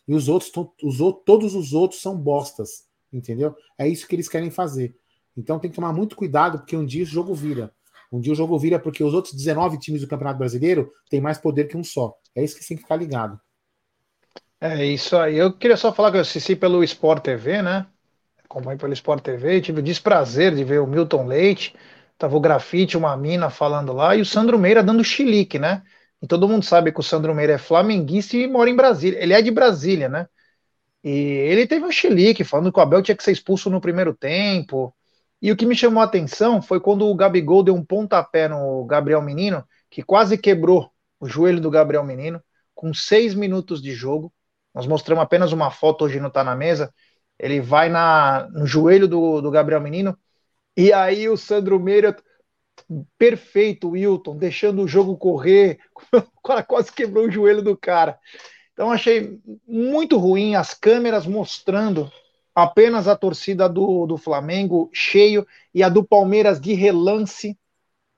E 0.07 0.15
os 0.15 0.29
outros, 0.29 0.53
os, 0.83 0.99
todos 1.25 1.55
os 1.55 1.73
outros 1.73 2.03
são 2.03 2.17
bostas, 2.17 2.85
entendeu? 3.13 3.55
É 3.79 3.89
isso 3.89 4.07
que 4.07 4.15
eles 4.15 4.29
querem 4.29 4.51
fazer. 4.51 4.97
Então 5.37 5.59
tem 5.59 5.71
que 5.71 5.77
tomar 5.77 5.93
muito 5.93 6.17
cuidado, 6.17 6.59
porque 6.59 6.77
um 6.77 6.85
dia 6.85 7.05
o 7.05 7.07
jogo 7.07 7.35
vira. 7.35 7.73
Um 8.13 8.21
dia 8.21 8.33
o 8.33 8.37
jogo 8.37 8.59
vira 8.59 8.79
porque 8.79 9.05
os 9.05 9.15
outros 9.15 9.35
19 9.35 9.79
times 9.79 10.01
do 10.01 10.09
Campeonato 10.09 10.39
Brasileiro 10.39 10.91
têm 11.09 11.21
mais 11.21 11.39
poder 11.39 11.69
que 11.69 11.77
um 11.77 11.85
só. 11.85 12.15
É 12.35 12.43
isso 12.43 12.57
que 12.57 12.63
você 12.63 12.69
tem 12.69 12.77
que 12.77 12.83
ficar 12.83 12.97
ligado. 12.97 13.39
É 14.61 14.85
isso 14.85 15.17
aí. 15.17 15.37
Eu 15.37 15.53
queria 15.57 15.77
só 15.77 15.93
falar 15.93 16.11
que 16.11 16.19
eu 16.19 16.21
assisti 16.21 16.55
pelo 16.55 16.85
Sport 16.85 17.23
TV, 17.23 17.63
né? 17.63 17.87
Acompanhei 18.45 18.79
pelo 18.79 18.93
Sport 18.93 19.23
TV, 19.23 19.61
tive 19.61 19.81
o 19.81 19.83
desprazer 19.83 20.55
de 20.55 20.65
ver 20.65 20.81
o 20.81 20.87
Milton 20.87 21.25
Leite, 21.25 21.75
tava 22.19 22.37
o 22.37 22.41
Grafite, 22.41 22.97
uma 22.97 23.17
mina 23.17 23.49
falando 23.49 23.93
lá, 23.93 24.17
e 24.17 24.21
o 24.21 24.27
Sandro 24.27 24.59
Meira 24.59 24.83
dando 24.83 25.05
chilique, 25.05 25.59
né? 25.59 25.83
E 26.21 26.27
todo 26.27 26.49
mundo 26.49 26.65
sabe 26.65 26.93
que 26.93 27.01
o 27.01 27.03
Sandro 27.03 27.35
Meira 27.35 27.55
é 27.55 27.59
flamenguista 27.59 28.37
e 28.37 28.47
mora 28.47 28.69
em 28.69 28.77
Brasília. 28.77 29.23
Ele 29.23 29.33
é 29.33 29.41
de 29.41 29.51
Brasília, 29.51 30.09
né? 30.09 30.27
E 31.03 31.11
ele 31.11 31.67
teve 31.67 31.85
um 31.85 31.93
chilique 31.93 32.45
falando 32.45 32.73
que 32.73 32.79
o 32.79 32.83
Abel 32.83 33.03
tinha 33.03 33.17
que 33.17 33.23
ser 33.23 33.33
expulso 33.33 33.71
no 33.71 33.81
primeiro 33.81 34.15
tempo. 34.15 34.95
E 35.43 35.51
o 35.51 35.57
que 35.57 35.65
me 35.65 35.75
chamou 35.75 36.03
a 36.03 36.05
atenção 36.05 36.61
foi 36.61 36.79
quando 36.81 37.07
o 37.07 37.15
Gabigol 37.15 37.63
deu 37.63 37.75
um 37.75 37.85
pontapé 37.85 38.47
no 38.47 38.85
Gabriel 38.85 39.23
Menino, 39.23 39.65
que 39.89 40.03
quase 40.03 40.37
quebrou 40.37 40.91
o 41.19 41.27
joelho 41.27 41.61
do 41.61 41.71
Gabriel 41.71 42.05
Menino, 42.05 42.43
com 42.75 42.93
seis 42.93 43.35
minutos 43.35 43.81
de 43.81 43.93
jogo. 43.93 44.33
Nós 44.75 44.87
mostramos 44.87 45.25
apenas 45.25 45.53
uma 45.53 45.71
foto 45.71 46.05
hoje 46.05 46.21
não 46.21 46.31
tá 46.31 46.45
na 46.45 46.55
mesa. 46.55 46.93
Ele 47.39 47.61
vai 47.61 47.89
na, 47.89 48.49
no 48.53 48.67
joelho 48.67 49.09
do, 49.09 49.41
do 49.41 49.51
Gabriel 49.51 49.81
Menino. 49.81 50.17
E 50.77 50.93
aí 50.93 51.29
o 51.29 51.37
Sandro 51.37 51.81
Meira, 51.81 52.15
perfeito, 53.19 53.91
Wilton, 53.91 54.37
deixando 54.37 54.83
o 54.83 54.89
jogo 54.89 55.17
correr. 55.17 55.79
Quase 56.69 56.93
quebrou 56.93 57.27
o 57.27 57.31
joelho 57.31 57.63
do 57.63 57.77
cara. 57.77 58.19
Então 58.73 58.93
achei 58.93 59.39
muito 59.67 60.17
ruim 60.17 60.55
as 60.55 60.75
câmeras 60.75 61.27
mostrando 61.27 62.11
apenas 62.55 63.09
a 63.09 63.17
torcida 63.17 63.69
do, 63.69 64.07
do 64.07 64.17
Flamengo 64.17 64.91
cheio 64.93 65.47
e 65.75 65.83
a 65.83 65.89
do 65.89 66.05
Palmeiras 66.05 66.61
de 66.61 66.75
relance. 66.75 67.59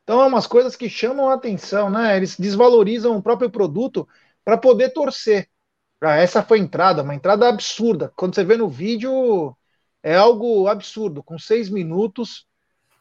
Então 0.02 0.20
é 0.20 0.26
umas 0.26 0.46
coisas 0.46 0.74
que 0.74 0.88
chamam 0.88 1.28
a 1.28 1.34
atenção, 1.34 1.90
né? 1.90 2.16
Eles 2.16 2.38
desvalorizam 2.38 3.16
o 3.16 3.22
próprio 3.22 3.50
produto 3.50 4.08
para 4.44 4.58
poder 4.58 4.90
torcer. 4.90 5.48
Ah, 6.00 6.16
essa 6.16 6.42
foi 6.42 6.58
a 6.58 6.62
entrada, 6.62 7.02
uma 7.02 7.14
entrada 7.14 7.48
absurda. 7.48 8.12
Quando 8.16 8.34
você 8.34 8.42
vê 8.42 8.56
no 8.56 8.68
vídeo, 8.68 9.56
é 10.02 10.16
algo 10.16 10.66
absurdo. 10.66 11.22
Com 11.22 11.38
seis 11.38 11.70
minutos, 11.70 12.46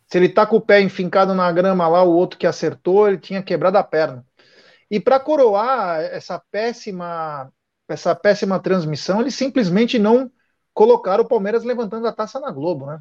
se 0.07 0.17
ele 0.17 0.29
tá 0.29 0.45
com 0.45 0.57
o 0.57 0.61
pé 0.61 0.81
enfincado 0.81 1.33
na 1.33 1.51
grama 1.51 1.87
lá, 1.87 2.03
o 2.03 2.11
outro 2.11 2.37
que 2.37 2.45
acertou, 2.45 3.07
ele 3.07 3.17
tinha 3.17 3.41
quebrado 3.41 3.77
a 3.77 3.83
perna. 3.83 4.25
E 4.89 4.99
para 4.99 5.19
coroar 5.19 6.01
essa 6.01 6.37
péssima, 6.51 7.51
essa 7.87 8.13
péssima 8.13 8.59
transmissão, 8.59 9.21
eles 9.21 9.33
simplesmente 9.33 9.97
não 9.97 10.31
colocaram 10.73 11.23
o 11.23 11.27
Palmeiras 11.27 11.63
levantando 11.63 12.07
a 12.07 12.13
taça 12.13 12.39
na 12.39 12.51
Globo, 12.51 12.85
né? 12.85 12.99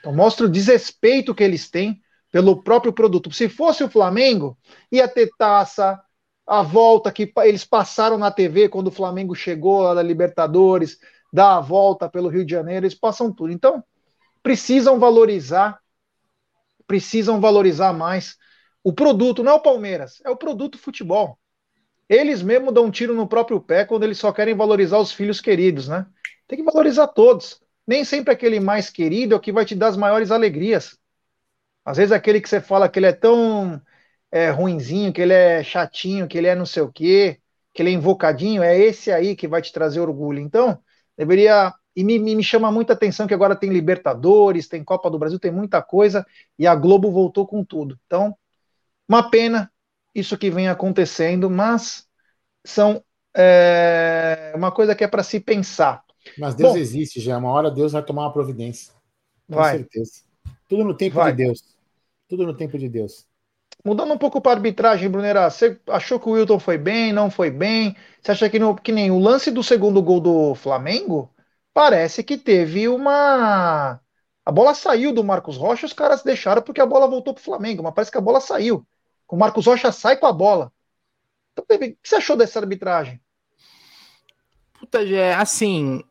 Então 0.00 0.14
mostra 0.14 0.46
o 0.46 0.48
desrespeito 0.48 1.34
que 1.34 1.42
eles 1.42 1.70
têm 1.70 2.00
pelo 2.30 2.62
próprio 2.62 2.92
produto. 2.92 3.32
Se 3.32 3.48
fosse 3.48 3.82
o 3.82 3.88
Flamengo, 3.88 4.56
ia 4.90 5.08
ter 5.08 5.30
taça, 5.38 6.00
a 6.46 6.62
volta 6.62 7.10
que 7.10 7.32
eles 7.38 7.64
passaram 7.64 8.18
na 8.18 8.30
TV 8.30 8.68
quando 8.68 8.88
o 8.88 8.92
Flamengo 8.92 9.34
chegou 9.34 9.82
lá 9.82 9.94
da 9.94 10.02
Libertadores, 10.02 10.98
dá 11.32 11.56
a 11.56 11.60
volta 11.60 12.08
pelo 12.08 12.28
Rio 12.28 12.44
de 12.44 12.52
Janeiro, 12.52 12.86
eles 12.86 12.94
passam 12.94 13.32
tudo. 13.32 13.52
Então, 13.52 13.82
precisam 14.42 14.98
valorizar, 14.98 15.80
precisam 16.86 17.40
valorizar 17.40 17.92
mais 17.92 18.36
o 18.86 18.92
produto 18.92 19.42
não 19.42 19.50
é 19.50 19.54
o 19.56 19.60
Palmeiras, 19.60 20.22
é 20.24 20.30
o 20.30 20.36
produto 20.36 20.78
futebol. 20.78 21.36
Eles 22.08 22.40
mesmo 22.40 22.70
dão 22.70 22.84
um 22.84 22.90
tiro 22.92 23.12
no 23.16 23.26
próprio 23.26 23.60
pé 23.60 23.84
quando 23.84 24.04
eles 24.04 24.16
só 24.16 24.30
querem 24.30 24.54
valorizar 24.54 25.00
os 25.00 25.10
filhos 25.10 25.40
queridos, 25.40 25.88
né? 25.88 26.06
Tem 26.48 26.58
que 26.58 26.64
valorizar 26.64 27.08
todos. 27.08 27.60
Nem 27.86 28.04
sempre 28.04 28.32
aquele 28.32 28.60
mais 28.60 28.90
querido 28.90 29.34
é 29.34 29.36
o 29.36 29.40
que 29.40 29.52
vai 29.52 29.64
te 29.64 29.74
dar 29.74 29.88
as 29.88 29.96
maiores 29.96 30.30
alegrias. 30.30 30.98
Às 31.84 31.98
vezes 31.98 32.12
aquele 32.12 32.40
que 32.40 32.48
você 32.48 32.60
fala 32.60 32.88
que 32.88 32.98
ele 32.98 33.06
é 33.06 33.12
tão 33.12 33.80
é, 34.30 34.50
ruinzinho, 34.50 35.12
que 35.12 35.20
ele 35.20 35.32
é 35.32 35.62
chatinho, 35.62 36.26
que 36.28 36.36
ele 36.36 36.48
é 36.48 36.54
não 36.54 36.66
sei 36.66 36.82
o 36.82 36.92
quê, 36.92 37.40
que 37.72 37.82
ele 37.82 37.90
é 37.90 37.92
invocadinho, 37.92 38.62
é 38.62 38.76
esse 38.78 39.12
aí 39.12 39.36
que 39.36 39.46
vai 39.46 39.62
te 39.62 39.72
trazer 39.72 40.00
orgulho. 40.00 40.40
Então, 40.40 40.82
deveria. 41.16 41.72
E 41.94 42.04
me, 42.04 42.18
me 42.18 42.42
chama 42.44 42.70
muita 42.70 42.92
atenção 42.92 43.26
que 43.26 43.32
agora 43.32 43.56
tem 43.56 43.70
Libertadores, 43.70 44.68
tem 44.68 44.84
Copa 44.84 45.10
do 45.10 45.18
Brasil, 45.18 45.38
tem 45.38 45.50
muita 45.50 45.80
coisa, 45.80 46.26
e 46.58 46.66
a 46.66 46.74
Globo 46.74 47.10
voltou 47.10 47.46
com 47.46 47.64
tudo. 47.64 47.98
Então, 48.06 48.36
uma 49.08 49.30
pena 49.30 49.72
isso 50.14 50.38
que 50.38 50.50
vem 50.50 50.68
acontecendo, 50.68 51.50
mas 51.50 52.06
são 52.64 53.04
é, 53.36 54.52
uma 54.56 54.72
coisa 54.72 54.94
que 54.94 55.04
é 55.04 55.08
para 55.08 55.22
se 55.22 55.40
pensar. 55.40 56.02
Mas 56.38 56.54
Deus 56.54 56.72
Bom, 56.72 56.78
existe 56.78 57.20
já. 57.20 57.38
Uma 57.38 57.50
hora 57.50 57.70
Deus 57.70 57.92
vai 57.92 58.02
tomar 58.02 58.22
uma 58.22 58.32
providência. 58.32 58.92
Com 59.48 59.56
vai. 59.56 59.78
certeza. 59.78 60.22
Tudo 60.68 60.84
no 60.84 60.94
tempo 60.94 61.16
vai. 61.16 61.32
de 61.32 61.44
Deus. 61.44 61.76
Tudo 62.28 62.46
no 62.46 62.56
tempo 62.56 62.78
de 62.78 62.88
Deus. 62.88 63.26
Mudando 63.84 64.12
um 64.12 64.18
pouco 64.18 64.40
para 64.40 64.52
a 64.52 64.54
arbitragem, 64.56 65.08
Brunera, 65.08 65.48
você 65.48 65.78
achou 65.86 66.18
que 66.18 66.28
o 66.28 66.32
Wilton 66.32 66.58
foi 66.58 66.76
bem, 66.76 67.12
não 67.12 67.30
foi 67.30 67.50
bem? 67.50 67.94
Você 68.20 68.32
acha 68.32 68.50
que, 68.50 68.58
no, 68.58 68.74
que 68.74 68.90
nem 68.90 69.10
o 69.10 69.18
lance 69.18 69.50
do 69.50 69.62
segundo 69.62 70.02
gol 70.02 70.20
do 70.20 70.54
Flamengo 70.56 71.30
parece 71.72 72.24
que 72.24 72.36
teve 72.36 72.88
uma. 72.88 74.00
A 74.44 74.52
bola 74.52 74.74
saiu 74.74 75.12
do 75.12 75.22
Marcos 75.22 75.56
Rocha, 75.56 75.86
os 75.86 75.92
caras 75.92 76.22
deixaram 76.22 76.62
porque 76.62 76.80
a 76.80 76.86
bola 76.86 77.06
voltou 77.06 77.34
para 77.34 77.40
o 77.40 77.44
Flamengo, 77.44 77.82
mas 77.82 77.94
parece 77.94 78.10
que 78.10 78.18
a 78.18 78.20
bola 78.20 78.40
saiu. 78.40 78.84
O 79.28 79.36
Marcos 79.36 79.66
Rocha 79.66 79.92
sai 79.92 80.16
com 80.16 80.26
a 80.26 80.32
bola. 80.32 80.72
Então, 81.52 81.64
o 81.68 81.78
que 81.78 81.96
você 82.02 82.16
achou 82.16 82.36
dessa 82.36 82.58
arbitragem? 82.58 83.20
Puta, 84.78 85.06
Gé, 85.06 85.34
assim, 85.34 86.02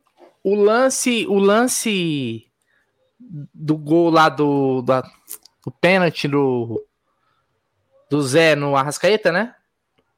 o 0.45 0.53
lance, 0.53 1.25
o 1.25 1.39
lance 1.39 2.45
do 3.19 3.75
gol 3.75 4.11
lá 4.11 4.29
do, 4.29 4.83
da, 4.83 5.01
do 5.65 5.71
pênalti 5.71 6.27
do, 6.27 6.85
do 8.07 8.21
Zé 8.21 8.55
no 8.55 8.75
Arrascaeta, 8.75 9.31
né? 9.31 9.55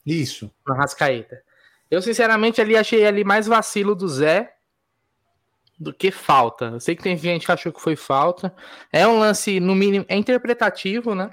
Isso. 0.05 0.51
No 0.67 0.73
Arrascaeta. 0.73 1.41
Eu, 1.89 2.01
sinceramente, 2.01 2.59
ali 2.59 2.75
achei 2.75 3.05
ali 3.05 3.23
mais 3.23 3.47
vacilo 3.47 3.95
do 3.95 4.05
Zé 4.05 4.53
do 5.80 5.93
que 5.93 6.11
falta. 6.11 6.65
Eu 6.65 6.80
sei 6.82 6.93
que 6.93 7.03
tem 7.03 7.15
gente 7.15 7.45
que 7.45 7.51
achou 7.53 7.71
que 7.71 7.82
foi 7.82 7.95
falta. 7.95 8.53
É 8.91 9.07
um 9.07 9.19
lance, 9.19 9.61
no 9.61 9.73
mínimo, 9.73 10.05
é 10.09 10.17
interpretativo, 10.17 11.15
né? 11.15 11.30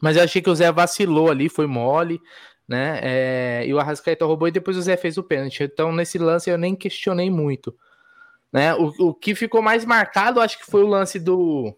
Mas 0.00 0.16
eu 0.16 0.24
achei 0.24 0.42
que 0.42 0.50
o 0.50 0.54
Zé 0.56 0.72
vacilou 0.72 1.30
ali, 1.30 1.48
foi 1.48 1.68
mole, 1.68 2.20
né? 2.68 2.98
É, 3.02 3.64
e 3.66 3.72
o 3.72 3.78
Arrascaeta 3.78 4.26
roubou 4.26 4.48
e 4.48 4.52
depois 4.52 4.76
o 4.76 4.82
Zé 4.82 4.96
fez 4.96 5.16
o 5.16 5.22
pênalti. 5.22 5.62
Então, 5.62 5.92
nesse 5.92 6.18
lance, 6.18 6.50
eu 6.50 6.58
nem 6.58 6.74
questionei 6.74 7.30
muito. 7.30 7.74
Né? 8.52 8.74
O, 8.74 9.08
o 9.08 9.14
que 9.14 9.34
ficou 9.34 9.62
mais 9.62 9.84
marcado, 9.84 10.40
acho 10.40 10.58
que 10.58 10.66
foi 10.66 10.82
o 10.82 10.88
lance 10.88 11.18
do 11.18 11.76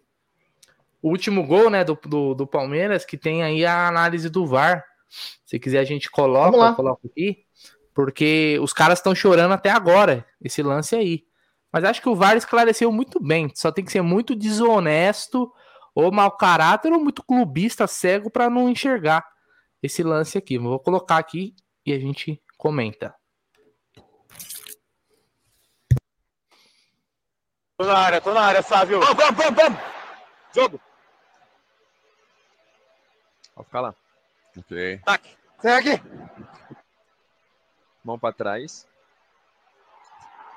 o 1.01 1.09
último 1.09 1.45
gol 1.45 1.69
né, 1.69 1.83
do, 1.83 1.97
do, 2.05 2.33
do, 2.33 2.47
Palmeiras, 2.47 3.05
que 3.05 3.17
tem 3.17 3.41
aí 3.41 3.65
a 3.65 3.87
análise 3.87 4.29
do 4.29 4.45
VAR. 4.45 4.83
Se 5.45 5.57
quiser, 5.57 5.79
a 5.79 5.85
gente 5.85 6.11
coloca, 6.11 6.73
coloca 6.73 7.07
aqui, 7.07 7.45
porque 7.93 8.59
os 8.61 8.73
caras 8.73 8.99
estão 8.99 9.15
chorando 9.15 9.53
até 9.53 9.69
agora, 9.69 10.25
esse 10.41 10.61
lance 10.61 10.95
aí. 10.95 11.23
Mas 11.71 11.85
acho 11.85 12.01
que 12.01 12.09
o 12.09 12.15
VAR 12.15 12.35
esclareceu 12.35 12.91
muito 12.91 13.17
bem. 13.23 13.49
Só 13.55 13.71
tem 13.71 13.85
que 13.85 13.91
ser 13.93 14.01
muito 14.01 14.35
desonesto 14.35 15.49
ou 15.95 16.11
mau 16.11 16.31
caráter 16.31 16.91
ou 16.91 16.99
muito 16.99 17.23
clubista 17.23 17.87
cego 17.87 18.29
para 18.29 18.49
não 18.49 18.69
enxergar 18.69 19.23
esse 19.81 20.03
lance 20.03 20.37
aqui. 20.37 20.57
Vou 20.57 20.79
colocar 20.79 21.17
aqui 21.17 21.55
e 21.85 21.93
a 21.93 21.99
gente 21.99 22.41
comenta. 22.57 23.15
Tô 27.77 27.85
na 27.85 27.97
área, 27.97 28.19
tô 28.19 28.33
na 28.33 28.41
área, 28.41 28.61
Sávio. 28.61 28.99
Vamos, 28.99 29.15
vamos, 29.15 29.37
vamos, 29.37 29.63
vamos. 29.63 29.79
Jogo. 30.53 30.81
Pode 33.55 33.65
ficar 33.65 33.81
lá. 33.81 33.95
Ok. 34.57 34.99
Taque. 35.05 35.37
Segue. 35.59 36.03
Mão 38.03 38.19
para 38.19 38.33
trás. 38.33 38.87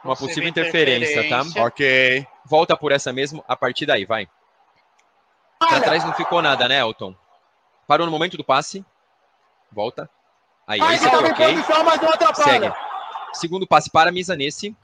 Uma 0.05 0.17
possível 0.17 0.49
interferência, 0.49 1.29
tá? 1.29 1.43
Ok. 1.65 2.27
Volta 2.45 2.77
por 2.77 2.91
essa 2.91 3.13
mesmo 3.13 3.45
a 3.47 3.57
partir 3.57 3.87
daí, 3.87 4.05
vai. 4.05 4.29
Pra 5.61 5.81
trás 5.81 6.05
não 6.05 6.13
ficou 6.15 6.43
nada, 6.43 6.67
né, 6.67 6.81
Elton? 6.81 7.15
Parou 7.87 8.05
no 8.05 8.11
momento 8.11 8.37
do 8.37 8.45
passe. 8.45 8.85
Volta. 9.73 10.09
Aí, 10.67 10.81
Ai, 10.81 10.95
esse 10.95 11.07
aqui, 11.07 11.17
ok. 11.17 11.57
Segue. 12.35 12.73
Segundo 13.33 13.67
passe 13.67 13.91
para 13.91 14.11
a 14.11 14.13
Misa 14.13 14.37
nesse. 14.37 14.77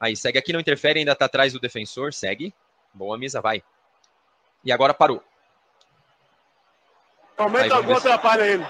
Aí, 0.00 0.16
segue 0.16 0.38
aqui, 0.38 0.52
não 0.52 0.60
interfere, 0.60 0.98
ainda 0.98 1.14
tá 1.14 1.24
atrás 1.24 1.52
do 1.52 1.60
defensor. 1.60 2.12
Segue. 2.12 2.52
Boa, 2.92 3.16
Misa, 3.16 3.40
vai. 3.40 3.62
E 4.64 4.72
agora 4.72 4.92
parou. 4.92 5.22
Aumenta 7.36 7.76
algum 7.76 7.96
atrapalha 7.96 8.42
ele. 8.42 8.66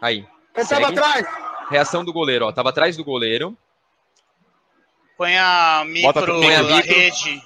Aí. 0.00 0.26
Ele 0.54 0.68
tava 0.68 0.88
atrás. 0.88 1.26
Reação 1.68 2.04
do 2.04 2.12
goleiro, 2.12 2.46
ó. 2.46 2.52
Tava 2.52 2.68
atrás 2.70 2.96
do 2.96 3.04
goleiro. 3.04 3.56
Põe 5.16 5.36
a 5.36 5.82
micro 5.84 6.40
na 6.40 6.80
rede. 6.80 7.42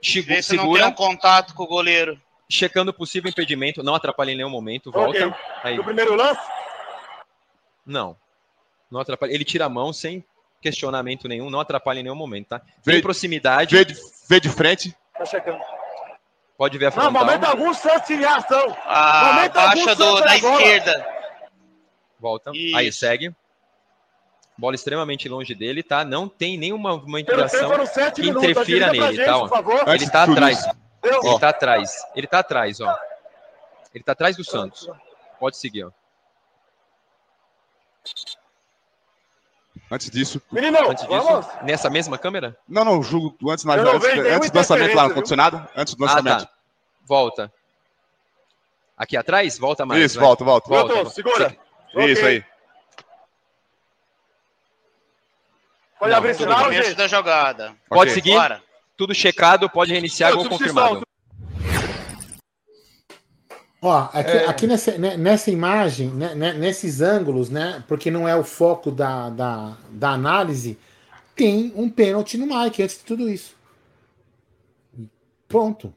Chegou, 0.00 0.34
Vê 0.34 0.42
se 0.42 0.50
segura. 0.50 0.66
não 0.66 0.92
tem 0.92 1.04
um 1.04 1.08
contato 1.08 1.54
com 1.54 1.64
o 1.64 1.66
goleiro 1.66 2.20
checando 2.52 2.92
possível 2.92 3.30
impedimento, 3.30 3.82
não 3.82 3.94
atrapalha 3.94 4.30
em 4.30 4.36
nenhum 4.36 4.50
momento, 4.50 4.90
volta. 4.90 5.26
Okay. 5.26 5.40
Aí. 5.62 5.76
No 5.76 5.84
primeiro 5.84 6.14
lance? 6.14 6.40
Não. 7.84 8.16
Não 8.90 9.00
atrapalha. 9.00 9.32
Ele 9.32 9.44
tira 9.44 9.64
a 9.64 9.68
mão 9.68 9.92
sem 9.92 10.24
questionamento 10.60 11.26
nenhum, 11.26 11.50
não 11.50 11.60
atrapalha 11.60 12.00
em 12.00 12.02
nenhum 12.02 12.14
momento, 12.14 12.48
tá? 12.48 12.62
Vê, 12.84 12.98
em 12.98 13.02
proximidade. 13.02 13.74
Vê 13.74 13.84
de, 13.84 13.96
vê 14.28 14.38
de 14.38 14.48
frente. 14.48 14.94
Tá 15.16 15.24
checando. 15.24 15.58
Pode 16.56 16.78
ver 16.78 16.86
a 16.86 16.90
frontal. 16.90 17.12
Não, 17.12 17.20
momento 17.20 17.44
algum, 17.44 17.74
Santos 17.74 18.10
em 18.10 18.18
reação. 18.18 18.76
A 18.84 19.32
momento 19.34 19.54
baixa 19.54 19.94
do, 19.96 20.20
da 20.20 20.36
esquerda. 20.36 21.06
Volta. 22.20 22.50
Isso. 22.54 22.76
Aí 22.76 22.92
segue. 22.92 23.34
Bola 24.56 24.74
extremamente 24.74 25.28
longe 25.28 25.54
dele, 25.54 25.82
tá? 25.82 26.04
Não 26.04 26.28
tem 26.28 26.58
nenhuma 26.58 26.90
movimentação 26.90 27.70
que 28.14 28.28
interfira 28.28 28.92
nele, 28.92 29.16
gente, 29.16 29.24
tá? 29.24 29.38
Ó. 29.38 29.48
Ele 29.92 30.10
tá 30.10 30.24
atrás. 30.24 30.64
Ele 31.02 31.38
tá 31.38 31.48
atrás. 31.48 32.06
Ele 32.14 32.26
tá 32.26 32.38
atrás, 32.38 32.80
ó. 32.80 32.98
Ele 33.94 34.04
tá 34.04 34.12
atrás 34.12 34.36
do 34.36 34.44
Santos. 34.44 34.88
Pode 35.38 35.56
seguir, 35.56 35.84
ó. 35.84 35.90
Antes 39.90 40.10
disso. 40.10 40.40
Menino, 40.50 40.78
antes 40.90 41.06
disso, 41.06 41.22
vamos. 41.22 41.46
nessa 41.62 41.90
mesma 41.90 42.16
câmera? 42.16 42.56
Não, 42.66 42.84
não, 42.84 43.02
julgo 43.02 43.50
antes, 43.50 43.64
na, 43.64 43.74
antes, 43.74 44.08
antes 44.08 44.50
do 44.50 44.56
lançamento 44.56 44.96
lá 44.96 45.08
no 45.08 45.14
condicionado. 45.14 45.68
Antes 45.76 45.94
do 45.94 46.02
lançamento. 46.02 46.44
Ah, 46.44 46.46
tá. 46.46 46.52
Volta. 47.04 47.52
Aqui 48.96 49.16
atrás? 49.16 49.58
Volta 49.58 49.84
mais. 49.84 50.02
Isso, 50.02 50.18
volta, 50.18 50.44
volta. 50.44 50.68
volta. 50.68 50.94
volta. 50.94 51.10
segura. 51.10 51.56
Isso 51.94 52.20
okay. 52.20 52.26
aí. 52.26 52.44
Pode 55.98 56.10
não, 56.10 56.18
abrir 56.18 56.34
sinal, 56.34 56.72
gente? 56.72 56.94
da 56.94 57.06
jogada. 57.06 57.76
Pode 57.88 58.10
okay. 58.10 58.14
seguir. 58.14 58.34
Bora. 58.34 58.62
Tudo 59.02 59.16
checado, 59.16 59.68
pode 59.68 59.90
reiniciar, 59.90 60.32
gol 60.32 60.48
confirmado. 60.48 61.02
Ó, 63.80 64.08
aqui, 64.12 64.30
é... 64.30 64.46
aqui 64.46 64.66
nessa, 64.68 64.96
né, 64.96 65.16
nessa 65.16 65.50
imagem, 65.50 66.08
né, 66.10 66.36
né, 66.36 66.52
nesses 66.52 67.00
ângulos, 67.00 67.50
né? 67.50 67.82
Porque 67.88 68.12
não 68.12 68.28
é 68.28 68.36
o 68.36 68.44
foco 68.44 68.92
da, 68.92 69.28
da, 69.28 69.76
da 69.90 70.10
análise, 70.10 70.78
tem 71.34 71.72
um 71.74 71.90
pênalti 71.90 72.38
no 72.38 72.46
Mike 72.46 72.80
antes 72.80 72.98
de 72.98 73.02
tudo 73.02 73.28
isso. 73.28 73.56
Pronto. 75.48 75.92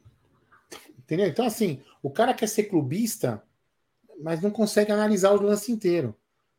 Entendeu? 0.98 1.28
Então, 1.28 1.46
assim, 1.46 1.80
o 2.02 2.10
cara 2.10 2.34
quer 2.34 2.48
ser 2.48 2.64
clubista, 2.64 3.40
mas 4.20 4.42
não 4.42 4.50
consegue 4.50 4.90
analisar 4.90 5.30
o 5.30 5.40
lance 5.40 5.70
inteiro. 5.70 6.12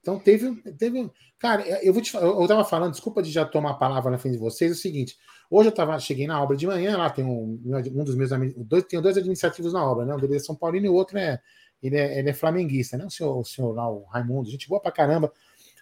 Então 0.07 0.17
teve, 0.17 0.55
teve. 0.77 1.11
Cara, 1.37 1.67
eu 1.83 1.91
vou 1.91 2.01
te 2.01 2.15
eu, 2.15 2.47
tava 2.47 2.63
falando, 2.63 2.91
desculpa 2.91 3.21
de 3.21 3.29
já 3.29 3.43
tomar 3.43 3.71
a 3.71 3.73
palavra 3.73 4.09
na 4.09 4.17
frente 4.17 4.35
de 4.35 4.39
vocês, 4.39 4.71
é 4.71 4.73
o 4.73 4.77
seguinte. 4.77 5.17
Hoje 5.51 5.67
eu 5.67 5.73
tava, 5.73 5.99
cheguei 5.99 6.25
na 6.25 6.41
obra 6.41 6.55
de 6.55 6.65
manhã, 6.65 6.97
lá 6.97 7.09
tem 7.09 7.25
um, 7.25 7.61
um 7.65 8.03
dos 8.05 8.15
meus 8.15 8.29
dois, 8.55 8.85
tem 8.85 9.01
dois 9.01 9.17
administrativos 9.17 9.73
na 9.73 9.83
obra, 9.83 10.05
né? 10.05 10.15
Um 10.15 10.17
deles 10.17 10.43
é 10.43 10.45
São 10.45 10.55
Paulino 10.55 10.85
e 10.85 10.89
o 10.89 10.93
outro 10.93 11.17
é 11.17 11.41
ele, 11.83 11.97
é. 11.97 12.19
ele 12.19 12.29
é 12.29 12.33
flamenguista, 12.33 12.95
né? 12.95 13.05
O 13.05 13.09
senhor, 13.09 13.37
o 13.37 13.43
senhor 13.43 13.73
lá, 13.73 13.91
o 13.91 14.05
Raimundo, 14.05 14.49
gente 14.49 14.69
boa 14.69 14.79
pra 14.79 14.93
caramba. 14.93 15.29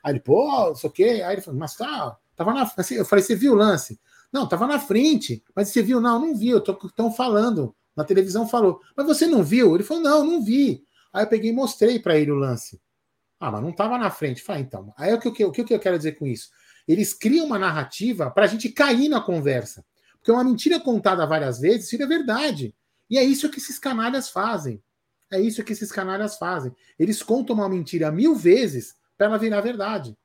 Aí 0.04 0.14
ele, 0.14 0.20
pô, 0.20 0.72
isso 0.72 0.90
quê? 0.90 1.22
Aí 1.24 1.36
ele 1.36 1.42
falou, 1.42 1.60
mas 1.60 1.76
tá, 1.76 2.18
tava 2.36 2.52
na. 2.52 2.64
Assim, 2.78 2.96
eu 2.96 3.06
falei, 3.06 3.24
você 3.24 3.36
viu 3.36 3.54
o 3.54 3.56
lance? 3.56 4.00
Não, 4.34 4.50
tava 4.50 4.66
na 4.66 4.80
frente. 4.80 5.44
Mas 5.56 5.70
você 5.70 5.84
viu? 5.84 6.02
Não, 6.02 6.20
não 6.20 6.36
vi, 6.36 6.50
eu 6.50 6.62
tô 6.62 6.74
tão 6.96 7.12
falando. 7.12 7.76
Na 7.96 8.04
televisão 8.04 8.48
falou. 8.48 8.82
Mas 8.98 9.06
você 9.06 9.28
não 9.28 9.44
viu? 9.44 9.76
Ele 9.76 9.84
falou, 9.84 10.02
não, 10.02 10.26
não 10.26 10.44
vi. 10.44 10.84
Aí 11.14 11.26
eu 11.26 11.30
peguei 11.30 11.52
e 11.52 11.54
mostrei 11.54 12.00
para 12.00 12.18
ele 12.18 12.32
o 12.32 12.36
lance. 12.36 12.82
Ah, 13.46 13.52
mas 13.52 13.62
não 13.62 13.70
estava 13.70 13.96
na 13.96 14.10
frente. 14.10 14.42
Fala, 14.42 14.60
então. 14.60 14.92
Aí 14.98 15.14
o 15.14 15.20
que, 15.20 15.28
o, 15.28 15.32
que, 15.32 15.62
o 15.62 15.66
que 15.66 15.74
eu 15.74 15.80
quero 15.80 15.98
dizer 15.98 16.14
com 16.14 16.26
isso? 16.26 16.50
Eles 16.88 17.14
criam 17.14 17.46
uma 17.46 17.60
narrativa 17.60 18.32
para 18.32 18.46
a 18.46 18.48
gente 18.48 18.70
cair 18.70 19.08
na 19.08 19.22
conversa. 19.22 19.86
Porque 20.14 20.32
uma 20.32 20.44
mentira 20.44 20.80
contada 20.80 21.28
várias 21.28 21.60
vezes 21.60 21.88
seria 21.88 22.08
verdade. 22.08 22.74
E 23.08 23.20
é 23.20 23.24
isso 23.24 23.48
que 23.52 23.60
esses 23.60 23.78
canalhas 23.78 24.30
fazem. 24.30 24.82
É 25.32 25.40
isso 25.40 25.64
que 25.64 25.74
esses 25.74 25.92
canalhas 25.92 26.38
fazem. 26.38 26.76
Eles 26.98 27.22
contam 27.22 27.56
uma 27.56 27.70
mentira 27.70 28.12
mil 28.12 28.34
vezes 28.34 28.96
para 29.16 29.28
ela 29.28 29.38
virar 29.38 29.62
verdade. 29.62 30.18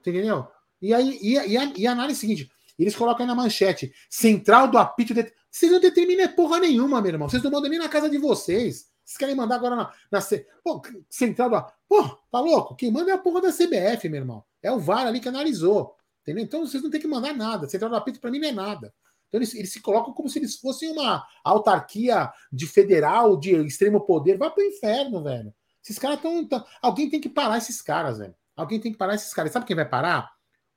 Entendeu? 0.00 0.48
E 0.80 0.94
aí, 0.94 1.18
e, 1.20 1.34
e, 1.34 1.56
a, 1.58 1.64
e 1.76 1.86
a 1.86 1.92
análise 1.92 2.18
é 2.18 2.20
seguinte: 2.20 2.50
eles 2.78 2.96
colocam 2.96 3.24
aí 3.24 3.28
na 3.28 3.34
manchete: 3.34 3.92
central 4.08 4.68
do 4.68 4.78
apito. 4.78 5.12
De... 5.12 5.30
Vocês 5.50 5.70
não 5.70 5.80
determinam 5.80 6.32
porra 6.32 6.58
nenhuma, 6.58 7.02
meu 7.02 7.12
irmão. 7.12 7.28
Vocês 7.28 7.42
não 7.42 7.50
mandam 7.50 7.68
nem 7.68 7.78
na 7.78 7.90
casa 7.90 8.08
de 8.08 8.16
vocês. 8.16 8.90
Vocês 9.04 9.18
querem 9.18 9.34
mandar 9.34 9.56
agora 9.56 9.76
na, 9.76 9.92
na 10.10 10.20
Pô, 10.62 10.82
central 11.08 11.50
do. 11.50 11.64
Pô, 11.88 12.08
tá 12.30 12.40
louco? 12.40 12.76
Quem 12.76 12.90
manda 12.90 13.10
é 13.10 13.14
a 13.14 13.18
porra 13.18 13.40
da 13.40 13.52
CBF, 13.52 14.08
meu 14.08 14.20
irmão. 14.20 14.44
É 14.62 14.70
o 14.70 14.78
VAR 14.78 15.06
ali 15.06 15.20
que 15.20 15.28
analisou. 15.28 15.96
Entendeu? 16.22 16.44
Então 16.44 16.64
vocês 16.64 16.82
não 16.82 16.90
tem 16.90 17.00
que 17.00 17.08
mandar 17.08 17.34
nada. 17.34 17.68
Central 17.68 17.90
do 17.90 17.96
apito 17.96 18.20
para 18.20 18.30
mim 18.30 18.38
não 18.38 18.48
é 18.48 18.52
nada. 18.52 18.94
Então 19.28 19.38
eles, 19.38 19.54
eles, 19.54 19.72
se 19.72 19.80
colocam 19.80 20.12
como 20.12 20.28
se 20.28 20.38
eles 20.38 20.56
fossem 20.56 20.90
uma 20.92 21.26
autarquia 21.42 22.30
de 22.52 22.66
federal, 22.66 23.36
de 23.36 23.54
extremo 23.66 24.00
poder. 24.00 24.38
Vai 24.38 24.50
pro 24.50 24.62
inferno, 24.62 25.22
velho. 25.22 25.52
Esses 25.82 25.98
caras 25.98 26.18
estão. 26.18 26.46
Tão... 26.46 26.64
Alguém 26.80 27.10
tem 27.10 27.20
que 27.20 27.28
parar 27.28 27.58
esses 27.58 27.82
caras, 27.82 28.18
velho. 28.18 28.34
Alguém 28.54 28.78
tem 28.78 28.92
que 28.92 28.98
parar 28.98 29.14
esses 29.14 29.32
caras. 29.34 29.52
Sabe 29.52 29.66
quem 29.66 29.74
vai 29.74 29.88
parar? 29.88 30.30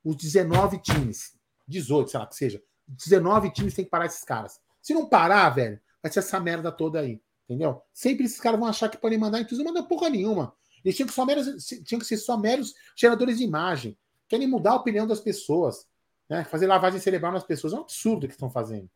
Os 0.04 0.16
19 0.16 0.80
times. 0.80 1.36
18, 1.68 2.12
sei 2.12 2.20
lá 2.20 2.28
que 2.28 2.36
seja. 2.36 2.64
19 2.88 3.52
times 3.52 3.74
tem 3.74 3.86
que 3.86 3.92
parar 3.92 4.06
esses 4.06 4.24
caras. 4.24 4.60
Se 4.82 4.94
não 4.94 5.08
parar, 5.08 5.50
velho, 5.50 5.80
vai 6.02 6.12
ser 6.12 6.20
essa 6.20 6.40
merda 6.40 6.72
toda 6.72 7.00
aí. 7.00 7.22
Entendeu? 7.46 7.82
Sempre 7.94 8.26
esses 8.26 8.40
caras 8.40 8.60
vão 8.60 8.68
achar 8.68 8.90
que 8.90 8.98
podem 8.98 9.18
mandar, 9.18 9.40
então 9.40 9.58
não 9.58 9.66
manda 9.66 9.84
porra 9.84 10.10
nenhuma. 10.10 10.54
Eles 10.84 10.96
tinham 10.96 11.08
que, 11.08 11.14
só 11.14 11.26
meros, 11.26 11.66
tinham 11.84 12.00
que 12.00 12.06
ser 12.06 12.18
só 12.18 12.38
meros 12.38 12.74
geradores 12.96 13.38
de 13.38 13.44
imagem. 13.44 13.98
Querem 14.28 14.48
mudar 14.48 14.72
a 14.72 14.76
opinião 14.76 15.08
das 15.08 15.20
pessoas. 15.20 15.88
Né? 16.30 16.44
Fazer 16.44 16.68
lavagem 16.68 17.00
cerebral 17.00 17.32
nas 17.32 17.44
pessoas. 17.44 17.74
É 17.74 17.78
um 17.78 17.82
absurdo 17.82 18.26
o 18.26 18.28
que 18.28 18.34
estão 18.34 18.50
fazendo. 18.50 18.90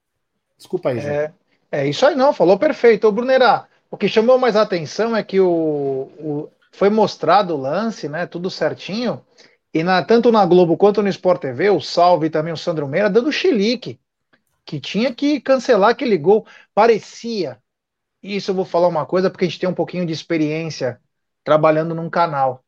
Desculpa 0.58 0.90
aí, 0.90 1.00
é, 1.00 1.34
é 1.72 1.88
isso 1.88 2.06
aí, 2.06 2.16
não. 2.16 2.34
Falou 2.34 2.60
perfeito. 2.60 3.08
Ô, 3.08 3.12
Brunerá, 3.12 3.68
o 3.90 3.98
que 3.98 4.08
chamou 4.08 4.38
mais 4.38 4.56
a 4.56 4.62
atenção 4.62 5.16
é 5.16 5.24
que 5.24 5.40
o, 5.40 6.12
o 6.20 6.50
foi 6.72 6.90
mostrado 6.90 7.56
o 7.56 7.58
lance, 7.58 8.08
né? 8.08 8.28
Tudo 8.28 8.50
certinho. 8.50 9.26
E 9.74 9.84
na, 9.84 10.04
tanto 10.04 10.32
na 10.32 10.46
Globo 10.46 10.78
quanto 10.78 11.02
no 11.02 11.10
Sport 11.10 11.42
TV, 11.42 11.70
o 11.70 11.80
Salve 11.80 12.28
e 12.28 12.30
também 12.30 12.54
o 12.54 12.58
Sandro 12.58 12.88
Meira 12.88 13.10
dando 13.10 13.32
chilique. 13.32 14.00
Que 14.66 14.80
tinha 14.80 15.14
que 15.14 15.40
cancelar 15.40 15.92
aquele 15.92 16.18
gol. 16.18 16.46
Parecia. 16.76 17.58
Isso 18.22 18.52
eu 18.52 18.56
vou 18.56 18.66
falar 18.66 18.88
uma 18.88 19.06
coisa 19.06 19.30
porque 19.30 19.46
a 19.46 19.48
gente 19.48 19.60
tem 19.60 19.70
um 19.70 19.74
pouquinho 19.74 20.06
de 20.06 20.14
experiência 20.14 21.00
trabalhando 21.44 21.96
num 21.96 22.10
canal. 22.10 22.64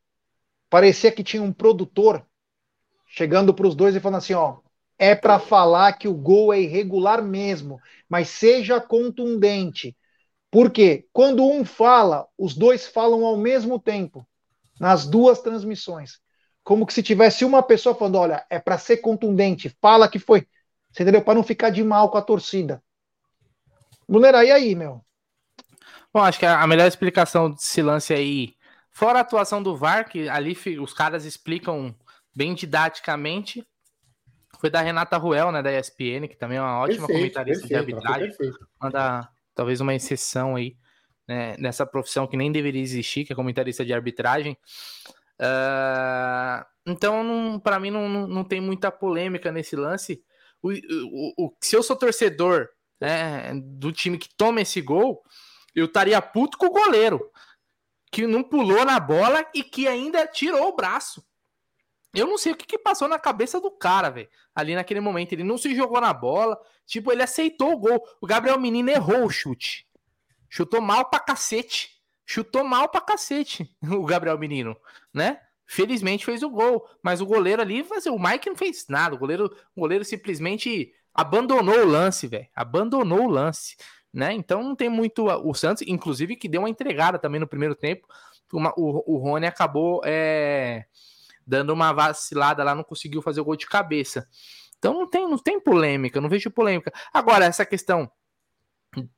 Parecia 0.70 1.12
que 1.12 1.24
tinha 1.24 1.44
um 1.44 1.52
produtor 1.52 2.26
chegando 3.06 3.54
para 3.54 3.68
os 3.68 3.76
dois 3.76 3.96
e 3.96 4.00
falando 4.00 4.20
assim: 4.20 4.34
ó, 4.34 4.60
é 4.98 5.14
para 5.14 5.40
falar 5.40 5.94
que 5.94 6.08
o 6.08 6.14
gol 6.14 6.54
é 6.54 6.62
irregular 6.62 7.22
mesmo, 7.22 7.80
mas 8.08 8.30
seja 8.30 8.80
contundente. 8.80 9.96
Porque 10.50 11.08
quando 11.12 11.46
um 11.46 11.66
fala, 11.66 12.28
os 12.38 12.56
dois 12.56 12.88
falam 12.88 13.26
ao 13.26 13.38
mesmo 13.38 13.80
tempo, 13.80 14.26
nas 14.80 15.06
duas 15.06 15.42
transmissões. 15.42 16.20
Como 16.64 16.86
que 16.86 16.94
se 16.94 17.04
tivesse 17.04 17.44
uma 17.44 17.62
pessoa 17.62 17.94
falando: 17.94 18.16
olha, 18.16 18.46
é 18.50 18.60
para 18.60 18.78
ser 18.78 18.98
contundente, 18.98 19.76
fala 19.82 20.08
que 20.08 20.20
foi. 20.20 20.48
Você 20.92 21.04
entendeu? 21.04 21.22
Para 21.22 21.36
não 21.36 21.44
ficar 21.44 21.70
de 21.70 21.84
mal 21.84 22.10
com 22.10 22.18
a 22.18 22.22
torcida. 22.22 22.82
Brunera, 24.08 24.44
e 24.46 24.52
aí, 24.52 24.76
meu? 24.76 25.04
Bom, 26.14 26.22
acho 26.22 26.40
que 26.40 26.46
a 26.46 26.68
melhor 26.68 26.88
explicação 26.88 27.52
desse 27.52 27.82
lance 27.82 28.14
aí, 28.14 28.54
fora 28.92 29.20
a 29.20 29.22
atuação 29.22 29.64
do 29.64 29.76
VAR, 29.76 30.10
que 30.10 30.28
ali 30.28 30.58
os 30.80 30.94
caras 30.94 31.24
explicam 31.24 31.96
bem 32.36 32.54
didaticamente, 32.54 33.66
foi 34.60 34.70
da 34.70 34.82
Renata 34.82 35.18
Ruel, 35.18 35.52
né, 35.52 35.62
da 35.62 35.72
ESPN, 35.72 36.28
que 36.28 36.36
também 36.36 36.58
é 36.58 36.62
uma 36.62 36.80
ótima 36.80 37.08
perfeito, 37.08 37.34
comentarista 37.34 37.68
perfeito, 37.68 37.98
de 37.98 38.06
arbitragem. 38.06 38.54
Manda 38.80 39.30
talvez 39.56 39.82
uma 39.82 39.96
exceção 39.96 40.56
aí 40.56 40.76
né, 41.28 41.56
nessa 41.58 41.86
profissão 41.86 42.28
que 42.28 42.38
nem 42.38 42.52
deveria 42.52 42.82
existir, 42.82 43.26
que 43.26 43.34
é 43.34 43.36
comentarista 43.36 43.86
de 43.86 43.94
arbitragem. 43.94 44.58
Uh, 45.40 46.64
então, 46.86 47.60
para 47.64 47.80
mim, 47.80 47.90
não, 47.90 48.08
não, 48.28 48.44
tem 48.44 48.60
muita 48.62 48.92
polêmica 48.92 49.52
nesse 49.52 49.76
lance. 49.76 50.22
O, 50.62 50.72
o, 50.72 51.34
o, 51.46 51.58
se 51.62 51.76
eu 51.76 51.82
sou 51.82 51.96
torcedor 51.96 52.70
né, 53.00 53.54
do 53.56 53.92
time 53.92 54.18
que 54.18 54.30
toma 54.36 54.62
esse 54.62 54.82
gol, 54.82 55.24
eu 55.74 55.86
estaria 55.86 56.22
puto 56.22 56.58
com 56.58 56.68
o 56.68 56.72
goleiro, 56.72 57.32
que 58.12 58.28
não 58.28 58.44
pulou 58.44 58.84
na 58.86 59.00
bola 59.00 59.46
e 59.54 59.64
que 59.64 59.88
ainda 59.88 60.28
tirou 60.28 60.70
o 60.70 60.76
braço. 60.76 61.26
Eu 62.14 62.28
não 62.28 62.38
sei 62.38 62.52
o 62.52 62.56
que, 62.56 62.66
que 62.66 62.78
passou 62.78 63.08
na 63.08 63.18
cabeça 63.18 63.60
do 63.60 63.72
cara, 63.72 64.10
velho. 64.10 64.30
Ali 64.54 64.76
naquele 64.76 65.00
momento. 65.00 65.32
Ele 65.32 65.44
não 65.44 65.58
se 65.58 65.74
jogou 65.74 66.02
na 66.02 66.14
bola. 66.14 66.60
Tipo, 66.86 67.12
ele 67.12 67.24
aceitou 67.24 67.72
o 67.72 67.78
gol. 67.78 68.04
O 68.20 68.28
Gabriel 68.28 68.60
Menino 68.60 68.90
errou 68.90 69.26
o 69.26 69.30
chute. 69.30 69.88
Chutou 70.50 70.82
mal 70.82 71.10
pra 71.10 71.22
cacete. 71.22 72.02
Chutou 72.26 72.64
mal 72.64 72.90
pra 72.90 73.02
cacete 73.02 73.74
o 73.82 74.06
Gabriel 74.06 74.38
Menino, 74.38 74.76
né? 75.14 75.40
Felizmente 75.66 76.26
fez 76.26 76.44
o 76.44 76.50
gol. 76.50 76.86
Mas 77.02 77.22
o 77.22 77.26
goleiro 77.26 77.62
ali, 77.62 77.82
o 77.82 78.20
Mike 78.20 78.50
não 78.50 78.58
fez 78.58 78.88
nada. 78.90 79.16
O 79.16 79.18
goleiro, 79.18 79.46
o 79.74 79.82
goleiro 79.82 80.04
simplesmente 80.04 80.94
abandonou 81.14 81.80
o 81.80 81.86
lance, 81.86 82.28
velho. 82.28 82.48
Abandonou 82.54 83.26
o 83.26 83.30
lance 83.30 83.78
né? 84.14 84.34
Então 84.34 84.64
não 84.64 84.76
tem 84.76 84.90
muito. 84.90 85.26
O 85.26 85.54
Santos, 85.54 85.84
inclusive, 85.88 86.36
que 86.36 86.50
deu 86.50 86.62
uma 86.62 86.70
entregada 86.70 87.18
também 87.18 87.40
no 87.40 87.48
primeiro 87.48 87.76
tempo. 87.76 88.08
Uma, 88.52 88.74
o, 88.76 89.16
o 89.16 89.18
Rony 89.18 89.48
acabou 89.48 90.02
é, 90.04 90.86
dando 91.48 91.72
uma 91.72 91.94
vacilada 91.94 92.64
lá, 92.64 92.76
não 92.76 92.84
conseguiu 92.84 93.22
fazer 93.22 93.42
o 93.42 93.46
gol 93.46 93.56
de 93.56 93.66
cabeça. 93.66 94.28
Então 94.78 94.94
não 94.94 95.10
tem, 95.10 95.30
não 95.30 95.38
tem 95.38 95.60
polêmica, 95.60 96.20
não 96.20 96.28
vejo 96.28 96.50
polêmica. 96.52 96.92
Agora, 97.14 97.46
essa 97.46 97.66
questão 97.66 98.12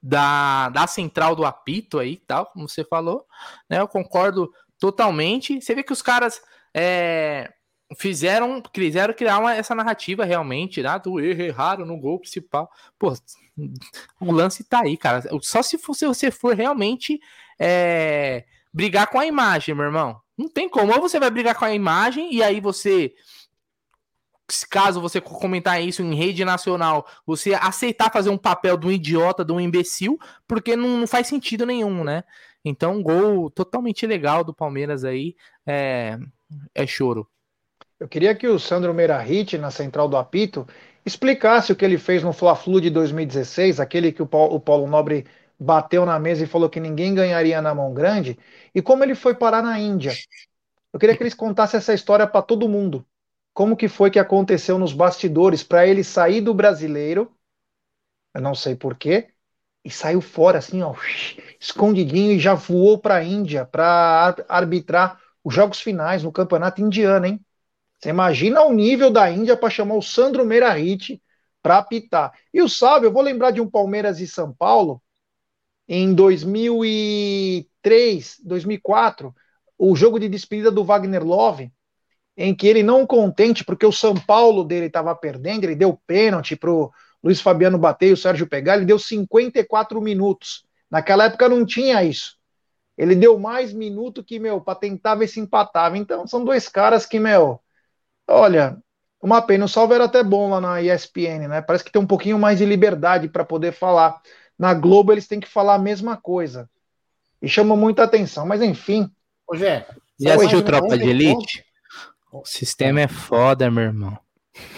da, 0.01 0.69
da 0.69 0.85
central 0.85 1.35
do 1.35 1.45
apito 1.45 1.97
aí, 1.97 2.17
tal, 2.17 2.45
como 2.47 2.69
você 2.69 2.83
falou, 2.83 3.25
né? 3.69 3.79
Eu 3.79 3.87
concordo 3.87 4.51
totalmente. 4.77 5.61
Você 5.61 5.73
vê 5.73 5.81
que 5.81 5.93
os 5.93 6.01
caras 6.01 6.41
é, 6.73 7.51
fizeram, 7.97 8.61
quiseram 8.61 9.13
criar 9.13 9.39
uma, 9.39 9.55
essa 9.55 9.73
narrativa 9.73 10.25
realmente, 10.25 10.81
né, 10.81 10.99
do 10.99 11.19
erro 11.19 11.41
errado 11.41 11.85
no 11.85 11.97
gol 11.97 12.19
principal. 12.19 12.69
Pô, 12.99 13.13
o 14.19 14.31
lance 14.31 14.63
tá 14.63 14.81
aí, 14.81 14.97
cara. 14.97 15.23
Só 15.41 15.61
se, 15.61 15.77
for, 15.77 15.93
se 15.93 16.05
você 16.05 16.31
for 16.31 16.55
realmente 16.55 17.19
é, 17.59 18.45
brigar 18.73 19.07
com 19.07 19.19
a 19.19 19.25
imagem, 19.25 19.75
meu 19.75 19.85
irmão. 19.85 20.19
Não 20.37 20.47
tem 20.47 20.67
como. 20.67 20.93
Ou 20.93 21.01
você 21.01 21.19
vai 21.19 21.29
brigar 21.29 21.55
com 21.55 21.65
a 21.65 21.73
imagem 21.73 22.33
e 22.33 22.41
aí 22.41 22.59
você 22.59 23.13
caso 24.69 25.01
você 25.01 25.21
comentar 25.21 25.81
isso 25.81 26.01
em 26.01 26.13
rede 26.13 26.43
nacional, 26.43 27.07
você 27.25 27.53
aceitar 27.53 28.11
fazer 28.11 28.29
um 28.29 28.37
papel 28.37 28.77
de 28.77 28.85
um 28.85 28.91
idiota, 28.91 29.43
de 29.43 29.51
um 29.51 29.59
imbecil, 29.59 30.19
porque 30.47 30.75
não, 30.75 30.97
não 30.97 31.07
faz 31.07 31.27
sentido 31.27 31.65
nenhum, 31.65 32.03
né? 32.03 32.23
Então, 32.63 33.01
gol 33.01 33.49
totalmente 33.49 34.05
legal 34.05 34.43
do 34.43 34.53
Palmeiras 34.53 35.03
aí 35.03 35.35
é, 35.65 36.17
é 36.73 36.85
choro. 36.85 37.27
Eu 37.99 38.07
queria 38.07 38.35
que 38.35 38.47
o 38.47 38.59
Sandro 38.59 38.93
Meirahit, 38.93 39.57
na 39.57 39.71
central 39.71 40.07
do 40.07 40.17
apito, 40.17 40.67
explicasse 41.05 41.71
o 41.71 41.75
que 41.75 41.83
ele 41.83 41.97
fez 41.97 42.23
no 42.23 42.33
Fla-Flu 42.33 42.79
de 42.81 42.89
2016, 42.89 43.79
aquele 43.79 44.11
que 44.11 44.21
o 44.21 44.27
Paulo, 44.27 44.55
o 44.55 44.59
Paulo 44.59 44.87
Nobre 44.87 45.25
bateu 45.59 46.05
na 46.05 46.19
mesa 46.19 46.43
e 46.43 46.47
falou 46.47 46.69
que 46.69 46.79
ninguém 46.79 47.13
ganharia 47.13 47.61
na 47.61 47.73
mão 47.73 47.93
grande, 47.93 48.37
e 48.73 48.81
como 48.81 49.03
ele 49.03 49.15
foi 49.15 49.35
parar 49.35 49.61
na 49.61 49.79
Índia. 49.79 50.13
Eu 50.91 50.99
queria 50.99 51.15
que 51.15 51.23
eles 51.23 51.33
contassem 51.33 51.77
essa 51.77 51.93
história 51.93 52.27
para 52.27 52.41
todo 52.41 52.69
mundo 52.69 53.05
como 53.53 53.77
que 53.77 53.87
foi 53.87 54.09
que 54.09 54.19
aconteceu 54.19 54.79
nos 54.79 54.93
bastidores 54.93 55.63
para 55.63 55.85
ele 55.85 56.03
sair 56.03 56.41
do 56.41 56.53
brasileiro, 56.53 57.31
eu 58.33 58.41
não 58.41 58.55
sei 58.55 58.75
porquê, 58.75 59.29
e 59.85 59.91
saiu 59.91 60.21
fora 60.21 60.57
assim, 60.57 60.81
ó, 60.81 60.95
escondidinho 61.59 62.31
e 62.31 62.39
já 62.39 62.55
voou 62.55 62.97
para 62.97 63.15
a 63.15 63.23
Índia 63.23 63.65
para 63.65 64.35
arbitrar 64.49 65.21
os 65.43 65.53
jogos 65.53 65.79
finais 65.79 66.23
no 66.23 66.31
campeonato 66.31 66.81
indiano, 66.81 67.25
hein? 67.25 67.45
Você 68.03 68.09
imagina 68.09 68.61
o 68.63 68.73
nível 68.73 69.09
da 69.09 69.31
Índia 69.31 69.55
para 69.55 69.69
chamar 69.69 69.95
o 69.95 70.01
Sandro 70.01 70.45
Meirahit 70.45 71.23
para 71.61 71.77
apitar. 71.77 72.33
E 72.53 72.61
o 72.61 72.67
Sábio, 72.67 73.07
eu 73.07 73.13
vou 73.13 73.23
lembrar 73.23 73.51
de 73.51 73.61
um 73.61 73.69
Palmeiras 73.69 74.19
e 74.19 74.27
São 74.27 74.53
Paulo 74.53 75.01
em 75.87 76.13
2003, 76.13 78.41
2004, 78.43 79.33
o 79.77 79.95
jogo 79.95 80.19
de 80.19 80.27
despedida 80.27 80.69
do 80.69 80.83
Wagner 80.83 81.23
Love, 81.23 81.71
em 82.35 82.53
que 82.53 82.67
ele 82.67 82.83
não 82.83 83.07
contente, 83.07 83.63
porque 83.63 83.85
o 83.85 83.91
São 83.93 84.15
Paulo 84.15 84.65
dele 84.65 84.87
estava 84.87 85.15
perdendo, 85.15 85.63
ele 85.63 85.75
deu 85.75 85.97
pênalti 86.05 86.57
para 86.57 86.73
o 86.73 86.91
Luiz 87.23 87.39
Fabiano 87.39 87.77
bater 87.77 88.09
e 88.09 88.13
o 88.13 88.17
Sérgio 88.17 88.49
pegar, 88.49 88.75
ele 88.75 88.83
deu 88.83 88.99
54 88.99 90.01
minutos. 90.01 90.65
Naquela 90.91 91.23
época 91.23 91.47
não 91.47 91.65
tinha 91.65 92.03
isso. 92.03 92.35
Ele 92.97 93.15
deu 93.15 93.39
mais 93.39 93.71
minuto 93.71 94.21
que, 94.21 94.39
meu, 94.39 94.59
para 94.59 94.77
tentar 94.77 95.15
ver 95.15 95.27
se 95.27 95.39
empatava. 95.39 95.97
Então, 95.97 96.27
são 96.27 96.43
dois 96.43 96.67
caras 96.67 97.05
que, 97.05 97.17
meu, 97.17 97.61
olha, 98.27 98.77
uma 99.21 99.41
pena. 99.41 99.65
O 99.65 99.69
salve 99.69 99.93
era 99.93 100.05
até 100.05 100.23
bom 100.23 100.49
lá 100.49 100.59
na 100.59 100.81
ESPN, 100.81 101.47
né? 101.47 101.61
Parece 101.61 101.83
que 101.83 101.91
tem 101.91 102.01
um 102.01 102.07
pouquinho 102.07 102.37
mais 102.37 102.57
de 102.57 102.65
liberdade 102.65 103.29
para 103.29 103.45
poder 103.45 103.71
falar. 103.71 104.21
Na 104.57 104.73
Globo 104.73 105.11
eles 105.11 105.27
têm 105.27 105.39
que 105.39 105.47
falar 105.47 105.75
a 105.75 105.79
mesma 105.79 106.17
coisa. 106.17 106.69
E 107.41 107.47
chama 107.47 107.75
muita 107.75 108.03
atenção. 108.03 108.45
Mas 108.45 108.61
enfim. 108.61 109.09
Ô, 109.47 109.55
Jé, 109.55 109.87
já 110.19 110.35
assistiu 110.35 110.63
Tropa 110.63 110.97
de 110.97 111.09
Elite? 111.09 111.63
O 112.31 112.43
sistema 112.45 113.01
é 113.01 113.07
foda, 113.07 113.69
meu 113.69 113.83
irmão. 113.83 114.17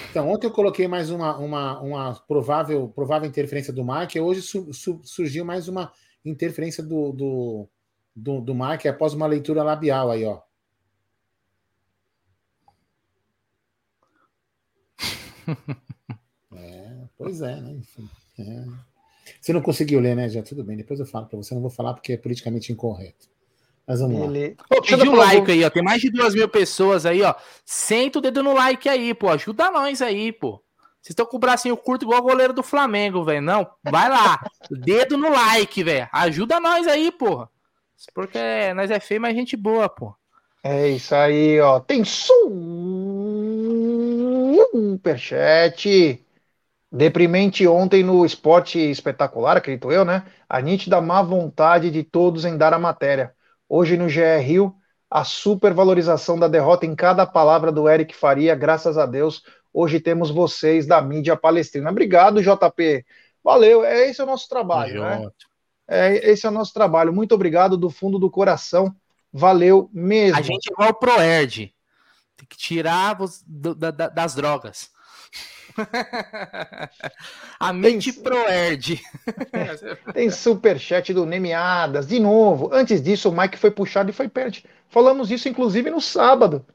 Então, 0.09 0.29
ontem 0.29 0.47
eu 0.47 0.51
coloquei 0.51 0.87
mais 0.87 1.09
uma, 1.09 1.37
uma, 1.37 1.79
uma 1.81 2.15
provável, 2.27 2.87
provável 2.89 3.27
interferência 3.27 3.73
do 3.73 3.83
Mike, 3.83 4.19
hoje 4.19 4.41
su, 4.41 4.73
su, 4.73 5.01
surgiu 5.03 5.43
mais 5.43 5.67
uma 5.67 5.91
interferência 6.23 6.81
do, 6.81 7.11
do, 7.11 7.69
do, 8.15 8.41
do 8.41 8.55
Mike 8.55 8.87
após 8.87 9.13
uma 9.13 9.27
leitura 9.27 9.63
labial 9.63 10.11
aí, 10.11 10.23
ó. 10.23 10.39
é, 16.55 16.91
pois 17.17 17.41
é, 17.41 17.55
né? 17.55 17.71
Enfim, 17.71 18.09
é. 18.39 18.65
Você 19.41 19.53
não 19.53 19.61
conseguiu 19.61 19.99
ler, 19.99 20.15
né? 20.15 20.29
Já 20.29 20.43
tudo 20.43 20.63
bem. 20.63 20.77
Depois 20.77 20.99
eu 20.99 21.05
falo 21.05 21.25
para 21.25 21.37
você. 21.37 21.53
Não 21.53 21.61
vou 21.61 21.71
falar 21.71 21.93
porque 21.93 22.13
é 22.13 22.17
politicamente 22.17 22.71
incorreto. 22.71 23.27
Mas 23.87 23.99
vamos 23.99 24.21
Ele... 24.21 24.55
lá. 24.69 24.81
Pedi 24.81 25.07
um 25.07 25.15
like 25.15 25.51
aí, 25.51 25.63
ó. 25.63 25.69
Tem 25.69 25.83
mais 25.83 26.01
de 26.01 26.09
duas 26.09 26.33
mil 26.33 26.49
pessoas 26.49 27.05
aí, 27.05 27.21
ó. 27.21 27.33
Senta 27.63 28.19
o 28.19 28.21
dedo 28.21 28.41
no 28.41 28.53
like 28.53 28.89
aí, 28.89 29.13
pô. 29.13 29.29
Ajuda 29.29 29.71
nós 29.71 30.01
aí, 30.01 30.31
pô. 30.31 30.63
Vocês 31.01 31.11
estão 31.11 31.25
com 31.25 31.37
o 31.37 31.39
bracinho 31.39 31.77
curto 31.77 32.03
igual 32.03 32.19
o 32.19 32.23
goleiro 32.23 32.51
do 32.51 32.63
Flamengo, 32.63 33.23
velho. 33.23 33.41
Não, 33.41 33.67
vai 33.83 34.09
lá. 34.09 34.39
Dedo 34.71 35.17
no 35.17 35.29
like, 35.29 35.83
velho. 35.83 36.09
Ajuda 36.11 36.59
nós 36.59 36.87
aí, 36.87 37.11
pô. 37.11 37.47
Porque 38.13 38.39
nós 38.75 38.89
é 38.89 38.99
feio, 38.99 39.21
mas 39.21 39.35
gente 39.35 39.55
boa, 39.55 39.87
pô. 39.87 40.15
É 40.63 40.89
isso 40.89 41.13
aí, 41.13 41.59
ó. 41.61 41.79
Tem 41.79 42.03
superchat. 44.75 46.21
Deprimente 46.91 47.65
ontem 47.65 48.03
no 48.03 48.25
esporte 48.25 48.79
espetacular, 48.79 49.57
acredito 49.57 49.91
eu, 49.91 50.03
né? 50.03 50.25
A 50.47 50.61
nítida 50.61 50.99
má 51.01 51.21
vontade 51.21 51.89
de 51.89 52.03
todos 52.03 52.45
em 52.45 52.57
dar 52.57 52.73
a 52.73 52.79
matéria. 52.79 53.33
Hoje 53.67 53.97
no 53.97 54.05
GR 54.05 54.41
Rio, 54.41 54.75
a 55.09 55.23
supervalorização 55.23 56.37
da 56.37 56.47
derrota 56.47 56.85
em 56.85 56.95
cada 56.95 57.25
palavra 57.25 57.71
do 57.71 57.89
Eric 57.89 58.15
Faria, 58.15 58.53
graças 58.53 58.97
a 58.97 59.05
Deus. 59.05 59.43
Hoje 59.73 59.99
temos 59.99 60.29
vocês 60.29 60.85
da 60.85 61.01
mídia 61.01 61.35
palestrina. 61.35 61.89
Obrigado, 61.89 62.41
JP. 62.41 63.05
Valeu, 63.43 63.83
é 63.83 64.09
esse 64.09 64.21
é 64.21 64.23
o 64.23 64.27
nosso 64.27 64.47
trabalho, 64.47 65.01
né? 65.01 65.27
É, 65.87 66.31
esse 66.31 66.45
é 66.45 66.49
o 66.49 66.53
nosso 66.53 66.73
trabalho. 66.73 67.13
Muito 67.13 67.35
obrigado 67.35 67.77
do 67.77 67.89
fundo 67.89 68.17
do 68.17 68.29
coração. 68.29 68.93
Valeu 69.31 69.89
mesmo. 69.93 70.37
A 70.37 70.41
gente 70.41 70.69
é 70.69 70.73
igual 70.73 70.89
o 70.89 70.93
Proerd. 70.93 71.74
Tem 72.37 72.47
que 72.47 72.57
tirar 72.57 73.17
do, 73.47 73.73
da, 73.75 73.91
das 73.91 74.35
drogas. 74.35 74.89
a 77.59 77.73
mente 77.73 78.13
tem, 78.13 78.23
Proerd. 78.23 79.01
tem 80.13 80.29
superchat 80.29 81.13
do 81.13 81.25
Nemiadas. 81.25 82.07
De 82.07 82.19
novo, 82.19 82.69
antes 82.73 83.01
disso, 83.01 83.29
o 83.29 83.35
Mike 83.35 83.57
foi 83.57 83.71
puxado 83.71 84.09
e 84.09 84.13
foi 84.13 84.27
perde. 84.29 84.65
Falamos 84.89 85.31
isso, 85.31 85.49
inclusive, 85.49 85.89
no 85.89 86.01
sábado. 86.01 86.65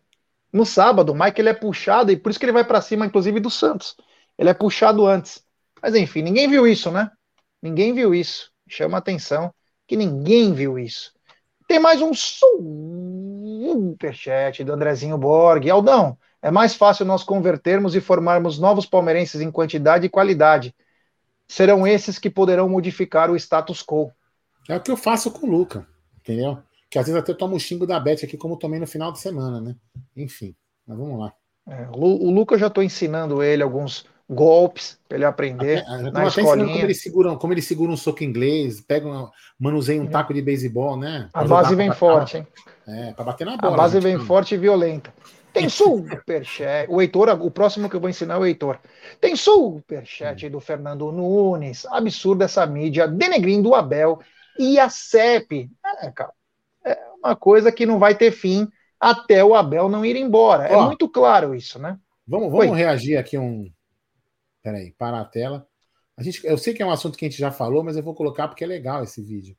No 0.52 0.66
sábado, 0.66 1.12
o 1.12 1.14
Mike 1.14 1.40
ele 1.40 1.48
é 1.50 1.54
puxado 1.54 2.10
e 2.10 2.16
por 2.16 2.30
isso 2.30 2.38
que 2.38 2.44
ele 2.44 2.52
vai 2.52 2.64
para 2.64 2.80
cima, 2.80 3.06
inclusive, 3.06 3.38
do 3.40 3.50
Santos. 3.50 3.96
Ele 4.36 4.50
é 4.50 4.54
puxado 4.54 5.06
antes. 5.06 5.44
Mas 5.82 5.94
enfim, 5.94 6.22
ninguém 6.22 6.48
viu 6.48 6.66
isso, 6.66 6.90
né? 6.90 7.10
Ninguém 7.62 7.94
viu 7.94 8.14
isso. 8.14 8.50
Chama 8.68 8.98
atenção 8.98 9.52
que 9.86 9.96
ninguém 9.96 10.52
viu 10.52 10.78
isso. 10.78 11.12
Tem 11.70 11.78
mais 11.78 12.02
um 12.02 12.12
superchat 13.72 14.64
do 14.64 14.72
Andrezinho 14.72 15.16
Borg. 15.16 15.70
Aldão, 15.70 16.18
é 16.42 16.50
mais 16.50 16.74
fácil 16.74 17.06
nós 17.06 17.22
convertermos 17.22 17.94
e 17.94 18.00
formarmos 18.00 18.58
novos 18.58 18.86
palmeirenses 18.86 19.40
em 19.40 19.52
quantidade 19.52 20.04
e 20.04 20.08
qualidade. 20.08 20.74
Serão 21.46 21.86
esses 21.86 22.18
que 22.18 22.28
poderão 22.28 22.68
modificar 22.68 23.30
o 23.30 23.36
status 23.36 23.84
quo. 23.84 24.10
É 24.68 24.78
o 24.78 24.80
que 24.80 24.90
eu 24.90 24.96
faço 24.96 25.30
com 25.30 25.46
o 25.46 25.50
Luca, 25.50 25.86
entendeu? 26.18 26.58
Que 26.90 26.98
às 26.98 27.06
vezes 27.06 27.20
até 27.20 27.30
eu 27.30 27.38
tomo 27.38 27.54
o 27.54 27.60
xingo 27.60 27.86
da 27.86 28.00
Beth 28.00 28.24
aqui, 28.24 28.36
como 28.36 28.58
tomei 28.58 28.80
no 28.80 28.86
final 28.88 29.12
de 29.12 29.20
semana, 29.20 29.60
né? 29.60 29.76
Enfim, 30.16 30.56
mas 30.84 30.98
vamos 30.98 31.20
lá. 31.20 31.32
É, 31.68 31.86
o 31.92 32.32
Luca 32.32 32.56
eu 32.56 32.58
já 32.58 32.66
estou 32.66 32.82
ensinando 32.82 33.44
ele 33.44 33.62
alguns 33.62 34.04
golpes 34.30 34.96
para 35.08 35.18
ele 35.18 35.24
aprender. 35.24 35.84
Até, 35.86 36.10
na 36.10 36.26
escolinha. 36.26 36.66
Como 36.66 36.78
ele, 36.78 36.94
segura, 36.94 37.36
como 37.36 37.52
ele 37.52 37.62
segura 37.62 37.90
um 37.90 37.96
soco 37.96 38.22
inglês, 38.22 38.80
pega 38.80 39.08
um, 39.08 39.28
manuseia 39.58 40.00
um 40.00 40.06
taco 40.06 40.32
de 40.32 40.40
beisebol, 40.40 40.96
né? 40.96 41.28
A 41.34 41.44
base 41.44 41.74
vem 41.74 41.92
forte, 41.92 42.38
hein? 42.38 42.46
É, 42.86 43.12
para 43.12 43.24
bater 43.24 43.44
na 43.44 43.56
bola. 43.56 43.74
A 43.74 43.76
base 43.76 43.98
vem 43.98 44.18
forte 44.20 44.54
e 44.54 44.58
violenta. 44.58 45.12
Tem 45.52 45.68
superchat. 45.68 46.88
O 46.88 47.02
Heitor, 47.02 47.28
o 47.42 47.50
próximo 47.50 47.90
que 47.90 47.96
eu 47.96 48.00
vou 48.00 48.08
ensinar 48.08 48.34
é 48.34 48.38
o 48.38 48.46
Heitor. 48.46 48.78
Tem 49.20 49.34
superchat 49.34 50.48
do 50.48 50.60
Fernando 50.60 51.10
Nunes. 51.10 51.84
Absurdo 51.86 52.44
essa 52.44 52.64
mídia 52.64 53.08
denegrindo 53.08 53.70
o 53.70 53.74
Abel 53.74 54.20
e 54.56 54.78
a 54.78 54.88
CEP. 54.88 55.68
É, 56.02 56.10
cara, 56.12 56.32
é 56.84 56.96
uma 57.22 57.34
coisa 57.34 57.72
que 57.72 57.84
não 57.84 57.98
vai 57.98 58.14
ter 58.14 58.30
fim 58.30 58.68
até 59.00 59.44
o 59.44 59.54
Abel 59.54 59.88
não 59.88 60.04
ir 60.04 60.14
embora. 60.14 60.66
É 60.66 60.76
Ó, 60.76 60.86
muito 60.86 61.08
claro 61.08 61.54
isso, 61.54 61.78
né? 61.78 61.98
Vamos, 62.28 62.52
vamos 62.52 62.76
reagir 62.76 63.16
aqui 63.16 63.36
um. 63.36 63.68
Peraí, 64.62 64.92
para 64.92 65.20
a 65.20 65.24
tela. 65.24 65.66
A 66.16 66.22
gente, 66.22 66.46
eu 66.46 66.58
sei 66.58 66.74
que 66.74 66.82
é 66.82 66.86
um 66.86 66.90
assunto 66.90 67.16
que 67.16 67.24
a 67.24 67.28
gente 67.28 67.38
já 67.38 67.50
falou, 67.50 67.82
mas 67.82 67.96
eu 67.96 68.02
vou 68.02 68.14
colocar 68.14 68.48
porque 68.48 68.64
é 68.64 68.66
legal 68.66 69.02
esse 69.02 69.22
vídeo. 69.22 69.56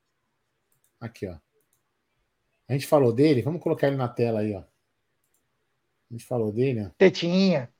Aqui, 0.99 1.27
ó. 1.27 1.37
A 2.69 2.73
gente 2.73 2.85
falou 2.87 3.11
dele, 3.11 3.41
vamos 3.41 3.61
colocar 3.61 3.87
ele 3.87 3.97
na 3.97 4.07
tela 4.07 4.41
aí, 4.41 4.53
ó. 4.53 4.59
A 4.59 6.13
gente 6.13 6.25
falou 6.25 6.51
dele. 6.51 6.89
Tetinha. 6.97 7.71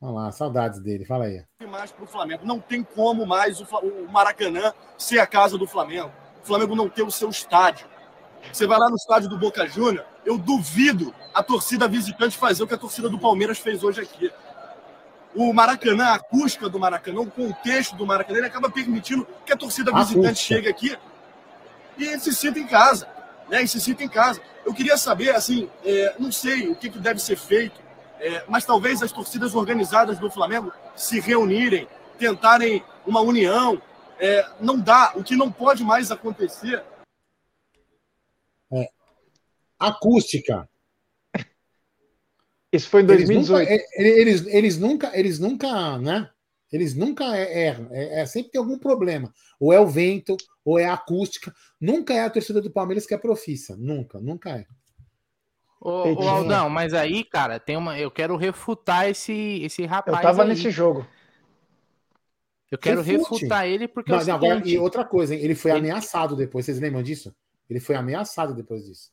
Vamos 0.00 0.16
lá, 0.16 0.32
saudades 0.32 0.80
dele. 0.80 1.04
Fala 1.04 1.26
aí. 1.26 1.44
Mais 1.68 1.92
para 1.92 2.04
o 2.04 2.06
Flamengo. 2.06 2.44
Não 2.44 2.60
tem 2.60 2.82
como 2.82 3.24
mais 3.24 3.60
o 3.60 4.08
Maracanã 4.10 4.74
ser 4.98 5.18
a 5.18 5.26
casa 5.26 5.56
do 5.56 5.66
Flamengo. 5.66 6.12
O 6.42 6.46
Flamengo 6.46 6.74
não 6.74 6.88
ter 6.88 7.02
o 7.02 7.10
seu 7.10 7.30
estádio. 7.30 7.88
Você 8.52 8.66
vai 8.66 8.78
lá 8.78 8.88
no 8.88 8.96
estádio 8.96 9.28
do 9.28 9.38
Boca 9.38 9.66
Júnior, 9.66 10.06
eu 10.24 10.38
duvido 10.38 11.14
a 11.34 11.42
torcida 11.42 11.88
visitante 11.88 12.36
fazer 12.36 12.62
o 12.62 12.66
que 12.66 12.74
a 12.74 12.78
torcida 12.78 13.08
do 13.08 13.18
Palmeiras 13.18 13.58
fez 13.58 13.82
hoje 13.82 14.00
aqui. 14.00 14.30
O 15.36 15.52
Maracanã, 15.52 16.06
a 16.06 16.14
acústica 16.14 16.66
do 16.66 16.78
Maracanã, 16.78 17.20
o 17.20 17.30
contexto 17.30 17.94
do 17.94 18.06
Maracanã, 18.06 18.38
ele 18.38 18.46
acaba 18.46 18.70
permitindo 18.70 19.26
que 19.44 19.52
a 19.52 19.56
torcida 19.56 19.92
visitante 19.92 20.38
chegue 20.38 20.66
aqui 20.66 20.96
e 21.98 22.18
se 22.18 22.34
sinta 22.34 22.58
em 22.58 22.66
casa. 22.66 23.06
Né, 23.48 23.62
e 23.62 23.68
se 23.68 23.80
sinta 23.80 24.02
em 24.02 24.08
casa. 24.08 24.40
Eu 24.64 24.74
queria 24.74 24.96
saber, 24.96 25.36
assim, 25.36 25.70
é, 25.84 26.16
não 26.18 26.32
sei 26.32 26.68
o 26.68 26.74
que, 26.74 26.90
que 26.90 26.98
deve 26.98 27.20
ser 27.20 27.36
feito, 27.36 27.80
é, 28.18 28.42
mas 28.48 28.64
talvez 28.64 29.02
as 29.02 29.12
torcidas 29.12 29.54
organizadas 29.54 30.18
do 30.18 30.30
Flamengo 30.30 30.72
se 30.96 31.20
reunirem, 31.20 31.86
tentarem 32.18 32.82
uma 33.06 33.20
união. 33.20 33.80
É, 34.18 34.48
não 34.58 34.80
dá, 34.80 35.12
o 35.14 35.22
que 35.22 35.36
não 35.36 35.52
pode 35.52 35.84
mais 35.84 36.10
acontecer. 36.10 36.82
É. 38.72 38.88
Acústica. 39.78 40.66
Isso 42.72 42.88
foi 42.88 43.02
em 43.02 43.06
2018. 43.06 43.70
Eles 43.70 43.80
nunca, 43.80 44.02
eles, 44.02 44.46
eles 44.46 44.78
nunca, 44.78 45.18
eles 45.18 45.38
nunca, 45.38 45.98
né? 45.98 46.30
Eles 46.72 46.94
nunca 46.94 47.24
erram. 47.36 47.88
É, 47.90 48.22
é, 48.22 48.26
sempre 48.26 48.50
tem 48.50 48.58
algum 48.58 48.78
problema. 48.78 49.32
Ou 49.58 49.72
é 49.72 49.80
o 49.80 49.86
vento, 49.86 50.36
ou 50.64 50.78
é 50.78 50.84
a 50.84 50.94
acústica. 50.94 51.54
Nunca 51.80 52.12
é 52.12 52.24
a 52.24 52.30
torcida 52.30 52.60
do 52.60 52.70
Palmeiras 52.70 53.06
que 53.06 53.14
é 53.14 53.18
profissa. 53.18 53.76
Nunca, 53.76 54.18
nunca 54.20 54.50
é. 54.50 54.66
Ô, 55.80 56.14
ô, 56.14 56.28
Aldão, 56.28 56.68
mas 56.68 56.92
aí, 56.92 57.22
cara, 57.22 57.60
tem 57.60 57.76
uma. 57.76 57.98
Eu 57.98 58.10
quero 58.10 58.36
refutar 58.36 59.08
esse, 59.08 59.60
esse 59.62 59.86
rapaz. 59.86 60.16
Eu 60.16 60.22
tava 60.22 60.42
aí. 60.42 60.48
nesse 60.48 60.70
jogo. 60.70 61.06
Eu 62.70 62.78
quero 62.78 63.00
Refute. 63.00 63.32
refutar 63.32 63.66
ele 63.66 63.86
porque. 63.86 64.10
Mas, 64.10 64.26
é 64.26 64.32
agora, 64.32 64.60
e 64.66 64.76
outra 64.76 65.04
coisa, 65.04 65.34
hein? 65.34 65.40
ele 65.40 65.54
foi 65.54 65.70
ele... 65.70 65.78
ameaçado 65.78 66.34
depois. 66.34 66.64
Vocês 66.64 66.80
lembram 66.80 67.02
disso? 67.02 67.34
Ele 67.70 67.78
foi 67.78 67.94
ameaçado 67.94 68.54
depois 68.54 68.84
disso. 68.84 69.12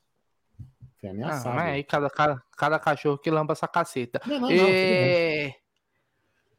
Foi 1.03 1.09
ameaçado. 1.09 1.51
Ah, 1.51 1.55
mas 1.55 1.73
aí 1.73 1.83
cada, 1.83 2.09
cada, 2.09 2.41
cada 2.55 2.79
cachorro 2.79 3.17
que 3.17 3.29
lamba 3.29 3.51
essa 3.51 3.67
caceta. 3.67 4.21
Não, 4.25 4.39
não, 4.39 4.49
é... 4.49 5.53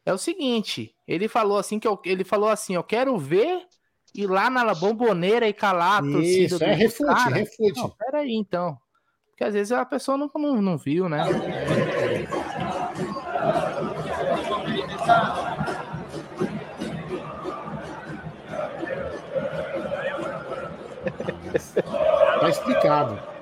não, 0.04 0.12
é 0.12 0.12
o 0.12 0.18
seguinte, 0.18 0.94
ele 1.08 1.28
falou 1.28 1.56
assim 1.56 1.78
que 1.78 1.88
eu, 1.88 1.98
ele 2.04 2.24
falou 2.24 2.50
assim, 2.50 2.74
eu 2.74 2.84
quero 2.84 3.16
ver 3.16 3.62
ir 4.14 4.26
lá 4.26 4.50
na 4.50 4.74
bomboneira 4.74 5.48
e 5.48 5.54
calar 5.54 6.00
a 6.00 6.02
torcida. 6.02 6.56
Isso, 6.56 6.62
é 6.62 6.74
refute, 6.74 7.14
cara. 7.14 7.34
refute. 7.36 7.80
Não, 7.80 7.88
peraí, 7.88 8.34
então. 8.34 8.76
Porque 9.30 9.44
às 9.44 9.54
vezes 9.54 9.72
a 9.72 9.82
pessoa 9.86 10.18
não, 10.18 10.30
não, 10.36 10.60
não 10.60 10.76
viu, 10.76 11.08
né? 11.08 11.24
Tá 22.40 22.48
explicado. 22.50 23.33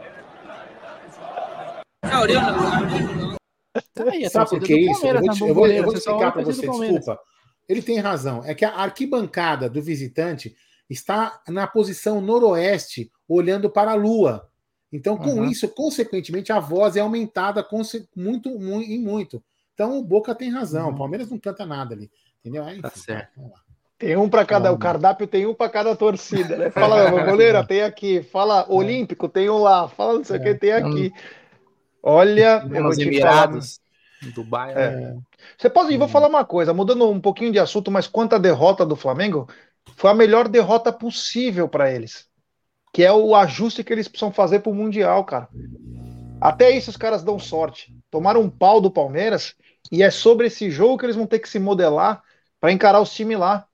Tá 3.95 4.05
Sabe 4.31 4.51
por 4.51 4.61
que 4.61 4.77
isso? 4.77 5.07
Eu 5.07 5.21
vou, 5.21 5.31
te, 5.31 5.41
eu 5.43 5.55
vou, 5.55 5.67
eu 5.67 5.85
vou 5.85 5.95
explicar 5.95 6.33
para 6.33 6.43
você, 6.43 6.67
desculpa. 6.67 7.19
Ele 7.69 7.81
tem 7.81 7.99
razão. 7.99 8.43
É 8.45 8.55
que 8.55 8.65
a 8.65 8.75
arquibancada 8.75 9.69
do 9.69 9.81
visitante 9.81 10.55
está 10.91 11.41
na 11.49 11.67
posição 11.67 12.21
noroeste, 12.21 13.11
olhando 13.29 13.71
para 13.71 13.93
a 13.93 13.95
lua. 13.95 14.49
Então, 14.93 15.17
com 15.17 15.31
uhum. 15.31 15.45
isso, 15.47 15.67
consequentemente, 15.69 16.53
a 16.53 16.61
voz 16.61 16.97
é 16.97 17.01
aumentada 17.01 17.67
muito, 18.15 18.59
muito 18.59 18.83
e 18.83 18.99
muito. 18.99 19.43
Então, 19.73 19.99
o 19.99 20.03
Boca 20.03 20.35
tem 20.35 20.51
razão. 20.51 20.89
Uhum. 20.89 20.95
O 20.95 20.99
Palmeiras 20.99 21.31
não 21.31 21.39
canta 21.39 21.65
nada 21.65 21.95
ali. 21.95 22.11
Entendeu? 22.41 22.65
Aí, 22.65 22.83
tá 22.83 22.91
certo. 22.91 23.41
Tem 23.97 24.17
um 24.17 24.29
para 24.29 24.45
cada, 24.45 24.73
o 24.73 24.79
cardápio 24.79 25.29
tem 25.29 25.47
um 25.47 25.55
para 25.55 25.71
cada 25.71 25.95
torcida, 25.95 26.57
né? 26.57 26.71
Fala, 26.71 27.09
goleira, 27.25 27.65
tem 27.65 27.83
aqui. 27.83 28.21
Fala, 28.21 28.67
é. 28.69 28.73
Olímpico, 28.73 29.29
tem 29.29 29.49
um 29.49 29.59
lá. 29.59 29.89
Fala, 29.89 30.15
não 30.15 30.25
sei 30.25 30.39
o 30.39 30.43
é. 30.43 30.45
que, 30.45 30.55
tem 30.57 30.73
aqui. 30.73 31.13
Olha, 32.03 32.67
eu 32.71 32.83
vou 32.83 32.93
Emirados, 32.93 33.81
falar. 34.21 34.33
Dubai. 34.35 34.73
É. 34.73 34.91
Né? 34.91 35.19
Você 35.57 35.71
pode, 35.71 35.97
vou 35.97 36.09
falar 36.09 36.29
uma 36.29 36.45
coisa, 36.45 36.75
mudando 36.75 37.09
um 37.09 37.21
pouquinho 37.21 37.53
de 37.53 37.59
assunto, 37.59 37.91
mas 37.91 38.07
quanto 38.07 38.35
à 38.35 38.39
derrota 38.39 38.85
do 38.85 38.97
Flamengo, 38.97 39.49
foi 39.97 40.11
a 40.11 40.15
melhor 40.15 40.49
derrota 40.49 40.93
possível 40.93 41.69
para 41.69 41.91
eles 41.91 42.31
que 42.93 43.03
é 43.03 43.11
o 43.11 43.35
ajuste 43.35 43.83
que 43.83 43.93
eles 43.93 44.07
precisam 44.07 44.31
fazer 44.31 44.61
para 44.61 44.71
o 44.71 44.75
Mundial, 44.75 45.25
cara. 45.25 45.49
Até 46.41 46.71
isso 46.71 46.91
os 46.91 46.97
caras 46.97 47.23
dão 47.23 47.39
sorte. 47.39 47.97
Tomaram 48.11 48.43
um 48.43 48.51
pau 48.51 48.81
do 48.81 48.91
Palmeiras 48.91 49.55
e 49.91 50.03
é 50.03 50.11
sobre 50.11 50.49
esse 50.49 50.71
jogo 50.71 50.99
que 50.99 51.07
eles 51.07 51.17
vão 51.17 51.27
ter 51.27 51.39
que 51.39 51.49
se 51.49 51.59
modelar 51.59 52.23
para 52.61 52.73
encarar 52.73 53.01
os 53.01 53.15
times 53.15 53.39
lá. 53.39 53.67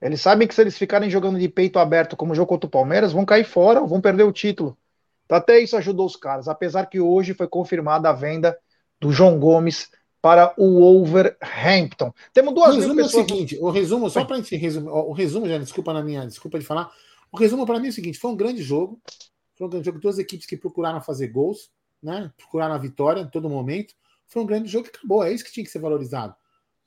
Eles 0.00 0.20
sabem 0.20 0.48
que 0.48 0.54
se 0.54 0.60
eles 0.60 0.78
ficarem 0.78 1.10
jogando 1.10 1.38
de 1.38 1.48
peito 1.48 1.78
aberto 1.78 2.16
como 2.16 2.32
o 2.32 2.34
jogo 2.34 2.48
contra 2.48 2.66
o 2.66 2.70
Palmeiras, 2.70 3.12
vão 3.12 3.24
cair 3.24 3.44
fora, 3.44 3.80
vão 3.80 4.00
perder 4.00 4.22
o 4.22 4.32
título. 4.32 4.76
Então, 5.24 5.38
até 5.38 5.60
isso 5.60 5.76
ajudou 5.76 6.06
os 6.06 6.16
caras, 6.16 6.48
apesar 6.48 6.86
que 6.86 7.00
hoje 7.00 7.34
foi 7.34 7.48
confirmada 7.48 8.08
a 8.08 8.12
venda 8.12 8.56
do 9.00 9.10
João 9.12 9.38
Gomes 9.38 9.90
para 10.20 10.54
o 10.56 10.78
Wolverhampton. 10.78 12.12
Temos 12.32 12.54
duas 12.54 12.76
o 12.76 12.78
resumo 12.78 13.00
é 13.00 13.04
o 13.04 13.08
seguinte, 13.08 13.58
o 13.60 13.70
resumo, 13.70 14.10
só 14.10 14.24
para 14.24 14.36
a 14.36 14.38
gente 14.38 14.54
resumir, 14.56 14.88
o 14.88 15.12
resumo, 15.12 15.48
já 15.48 15.58
desculpa 15.58 15.92
na 15.92 16.02
minha, 16.02 16.26
desculpa 16.26 16.58
de 16.58 16.64
falar, 16.64 16.92
o 17.32 17.36
resumo 17.38 17.64
para 17.64 17.80
mim 17.80 17.86
é 17.86 17.90
o 17.90 17.94
seguinte: 17.94 18.18
foi 18.18 18.30
um 18.30 18.36
grande 18.36 18.62
jogo. 18.62 19.00
Foi 19.56 19.66
um 19.66 19.70
grande 19.70 19.86
jogo. 19.86 19.98
Duas 19.98 20.18
equipes 20.18 20.46
que 20.46 20.56
procuraram 20.56 21.00
fazer 21.00 21.28
gols, 21.28 21.70
né? 22.02 22.30
Procuraram 22.36 22.74
a 22.74 22.78
vitória 22.78 23.22
em 23.22 23.28
todo 23.28 23.48
momento. 23.48 23.94
Foi 24.28 24.42
um 24.42 24.46
grande 24.46 24.68
jogo 24.68 24.88
que 24.88 24.96
acabou. 24.96 25.24
É 25.24 25.32
isso 25.32 25.44
que 25.44 25.52
tinha 25.52 25.64
que 25.64 25.70
ser 25.70 25.78
valorizado. 25.78 26.34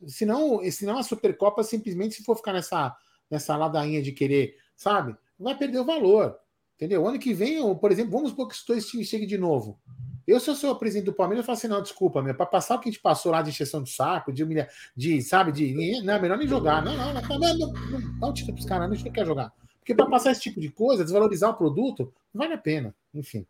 Senão, 0.07 0.59
senão 0.71 0.97
a 0.99 1.03
Supercopa 1.03 1.63
simplesmente, 1.63 2.15
se 2.15 2.23
for 2.23 2.35
ficar 2.35 2.53
nessa, 2.53 2.95
nessa 3.29 3.55
ladainha 3.57 4.03
de 4.03 4.11
querer, 4.11 4.55
sabe, 4.75 5.15
vai 5.39 5.57
perder 5.57 5.79
o 5.79 5.85
valor. 5.85 6.37
Entendeu? 6.75 7.03
O 7.03 7.07
ano 7.07 7.19
que 7.19 7.33
vem, 7.33 7.75
por 7.75 7.91
exemplo, 7.91 8.11
vamos 8.11 8.31
supor 8.31 8.47
que 8.47 8.55
os 8.55 8.63
dois 8.65 8.85
times 8.87 9.07
cheguem 9.07 9.27
de 9.27 9.37
novo. 9.37 9.79
Eu, 10.27 10.39
se 10.39 10.49
eu 10.49 10.55
sou 10.55 10.71
o 10.71 10.75
presidente 10.75 11.05
do 11.05 11.13
Palmeiras, 11.13 11.43
eu 11.43 11.45
falo 11.45 11.57
assim: 11.57 11.67
não, 11.67 11.81
desculpa, 11.81 12.21
meu, 12.21 12.33
para 12.33 12.45
passar 12.45 12.75
o 12.75 12.79
que 12.79 12.89
a 12.89 12.91
gente 12.91 13.01
passou 13.01 13.31
lá 13.31 13.41
de 13.41 13.51
exceção 13.51 13.81
de 13.81 13.91
saco, 13.91 14.33
de 14.33 14.43
humilhar, 14.43 14.67
de, 14.95 15.21
sabe, 15.21 15.51
de. 15.51 16.01
Não, 16.03 16.15
é 16.15 16.21
melhor 16.21 16.37
nem 16.37 16.47
jogar. 16.47 16.83
Não, 16.83 16.95
não, 16.97 17.13
não, 17.13 17.21
não, 17.21 17.39
não, 17.39 17.57
não, 17.57 17.99
não 17.99 18.19
dá 18.19 18.27
um 18.27 18.33
título 18.33 18.55
pros 18.55 18.65
caras, 18.65 18.89
a 18.89 18.93
gente 18.93 19.05
não 19.05 19.11
quer 19.11 19.25
jogar. 19.25 19.53
Porque 19.79 19.93
para 19.93 20.09
passar 20.09 20.31
esse 20.31 20.41
tipo 20.41 20.59
de 20.59 20.69
coisa, 20.69 21.03
desvalorizar 21.03 21.51
o 21.51 21.53
produto, 21.53 22.11
não 22.33 22.41
vale 22.41 22.55
a 22.55 22.57
pena. 22.57 22.93
Enfim. 23.13 23.45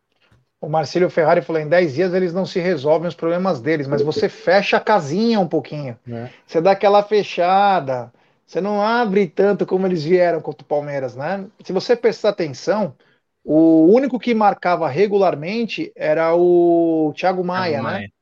O 0.60 0.68
Marcelo 0.68 1.08
Ferrari 1.08 1.40
falou: 1.40 1.62
em 1.62 1.68
10 1.68 1.94
dias 1.94 2.14
eles 2.14 2.34
não 2.34 2.44
se 2.44 2.60
resolvem 2.60 3.08
os 3.08 3.14
problemas 3.14 3.60
deles, 3.60 3.86
mas 3.86 4.02
você 4.02 4.28
fecha 4.28 4.76
a 4.76 4.80
casinha 4.80 5.40
um 5.40 5.48
pouquinho. 5.48 5.98
É. 6.06 6.30
Você 6.46 6.60
dá 6.60 6.72
aquela 6.72 7.02
fechada. 7.02 8.12
Você 8.46 8.60
não 8.60 8.80
abre 8.80 9.26
tanto 9.26 9.66
como 9.66 9.86
eles 9.86 10.04
vieram 10.04 10.40
contra 10.40 10.62
o 10.62 10.68
Palmeiras, 10.68 11.16
né? 11.16 11.46
Se 11.64 11.72
você 11.72 11.96
prestar 11.96 12.28
atenção, 12.28 12.94
o 13.46 13.92
único 13.92 14.18
que 14.18 14.34
marcava 14.34 14.88
regularmente 14.88 15.92
era 15.94 16.34
o 16.34 17.12
Thiago 17.16 17.44
Maia, 17.44 17.80
Thiago 17.80 17.86
né? 17.86 17.92
Maia. 17.92 18.12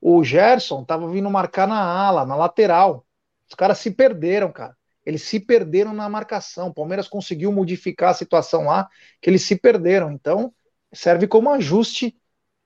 O 0.00 0.22
Gerson 0.22 0.84
tava 0.84 1.10
vindo 1.10 1.28
marcar 1.28 1.66
na 1.66 1.80
ala, 1.80 2.24
na 2.24 2.36
lateral. 2.36 3.04
Os 3.48 3.54
caras 3.54 3.78
se 3.78 3.90
perderam, 3.90 4.52
cara 4.52 4.78
eles 5.08 5.22
se 5.22 5.40
perderam 5.40 5.94
na 5.94 6.06
marcação. 6.06 6.68
O 6.68 6.74
Palmeiras 6.74 7.08
conseguiu 7.08 7.50
modificar 7.50 8.10
a 8.10 8.14
situação 8.14 8.66
lá, 8.66 8.90
que 9.22 9.30
eles 9.30 9.40
se 9.40 9.56
perderam. 9.56 10.12
Então, 10.12 10.52
serve 10.92 11.26
como 11.26 11.50
ajuste 11.50 12.14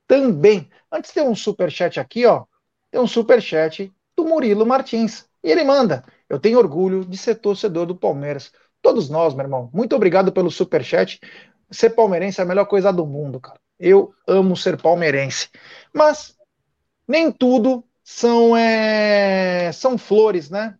também. 0.08 0.68
Antes 0.90 1.12
tem 1.12 1.22
um 1.22 1.36
super 1.36 1.70
chat 1.70 2.00
aqui, 2.00 2.26
ó. 2.26 2.44
Tem 2.90 3.00
um 3.00 3.06
super 3.06 3.40
chat 3.40 3.92
do 4.16 4.24
Murilo 4.24 4.66
Martins. 4.66 5.24
E 5.40 5.52
ele 5.52 5.62
manda: 5.62 6.04
"Eu 6.28 6.36
tenho 6.36 6.58
orgulho 6.58 7.04
de 7.04 7.16
ser 7.16 7.36
torcedor 7.36 7.86
do 7.86 7.94
Palmeiras. 7.94 8.52
Todos 8.82 9.08
nós, 9.08 9.34
meu 9.34 9.44
irmão. 9.44 9.70
Muito 9.72 9.94
obrigado 9.94 10.32
pelo 10.32 10.50
super 10.50 10.82
chat. 10.82 11.20
Ser 11.72 11.90
palmeirense 11.90 12.40
é 12.40 12.44
a 12.44 12.46
melhor 12.46 12.66
coisa 12.66 12.92
do 12.92 13.06
mundo, 13.06 13.40
cara. 13.40 13.58
Eu 13.80 14.14
amo 14.28 14.56
ser 14.56 14.80
palmeirense. 14.80 15.48
Mas 15.92 16.36
nem 17.08 17.32
tudo 17.32 17.84
são 18.04 18.56
é, 18.56 19.72
são 19.72 19.98
flores, 19.98 20.50
né? 20.50 20.76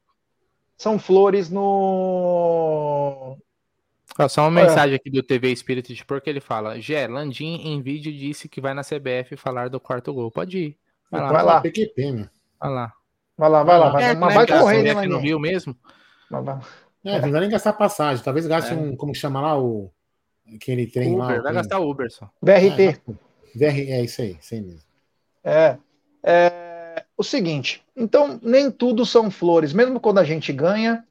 são 0.82 0.98
flores 0.98 1.48
no. 1.48 3.38
só 4.28 4.48
uma 4.48 4.60
é. 4.60 4.64
mensagem 4.64 4.96
aqui 4.96 5.08
do 5.08 5.22
TV 5.22 5.54
Spirit 5.54 6.04
porque 6.04 6.28
ele 6.28 6.40
fala: 6.40 6.80
Gé, 6.80 7.06
Landim 7.06 7.54
em 7.64 7.80
vídeo 7.80 8.12
disse 8.12 8.48
que 8.48 8.60
vai 8.60 8.74
na 8.74 8.82
CBF 8.82 9.36
falar 9.36 9.70
do 9.70 9.78
quarto 9.78 10.12
gol. 10.12 10.30
Pode 10.30 10.58
ir. 10.58 10.76
Vai 11.10 11.20
lá. 11.20 11.32
Vai 11.32 11.44
lá. 11.44 11.60
PQP, 11.60 12.28
Vai 12.60 12.70
lá. 12.70 12.92
Vai 13.38 13.48
lá, 13.48 13.62
vai 13.62 13.78
lá. 13.78 13.90
Vai, 13.90 14.04
é, 14.04 14.14
mas 14.14 14.34
vai 14.34 14.46
correr, 14.46 14.82
né, 14.82 15.06
no 15.06 15.18
Rio 15.18 15.38
mesmo? 15.38 15.76
Vai, 16.30 16.42
vai. 16.42 16.58
É, 17.04 17.20
não 17.20 17.30
vai 17.30 17.40
nem 17.40 17.50
gastar 17.50 17.72
passagem. 17.72 18.22
Talvez 18.22 18.46
gaste 18.46 18.72
é. 18.72 18.76
um. 18.76 18.96
Como 18.96 19.14
chama 19.14 19.40
lá 19.40 19.58
o. 19.58 19.90
Aquele 20.54 20.86
trem 20.86 21.14
Uber, 21.14 21.36
lá. 21.36 21.42
Vai 21.42 21.54
gastar 21.54 21.78
Uber 21.78 22.10
só. 22.10 22.30
VRT. 22.40 22.82
É, 22.82 22.94
VR, 23.54 23.90
é 23.90 24.02
isso 24.02 24.22
aí, 24.22 24.36
isso 24.40 24.54
aí 24.54 24.60
mesmo. 24.60 24.82
É. 25.44 25.76
é 26.22 27.04
o 27.16 27.24
seguinte: 27.24 27.84
então, 27.96 28.38
nem 28.42 28.70
tudo 28.70 29.04
são 29.06 29.30
flores. 29.30 29.72
Mesmo 29.72 30.00
quando 30.00 30.18
a 30.18 30.24
gente 30.24 30.52
ganha, 30.52 31.04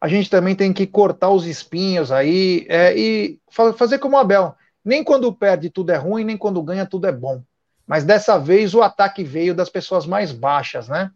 a 0.00 0.08
gente 0.08 0.30
também 0.30 0.54
tem 0.54 0.72
que 0.72 0.86
cortar 0.86 1.30
os 1.30 1.46
espinhos 1.46 2.12
aí 2.12 2.66
é, 2.68 2.96
e 2.96 3.38
fazer 3.76 3.98
como 3.98 4.16
o 4.16 4.18
Abel. 4.18 4.54
Nem 4.84 5.02
quando 5.02 5.32
perde 5.32 5.70
tudo 5.70 5.90
é 5.90 5.96
ruim, 5.96 6.24
nem 6.24 6.36
quando 6.36 6.62
ganha 6.62 6.86
tudo 6.86 7.06
é 7.06 7.12
bom. 7.12 7.42
Mas 7.86 8.04
dessa 8.04 8.38
vez 8.38 8.74
o 8.74 8.82
ataque 8.82 9.24
veio 9.24 9.54
das 9.54 9.68
pessoas 9.68 10.06
mais 10.06 10.30
baixas, 10.30 10.88
né? 10.88 11.10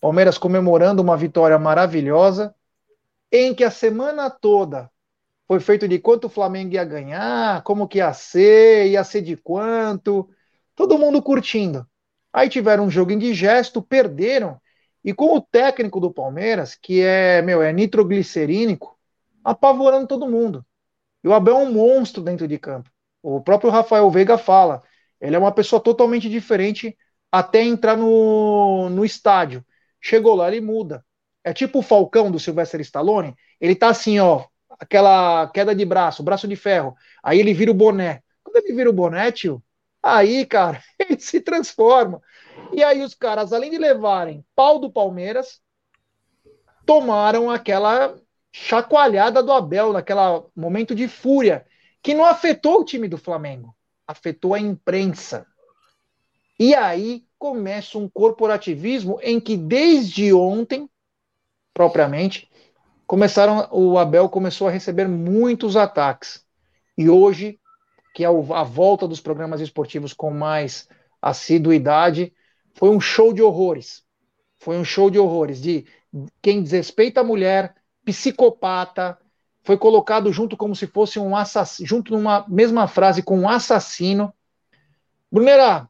Palmeiras 0.00 0.38
comemorando 0.38 1.02
uma 1.02 1.16
vitória 1.16 1.58
maravilhosa, 1.58 2.54
em 3.30 3.54
que 3.54 3.64
a 3.64 3.70
semana 3.70 4.30
toda 4.30 4.90
foi 5.46 5.60
feito 5.60 5.86
de 5.88 5.98
quanto 5.98 6.26
o 6.26 6.30
Flamengo 6.30 6.74
ia 6.74 6.84
ganhar, 6.84 7.62
como 7.62 7.88
que 7.88 7.98
ia 7.98 8.12
ser, 8.12 8.88
ia 8.88 9.04
ser 9.04 9.22
de 9.22 9.36
quanto, 9.36 10.28
todo 10.74 10.98
mundo 10.98 11.22
curtindo. 11.22 11.86
Aí 12.32 12.48
tiveram 12.48 12.84
um 12.84 12.90
jogo 12.90 13.12
indigesto, 13.12 13.82
perderam. 13.82 14.60
E 15.04 15.12
com 15.12 15.36
o 15.36 15.40
técnico 15.40 16.00
do 16.00 16.12
Palmeiras, 16.12 16.74
que 16.74 17.02
é, 17.02 17.42
meu, 17.42 17.62
é 17.62 17.72
nitroglicerínico, 17.72 18.96
apavorando 19.44 20.06
todo 20.06 20.30
mundo. 20.30 20.64
E 21.22 21.28
o 21.28 21.34
Abel 21.34 21.56
é 21.56 21.58
um 21.58 21.72
monstro 21.72 22.22
dentro 22.22 22.48
de 22.48 22.58
campo. 22.58 22.90
O 23.22 23.40
próprio 23.40 23.70
Rafael 23.70 24.10
Veiga 24.10 24.38
fala. 24.38 24.82
Ele 25.20 25.36
é 25.36 25.38
uma 25.38 25.52
pessoa 25.52 25.80
totalmente 25.80 26.28
diferente 26.28 26.96
até 27.30 27.62
entrar 27.62 27.96
no, 27.96 28.88
no 28.90 29.04
estádio. 29.04 29.64
Chegou 30.00 30.34
lá, 30.34 30.48
ele 30.48 30.60
muda. 30.60 31.04
É 31.44 31.52
tipo 31.52 31.80
o 31.80 31.82
Falcão 31.82 32.30
do 32.30 32.40
Sylvester 32.40 32.80
Stallone. 32.80 33.34
Ele 33.60 33.74
tá 33.74 33.88
assim, 33.88 34.18
ó, 34.18 34.44
aquela 34.82 35.48
queda 35.48 35.74
de 35.74 35.84
braço, 35.84 36.22
braço 36.22 36.48
de 36.48 36.56
ferro. 36.56 36.94
Aí 37.22 37.38
ele 37.38 37.54
vira 37.54 37.70
o 37.70 37.74
boné. 37.74 38.22
Quando 38.42 38.56
ele 38.56 38.74
vira 38.74 38.90
o 38.90 38.92
boné, 38.92 39.30
tio, 39.30 39.62
Aí, 40.02 40.44
cara, 40.44 40.82
ele 40.98 41.18
se 41.20 41.40
transforma. 41.40 42.20
E 42.72 42.82
aí 42.82 43.02
os 43.02 43.14
caras, 43.14 43.52
além 43.52 43.70
de 43.70 43.78
levarem 43.78 44.44
pau 44.54 44.78
do 44.78 44.90
Palmeiras, 44.90 45.60
tomaram 46.84 47.50
aquela 47.50 48.16
chacoalhada 48.50 49.42
do 49.42 49.52
Abel, 49.52 49.92
naquele 49.92 50.20
momento 50.54 50.94
de 50.94 51.06
fúria, 51.06 51.64
que 52.02 52.12
não 52.14 52.24
afetou 52.24 52.80
o 52.80 52.84
time 52.84 53.08
do 53.08 53.16
Flamengo, 53.16 53.74
afetou 54.06 54.54
a 54.54 54.60
imprensa. 54.60 55.46
E 56.58 56.74
aí 56.74 57.24
começa 57.38 57.96
um 57.96 58.08
corporativismo 58.08 59.18
em 59.22 59.40
que 59.40 59.56
desde 59.56 60.34
ontem, 60.34 60.90
propriamente, 61.72 62.50
começaram 63.06 63.68
o 63.70 63.98
Abel 63.98 64.28
começou 64.28 64.68
a 64.68 64.70
receber 64.70 65.08
muitos 65.08 65.76
ataques. 65.76 66.44
E 66.96 67.08
hoje, 67.08 67.58
que 68.14 68.24
é 68.24 68.26
a 68.26 68.62
volta 68.62 69.08
dos 69.08 69.20
programas 69.20 69.60
esportivos 69.60 70.12
com 70.12 70.30
mais 70.30 70.88
assiduidade, 71.20 72.32
foi 72.74 72.90
um 72.90 73.00
show 73.00 73.32
de 73.32 73.42
horrores. 73.42 74.02
Foi 74.58 74.76
um 74.76 74.84
show 74.84 75.10
de 75.10 75.18
horrores 75.18 75.60
de 75.60 75.86
quem 76.40 76.62
desrespeita 76.62 77.20
a 77.20 77.24
mulher, 77.24 77.74
psicopata, 78.04 79.18
foi 79.64 79.78
colocado 79.78 80.32
junto 80.32 80.56
como 80.56 80.74
se 80.74 80.86
fosse 80.86 81.18
um 81.18 81.36
assassino, 81.36 81.88
junto 81.88 82.12
numa 82.12 82.44
mesma 82.48 82.86
frase 82.88 83.22
com 83.22 83.38
um 83.38 83.48
assassino. 83.48 84.32
Brunera, 85.30 85.88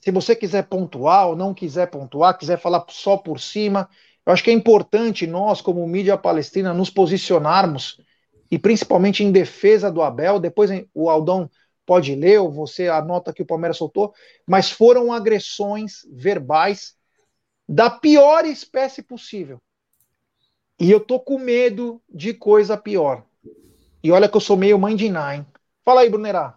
se 0.00 0.10
você 0.10 0.36
quiser 0.36 0.64
pontuar 0.64 1.28
ou 1.28 1.36
não 1.36 1.54
quiser 1.54 1.90
pontuar, 1.90 2.36
quiser 2.38 2.58
falar 2.58 2.84
só 2.88 3.16
por 3.16 3.40
cima, 3.40 3.88
eu 4.30 4.32
acho 4.32 4.44
que 4.44 4.50
é 4.50 4.54
importante 4.54 5.26
nós, 5.26 5.60
como 5.60 5.84
mídia 5.88 6.16
palestina, 6.16 6.72
nos 6.72 6.88
posicionarmos 6.88 8.00
e 8.48 8.56
principalmente 8.56 9.24
em 9.24 9.32
defesa 9.32 9.90
do 9.90 10.00
Abel. 10.00 10.38
Depois 10.38 10.70
o 10.94 11.10
Aldão 11.10 11.50
pode 11.84 12.14
ler, 12.14 12.38
ou 12.38 12.48
você 12.48 12.86
anota 12.86 13.32
que 13.32 13.42
o 13.42 13.46
Palmeiras 13.46 13.76
soltou, 13.76 14.14
mas 14.46 14.70
foram 14.70 15.12
agressões 15.12 16.06
verbais 16.12 16.94
da 17.68 17.90
pior 17.90 18.44
espécie 18.44 19.02
possível. 19.02 19.60
E 20.78 20.88
eu 20.88 21.00
tô 21.00 21.18
com 21.18 21.36
medo 21.36 22.00
de 22.08 22.32
coisa 22.32 22.76
pior. 22.76 23.24
E 24.00 24.12
olha 24.12 24.28
que 24.28 24.36
eu 24.36 24.40
sou 24.40 24.56
meio 24.56 24.78
mãe 24.78 24.94
de 24.94 25.08
Ná, 25.08 25.34
hein? 25.34 25.46
Fala 25.84 26.02
aí, 26.02 26.08
Brunerá. 26.08 26.56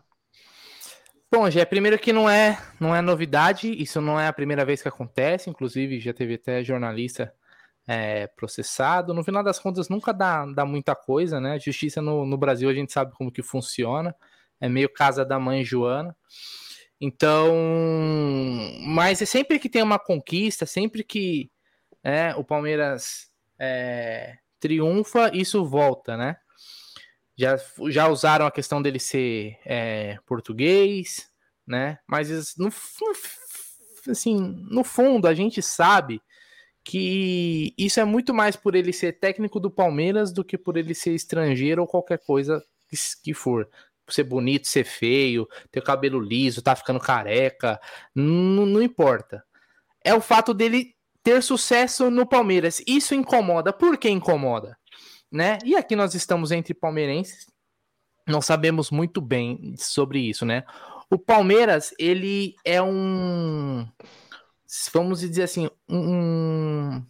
Bom, 1.31 1.49
já 1.49 1.65
primeiro 1.65 1.97
que 1.97 2.13
não 2.13 2.29
é, 2.29 2.61
não 2.79 2.95
é 2.95 3.01
novidade, 3.01 3.73
isso 3.81 3.99
não 3.99 4.19
é 4.19 4.27
a 4.27 4.33
primeira 4.33 4.63
vez 4.63 4.79
que 4.79 4.87
acontece, 4.87 5.49
inclusive 5.49 5.99
já 5.99 6.13
teve 6.13 6.35
até 6.35 6.63
jornalista 6.63 7.33
é, 7.87 8.27
processado. 8.27 9.13
No 9.13 9.23
final 9.23 9.43
das 9.43 9.59
contas, 9.59 9.89
nunca 9.89 10.13
dá, 10.13 10.45
dá 10.45 10.65
muita 10.65 10.95
coisa, 10.95 11.39
né? 11.39 11.59
Justiça 11.59 12.01
no, 12.01 12.25
no 12.25 12.37
Brasil 12.37 12.69
a 12.69 12.73
gente 12.73 12.91
sabe 12.91 13.13
como 13.13 13.31
que 13.31 13.43
funciona, 13.43 14.15
é 14.59 14.69
meio 14.69 14.89
casa 14.89 15.25
da 15.25 15.39
mãe 15.39 15.63
Joana. 15.63 16.15
Então, 16.99 17.53
mas 18.87 19.21
é 19.21 19.25
sempre 19.25 19.59
que 19.59 19.69
tem 19.69 19.83
uma 19.83 19.99
conquista, 19.99 20.65
sempre 20.65 21.03
que 21.03 21.51
é, 22.01 22.33
o 22.35 22.43
Palmeiras 22.43 23.29
é, 23.59 24.37
triunfa, 24.59 25.29
isso 25.33 25.65
volta, 25.65 26.15
né? 26.15 26.37
Já, 27.35 27.57
já 27.89 28.07
usaram 28.07 28.45
a 28.45 28.51
questão 28.51 28.81
dele 28.81 28.99
ser 28.99 29.57
é, 29.65 30.17
português, 30.25 31.29
né? 31.67 31.99
Mas 32.07 32.55
no, 32.55 32.71
assim, 34.09 34.37
no 34.69 34.83
fundo 34.83 35.27
a 35.27 35.33
gente 35.33 35.61
sabe 35.61 36.21
que 36.83 37.73
isso 37.77 37.99
é 37.99 38.05
muito 38.05 38.33
mais 38.33 38.55
por 38.55 38.75
ele 38.75 38.91
ser 38.91 39.13
técnico 39.13 39.59
do 39.59 39.71
Palmeiras 39.71 40.33
do 40.33 40.43
que 40.43 40.57
por 40.57 40.75
ele 40.75 40.93
ser 40.93 41.13
estrangeiro 41.13 41.81
ou 41.81 41.87
qualquer 41.87 42.19
coisa 42.19 42.63
que, 43.23 43.33
for. 43.33 43.69
Ser 44.09 44.25
bonito, 44.25 44.67
ser 44.67 44.83
feio, 44.83 45.47
ter 45.71 45.79
o 45.79 45.83
cabelo 45.83 46.19
liso, 46.19 46.61
tá 46.61 46.75
ficando 46.75 46.99
careca, 46.99 47.79
não, 48.13 48.81
importa. 48.81 49.43
É 50.03 50.13
o 50.13 50.19
fato 50.19 50.53
dele 50.53 50.93
ter 51.23 51.41
sucesso 51.41 52.11
no 52.11 52.25
Palmeiras. 52.25 52.83
Isso 52.85 53.15
incomoda. 53.15 53.71
Por 53.71 53.97
que 53.97 54.09
incomoda? 54.09 54.77
Né? 55.31 55.57
E 55.63 55.75
aqui 55.75 55.95
nós 55.95 56.13
estamos 56.13 56.51
entre 56.51 56.73
palmeirenses. 56.73 57.47
Não 58.27 58.41
sabemos 58.41 58.91
muito 58.91 59.21
bem 59.21 59.73
sobre 59.77 60.19
isso, 60.19 60.45
né? 60.45 60.63
O 61.09 61.17
Palmeiras, 61.17 61.93
ele 61.97 62.55
é 62.65 62.81
um 62.81 63.87
vamos 64.93 65.19
dizer 65.21 65.43
assim, 65.43 65.69
um, 65.87 67.03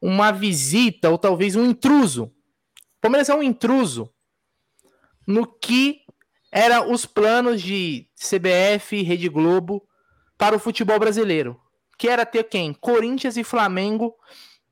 uma 0.00 0.32
visita 0.32 1.10
ou 1.10 1.18
talvez 1.18 1.56
um 1.56 1.64
intruso. 1.64 2.24
O 2.24 3.00
Palmeiras 3.00 3.28
é 3.28 3.34
um 3.34 3.42
intruso 3.42 4.12
no 5.26 5.46
que 5.46 6.02
eram 6.52 6.92
os 6.92 7.04
planos 7.04 7.60
de 7.60 8.08
CBF, 8.16 9.02
Rede 9.02 9.28
Globo 9.28 9.86
para 10.38 10.56
o 10.56 10.60
futebol 10.60 10.98
brasileiro 10.98 11.60
que 11.96 12.08
era 12.08 12.26
ter 12.26 12.44
quem? 12.44 12.74
Corinthians 12.74 13.36
e 13.36 13.44
Flamengo 13.44 14.16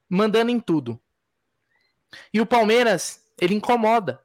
mandando 0.09 0.51
em 0.51 0.61
tudo. 0.61 1.01
E 2.33 2.41
o 2.41 2.47
Palmeiras, 2.47 3.25
ele 3.41 3.55
incomoda, 3.55 4.23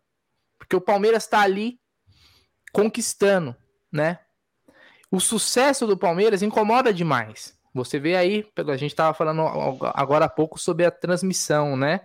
porque 0.57 0.75
o 0.75 0.81
Palmeiras 0.81 1.23
está 1.23 1.41
ali 1.41 1.79
conquistando, 2.71 3.55
né? 3.91 4.19
O 5.11 5.19
sucesso 5.19 5.87
do 5.87 5.97
Palmeiras 5.97 6.41
incomoda 6.41 6.93
demais. 6.93 7.57
Você 7.73 7.99
vê 7.99 8.15
aí, 8.15 8.47
a 8.55 8.77
gente 8.77 8.91
estava 8.91 9.13
falando 9.13 9.41
agora 9.93 10.25
há 10.25 10.29
pouco 10.29 10.59
sobre 10.59 10.85
a 10.85 10.91
transmissão, 10.91 11.75
né? 11.75 12.01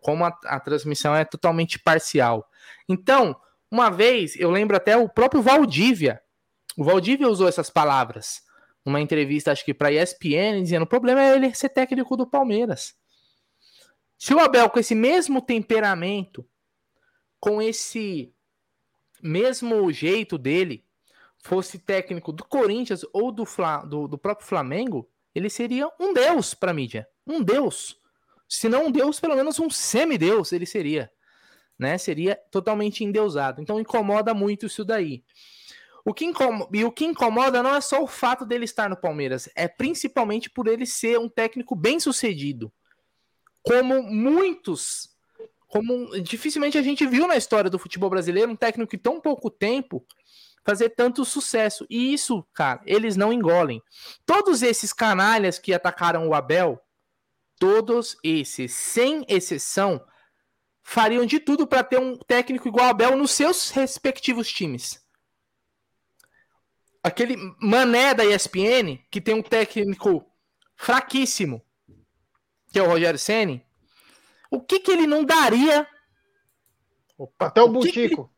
Como 0.00 0.24
a, 0.24 0.36
a 0.44 0.60
transmissão 0.60 1.14
é 1.14 1.24
totalmente 1.24 1.78
parcial. 1.78 2.48
Então, 2.88 3.36
uma 3.70 3.90
vez, 3.90 4.34
eu 4.36 4.50
lembro 4.50 4.76
até 4.76 4.96
o 4.96 5.08
próprio 5.08 5.42
Valdívia. 5.42 6.20
O 6.76 6.84
Valdívia 6.84 7.28
usou 7.28 7.48
essas 7.48 7.70
palavras 7.70 8.42
uma 8.84 9.00
entrevista, 9.00 9.52
acho 9.52 9.64
que 9.64 9.74
para 9.74 9.92
ESPN, 9.92 10.62
dizendo: 10.62 10.82
o 10.82 10.88
problema 10.88 11.22
é 11.22 11.34
ele 11.34 11.54
ser 11.54 11.68
técnico 11.68 12.16
do 12.16 12.26
Palmeiras. 12.26 12.94
Se 14.18 14.34
o 14.34 14.38
Abel, 14.38 14.68
com 14.68 14.78
esse 14.78 14.94
mesmo 14.94 15.40
temperamento, 15.40 16.46
com 17.38 17.60
esse 17.60 18.34
mesmo 19.22 19.90
jeito 19.92 20.36
dele, 20.36 20.84
fosse 21.42 21.78
técnico 21.78 22.32
do 22.32 22.44
Corinthians 22.44 23.04
ou 23.12 23.32
do, 23.32 23.44
Fla, 23.44 23.78
do, 23.78 24.06
do 24.06 24.18
próprio 24.18 24.46
Flamengo, 24.46 25.08
ele 25.34 25.48
seria 25.48 25.88
um 25.98 26.12
deus 26.12 26.54
para 26.54 26.70
a 26.70 26.74
mídia. 26.74 27.08
Um 27.26 27.42
deus. 27.42 27.96
Se 28.48 28.68
não 28.68 28.86
um 28.86 28.90
deus, 28.90 29.20
pelo 29.20 29.36
menos 29.36 29.58
um 29.58 29.70
semideus 29.70 30.52
ele 30.52 30.66
seria. 30.66 31.10
Né? 31.78 31.96
Seria 31.98 32.36
totalmente 32.50 33.04
endeusado. 33.04 33.62
Então 33.62 33.80
incomoda 33.80 34.34
muito 34.34 34.66
isso 34.66 34.84
daí. 34.84 35.24
O 36.04 36.14
que 36.14 36.24
incomoda, 36.24 36.76
e 36.76 36.84
o 36.84 36.90
que 36.90 37.04
incomoda 37.04 37.62
não 37.62 37.74
é 37.74 37.80
só 37.80 38.02
o 38.02 38.06
fato 38.06 38.44
dele 38.44 38.64
estar 38.64 38.88
no 38.88 38.96
Palmeiras, 38.96 39.48
é 39.54 39.68
principalmente 39.68 40.48
por 40.48 40.66
ele 40.66 40.86
ser 40.86 41.18
um 41.18 41.28
técnico 41.28 41.76
bem 41.76 42.00
sucedido. 42.00 42.72
Como 43.62 44.02
muitos, 44.02 45.10
como 45.68 46.18
dificilmente 46.22 46.78
a 46.78 46.82
gente 46.82 47.06
viu 47.06 47.26
na 47.26 47.36
história 47.36 47.70
do 47.70 47.78
futebol 47.78 48.08
brasileiro 48.08 48.50
um 48.50 48.56
técnico 48.56 48.96
em 48.96 48.98
tão 48.98 49.20
pouco 49.20 49.50
tempo 49.50 50.04
fazer 50.70 50.90
tanto 50.90 51.24
sucesso. 51.24 51.86
E 51.90 52.12
isso, 52.12 52.44
cara, 52.54 52.80
eles 52.84 53.16
não 53.16 53.32
engolem. 53.32 53.82
Todos 54.24 54.62
esses 54.62 54.92
canalhas 54.92 55.58
que 55.58 55.74
atacaram 55.74 56.28
o 56.28 56.34
Abel, 56.34 56.80
todos 57.58 58.16
esses, 58.24 58.72
sem 58.72 59.24
exceção, 59.28 60.04
fariam 60.82 61.26
de 61.26 61.38
tudo 61.38 61.66
para 61.66 61.84
ter 61.84 61.98
um 61.98 62.16
técnico 62.16 62.68
igual 62.68 62.86
o 62.86 62.90
Abel 62.90 63.16
nos 63.16 63.30
seus 63.32 63.70
respectivos 63.70 64.48
times 64.48 65.00
aquele 67.02 67.36
mané 67.60 68.14
da 68.14 68.24
ESPN, 68.24 68.98
que 69.10 69.20
tem 69.20 69.34
um 69.34 69.42
técnico 69.42 70.24
fraquíssimo, 70.76 71.62
que 72.72 72.78
é 72.78 72.82
o 72.82 72.86
Rogério 72.86 73.18
Ceni, 73.18 73.64
o 74.50 74.60
que 74.60 74.80
que 74.80 74.90
ele 74.90 75.06
não 75.06 75.24
daria? 75.24 75.86
Opa, 77.16 77.46
Até 77.46 77.62
o, 77.62 77.66
o 77.66 77.68
Butico. 77.68 78.32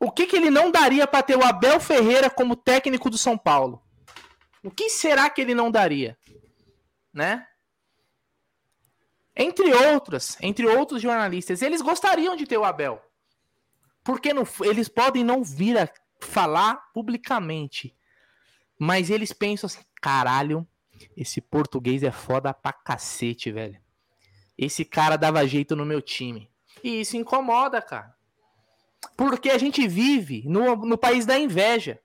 O 0.00 0.10
que 0.10 0.26
que 0.26 0.34
ele 0.34 0.50
não 0.50 0.70
daria 0.70 1.06
para 1.06 1.22
ter 1.22 1.36
o 1.36 1.44
Abel 1.44 1.78
Ferreira 1.78 2.30
como 2.30 2.56
técnico 2.56 3.10
do 3.10 3.18
São 3.18 3.36
Paulo? 3.36 3.82
O 4.64 4.70
que 4.70 4.88
será 4.88 5.28
que 5.28 5.42
ele 5.42 5.54
não 5.54 5.70
daria? 5.70 6.18
Né? 7.12 7.46
Entre 9.36 9.72
outras, 9.72 10.38
entre 10.40 10.66
outros 10.66 11.02
jornalistas, 11.02 11.60
eles 11.60 11.82
gostariam 11.82 12.34
de 12.34 12.46
ter 12.46 12.56
o 12.56 12.64
Abel. 12.64 13.00
Porque 14.02 14.32
não, 14.32 14.46
eles 14.62 14.88
podem 14.88 15.22
não 15.22 15.44
vir 15.44 15.78
a 15.78 15.88
falar 16.18 16.76
publicamente. 16.94 17.94
Mas 18.78 19.10
eles 19.10 19.32
pensam 19.32 19.66
assim, 19.66 19.84
caralho, 20.00 20.66
esse 21.14 21.42
português 21.42 22.02
é 22.02 22.10
foda 22.10 22.54
pra 22.54 22.72
cacete, 22.72 23.52
velho. 23.52 23.78
Esse 24.56 24.84
cara 24.84 25.16
dava 25.16 25.46
jeito 25.46 25.76
no 25.76 25.84
meu 25.84 26.00
time. 26.00 26.50
E 26.82 27.00
isso 27.00 27.16
incomoda, 27.16 27.82
cara. 27.82 28.14
Porque 29.16 29.50
a 29.50 29.58
gente 29.58 29.86
vive 29.86 30.42
no, 30.46 30.76
no 30.76 30.98
país 30.98 31.26
da 31.26 31.38
inveja. 31.38 32.00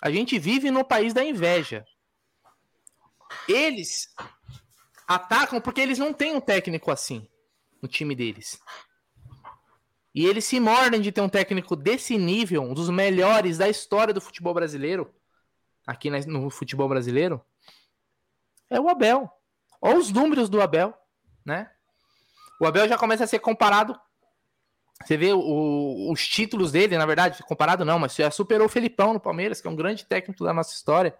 A 0.00 0.10
gente 0.10 0.38
vive 0.38 0.70
no 0.70 0.84
país 0.84 1.12
da 1.12 1.24
inveja. 1.24 1.84
Eles 3.48 4.14
atacam 5.06 5.60
porque 5.60 5.80
eles 5.80 5.98
não 5.98 6.12
têm 6.12 6.34
um 6.34 6.40
técnico 6.40 6.90
assim 6.90 7.28
no 7.80 7.88
time 7.88 8.14
deles. 8.14 8.60
E 10.14 10.24
eles 10.26 10.44
se 10.44 10.60
mordem 10.60 11.00
de 11.00 11.10
ter 11.10 11.20
um 11.20 11.28
técnico 11.28 11.74
desse 11.74 12.16
nível, 12.16 12.62
um 12.62 12.74
dos 12.74 12.88
melhores 12.88 13.58
da 13.58 13.68
história 13.68 14.14
do 14.14 14.20
futebol 14.20 14.54
brasileiro 14.54 15.12
aqui 15.86 16.08
no 16.10 16.50
futebol 16.50 16.88
brasileiro, 16.88 17.44
é 18.70 18.80
o 18.80 18.88
Abel. 18.88 19.30
Olha 19.80 19.98
os 19.98 20.10
números 20.10 20.48
do 20.48 20.60
Abel, 20.60 20.96
né? 21.44 21.70
O 22.60 22.66
Abel 22.66 22.88
já 22.88 22.96
começa 22.96 23.24
a 23.24 23.26
ser 23.26 23.38
comparado. 23.38 23.98
Você 25.04 25.16
vê 25.16 25.32
o, 25.32 26.10
os 26.10 26.26
títulos 26.26 26.72
dele, 26.72 26.96
na 26.96 27.06
verdade, 27.06 27.42
comparado 27.42 27.84
não, 27.84 27.98
mas 27.98 28.14
já 28.14 28.30
superou 28.30 28.66
o 28.66 28.70
Felipão 28.70 29.12
no 29.12 29.20
Palmeiras, 29.20 29.60
que 29.60 29.68
é 29.68 29.70
um 29.70 29.76
grande 29.76 30.04
técnico 30.04 30.44
da 30.44 30.52
nossa 30.52 30.74
história. 30.74 31.14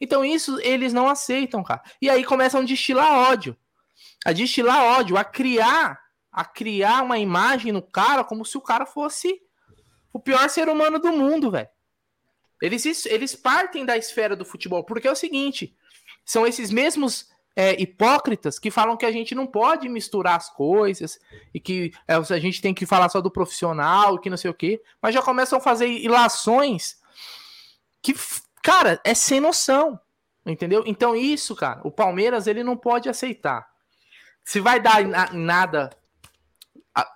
Então 0.00 0.24
isso 0.24 0.58
eles 0.60 0.92
não 0.92 1.08
aceitam, 1.08 1.62
cara. 1.62 1.82
E 2.00 2.10
aí 2.10 2.24
começam 2.24 2.60
a 2.60 2.64
destilar 2.64 3.30
ódio. 3.30 3.56
A 4.24 4.32
destilar 4.32 4.82
ódio, 4.82 5.16
a 5.16 5.24
criar, 5.24 6.00
a 6.30 6.44
criar 6.44 7.02
uma 7.02 7.18
imagem 7.18 7.72
no 7.72 7.80
cara 7.80 8.24
como 8.24 8.44
se 8.44 8.58
o 8.58 8.60
cara 8.60 8.84
fosse 8.84 9.40
o 10.12 10.20
pior 10.20 10.48
ser 10.48 10.68
humano 10.68 10.98
do 10.98 11.12
mundo, 11.12 11.50
velho. 11.50 11.68
Eles, 12.60 13.06
eles 13.06 13.34
partem 13.34 13.84
da 13.84 13.96
esfera 13.96 14.36
do 14.36 14.44
futebol, 14.44 14.84
porque 14.84 15.08
é 15.08 15.12
o 15.12 15.16
seguinte: 15.16 15.76
são 16.24 16.46
esses 16.46 16.70
mesmos 16.70 17.28
é, 17.56 17.80
hipócritas 17.80 18.58
que 18.58 18.70
falam 18.70 18.96
que 18.96 19.06
a 19.06 19.12
gente 19.12 19.34
não 19.34 19.46
pode 19.46 19.88
misturar 19.88 20.36
as 20.36 20.50
coisas 20.50 21.18
e 21.52 21.60
que 21.60 21.92
é, 22.08 22.14
a 22.14 22.38
gente 22.38 22.60
tem 22.60 22.74
que 22.74 22.86
falar 22.86 23.08
só 23.08 23.20
do 23.20 23.30
profissional, 23.30 24.18
que 24.18 24.30
não 24.30 24.36
sei 24.36 24.50
o 24.50 24.54
quê, 24.54 24.82
mas 25.00 25.14
já 25.14 25.22
começam 25.22 25.58
a 25.58 25.62
fazer 25.62 25.86
ilações 25.86 26.98
que, 28.02 28.14
cara, 28.62 29.00
é 29.04 29.14
sem 29.14 29.40
noção, 29.40 29.98
entendeu? 30.44 30.82
Então 30.86 31.14
isso, 31.14 31.54
cara, 31.54 31.80
o 31.84 31.90
Palmeiras 31.90 32.46
ele 32.46 32.64
não 32.64 32.76
pode 32.76 33.08
aceitar. 33.08 33.66
Se 34.44 34.60
vai 34.60 34.80
dar 34.80 35.32
nada 35.32 35.90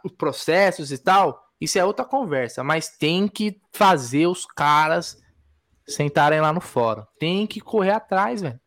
os 0.05 0.12
processos 0.12 0.91
e 0.91 0.99
tal, 0.99 1.47
isso 1.61 1.78
é 1.78 1.84
outra 1.84 2.05
conversa, 2.05 2.64
mas 2.64 2.89
tem 2.89 3.28
que 3.28 3.61
fazer 3.72 4.26
os 4.26 4.47
caras 4.47 5.20
sentarem 5.86 6.41
lá 6.41 6.53
no 6.53 6.61
fórum. 6.61 7.05
Tem 7.18 7.47
que 7.47 7.61
correr 7.61 7.93
atrás, 7.93 8.41
velho. 8.41 8.61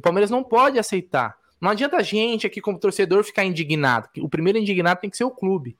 O 0.00 0.02
Palmeiras 0.02 0.30
não 0.30 0.42
pode 0.42 0.78
aceitar. 0.78 1.36
Não 1.60 1.68
adianta 1.68 1.98
a 1.98 2.02
gente 2.02 2.46
aqui, 2.46 2.58
como 2.58 2.78
torcedor, 2.78 3.22
ficar 3.22 3.44
indignado. 3.44 4.08
O 4.20 4.30
primeiro 4.30 4.58
indignado 4.58 4.98
tem 4.98 5.10
que 5.10 5.16
ser 5.16 5.24
o 5.24 5.30
clube. 5.30 5.76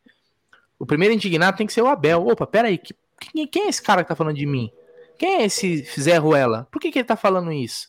O 0.78 0.84
primeiro 0.84 1.14
indignado 1.14 1.56
tem 1.56 1.66
que 1.66 1.72
ser 1.72 1.80
o 1.80 1.86
Abel. 1.86 2.26
Opa, 2.26 2.46
peraí, 2.46 2.76
que, 2.76 2.94
quem, 3.18 3.46
quem 3.46 3.62
é 3.64 3.68
esse 3.70 3.80
cara 3.80 4.02
que 4.02 4.08
tá 4.08 4.14
falando 4.14 4.36
de 4.36 4.44
mim? 4.44 4.70
Quem 5.16 5.36
é 5.36 5.44
esse 5.46 5.84
Zé 5.98 6.18
Ruela? 6.18 6.68
Por 6.70 6.82
que, 6.82 6.92
que 6.92 6.98
ele 6.98 7.06
tá 7.06 7.16
falando 7.16 7.50
isso? 7.50 7.88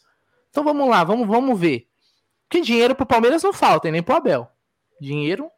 Então 0.49 0.63
vamos 0.63 0.89
lá, 0.89 1.03
vamos, 1.03 1.27
vamos 1.27 1.59
ver. 1.59 1.89
Porque 2.47 2.61
dinheiro 2.61 2.95
pro 2.95 3.05
Palmeiras 3.05 3.43
não 3.43 3.51
falta, 3.51 3.89
e 3.89 3.91
nem 3.91 4.01
pro 4.01 4.15
Abel. 4.15 4.47
Dinheiro, 5.01 5.51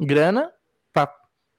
grana, 0.00 0.50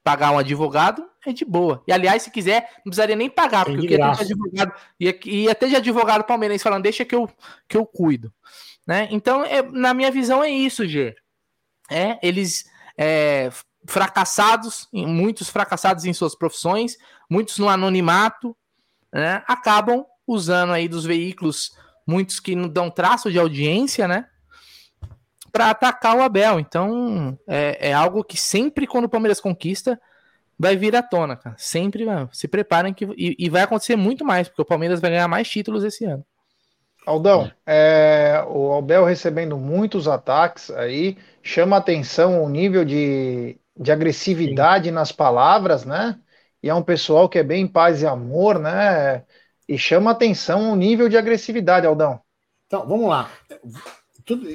pagar 0.06 0.30
um 0.30 0.38
advogado 0.38 1.04
é 1.26 1.32
de 1.32 1.44
boa. 1.44 1.82
E 1.84 1.92
aliás, 1.92 2.22
se 2.22 2.30
quiser, 2.30 2.70
não 2.76 2.84
precisaria 2.84 3.16
nem 3.16 3.28
pagar, 3.28 3.64
porque 3.64 3.78
eu 3.78 3.88
queria 3.88 4.12
ter 4.12 4.22
advogado, 4.22 4.72
ia, 5.00 5.18
ia 5.24 5.52
ter 5.52 5.68
de 5.68 5.74
advogado 5.74 6.22
palmeirense 6.22 6.62
falando, 6.62 6.84
deixa 6.84 7.04
que 7.04 7.12
eu, 7.12 7.28
que 7.68 7.76
eu 7.76 7.84
cuido. 7.84 8.32
Né? 8.86 9.08
Então, 9.10 9.44
é, 9.44 9.62
na 9.62 9.92
minha 9.92 10.08
visão, 10.12 10.44
é 10.44 10.48
isso, 10.48 10.86
Gê. 10.86 11.16
É, 11.90 12.20
eles 12.22 12.66
é, 12.96 13.50
fracassados, 13.84 14.86
muitos 14.92 15.48
fracassados 15.48 16.04
em 16.04 16.12
suas 16.12 16.36
profissões, 16.36 16.96
muitos 17.28 17.58
no 17.58 17.68
anonimato, 17.68 18.56
né, 19.12 19.42
acabam 19.48 20.06
usando 20.24 20.72
aí 20.72 20.86
dos 20.86 21.04
veículos, 21.04 21.72
muitos 22.06 22.38
que 22.38 22.54
não 22.54 22.68
dão 22.68 22.88
traço 22.92 23.28
de 23.28 23.40
audiência, 23.40 24.06
né? 24.06 24.28
Para 25.56 25.70
atacar 25.70 26.16
o 26.16 26.22
Abel. 26.22 26.60
Então, 26.60 27.38
é, 27.46 27.88
é 27.88 27.92
algo 27.92 28.22
que 28.22 28.36
sempre, 28.36 28.86
quando 28.86 29.06
o 29.06 29.08
Palmeiras 29.08 29.40
conquista, 29.40 29.98
vai 30.58 30.76
vir 30.76 30.94
à 30.94 31.02
tona, 31.02 31.34
cara. 31.34 31.56
Sempre, 31.58 32.04
mano. 32.04 32.28
Se 32.32 32.46
preparem 32.46 32.92
que. 32.92 33.04
E, 33.16 33.36
e, 33.38 33.48
vai 33.48 33.62
acontecer 33.62 33.96
muito 33.96 34.24
mais, 34.24 34.48
porque 34.48 34.62
o 34.62 34.66
Palmeiras 34.66 35.00
vai 35.00 35.10
ganhar 35.10 35.28
mais 35.28 35.48
títulos 35.48 35.84
esse 35.84 36.04
ano. 36.04 36.24
Aldão, 37.06 37.50
é, 37.64 38.44
o 38.48 38.74
Abel 38.74 39.04
recebendo 39.04 39.56
muitos 39.56 40.08
ataques 40.08 40.70
aí, 40.72 41.16
chama 41.40 41.76
atenção 41.76 42.42
o 42.42 42.48
nível 42.48 42.84
de, 42.84 43.56
de 43.78 43.92
agressividade 43.92 44.86
Sim. 44.86 44.90
nas 44.90 45.12
palavras, 45.12 45.84
né? 45.84 46.18
E 46.60 46.68
é 46.68 46.74
um 46.74 46.82
pessoal 46.82 47.28
que 47.28 47.38
é 47.38 47.44
bem 47.44 47.66
paz 47.66 48.02
e 48.02 48.06
amor, 48.06 48.58
né? 48.58 49.24
E 49.68 49.78
chama 49.78 50.10
atenção 50.10 50.72
o 50.72 50.76
nível 50.76 51.08
de 51.08 51.16
agressividade, 51.16 51.86
Aldão. 51.86 52.20
Então, 52.66 52.86
vamos 52.86 53.08
lá. 53.08 53.30
Tudo, 54.24 54.48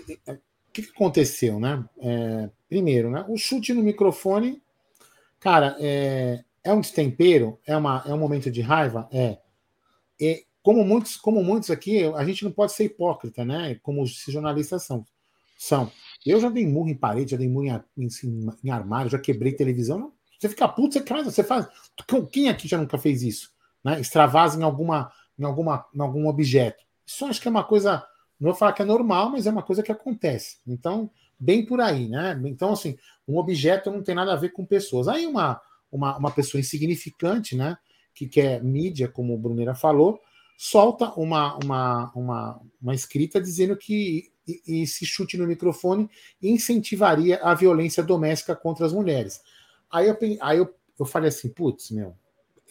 o 0.79 0.81
que 0.81 0.89
aconteceu, 0.89 1.59
né? 1.59 1.83
É, 1.99 2.49
primeiro, 2.67 3.11
né? 3.11 3.25
O 3.27 3.37
chute 3.37 3.73
no 3.73 3.83
microfone 3.83 4.61
Cara, 5.41 5.75
é, 5.79 6.43
é 6.63 6.71
um 6.71 6.79
destempero? 6.79 7.59
É, 7.65 7.75
uma, 7.75 8.03
é 8.05 8.13
um 8.13 8.17
momento 8.17 8.49
de 8.49 8.61
raiva? 8.61 9.09
É. 9.11 9.39
E 10.19 10.45
como 10.61 10.85
muitos, 10.85 11.17
como 11.17 11.43
muitos 11.43 11.71
aqui, 11.71 12.03
a 12.15 12.23
gente 12.23 12.45
não 12.45 12.51
pode 12.51 12.73
ser 12.73 12.85
hipócrita, 12.85 13.43
né? 13.43 13.75
Como 13.81 14.03
os 14.03 14.23
jornalistas 14.27 14.83
são. 14.83 15.03
são. 15.57 15.91
Eu 16.23 16.39
já 16.39 16.47
dei 16.47 16.67
murro 16.67 16.89
em 16.89 16.95
parede, 16.95 17.31
já 17.31 17.37
dei 17.37 17.49
murro 17.49 17.65
em, 17.65 18.07
em, 18.07 18.49
em 18.63 18.69
armário, 18.69 19.09
já 19.09 19.17
quebrei 19.17 19.51
televisão. 19.51 20.13
Você 20.39 20.47
fica 20.47 20.67
puto, 20.67 20.93
você 20.93 21.01
casa, 21.01 21.31
você 21.31 21.43
faz. 21.43 21.67
Quem 22.31 22.47
aqui 22.47 22.67
já 22.67 22.77
nunca 22.77 22.99
fez 22.99 23.23
isso? 23.23 23.51
Né? 23.83 23.99
Extravasa 23.99 24.59
em, 24.59 24.63
alguma, 24.63 25.11
em, 25.39 25.43
alguma, 25.43 25.87
em 25.93 26.01
algum 26.01 26.27
objeto. 26.27 26.83
Isso 27.03 27.25
acho 27.25 27.41
que 27.41 27.47
é 27.47 27.51
uma 27.51 27.63
coisa. 27.63 28.05
Não 28.41 28.49
vou 28.49 28.55
falar 28.55 28.73
que 28.73 28.81
é 28.81 28.85
normal, 28.85 29.29
mas 29.29 29.45
é 29.45 29.51
uma 29.51 29.61
coisa 29.61 29.83
que 29.83 29.91
acontece. 29.91 30.57
Então, 30.65 31.11
bem 31.39 31.63
por 31.63 31.79
aí, 31.79 32.09
né? 32.09 32.41
Então, 32.45 32.73
assim, 32.73 32.97
um 33.27 33.37
objeto 33.37 33.91
não 33.91 34.01
tem 34.01 34.15
nada 34.15 34.33
a 34.33 34.35
ver 34.35 34.49
com 34.49 34.65
pessoas. 34.65 35.07
Aí 35.07 35.27
uma, 35.27 35.61
uma, 35.91 36.17
uma 36.17 36.31
pessoa 36.31 36.59
insignificante, 36.59 37.55
né? 37.55 37.77
Que 38.15 38.27
quer 38.27 38.63
mídia, 38.63 39.07
como 39.07 39.35
o 39.35 39.37
Brunera 39.37 39.75
falou, 39.75 40.19
solta 40.57 41.11
uma, 41.11 41.55
uma, 41.63 42.11
uma, 42.15 42.61
uma 42.81 42.95
escrita 42.95 43.39
dizendo 43.39 43.77
que 43.77 44.31
esse 44.67 45.05
chute 45.05 45.37
no 45.37 45.45
microfone 45.45 46.09
incentivaria 46.41 47.39
a 47.43 47.53
violência 47.53 48.01
doméstica 48.01 48.55
contra 48.55 48.87
as 48.87 48.91
mulheres. 48.91 49.39
Aí 49.91 50.07
eu, 50.07 50.17
aí 50.41 50.57
eu, 50.57 50.73
eu 50.99 51.05
falei 51.05 51.29
assim, 51.29 51.47
putz, 51.47 51.91
meu, 51.91 52.15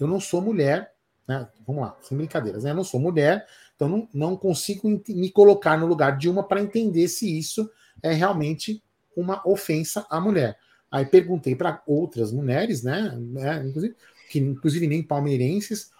eu 0.00 0.08
não 0.08 0.18
sou 0.18 0.42
mulher, 0.42 0.92
né? 1.28 1.48
Vamos 1.64 1.82
lá, 1.82 1.96
sem 2.02 2.18
brincadeiras, 2.18 2.64
né? 2.64 2.72
Eu 2.72 2.74
não 2.74 2.82
sou 2.82 2.98
mulher, 2.98 3.46
então 3.80 3.88
não, 3.88 4.08
não 4.12 4.36
consigo 4.36 5.02
me 5.08 5.30
colocar 5.30 5.78
no 5.78 5.86
lugar 5.86 6.18
de 6.18 6.28
uma 6.28 6.42
para 6.42 6.60
entender 6.60 7.08
se 7.08 7.38
isso 7.38 7.70
é 8.02 8.12
realmente 8.12 8.82
uma 9.16 9.40
ofensa 9.48 10.06
à 10.10 10.20
mulher. 10.20 10.58
Aí 10.90 11.06
perguntei 11.06 11.56
para 11.56 11.82
outras 11.86 12.30
mulheres, 12.30 12.82
né, 12.82 13.16
né, 13.18 13.64
inclusive, 13.66 13.96
que 14.28 14.38
inclusive 14.38 14.86
nem 14.86 15.02
palmeirenses, 15.02 15.90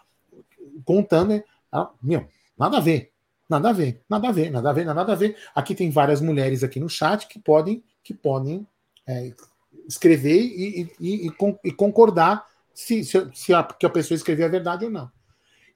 contando, 0.85 1.43
ah, 1.73 1.91
meu, 2.03 2.29
nada 2.59 2.77
a 2.77 2.81
ver, 2.81 3.13
nada 3.49 3.71
a 3.71 3.73
ver, 3.73 4.03
nada 4.11 4.29
a 4.29 4.33
ver, 4.33 4.51
nada 4.51 4.69
a 4.69 4.73
ver, 4.75 4.85
nada 4.85 5.13
a 5.13 5.17
ver. 5.17 5.37
Aqui 5.55 5.75
tem 5.75 5.91
várias 5.91 6.21
mulheres 6.21 6.63
aqui 6.63 6.79
no 6.79 6.89
chat 6.89 7.27
que 7.29 7.39
podem, 7.39 7.83
que 8.03 8.13
podem 8.13 8.67
é, 9.07 9.33
escrever 9.89 10.39
e, 10.39 10.83
e, 11.01 11.25
e, 11.25 11.31
e 11.65 11.73
concordar 11.73 12.45
se, 12.75 13.03
se, 13.05 13.31
se 13.33 13.55
a, 13.55 13.65
que 13.65 13.87
a 13.87 13.91
pessoa 13.91 14.17
escreveu 14.17 14.45
a 14.45 14.51
verdade 14.51 14.85
ou 14.85 14.91
não. 14.91 15.11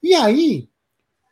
E 0.02 0.14
aí, 0.14 0.68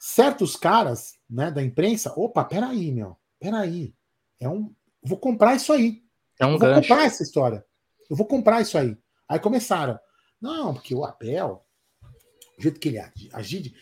certos 0.04 0.56
caras 0.56 1.14
né, 1.30 1.48
da 1.48 1.62
imprensa, 1.62 2.12
opa, 2.16 2.44
peraí, 2.44 2.90
meu, 2.90 3.16
peraí, 3.38 3.94
é 4.40 4.48
um, 4.48 4.74
vou 5.00 5.16
comprar 5.16 5.54
isso 5.54 5.72
aí. 5.72 6.02
É 6.40 6.44
um 6.44 6.54
eu 6.54 6.58
vou 6.58 6.74
comprar 6.74 7.04
essa 7.04 7.22
história. 7.22 7.64
Eu 8.10 8.16
vou 8.16 8.26
comprar 8.26 8.60
isso 8.60 8.76
aí. 8.76 8.98
Aí 9.28 9.38
começaram. 9.38 9.96
Não, 10.40 10.74
porque 10.74 10.92
o 10.92 11.04
Abel, 11.04 11.64
o 12.58 12.60
jeito 12.60 12.80
que 12.80 12.88
ele 12.88 12.98
age, 12.98 13.76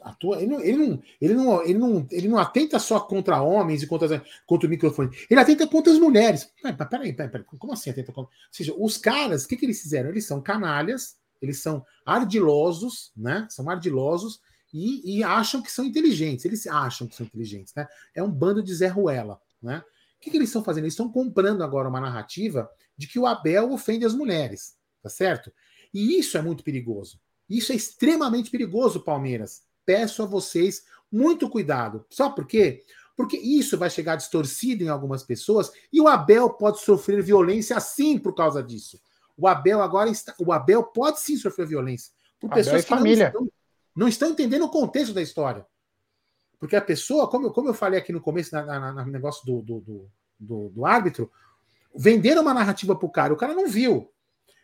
atua, 0.00 0.40
ele 0.40 0.46
não, 0.46 0.60
ele 0.62 0.76
não, 0.78 1.02
ele 1.20 1.34
não, 1.34 1.62
ele 1.62 1.78
não, 1.78 2.06
ele 2.10 2.28
não 2.28 2.38
atenta 2.38 2.78
só 2.78 2.98
contra 2.98 3.42
homens 3.42 3.82
e 3.82 3.86
contra, 3.86 4.24
contra 4.46 4.66
o 4.66 4.70
microfone. 4.70 5.14
Ele 5.28 5.40
atenta 5.40 5.66
contra 5.66 5.92
as 5.92 5.98
mulheres. 5.98 6.50
Peraí, 6.62 6.74
peraí, 6.74 7.12
peraí, 7.12 7.44
como 7.44 7.74
assim 7.74 7.90
atenta 7.90 8.14
contra? 8.14 8.34
Ou 8.34 8.48
seja, 8.50 8.74
os 8.78 8.96
caras, 8.96 9.44
o 9.44 9.48
que, 9.48 9.58
que 9.58 9.66
eles 9.66 9.82
fizeram? 9.82 10.08
Eles 10.08 10.26
são 10.26 10.40
canalhas, 10.40 11.18
eles 11.42 11.60
são 11.60 11.84
ardilosos, 12.06 13.12
né? 13.14 13.46
São 13.50 13.68
ardilosos 13.68 14.40
e, 14.74 15.18
e 15.18 15.24
acham 15.24 15.62
que 15.62 15.72
são 15.72 15.84
inteligentes. 15.84 16.44
Eles 16.44 16.66
acham 16.66 17.06
que 17.06 17.14
são 17.14 17.24
inteligentes, 17.24 17.72
né? 17.74 17.86
É 18.14 18.22
um 18.22 18.30
bando 18.30 18.62
de 18.62 18.74
Zé 18.74 18.88
Ruela, 18.88 19.40
né? 19.62 19.82
que, 20.24 20.30
que 20.30 20.36
eles 20.38 20.48
estão 20.48 20.64
fazendo? 20.64 20.84
Eles 20.84 20.94
estão 20.94 21.10
comprando 21.10 21.62
agora 21.62 21.88
uma 21.88 22.00
narrativa 22.00 22.68
de 22.96 23.06
que 23.06 23.18
o 23.18 23.26
Abel 23.26 23.70
ofende 23.72 24.06
as 24.06 24.14
mulheres, 24.14 24.74
tá 25.02 25.10
certo? 25.10 25.52
E 25.92 26.18
isso 26.18 26.38
é 26.38 26.42
muito 26.42 26.64
perigoso. 26.64 27.20
Isso 27.48 27.72
é 27.72 27.76
extremamente 27.76 28.50
perigoso, 28.50 29.04
Palmeiras. 29.04 29.62
Peço 29.84 30.22
a 30.22 30.26
vocês 30.26 30.84
muito 31.12 31.48
cuidado. 31.48 32.06
Sabe 32.10 32.34
por 32.34 32.46
quê? 32.46 32.84
Porque 33.14 33.36
isso 33.36 33.76
vai 33.76 33.90
chegar 33.90 34.16
distorcido 34.16 34.82
em 34.82 34.88
algumas 34.88 35.22
pessoas 35.22 35.70
e 35.92 36.00
o 36.00 36.08
Abel 36.08 36.50
pode 36.50 36.80
sofrer 36.80 37.22
violência 37.22 37.78
sim 37.78 38.18
por 38.18 38.34
causa 38.34 38.62
disso. 38.62 38.98
O 39.36 39.46
Abel 39.46 39.82
agora 39.82 40.08
está, 40.08 40.34
o 40.38 40.52
Abel 40.52 40.84
pode 40.84 41.20
sim 41.20 41.36
sofrer 41.36 41.66
violência 41.66 42.12
por 42.40 42.50
Abel 42.50 42.64
pessoas 42.64 42.82
que 42.82 42.88
família. 42.88 43.30
Não, 43.34 43.44
estão, 43.44 43.52
não 43.94 44.08
estão 44.08 44.30
entendendo 44.30 44.64
o 44.64 44.70
contexto 44.70 45.14
da 45.14 45.22
história. 45.22 45.66
Porque 46.58 46.76
a 46.76 46.80
pessoa, 46.80 47.28
como, 47.28 47.52
como 47.52 47.68
eu 47.68 47.74
falei 47.74 47.98
aqui 47.98 48.12
no 48.12 48.20
começo, 48.20 48.54
no 48.54 49.04
negócio 49.06 49.44
do, 49.44 49.62
do, 49.62 50.10
do, 50.38 50.68
do, 50.70 50.86
árbitro, 50.86 51.30
venderam 51.94 52.42
uma 52.42 52.54
narrativa 52.54 52.96
pro 52.96 53.10
cara, 53.10 53.32
o 53.32 53.36
cara 53.36 53.54
não 53.54 53.68
viu. 53.68 54.10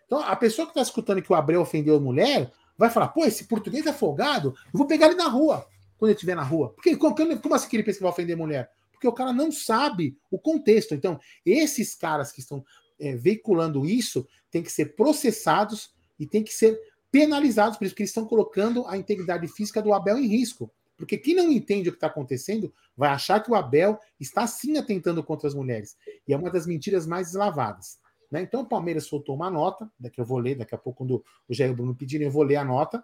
Então, 0.07 0.21
a 0.21 0.35
pessoa 0.35 0.67
que 0.67 0.73
está 0.73 0.83
escutando 0.83 1.23
que 1.23 1.33
o 1.33 1.37
Abreu 1.37 1.61
ofendeu 1.61 1.97
a 1.97 2.01
mulher, 2.01 2.51
vai 2.77 2.91
falar, 2.91 3.09
pô, 3.09 3.25
esse 3.25 3.45
português 3.45 3.87
é 3.87 3.93
folgado, 3.93 4.55
eu 4.73 4.79
vou 4.79 4.87
pegar 4.87 5.07
ele 5.07 5.15
na 5.15 5.29
rua, 5.29 5.67
quando 5.99 6.11
ele 6.11 6.17
estiver 6.17 6.35
na 6.35 6.43
rua. 6.43 6.71
Porque, 6.71 6.97
como, 6.97 7.15
assim 7.55 7.69
que 7.69 7.77
ele 7.77 7.83
pensa 7.83 7.99
que 7.99 8.03
vai 8.03 8.13
ofender 8.13 8.37
mulher? 8.37 8.71
porque 9.01 9.09
o 9.09 9.13
cara 9.15 9.33
não 9.33 9.51
sabe 9.51 10.15
o 10.31 10.39
contexto. 10.39 10.95
Então, 10.95 11.19
esses 11.45 11.95
caras 11.95 12.31
que 12.31 12.41
estão 12.41 12.63
é, 12.99 13.17
veiculando 13.17 13.87
isso 13.87 14.29
têm 14.51 14.63
que 14.63 14.71
ser 14.71 14.95
processados 14.95 15.91
e 16.19 16.27
têm 16.27 16.45
que 16.45 16.53
ser 16.53 16.79
penalizados 17.11 17.77
por 17.77 17.85
isso, 17.85 17.95
porque 17.95 18.03
eles 18.03 18.11
estão 18.11 18.27
colocando 18.27 18.87
a 18.87 18.97
integridade 18.97 19.47
física 19.49 19.83
do 19.83 19.93
Abel 19.93 20.19
em 20.19 20.27
risco. 20.27 20.73
Porque 20.97 21.17
quem 21.17 21.35
não 21.35 21.51
entende 21.51 21.89
o 21.89 21.93
que 21.93 21.97
está 21.97 22.09
acontecendo 22.09 22.73
vai 22.97 23.09
achar 23.11 23.41
que 23.43 23.51
o 23.51 23.55
Abel 23.55 23.99
está 24.19 24.47
sim 24.47 24.77
atentando 24.77 25.25
contra 25.25 25.49
as 25.49 25.55
mulheres. 25.55 25.97
E 26.29 26.33
é 26.33 26.37
uma 26.37 26.51
das 26.51 26.67
mentiras 26.67 27.07
mais 27.07 27.29
deslavadas. 27.29 27.99
Né? 28.31 28.43
Então 28.43 28.61
o 28.61 28.67
Palmeiras 28.67 29.05
soltou 29.05 29.35
uma 29.35 29.51
nota, 29.51 29.91
daqui 29.99 30.21
eu 30.21 30.25
vou 30.25 30.39
ler, 30.39 30.57
daqui 30.57 30.75
a 30.75 30.79
pouco, 30.79 30.99
quando 30.99 31.25
o 31.49 31.55
Jair 31.55 31.75
Bruno 31.75 31.95
pedir, 31.95 32.21
eu 32.21 32.31
vou 32.31 32.43
ler 32.43 32.57
a 32.57 32.65
nota. 32.65 33.03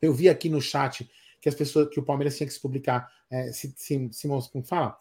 Eu 0.00 0.12
vi 0.14 0.28
aqui 0.28 0.48
no 0.48 0.60
chat 0.60 1.08
que 1.40 1.48
as 1.48 1.54
pessoas 1.54 1.88
que 1.90 2.00
o 2.00 2.02
Palmeiras 2.02 2.36
tinha 2.36 2.46
que 2.46 2.52
se 2.52 2.60
publicar, 2.60 3.12
é, 3.30 3.52
se, 3.52 3.72
se, 3.76 4.08
se, 4.10 4.28
como 4.28 4.64
fala? 4.64 4.96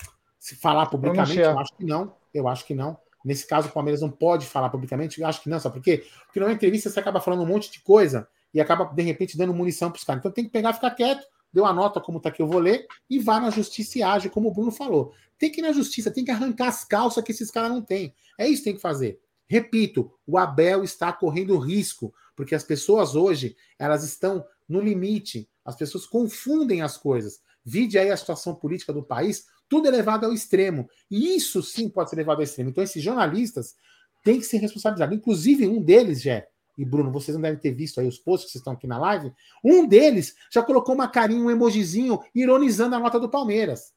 se 0.46 0.56
falar 0.56 0.86
publicamente, 0.86 1.40
eu 1.40 1.58
acho 1.58 1.76
que 1.76 1.84
não. 1.84 2.16
Eu 2.32 2.48
acho 2.48 2.66
que 2.68 2.76
não. 2.76 3.00
Nesse 3.26 3.48
caso, 3.48 3.68
o 3.68 3.72
Palmeiras 3.72 4.02
não 4.02 4.10
pode 4.10 4.46
falar 4.46 4.70
publicamente. 4.70 5.24
Acho 5.24 5.42
que 5.42 5.50
não, 5.50 5.60
sabe 5.60 5.76
por 5.76 5.84
quê? 5.84 6.06
Porque 6.26 6.40
numa 6.40 6.54
entrevista 6.54 6.90
você 6.90 7.00
acaba 7.00 7.20
falando 7.20 7.42
um 7.42 7.48
monte 7.48 7.72
de 7.72 7.82
coisa 7.82 8.28
e 8.54 8.62
acaba, 8.62 8.86
de 8.86 9.02
repente, 9.02 9.38
dando 9.38 9.54
munição 9.54 9.92
para 9.92 9.98
os 9.98 10.04
caras. 10.04 10.20
Então 10.20 10.32
tem 10.32 10.46
que 10.46 10.52
pegar 10.52 10.72
ficar 10.74 10.92
quieto 10.92 11.26
deu 11.56 11.66
a 11.66 11.72
nota 11.72 12.02
como 12.02 12.18
está 12.18 12.28
aqui, 12.28 12.42
eu 12.42 12.48
vou 12.48 12.60
ler, 12.60 12.86
e 13.10 13.18
vá 13.18 13.40
na 13.40 13.50
justiça 13.50 13.98
e 13.98 14.04
age, 14.04 14.30
como 14.30 14.50
o 14.50 14.54
Bruno 14.54 14.72
falou. 14.72 15.14
Tem 15.40 15.50
que 15.50 15.62
ir 15.62 15.64
na 15.64 15.72
justiça, 15.72 16.12
tem 16.12 16.26
que 16.26 16.30
arrancar 16.30 16.68
as 16.68 16.84
calças 16.84 17.24
que 17.24 17.32
esses 17.32 17.50
caras 17.50 17.72
não 17.72 17.82
têm. 17.82 18.14
É 18.38 18.46
isso 18.46 18.58
que 18.58 18.66
tem 18.66 18.76
que 18.76 18.82
fazer. 18.82 19.22
Repito, 19.48 20.12
o 20.28 20.38
Abel 20.38 20.84
está 20.84 21.14
correndo 21.14 21.58
risco, 21.58 22.14
porque 22.36 22.54
as 22.54 22.64
pessoas 22.64 23.16
hoje, 23.16 23.56
elas 23.80 24.04
estão 24.04 24.46
no 24.68 24.82
limite, 24.82 25.50
as 25.64 25.78
pessoas 25.78 26.06
confundem 26.06 26.82
as 26.82 26.98
coisas. 26.98 27.40
Vide 27.64 27.98
aí 27.98 28.12
a 28.12 28.18
situação 28.18 28.54
política 28.54 28.92
do 28.92 29.02
país, 29.02 29.46
tudo 29.70 29.88
é 29.88 29.92
levado 29.92 30.26
ao 30.26 30.34
extremo. 30.34 30.88
E 31.10 31.36
isso 31.36 31.62
sim 31.62 31.90
pode 31.90 32.10
ser 32.10 32.16
levado 32.16 32.38
ao 32.38 32.44
extremo. 32.44 32.70
Então, 32.70 32.84
esses 32.84 33.02
jornalistas 33.02 33.76
têm 34.24 34.40
que 34.40 34.46
ser 34.46 34.58
responsabilizados. 34.58 35.16
Inclusive, 35.16 35.68
um 35.68 35.82
deles, 35.82 36.22
Jé, 36.22 36.48
e 36.78 36.84
Bruno, 36.84 37.12
vocês 37.12 37.36
não 37.36 37.42
devem 37.42 37.60
ter 37.60 37.72
visto 37.72 38.00
aí 38.00 38.08
os 38.08 38.18
posts 38.18 38.48
que 38.48 38.52
vocês 38.52 38.62
estão 38.62 38.74
aqui 38.74 38.88
na 38.88 38.98
live. 38.98 39.32
Um 39.64 39.88
deles 39.88 40.36
já 40.52 40.62
colocou 40.62 40.94
uma 40.94 41.08
carinha, 41.08 41.44
um 41.44 41.50
emojizinho, 41.50 42.20
ironizando 42.34 42.96
a 42.96 43.00
nota 43.00 43.20
do 43.20 43.30
Palmeiras. 43.30 43.94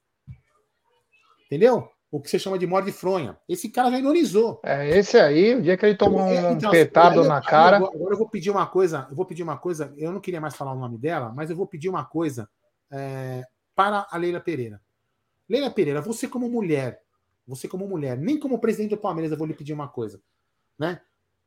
Entendeu? 1.47 1.89
O 2.11 2.21
que 2.21 2.31
você 2.31 2.39
chama 2.39 2.59
de 2.59 2.67
morde 2.67 2.93
fronha. 2.93 3.37
Esse 3.49 3.69
cara 3.69 3.91
já 3.91 3.99
ironizou. 3.99 4.61
É, 4.65 4.97
esse 4.97 5.19
aí, 5.19 5.57
o 5.57 5.63
dia 5.63 5.77
que 5.77 5.85
ele 5.85 5.97
tomou 5.97 6.21
é, 6.21 6.49
um 6.49 6.53
então, 6.53 6.71
petado 6.71 7.25
na 7.25 7.41
cara. 7.43 7.77
Agora, 7.77 7.95
agora 7.95 8.15
eu 8.15 8.19
vou 8.19 8.29
pedir 8.29 8.51
uma 8.51 8.67
coisa, 8.67 9.07
eu 9.11 9.17
vou 9.17 9.27
pedir 9.27 9.43
uma 9.43 9.59
coisa, 9.59 9.93
eu 9.97 10.13
não 10.13 10.21
queria 10.21 10.41
mais 10.41 10.57
falar 10.57 10.73
o 10.73 10.79
nome 10.79 10.97
dela, 10.97 11.33
mas 11.35 11.51
eu 11.51 11.57
vou 11.57 11.67
pedir 11.67 11.89
uma 11.89 12.05
coisa 12.05 12.49
é, 12.91 13.45
para 13.75 14.07
a 14.11 14.17
Leila 14.17 14.41
Pereira. 14.41 14.81
Leila 15.49 15.71
Pereira, 15.71 16.01
você 16.01 16.29
como 16.29 16.49
mulher, 16.49 17.01
você 17.47 17.67
como 17.67 17.89
mulher, 17.89 18.19
nem 18.19 18.39
como 18.39 18.59
presidente 18.59 18.91
do 18.91 18.99
Palmeiras, 18.99 19.33
eu 19.33 19.39
vou 19.39 19.47
lhe 19.47 19.55
pedir 19.55 19.73
uma 19.73 19.89
coisa. 19.89 20.21
Né? 20.79 21.01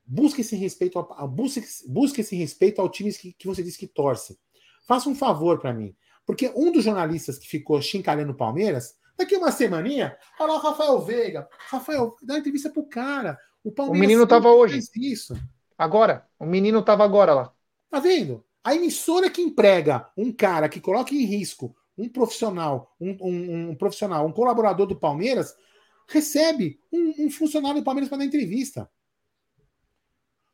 Busque 0.03 0.41
esse 0.41 0.55
respeito 0.55 0.97
ao, 0.97 1.27
busque, 1.27 1.63
busque 1.87 2.21
esse 2.21 2.35
respeito 2.35 2.81
ao 2.81 2.89
time 2.89 3.13
que, 3.13 3.33
que 3.33 3.47
você 3.47 3.61
diz 3.61 3.77
que 3.77 3.87
torce. 3.87 4.39
Faça 4.87 5.07
um 5.07 5.15
favor 5.15 5.59
para 5.59 5.73
mim. 5.73 5.95
Porque 6.25 6.51
um 6.55 6.71
dos 6.71 6.83
jornalistas 6.83 7.37
que 7.37 7.47
ficou 7.47 7.81
chincalhando 7.81 8.31
o 8.31 8.37
Palmeiras, 8.37 8.95
daqui 9.17 9.35
uma 9.35 9.51
semaninha, 9.51 10.17
fala 10.37 10.59
Rafael 10.59 10.99
Veiga. 11.01 11.47
Rafael, 11.69 12.15
dá 12.23 12.33
uma 12.33 12.39
entrevista 12.39 12.69
pro 12.69 12.83
cara. 12.83 13.37
O, 13.63 13.71
Palmeiras 13.71 13.99
o 13.99 14.01
menino 14.01 14.27
tava 14.27 14.49
hoje. 14.49 14.79
Isso. 14.95 15.35
Agora. 15.77 16.27
O 16.39 16.45
menino 16.45 16.81
tava 16.81 17.03
agora 17.03 17.33
lá. 17.33 17.53
Tá 17.89 17.99
vendo? 17.99 18.43
A 18.63 18.75
emissora 18.75 19.29
que 19.29 19.41
emprega 19.41 20.09
um 20.17 20.31
cara 20.31 20.69
que 20.69 20.79
coloca 20.79 21.13
em 21.13 21.25
risco 21.25 21.75
um 22.01 22.09
profissional, 22.09 22.95
um, 22.99 23.17
um, 23.21 23.69
um 23.69 23.75
profissional, 23.75 24.25
um 24.25 24.31
colaborador 24.31 24.87
do 24.87 24.95
Palmeiras, 24.95 25.55
recebe 26.07 26.79
um, 26.91 27.25
um 27.25 27.29
funcionário 27.29 27.81
do 27.81 27.85
Palmeiras 27.85 28.09
para 28.09 28.17
dar 28.17 28.25
entrevista. 28.25 28.89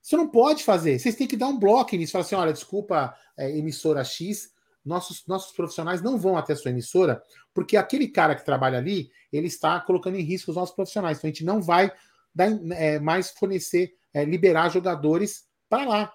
Você 0.01 0.15
não 0.15 0.27
pode 0.27 0.63
fazer. 0.63 0.99
Vocês 0.99 1.15
têm 1.15 1.27
que 1.27 1.37
dar 1.37 1.47
um 1.47 1.59
bloco 1.59 1.95
nisso. 1.95 2.11
Falar 2.13 2.23
assim: 2.23 2.35
olha, 2.35 2.53
desculpa, 2.53 3.15
é, 3.37 3.57
emissora 3.57 4.03
X, 4.03 4.53
nossos, 4.85 5.25
nossos 5.27 5.53
profissionais 5.53 6.01
não 6.01 6.17
vão 6.17 6.37
até 6.37 6.53
a 6.53 6.55
sua 6.55 6.71
emissora, 6.71 7.21
porque 7.53 7.75
aquele 7.75 8.07
cara 8.07 8.35
que 8.35 8.45
trabalha 8.45 8.77
ali, 8.77 9.09
ele 9.31 9.47
está 9.47 9.79
colocando 9.79 10.15
em 10.15 10.23
risco 10.23 10.51
os 10.51 10.57
nossos 10.57 10.75
profissionais. 10.75 11.17
Então 11.17 11.29
a 11.29 11.33
gente 11.33 11.43
não 11.43 11.61
vai 11.61 11.91
dar, 12.33 12.49
é, 12.71 12.99
mais 12.99 13.31
fornecer, 13.31 13.93
é, 14.13 14.23
liberar 14.23 14.69
jogadores 14.69 15.45
para 15.69 15.85
lá. 15.85 16.13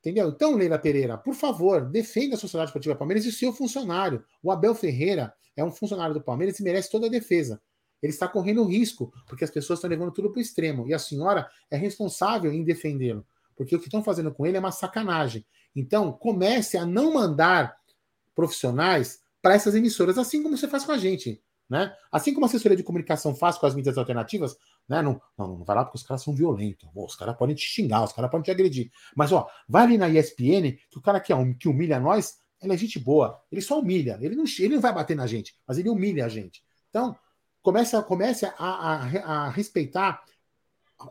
Entendeu? 0.00 0.28
Então, 0.28 0.54
Leila 0.54 0.78
Pereira, 0.78 1.18
por 1.18 1.34
favor, 1.34 1.84
defenda 1.84 2.36
a 2.36 2.38
Sociedade 2.38 2.68
Esportiva 2.68 2.94
Palmeiras 2.94 3.24
e 3.24 3.28
o 3.28 3.32
seu 3.32 3.52
funcionário. 3.52 4.24
O 4.42 4.50
Abel 4.50 4.74
Ferreira 4.74 5.34
é 5.56 5.64
um 5.64 5.72
funcionário 5.72 6.14
do 6.14 6.20
Palmeiras 6.20 6.58
e 6.58 6.62
merece 6.62 6.90
toda 6.90 7.06
a 7.06 7.10
defesa 7.10 7.60
ele 8.02 8.12
está 8.12 8.28
correndo 8.28 8.64
risco, 8.64 9.12
porque 9.26 9.44
as 9.44 9.50
pessoas 9.50 9.78
estão 9.78 9.90
levando 9.90 10.12
tudo 10.12 10.30
para 10.30 10.38
o 10.38 10.42
extremo. 10.42 10.86
E 10.86 10.94
a 10.94 10.98
senhora 10.98 11.48
é 11.70 11.76
responsável 11.76 12.52
em 12.52 12.62
defendê-lo, 12.62 13.26
porque 13.56 13.74
o 13.74 13.78
que 13.78 13.86
estão 13.86 14.02
fazendo 14.02 14.32
com 14.32 14.46
ele 14.46 14.56
é 14.56 14.60
uma 14.60 14.72
sacanagem. 14.72 15.44
Então, 15.74 16.12
comece 16.12 16.76
a 16.76 16.86
não 16.86 17.12
mandar 17.14 17.76
profissionais 18.34 19.20
para 19.42 19.54
essas 19.54 19.74
emissoras, 19.74 20.18
assim 20.18 20.42
como 20.42 20.56
você 20.56 20.68
faz 20.68 20.84
com 20.84 20.92
a 20.92 20.98
gente. 20.98 21.42
Né? 21.68 21.94
Assim 22.10 22.32
como 22.32 22.46
a 22.46 22.48
assessoria 22.48 22.76
de 22.76 22.82
comunicação 22.82 23.34
faz 23.34 23.58
com 23.58 23.66
as 23.66 23.74
mídias 23.74 23.98
alternativas, 23.98 24.56
né? 24.88 25.02
não, 25.02 25.20
não, 25.36 25.58
não 25.58 25.64
vai 25.64 25.76
lá 25.76 25.84
porque 25.84 25.98
os 25.98 26.02
caras 26.02 26.22
são 26.22 26.34
violentos. 26.34 26.88
os 26.94 27.14
caras 27.14 27.36
podem 27.36 27.54
te 27.54 27.66
xingar, 27.66 28.04
os 28.04 28.12
caras 28.12 28.30
podem 28.30 28.44
te 28.44 28.50
agredir. 28.50 28.90
Mas 29.14 29.32
ó, 29.32 29.46
vai 29.68 29.82
ali 29.82 29.98
na 29.98 30.08
ESPN, 30.08 30.78
que 30.90 30.98
o 30.98 31.02
cara 31.02 31.20
que, 31.20 31.32
que 31.60 31.68
humilha 31.68 32.00
nós, 32.00 32.38
ele 32.62 32.72
é 32.72 32.76
gente 32.76 32.98
boa. 32.98 33.38
Ele 33.52 33.60
só 33.60 33.80
humilha. 33.80 34.18
Ele 34.20 34.34
não, 34.34 34.44
ele 34.58 34.74
não 34.76 34.80
vai 34.80 34.94
bater 34.94 35.14
na 35.14 35.26
gente, 35.26 35.54
mas 35.66 35.76
ele 35.76 35.90
humilha 35.90 36.24
a 36.24 36.28
gente. 36.28 36.64
Então, 36.88 37.14
comece, 37.62 38.02
comece 38.04 38.46
a, 38.46 38.54
a, 38.58 39.44
a 39.46 39.50
respeitar, 39.50 40.22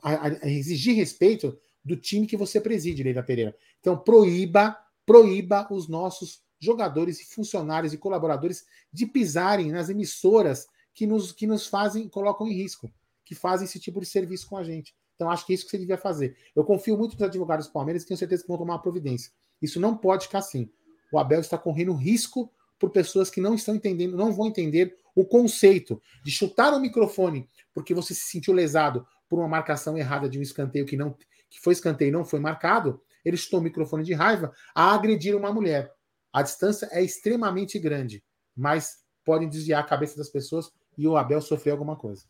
a, 0.01 0.27
a, 0.27 0.49
exigir 0.49 0.95
respeito 0.95 1.57
do 1.85 1.95
time 1.95 2.25
que 2.25 2.35
você 2.35 2.59
preside, 2.59 3.03
Leila 3.03 3.21
Pereira. 3.21 3.55
Então, 3.79 3.95
proíba, 3.95 4.75
proíba 5.05 5.67
os 5.71 5.88
nossos 5.88 6.41
jogadores 6.59 7.21
funcionários 7.34 7.93
e 7.93 7.97
colaboradores 7.97 8.65
de 8.91 9.05
pisarem 9.05 9.71
nas 9.71 9.89
emissoras 9.89 10.67
que 10.93 11.05
nos, 11.05 11.31
que 11.31 11.45
nos 11.45 11.67
fazem, 11.67 12.07
colocam 12.09 12.47
em 12.47 12.53
risco, 12.53 12.91
que 13.23 13.35
fazem 13.35 13.65
esse 13.65 13.79
tipo 13.79 13.99
de 13.99 14.05
serviço 14.05 14.47
com 14.47 14.57
a 14.57 14.63
gente. 14.63 14.95
Então, 15.15 15.29
acho 15.29 15.45
que 15.45 15.53
é 15.53 15.55
isso 15.55 15.65
que 15.65 15.71
você 15.71 15.77
devia 15.77 15.97
fazer. 15.97 16.35
Eu 16.55 16.63
confio 16.63 16.97
muito 16.97 17.13
nos 17.13 17.23
advogados 17.23 17.67
do 17.67 17.73
Palmeiras 17.73 18.03
e 18.03 18.07
tenho 18.07 18.17
certeza 18.17 18.43
que 18.43 18.47
vão 18.47 18.57
tomar 18.57 18.79
providência. 18.79 19.31
Isso 19.61 19.79
não 19.79 19.97
pode 19.97 20.25
ficar 20.25 20.39
assim. 20.39 20.69
O 21.11 21.17
Abel 21.17 21.39
está 21.39 21.57
correndo 21.57 21.93
risco 21.93 22.51
por 22.79 22.91
pessoas 22.91 23.29
que 23.29 23.41
não 23.41 23.55
estão 23.55 23.75
entendendo, 23.75 24.15
não 24.15 24.31
vão 24.31 24.47
entender 24.47 24.95
o 25.15 25.25
conceito 25.25 25.99
de 26.23 26.29
chutar 26.29 26.73
o 26.73 26.79
microfone 26.79 27.47
porque 27.73 27.93
você 27.93 28.13
se 28.13 28.21
sentiu 28.21 28.53
lesado 28.53 29.05
por 29.29 29.39
uma 29.39 29.47
marcação 29.47 29.97
errada 29.97 30.27
de 30.27 30.39
um 30.39 30.41
escanteio 30.41 30.85
que 30.85 30.97
não 30.97 31.15
que 31.49 31.59
foi 31.61 31.73
escanteio 31.73 32.09
e 32.09 32.11
não 32.11 32.25
foi 32.25 32.39
marcado, 32.39 32.99
ele 33.23 33.38
chutou 33.38 33.59
o 33.59 33.63
microfone 33.63 34.03
de 34.03 34.13
raiva 34.13 34.51
a 34.75 34.93
agredir 34.93 35.35
uma 35.35 35.53
mulher. 35.53 35.93
A 36.33 36.41
distância 36.41 36.87
é 36.91 37.01
extremamente 37.01 37.79
grande, 37.79 38.23
mas 38.55 38.97
podem 39.23 39.49
desviar 39.49 39.81
a 39.81 39.87
cabeça 39.87 40.17
das 40.17 40.29
pessoas 40.29 40.71
e 40.97 41.07
o 41.07 41.17
Abel 41.17 41.41
sofreu 41.41 41.73
alguma 41.73 41.95
coisa. 41.95 42.23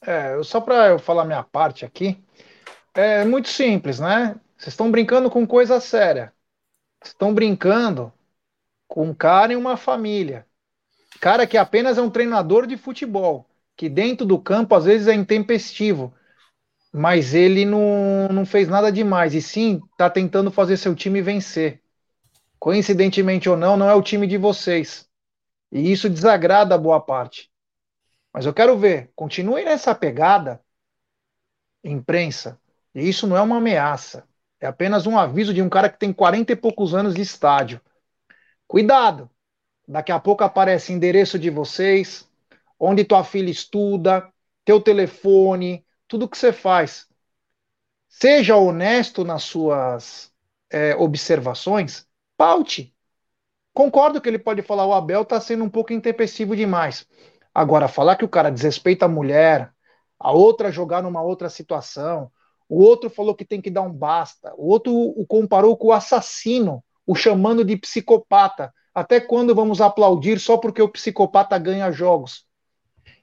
É, 0.00 0.42
só 0.42 0.60
para 0.60 0.88
eu 0.88 0.98
falar 0.98 1.24
minha 1.24 1.42
parte 1.42 1.84
aqui, 1.84 2.22
é 2.94 3.24
muito 3.24 3.48
simples, 3.48 3.98
né? 3.98 4.38
Vocês 4.56 4.72
estão 4.72 4.90
brincando 4.90 5.30
com 5.30 5.46
coisa 5.46 5.80
séria. 5.80 6.32
Estão 7.02 7.34
brincando 7.34 8.12
com 8.86 9.08
um 9.08 9.14
cara 9.14 9.52
e 9.52 9.56
uma 9.56 9.76
família. 9.76 10.46
Cara 11.20 11.46
que 11.46 11.56
apenas 11.56 11.98
é 11.98 12.02
um 12.02 12.10
treinador 12.10 12.66
de 12.66 12.76
futebol, 12.76 13.48
que 13.76 13.88
dentro 13.88 14.26
do 14.26 14.38
campo 14.38 14.74
às 14.74 14.84
vezes 14.84 15.08
é 15.08 15.14
intempestivo, 15.14 16.14
mas 16.92 17.34
ele 17.34 17.64
não, 17.64 18.28
não 18.28 18.46
fez 18.46 18.68
nada 18.68 18.92
demais, 18.92 19.34
e 19.34 19.42
sim 19.42 19.82
está 19.92 20.08
tentando 20.08 20.50
fazer 20.50 20.76
seu 20.76 20.94
time 20.94 21.20
vencer. 21.20 21.82
Coincidentemente 22.64 23.46
ou 23.46 23.58
não, 23.58 23.76
não 23.76 23.90
é 23.90 23.94
o 23.94 24.00
time 24.00 24.26
de 24.26 24.38
vocês. 24.38 25.06
E 25.70 25.92
isso 25.92 26.08
desagrada 26.08 26.74
a 26.74 26.78
boa 26.78 26.98
parte. 26.98 27.52
Mas 28.32 28.46
eu 28.46 28.54
quero 28.54 28.78
ver, 28.78 29.12
continue 29.14 29.62
nessa 29.66 29.94
pegada, 29.94 30.58
imprensa. 31.84 32.58
E 32.94 33.06
isso 33.06 33.26
não 33.26 33.36
é 33.36 33.42
uma 33.42 33.58
ameaça. 33.58 34.26
É 34.58 34.66
apenas 34.66 35.06
um 35.06 35.18
aviso 35.18 35.52
de 35.52 35.60
um 35.60 35.68
cara 35.68 35.90
que 35.90 35.98
tem 35.98 36.10
40 36.10 36.52
e 36.52 36.56
poucos 36.56 36.94
anos 36.94 37.14
de 37.14 37.20
estádio. 37.20 37.82
Cuidado! 38.66 39.30
Daqui 39.86 40.10
a 40.10 40.18
pouco 40.18 40.42
aparece 40.42 40.90
endereço 40.90 41.38
de 41.38 41.50
vocês, 41.50 42.26
onde 42.80 43.04
tua 43.04 43.24
filha 43.24 43.50
estuda, 43.50 44.26
teu 44.64 44.80
telefone, 44.80 45.84
tudo 46.08 46.26
que 46.26 46.38
você 46.38 46.50
faz. 46.50 47.06
Seja 48.08 48.56
honesto 48.56 49.22
nas 49.22 49.42
suas 49.42 50.32
é, 50.70 50.96
observações, 50.96 52.08
paute. 52.36 52.94
Concordo 53.72 54.20
que 54.20 54.28
ele 54.28 54.38
pode 54.38 54.62
falar, 54.62 54.86
o 54.86 54.92
Abel 54.92 55.22
está 55.22 55.40
sendo 55.40 55.64
um 55.64 55.70
pouco 55.70 55.92
intempestivo 55.92 56.54
demais. 56.54 57.06
Agora, 57.54 57.88
falar 57.88 58.16
que 58.16 58.24
o 58.24 58.28
cara 58.28 58.50
desrespeita 58.50 59.06
a 59.06 59.08
mulher, 59.08 59.72
a 60.18 60.32
outra 60.32 60.70
jogar 60.70 61.02
numa 61.02 61.22
outra 61.22 61.48
situação, 61.48 62.30
o 62.68 62.82
outro 62.82 63.10
falou 63.10 63.34
que 63.34 63.44
tem 63.44 63.60
que 63.60 63.70
dar 63.70 63.82
um 63.82 63.92
basta, 63.92 64.52
o 64.56 64.68
outro 64.68 64.92
o 64.92 65.26
comparou 65.26 65.76
com 65.76 65.88
o 65.88 65.92
assassino 65.92 66.82
o 67.06 67.14
chamando 67.14 67.64
de 67.64 67.76
psicopata. 67.76 68.72
Até 68.94 69.20
quando 69.20 69.54
vamos 69.54 69.80
aplaudir 69.80 70.38
só 70.38 70.56
porque 70.56 70.80
o 70.80 70.88
psicopata 70.88 71.58
ganha 71.58 71.90
jogos? 71.90 72.46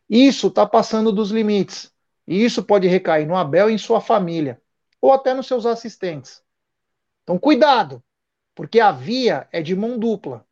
Isso 0.09 0.47
está 0.47 0.65
passando 0.65 1.11
dos 1.11 1.31
limites. 1.31 1.91
E 2.27 2.43
isso 2.43 2.63
pode 2.63 2.87
recair 2.87 3.27
no 3.27 3.35
Abel 3.35 3.69
e 3.69 3.73
em 3.73 3.77
sua 3.77 3.99
família, 3.99 4.61
ou 5.01 5.11
até 5.11 5.33
nos 5.33 5.47
seus 5.47 5.65
assistentes. 5.65 6.41
Então, 7.23 7.37
cuidado, 7.37 8.03
porque 8.55 8.79
a 8.79 8.91
via 8.91 9.47
é 9.51 9.61
de 9.61 9.75
mão 9.75 9.97
dupla. 9.97 10.45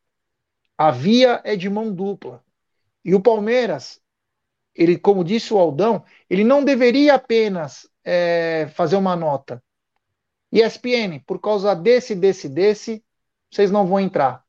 A 0.78 0.92
via 0.92 1.42
é 1.44 1.56
de 1.56 1.70
mão 1.70 1.94
dupla. 1.94 2.44
E 3.04 3.14
o 3.14 3.22
Palmeiras, 3.22 4.02
ele, 4.74 4.98
como 4.98 5.24
disse 5.24 5.54
o 5.54 5.58
Aldão, 5.58 6.04
ele 6.30 6.44
não 6.44 6.64
deveria 6.64 7.16
apenas 7.16 7.90
é, 8.04 8.68
fazer 8.74 8.96
uma 8.96 9.16
nota. 9.16 9.62
ESPN, 10.52 11.20
por 11.26 11.40
causa 11.40 11.76
desse, 11.76 12.16
desse, 12.16 12.50
desse, 12.50 13.04
vocês 13.52 13.72
não 13.72 13.86
vão 13.86 14.00
entrar. 14.00 14.44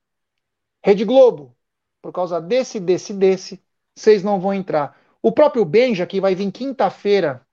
Rede 0.83 1.05
Globo, 1.05 1.57
por 2.01 2.13
causa 2.13 2.41
desse, 2.41 2.81
desse, 2.81 3.13
desse, 3.13 3.63
vocês 3.95 4.23
não 4.23 4.41
vão 4.41 4.55
entrar. 4.55 4.99
O 5.23 5.31
próprio 5.31 5.65
Benja, 5.65 6.07
que 6.07 6.21
vai 6.21 6.35
vir 6.35 6.51
quinta-feira, 6.51 7.47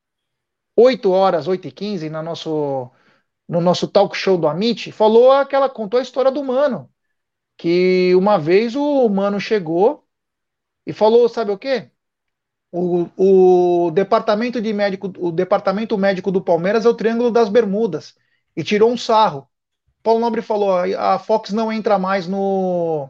8 0.75 1.11
horas, 1.11 1.47
8 1.47 1.67
e 1.67 1.71
15 1.71 2.09
no 2.09 2.21
nosso, 2.21 2.89
no 3.47 3.61
nosso 3.61 3.87
talk 3.87 4.15
show 4.17 4.37
do 4.37 4.47
Amit, 4.47 4.91
falou 4.91 5.31
aquela, 5.31 5.69
contou 5.69 5.99
a 5.99 6.03
história 6.03 6.31
do 6.31 6.43
Mano. 6.43 6.91
Que 7.57 8.13
uma 8.15 8.37
vez 8.39 8.75
o 8.75 9.09
Mano 9.09 9.39
chegou 9.39 10.05
e 10.85 10.93
falou, 10.93 11.29
sabe 11.29 11.51
o 11.51 11.57
quê? 11.57 11.91
O, 12.71 13.07
o 13.87 13.91
departamento 13.91 14.61
de 14.61 14.73
médico, 14.73 15.11
o 15.17 15.31
departamento 15.31 15.97
médico 15.97 16.31
do 16.31 16.41
Palmeiras 16.43 16.85
é 16.85 16.89
o 16.89 16.93
Triângulo 16.93 17.31
das 17.31 17.49
Bermudas 17.49 18.15
e 18.55 18.63
tirou 18.63 18.91
um 18.91 18.97
sarro. 18.97 19.49
Paulo 20.03 20.19
Nobre 20.19 20.41
falou: 20.41 20.71
a 20.77 21.19
Fox 21.19 21.51
não 21.51 21.71
entra 21.71 21.97
mais 21.99 22.27
no 22.27 23.09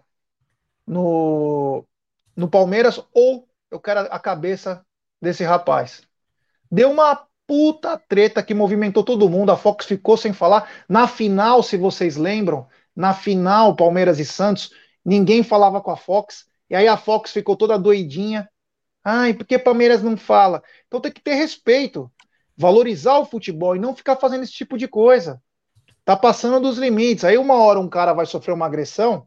no, 0.85 1.85
no 2.35 2.49
Palmeiras 2.49 3.01
ou 3.13 3.47
eu 3.69 3.79
quero 3.79 4.01
a 4.01 4.19
cabeça 4.19 4.85
desse 5.21 5.43
rapaz. 5.43 6.01
Deu 6.71 6.91
uma 6.91 7.27
puta 7.47 7.97
treta 7.97 8.43
que 8.43 8.53
movimentou 8.53 9.03
todo 9.03 9.29
mundo. 9.29 9.51
A 9.51 9.57
Fox 9.57 9.85
ficou 9.85 10.17
sem 10.17 10.33
falar. 10.33 10.69
Na 10.87 11.07
final, 11.07 11.63
se 11.63 11.77
vocês 11.77 12.17
lembram, 12.17 12.67
na 12.95 13.13
final 13.13 13.75
Palmeiras 13.75 14.19
e 14.19 14.25
Santos, 14.25 14.71
ninguém 15.03 15.41
falava 15.41 15.81
com 15.81 15.89
a 15.89 15.97
Fox. 15.97 16.45
E 16.69 16.75
aí 16.75 16.87
a 16.87 16.97
Fox 16.97 17.31
ficou 17.31 17.55
toda 17.55 17.79
doidinha. 17.79 18.49
Ai, 19.03 19.33
por 19.33 19.47
que 19.47 19.57
Palmeiras 19.57 20.03
não 20.03 20.17
fala? 20.17 20.61
Então 20.85 20.99
tem 20.99 21.11
que 21.11 21.21
ter 21.21 21.35
respeito, 21.35 22.11
valorizar 22.57 23.17
o 23.17 23.25
futebol 23.25 23.75
e 23.75 23.79
não 23.79 23.95
ficar 23.95 24.17
fazendo 24.17 24.43
esse 24.43 24.51
tipo 24.51 24.77
de 24.77 24.87
coisa. 24.87 25.41
Tá 26.03 26.17
passando 26.17 26.59
dos 26.59 26.77
limites. 26.77 27.23
Aí 27.23 27.37
uma 27.37 27.55
hora 27.55 27.79
um 27.79 27.87
cara 27.87 28.13
vai 28.13 28.25
sofrer 28.25 28.53
uma 28.53 28.65
agressão, 28.65 29.25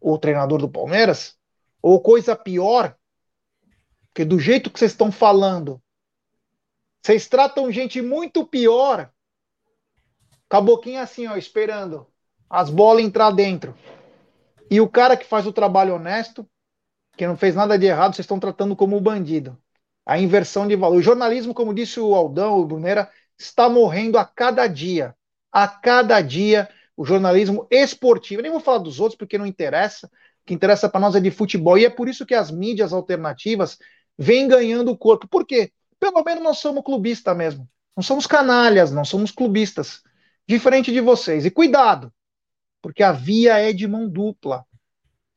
o 0.00 0.16
treinador 0.18 0.58
do 0.58 0.68
Palmeiras, 0.68 1.36
ou 1.82 2.00
coisa 2.00 2.34
pior, 2.34 2.96
porque 4.16 4.24
do 4.24 4.38
jeito 4.38 4.70
que 4.70 4.78
vocês 4.78 4.92
estão 4.92 5.12
falando, 5.12 5.78
vocês 7.06 7.28
tratam 7.28 7.70
gente 7.70 8.02
muito 8.02 8.44
pior. 8.44 9.08
Caboquinho 10.48 11.00
assim, 11.00 11.28
ó, 11.28 11.36
esperando 11.36 12.04
as 12.50 12.68
bolas 12.68 13.04
entrar 13.04 13.30
dentro. 13.30 13.76
E 14.68 14.80
o 14.80 14.88
cara 14.88 15.16
que 15.16 15.24
faz 15.24 15.46
o 15.46 15.52
trabalho 15.52 15.94
honesto 15.94 16.44
que 17.16 17.24
não 17.24 17.36
fez 17.36 17.54
nada 17.54 17.78
de 17.78 17.86
errado, 17.86 18.16
vocês 18.16 18.24
estão 18.24 18.40
tratando 18.40 18.74
como 18.74 19.00
bandido. 19.00 19.56
A 20.04 20.18
inversão 20.18 20.66
de 20.66 20.74
valor. 20.74 20.96
O 20.96 21.02
jornalismo, 21.02 21.54
como 21.54 21.72
disse 21.72 22.00
o 22.00 22.12
Aldão, 22.12 22.58
o 22.58 22.66
Brunera, 22.66 23.08
está 23.38 23.68
morrendo 23.68 24.18
a 24.18 24.24
cada 24.24 24.66
dia. 24.66 25.14
A 25.52 25.68
cada 25.68 26.20
dia, 26.20 26.68
o 26.96 27.04
jornalismo 27.04 27.68
esportivo. 27.70 28.40
Eu 28.40 28.42
nem 28.42 28.52
vou 28.52 28.60
falar 28.60 28.78
dos 28.78 28.98
outros 28.98 29.16
porque 29.16 29.38
não 29.38 29.46
interessa. 29.46 30.08
O 30.08 30.10
que 30.44 30.54
interessa 30.54 30.88
para 30.88 31.00
nós 31.00 31.14
é 31.14 31.20
de 31.20 31.30
futebol. 31.30 31.78
E 31.78 31.84
é 31.84 31.90
por 31.90 32.08
isso 32.08 32.26
que 32.26 32.34
as 32.34 32.50
mídias 32.50 32.92
alternativas 32.92 33.78
vêm 34.18 34.48
ganhando 34.48 34.90
o 34.90 34.98
corpo. 34.98 35.28
Por 35.28 35.46
quê? 35.46 35.70
Pelo 35.98 36.22
menos 36.22 36.42
nós 36.42 36.58
somos 36.58 36.84
clubistas 36.84 37.36
mesmo. 37.36 37.68
Não 37.96 38.02
somos 38.02 38.26
canalhas, 38.26 38.92
não 38.92 39.04
somos 39.04 39.30
clubistas. 39.30 40.02
Diferente 40.46 40.92
de 40.92 41.00
vocês. 41.00 41.44
E 41.44 41.50
cuidado, 41.50 42.12
porque 42.82 43.02
a 43.02 43.12
via 43.12 43.58
é 43.58 43.72
de 43.72 43.86
mão 43.86 44.08
dupla. 44.08 44.64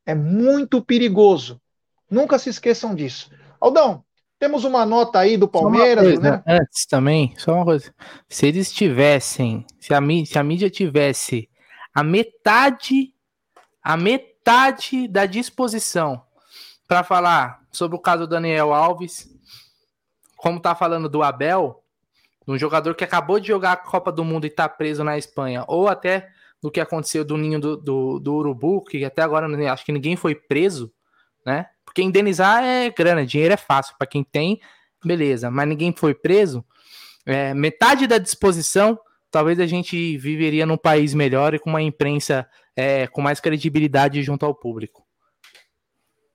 É 0.05 0.13
muito 0.13 0.81
perigoso. 0.81 1.61
Nunca 2.09 2.37
se 2.37 2.49
esqueçam 2.49 2.93
disso. 2.93 3.31
Aldão, 3.59 4.03
temos 4.39 4.63
uma 4.63 4.85
nota 4.85 5.19
aí 5.19 5.35
do 5.35 5.47
Palmeiras, 5.47 6.03
coisa, 6.03 6.21
né? 6.21 6.43
Antes 6.47 6.85
também, 6.85 7.33
só 7.37 7.53
uma 7.53 7.65
coisa. 7.65 7.93
Se 8.27 8.47
eles 8.47 8.71
tivessem, 8.71 9.65
se 9.79 9.93
a, 9.93 9.99
mídia, 9.99 10.31
se 10.31 10.39
a 10.39 10.43
mídia 10.43 10.69
tivesse 10.69 11.49
a 11.93 12.03
metade, 12.03 13.13
a 13.83 13.97
metade 13.97 15.07
da 15.07 15.25
disposição 15.25 16.23
para 16.87 17.03
falar 17.03 17.61
sobre 17.71 17.97
o 17.97 17.99
caso 17.99 18.25
do 18.25 18.29
Daniel 18.29 18.73
Alves, 18.73 19.28
como 20.39 20.59
tá 20.59 20.73
falando 20.73 21.09
do 21.09 21.21
Abel, 21.21 21.83
um 22.47 22.57
jogador 22.57 22.95
que 22.95 23.03
acabou 23.03 23.39
de 23.39 23.47
jogar 23.47 23.73
a 23.73 23.77
Copa 23.77 24.09
do 24.09 24.23
Mundo 24.23 24.47
e 24.47 24.49
tá 24.49 24.69
preso 24.69 25.03
na 25.03 25.17
Espanha, 25.17 25.65
ou 25.67 25.87
até 25.89 26.29
do 26.61 26.71
que 26.71 26.79
aconteceu 26.79 27.25
do 27.25 27.37
ninho 27.37 27.59
do, 27.59 27.75
do, 27.75 28.19
do 28.19 28.35
Urubu, 28.35 28.83
que 28.85 29.03
até 29.03 29.21
agora 29.21 29.47
acho 29.71 29.85
que 29.85 29.91
ninguém 29.91 30.15
foi 30.15 30.33
preso, 30.33 30.91
né? 31.45 31.67
Porque 31.83 32.01
indenizar 32.01 32.63
é 32.63 32.89
grana, 32.89 33.25
dinheiro 33.25 33.53
é 33.53 33.57
fácil. 33.57 33.95
Para 33.97 34.07
quem 34.07 34.23
tem, 34.23 34.61
beleza. 35.03 35.51
Mas 35.51 35.67
ninguém 35.67 35.93
foi 35.93 36.13
preso. 36.13 36.63
É, 37.25 37.53
metade 37.53 38.07
da 38.07 38.17
disposição, 38.17 38.97
talvez 39.29 39.59
a 39.59 39.65
gente 39.65 40.17
viveria 40.17 40.65
num 40.65 40.77
país 40.77 41.13
melhor 41.13 41.53
e 41.53 41.59
com 41.59 41.69
uma 41.69 41.81
imprensa 41.81 42.47
é, 42.75 43.07
com 43.07 43.21
mais 43.21 43.39
credibilidade 43.39 44.23
junto 44.23 44.45
ao 44.45 44.55
público. 44.55 45.05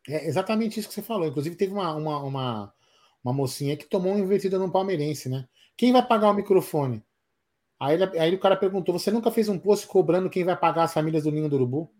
É 0.06 0.26
exatamente 0.26 0.78
isso 0.78 0.88
que 0.88 0.94
você 0.94 1.02
falou. 1.02 1.26
Inclusive, 1.26 1.56
teve 1.56 1.72
uma, 1.72 1.94
uma, 1.94 2.18
uma, 2.22 2.73
uma 3.24 3.32
mocinha 3.32 3.76
que 3.76 3.86
tomou 3.86 4.12
uma 4.12 4.20
invertida 4.20 4.58
no 4.58 4.70
palmeirense, 4.70 5.28
né? 5.28 5.46
Quem 5.76 5.92
vai 5.92 6.06
pagar 6.06 6.30
o 6.30 6.34
microfone? 6.34 7.02
Aí, 7.80 7.94
ele, 7.94 8.18
aí 8.18 8.34
o 8.34 8.38
cara 8.38 8.56
perguntou: 8.56 8.96
Você 8.98 9.10
nunca 9.10 9.30
fez 9.30 9.48
um 9.48 9.58
post 9.58 9.86
cobrando 9.86 10.30
quem 10.30 10.44
vai 10.44 10.56
pagar 10.56 10.84
as 10.84 10.92
famílias 10.92 11.24
do 11.24 11.32
Ninho 11.32 11.48
do 11.48 11.56
Urubu? 11.56 11.90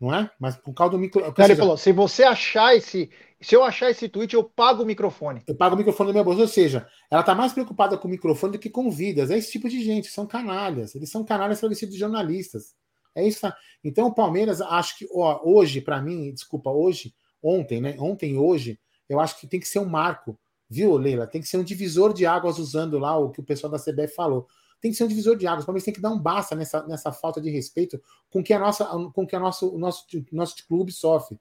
não 0.00 0.14
é? 0.14 0.30
Mas 0.38 0.56
por 0.56 0.72
causa 0.72 0.92
do 0.92 0.98
micro. 0.98 1.22
Ele 1.36 1.56
falou: 1.56 1.76
se 1.76 1.92
você 1.92 2.22
achar 2.22 2.76
esse. 2.76 3.10
Se 3.40 3.54
eu 3.54 3.64
achar 3.64 3.90
esse 3.90 4.08
tweet, 4.08 4.34
eu 4.34 4.44
pago 4.44 4.82
o 4.82 4.86
microfone. 4.86 5.42
Eu 5.46 5.54
pago 5.54 5.74
o 5.74 5.78
microfone 5.78 6.10
do 6.10 6.14
meu 6.14 6.24
bolso. 6.24 6.40
Ou 6.40 6.48
seja, 6.48 6.88
ela 7.10 7.22
tá 7.22 7.34
mais 7.34 7.52
preocupada 7.52 7.96
com 7.96 8.06
o 8.06 8.10
microfone 8.10 8.52
do 8.52 8.58
que 8.58 8.70
com 8.70 8.90
vidas. 8.90 9.30
É 9.30 9.38
esse 9.38 9.50
tipo 9.52 9.68
de 9.68 9.82
gente, 9.82 10.08
são 10.08 10.26
canalhas. 10.26 10.94
Eles 10.94 11.10
são 11.10 11.24
canalhas 11.24 11.60
travestidos 11.60 11.94
de 11.94 12.00
jornalistas. 12.00 12.74
É 13.14 13.26
isso. 13.26 13.40
Tá? 13.40 13.56
Então 13.82 14.06
o 14.06 14.14
Palmeiras, 14.14 14.60
acho 14.60 14.98
que 14.98 15.08
ó, 15.12 15.40
hoje, 15.44 15.80
para 15.80 16.00
mim, 16.00 16.32
desculpa, 16.32 16.70
hoje, 16.70 17.14
ontem, 17.42 17.80
né? 17.80 17.96
Ontem 17.98 18.34
e 18.34 18.38
hoje, 18.38 18.78
eu 19.08 19.20
acho 19.20 19.38
que 19.40 19.46
tem 19.46 19.60
que 19.60 19.68
ser 19.68 19.78
um 19.78 19.86
marco, 19.86 20.38
viu, 20.68 20.96
Leila? 20.96 21.26
Tem 21.26 21.40
que 21.40 21.48
ser 21.48 21.58
um 21.58 21.64
divisor 21.64 22.12
de 22.12 22.26
águas 22.26 22.58
usando 22.58 22.98
lá 22.98 23.16
o 23.16 23.30
que 23.30 23.40
o 23.40 23.44
pessoal 23.44 23.70
da 23.70 23.78
CBF 23.78 24.14
falou 24.14 24.48
tem 24.80 24.90
que 24.90 24.96
ser 24.96 25.04
um 25.04 25.08
divisor 25.08 25.36
de 25.36 25.46
águas. 25.46 25.64
O 25.64 25.66
Palmeiras 25.66 25.84
tem 25.84 25.94
que 25.94 26.00
dar 26.00 26.10
um 26.10 26.18
basta 26.18 26.54
nessa, 26.54 26.86
nessa 26.86 27.12
falta 27.12 27.40
de 27.40 27.50
respeito 27.50 28.00
com 28.30 28.42
que 28.42 28.52
a 28.52 28.58
nossa, 28.58 28.84
com 29.12 29.26
que 29.26 29.34
a 29.34 29.40
nosso, 29.40 29.74
o 29.74 29.78
nosso, 29.78 30.06
nosso 30.32 30.66
clube 30.66 30.92
sofre. 30.92 31.38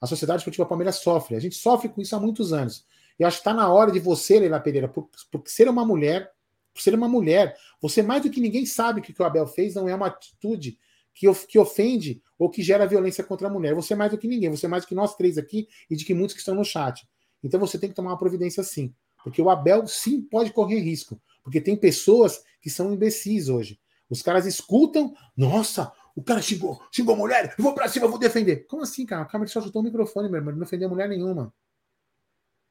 A 0.00 0.06
sociedade 0.06 0.40
esportiva 0.40 0.66
Palmeiras 0.66 0.96
sofre. 0.96 1.36
A 1.36 1.40
gente 1.40 1.56
sofre 1.56 1.88
com 1.88 2.00
isso 2.00 2.16
há 2.16 2.20
muitos 2.20 2.52
anos. 2.52 2.86
Eu 3.18 3.26
acho 3.26 3.36
que 3.36 3.40
está 3.42 3.52
na 3.52 3.70
hora 3.70 3.92
de 3.92 4.00
você, 4.00 4.40
Leila 4.40 4.58
Pereira, 4.58 4.88
por, 4.88 5.10
por 5.30 5.42
ser 5.44 5.68
uma 5.68 5.84
mulher, 5.84 6.32
por 6.72 6.80
ser 6.80 6.94
uma 6.94 7.08
mulher, 7.08 7.54
você 7.80 8.02
mais 8.02 8.22
do 8.22 8.30
que 8.30 8.40
ninguém 8.40 8.64
sabe 8.64 9.02
que 9.02 9.10
o 9.10 9.14
que 9.14 9.20
o 9.20 9.26
Abel 9.26 9.46
fez 9.46 9.74
não 9.74 9.88
é 9.88 9.94
uma 9.94 10.06
atitude 10.06 10.78
que, 11.20 11.26
que 11.46 11.58
ofende 11.58 12.22
ou 12.38 12.48
que 12.48 12.62
gera 12.62 12.86
violência 12.86 13.22
contra 13.22 13.46
a 13.46 13.50
mulher. 13.50 13.74
Você 13.74 13.94
mais 13.94 14.10
do 14.10 14.16
que 14.16 14.26
ninguém, 14.26 14.48
você 14.48 14.66
mais 14.66 14.84
do 14.84 14.86
que 14.86 14.94
nós 14.94 15.14
três 15.14 15.36
aqui 15.36 15.68
e 15.90 15.94
de 15.94 16.02
que 16.02 16.14
muitos 16.14 16.32
que 16.32 16.40
estão 16.40 16.54
no 16.54 16.64
chat. 16.64 17.06
Então 17.44 17.60
você 17.60 17.78
tem 17.78 17.90
que 17.90 17.94
tomar 17.94 18.12
uma 18.12 18.18
providência 18.18 18.62
sim. 18.62 18.94
Porque 19.22 19.42
o 19.42 19.50
Abel 19.50 19.86
sim 19.86 20.22
pode 20.22 20.50
correr 20.50 20.80
risco. 20.80 21.20
Porque 21.44 21.60
tem 21.60 21.76
pessoas 21.76 22.42
que 22.62 22.70
são 22.70 22.90
imbecis 22.90 23.50
hoje. 23.50 23.78
Os 24.08 24.22
caras 24.22 24.46
escutam, 24.46 25.14
nossa, 25.36 25.92
o 26.16 26.22
cara 26.22 26.40
xingou, 26.40 26.82
xingou 26.90 27.14
mulher, 27.14 27.54
eu 27.56 27.62
vou 27.62 27.74
pra 27.74 27.86
cima, 27.86 28.06
eu 28.06 28.10
vou 28.10 28.18
defender. 28.18 28.66
Como 28.66 28.82
assim, 28.82 29.04
cara? 29.04 29.22
O 29.22 29.28
cara 29.28 29.46
só 29.46 29.60
chutou 29.60 29.82
o 29.82 29.84
microfone, 29.84 30.30
meu 30.30 30.38
irmão, 30.38 30.52
não 30.52 30.60
defendeu 30.60 30.88
mulher 30.88 31.08
nenhuma. 31.08 31.52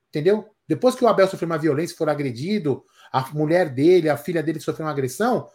Entendeu? 0.09 0.49
Depois 0.67 0.95
que 0.95 1.05
o 1.05 1.07
Abel 1.07 1.27
sofreu 1.27 1.47
uma 1.47 1.57
violência, 1.57 1.95
for 1.95 2.09
agredido, 2.09 2.83
a 3.11 3.21
mulher 3.31 3.69
dele, 3.69 4.09
a 4.09 4.17
filha 4.17 4.41
dele 4.41 4.59
sofreu 4.59 4.87
uma 4.87 4.91
agressão, 4.91 5.47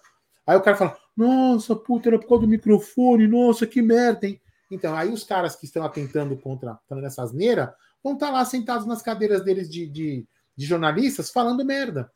aí 0.46 0.56
o 0.56 0.62
cara 0.62 0.76
fala, 0.76 0.96
nossa, 1.16 1.76
puta, 1.76 2.08
era 2.08 2.18
por 2.18 2.28
causa 2.28 2.42
do 2.42 2.48
microfone, 2.48 3.26
nossa, 3.26 3.66
que 3.66 3.80
merda, 3.80 4.26
hein? 4.26 4.40
Então, 4.70 4.94
aí 4.94 5.12
os 5.12 5.24
caras 5.24 5.54
que 5.54 5.66
estão 5.66 5.84
atentando 5.84 6.36
contra, 6.36 6.78
essa 7.04 7.22
asneira, 7.22 7.74
vão 8.02 8.14
estar 8.14 8.26
tá 8.26 8.32
lá 8.32 8.44
sentados 8.44 8.86
nas 8.86 9.02
cadeiras 9.02 9.44
deles 9.44 9.70
de, 9.70 9.86
de, 9.86 10.26
de 10.56 10.66
jornalistas 10.66 11.30
falando 11.30 11.64
merda 11.64 12.10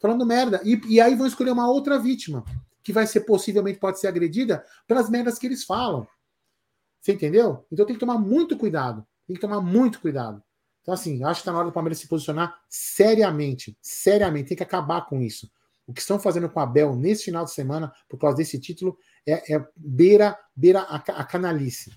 falando 0.00 0.26
merda. 0.26 0.60
E, 0.64 0.80
e 0.88 1.00
aí 1.00 1.14
vão 1.14 1.26
escolher 1.26 1.50
uma 1.50 1.68
outra 1.68 1.98
vítima, 1.98 2.44
que 2.82 2.92
vai 2.92 3.06
ser 3.06 3.20
possivelmente 3.20 3.78
pode 3.78 3.98
ser 3.98 4.08
agredida 4.08 4.64
pelas 4.86 5.10
merdas 5.10 5.38
que 5.38 5.46
eles 5.46 5.64
falam. 5.64 6.06
Você 7.00 7.12
entendeu? 7.12 7.66
Então 7.70 7.86
tem 7.86 7.94
que 7.94 8.00
tomar 8.00 8.18
muito 8.18 8.56
cuidado. 8.56 9.06
Tem 9.26 9.34
que 9.34 9.40
tomar 9.40 9.60
muito 9.60 10.00
cuidado. 10.00 10.42
Então, 10.82 10.94
assim, 10.94 11.24
acho 11.24 11.34
que 11.34 11.42
está 11.42 11.52
na 11.52 11.58
hora 11.58 11.68
do 11.68 11.72
Palmeiras 11.72 11.98
se 11.98 12.06
posicionar 12.06 12.60
seriamente. 12.68 13.76
Seriamente. 13.82 14.48
Tem 14.48 14.56
que 14.56 14.62
acabar 14.62 15.04
com 15.06 15.20
isso. 15.20 15.50
O 15.86 15.92
que 15.92 16.00
estão 16.00 16.18
fazendo 16.18 16.48
com 16.48 16.58
a 16.58 16.66
Bel 16.66 16.96
nesse 16.96 17.24
final 17.24 17.44
de 17.44 17.52
semana, 17.52 17.92
por 18.08 18.18
causa 18.18 18.36
desse 18.36 18.58
título, 18.58 18.98
é, 19.26 19.54
é 19.54 19.64
beira, 19.76 20.36
beira 20.54 20.80
a, 20.80 20.96
a 20.96 21.24
canalice. 21.24 21.92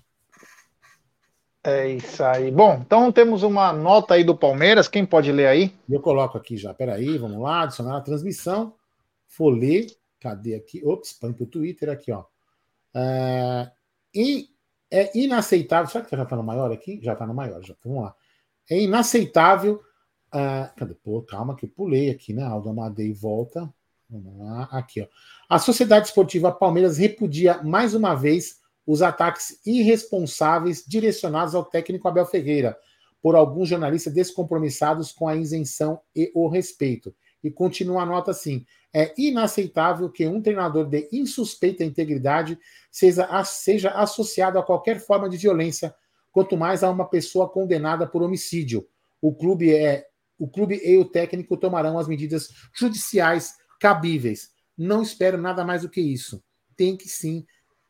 É 1.62 1.88
isso 1.90 2.24
aí. 2.24 2.50
Bom, 2.50 2.80
então 2.80 3.12
temos 3.12 3.42
uma 3.42 3.72
nota 3.72 4.14
aí 4.14 4.24
do 4.24 4.36
Palmeiras. 4.36 4.88
Quem 4.88 5.04
pode 5.04 5.30
ler 5.30 5.46
aí? 5.46 5.74
Eu 5.88 6.00
coloco 6.00 6.38
aqui 6.38 6.56
já. 6.56 6.72
Peraí, 6.72 7.18
vamos 7.18 7.40
lá. 7.40 7.62
Adicionar 7.62 7.98
a 7.98 8.00
transmissão. 8.00 8.74
Folê. 9.26 9.86
Cadê 10.18 10.54
aqui? 10.54 10.82
Ops, 10.84 11.12
põe 11.12 11.32
para 11.32 11.44
o 11.44 11.46
Twitter 11.46 11.90
aqui, 11.90 12.12
ó. 12.12 12.24
É, 12.94 13.70
e 14.14 14.48
é 14.90 15.16
inaceitável. 15.18 15.90
Será 15.90 16.04
que 16.04 16.16
já 16.16 16.22
está 16.22 16.36
no 16.36 16.42
maior 16.42 16.72
aqui? 16.72 16.98
Já 17.02 17.12
está 17.12 17.26
no 17.26 17.34
maior, 17.34 17.62
já. 17.62 17.74
Vamos 17.84 18.04
lá. 18.04 18.14
É 18.70 18.80
inaceitável. 18.80 19.82
Uh, 20.32 20.74
cadê? 20.76 20.94
Pô, 20.94 21.22
calma 21.22 21.56
que 21.56 21.66
eu 21.66 21.70
pulei 21.70 22.10
aqui, 22.10 22.32
né? 22.32 22.42
Aldo 22.42 22.70
Amadei 22.70 23.12
volta. 23.12 23.72
Lá. 24.10 24.68
Aqui, 24.72 25.02
ó. 25.02 25.06
A 25.48 25.58
Sociedade 25.58 26.06
Esportiva 26.06 26.50
Palmeiras 26.50 26.98
repudia 26.98 27.62
mais 27.62 27.94
uma 27.94 28.14
vez 28.14 28.60
os 28.86 29.02
ataques 29.02 29.60
irresponsáveis 29.64 30.84
direcionados 30.86 31.54
ao 31.54 31.64
técnico 31.64 32.08
Abel 32.08 32.26
Ferreira 32.26 32.76
por 33.22 33.36
alguns 33.36 33.68
jornalistas 33.68 34.12
descompromissados 34.12 35.12
com 35.12 35.28
a 35.28 35.36
isenção 35.36 36.00
e 36.14 36.30
o 36.34 36.48
respeito. 36.48 37.14
E 37.42 37.50
continua 37.50 38.02
a 38.02 38.06
nota 38.06 38.30
assim: 38.30 38.64
é 38.92 39.14
inaceitável 39.16 40.10
que 40.10 40.26
um 40.26 40.42
treinador 40.42 40.86
de 40.86 41.08
insuspeita 41.12 41.84
integridade 41.84 42.58
seja, 42.90 43.44
seja 43.44 43.90
associado 43.90 44.58
a 44.58 44.62
qualquer 44.62 44.98
forma 44.98 45.28
de 45.28 45.36
violência, 45.36 45.94
quanto 46.32 46.56
mais 46.56 46.82
a 46.82 46.90
uma 46.90 47.04
pessoa 47.04 47.48
condenada 47.48 48.06
por 48.06 48.22
homicídio. 48.22 48.86
O 49.20 49.34
clube 49.34 49.74
é 49.74 50.06
o 50.38 50.48
clube 50.48 50.80
e 50.82 50.96
o 50.96 51.04
técnico 51.04 51.54
tomarão 51.56 51.98
as 51.98 52.08
medidas 52.08 52.48
judiciais 52.74 53.54
cabíveis. 53.80 54.50
Não 54.78 55.02
espero 55.02 55.36
nada 55.36 55.64
mais 55.64 55.82
do 55.82 55.88
que 55.88 56.00
isso. 56.00 56.40
Tem 56.76 56.96
que 56.96 57.08
sim 57.08 57.44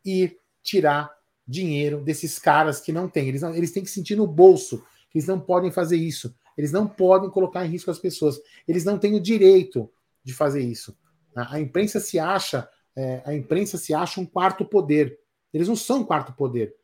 ir 0.04 0.38
tirar 0.62 1.10
dinheiro 1.46 2.00
desses 2.00 2.38
caras 2.38 2.80
que 2.80 2.92
não 2.92 3.08
têm. 3.08 3.28
Eles, 3.28 3.42
não, 3.42 3.54
eles 3.54 3.72
têm 3.72 3.82
que 3.82 3.90
sentir 3.90 4.16
no 4.16 4.26
bolso 4.26 4.78
que 5.10 5.18
eles 5.18 5.28
não 5.28 5.38
podem 5.38 5.70
fazer 5.70 5.96
isso. 5.96 6.34
Eles 6.56 6.72
não 6.72 6.86
podem 6.86 7.28
colocar 7.28 7.66
em 7.66 7.68
risco 7.68 7.90
as 7.90 7.98
pessoas. 7.98 8.40
Eles 8.66 8.84
não 8.84 8.98
têm 8.98 9.14
o 9.14 9.20
direito 9.20 9.90
de 10.22 10.32
fazer 10.32 10.62
isso. 10.62 10.96
A, 11.34 11.56
a 11.56 11.60
imprensa 11.60 11.98
se 11.98 12.18
acha, 12.18 12.68
é, 12.96 13.22
a 13.24 13.34
imprensa 13.34 13.76
se 13.76 13.92
acha 13.92 14.20
um 14.20 14.26
quarto 14.26 14.64
poder. 14.64 15.18
Eles 15.52 15.66
não 15.68 15.76
são 15.76 16.00
um 16.00 16.04
quarto 16.04 16.32
poder. 16.32 16.74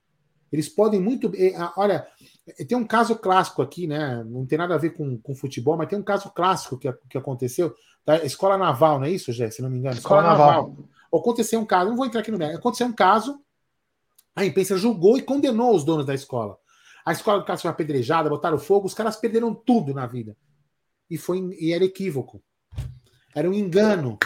Eles 0.52 0.68
podem 0.68 1.00
muito. 1.00 1.30
Olha, 1.76 2.06
tem 2.68 2.78
um 2.78 2.86
caso 2.86 3.16
clássico 3.16 3.62
aqui, 3.62 3.86
né? 3.86 4.22
Não 4.24 4.46
tem 4.46 4.58
nada 4.58 4.74
a 4.74 4.78
ver 4.78 4.90
com, 4.90 5.18
com 5.18 5.34
futebol, 5.34 5.76
mas 5.76 5.88
tem 5.88 5.98
um 5.98 6.04
caso 6.04 6.30
clássico 6.30 6.78
que, 6.78 6.92
que 7.10 7.18
aconteceu 7.18 7.74
da 8.04 8.24
Escola 8.24 8.56
Naval, 8.56 8.98
não 8.98 9.06
é 9.06 9.10
isso, 9.10 9.32
Jé? 9.32 9.50
Se 9.50 9.60
não 9.60 9.68
me 9.68 9.78
engano. 9.78 9.96
Escola, 9.96 10.20
Escola 10.20 10.38
Naval. 10.38 10.68
Naval. 10.68 10.88
Aconteceu 11.12 11.58
um 11.58 11.66
caso, 11.66 11.90
não 11.90 11.96
vou 11.96 12.06
entrar 12.06 12.20
aqui 12.20 12.30
no 12.30 12.38
meio. 12.38 12.56
Aconteceu 12.56 12.86
um 12.86 12.92
caso 12.92 13.40
a 14.36 14.44
imprensa 14.44 14.76
julgou 14.76 15.16
e 15.16 15.22
condenou 15.22 15.74
os 15.74 15.82
donos 15.82 16.04
da 16.04 16.14
escola. 16.14 16.58
A 17.06 17.12
escola 17.12 17.38
do 17.38 17.46
caso 17.46 17.62
foi 17.62 17.70
apedrejada, 17.70 18.28
botaram 18.28 18.58
fogo, 18.58 18.86
os 18.86 18.92
caras 18.92 19.16
perderam 19.16 19.54
tudo 19.54 19.94
na 19.94 20.06
vida. 20.06 20.36
E, 21.08 21.16
foi, 21.16 21.38
e 21.58 21.72
era 21.72 21.82
equívoco. 21.82 22.42
Era 23.34 23.48
um 23.48 23.54
engano. 23.54 24.18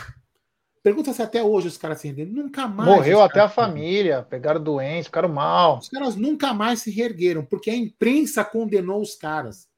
Pergunta 0.82 1.12
se 1.12 1.20
até 1.20 1.43
hoje 1.43 1.69
os 1.69 1.77
caras 1.77 2.01
se 2.01 2.09
renderam. 2.09 2.32
Nunca 2.32 2.66
mais. 2.66 2.89
Morreu 2.89 3.20
até 3.20 3.40
a 3.40 3.48
família, 3.48 4.23
pegaram 4.23 4.62
doença, 4.62 5.05
ficaram 5.05 5.28
mal. 5.28 5.78
Os 5.78 5.89
caras 5.89 6.16
nunca 6.16 6.55
mais 6.55 6.81
se 6.81 6.90
reergueram, 6.90 7.44
porque 7.44 7.70
a 7.70 7.77
imprensa 7.77 8.43
condenou 8.44 9.02
os 9.02 9.15
caras. 9.15 9.69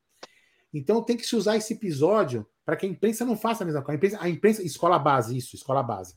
Então 0.73 1.03
tem 1.03 1.17
que 1.17 1.27
se 1.27 1.35
usar 1.35 1.57
esse 1.57 1.75
episódio 1.75 2.47
para 2.65 2.77
que 2.77 2.87
a 2.87 2.89
imprensa 2.89 3.25
não 3.25 3.37
faça 3.37 3.65
a 3.65 3.67
mesma 3.67 3.83
coisa. 3.83 3.95
A 3.95 3.97
imprensa, 3.97 4.19
a 4.23 4.29
imprensa, 4.29 4.63
escola 4.63 4.99
base, 4.99 5.37
isso, 5.37 5.57
escola 5.57 5.83
base. 5.83 6.15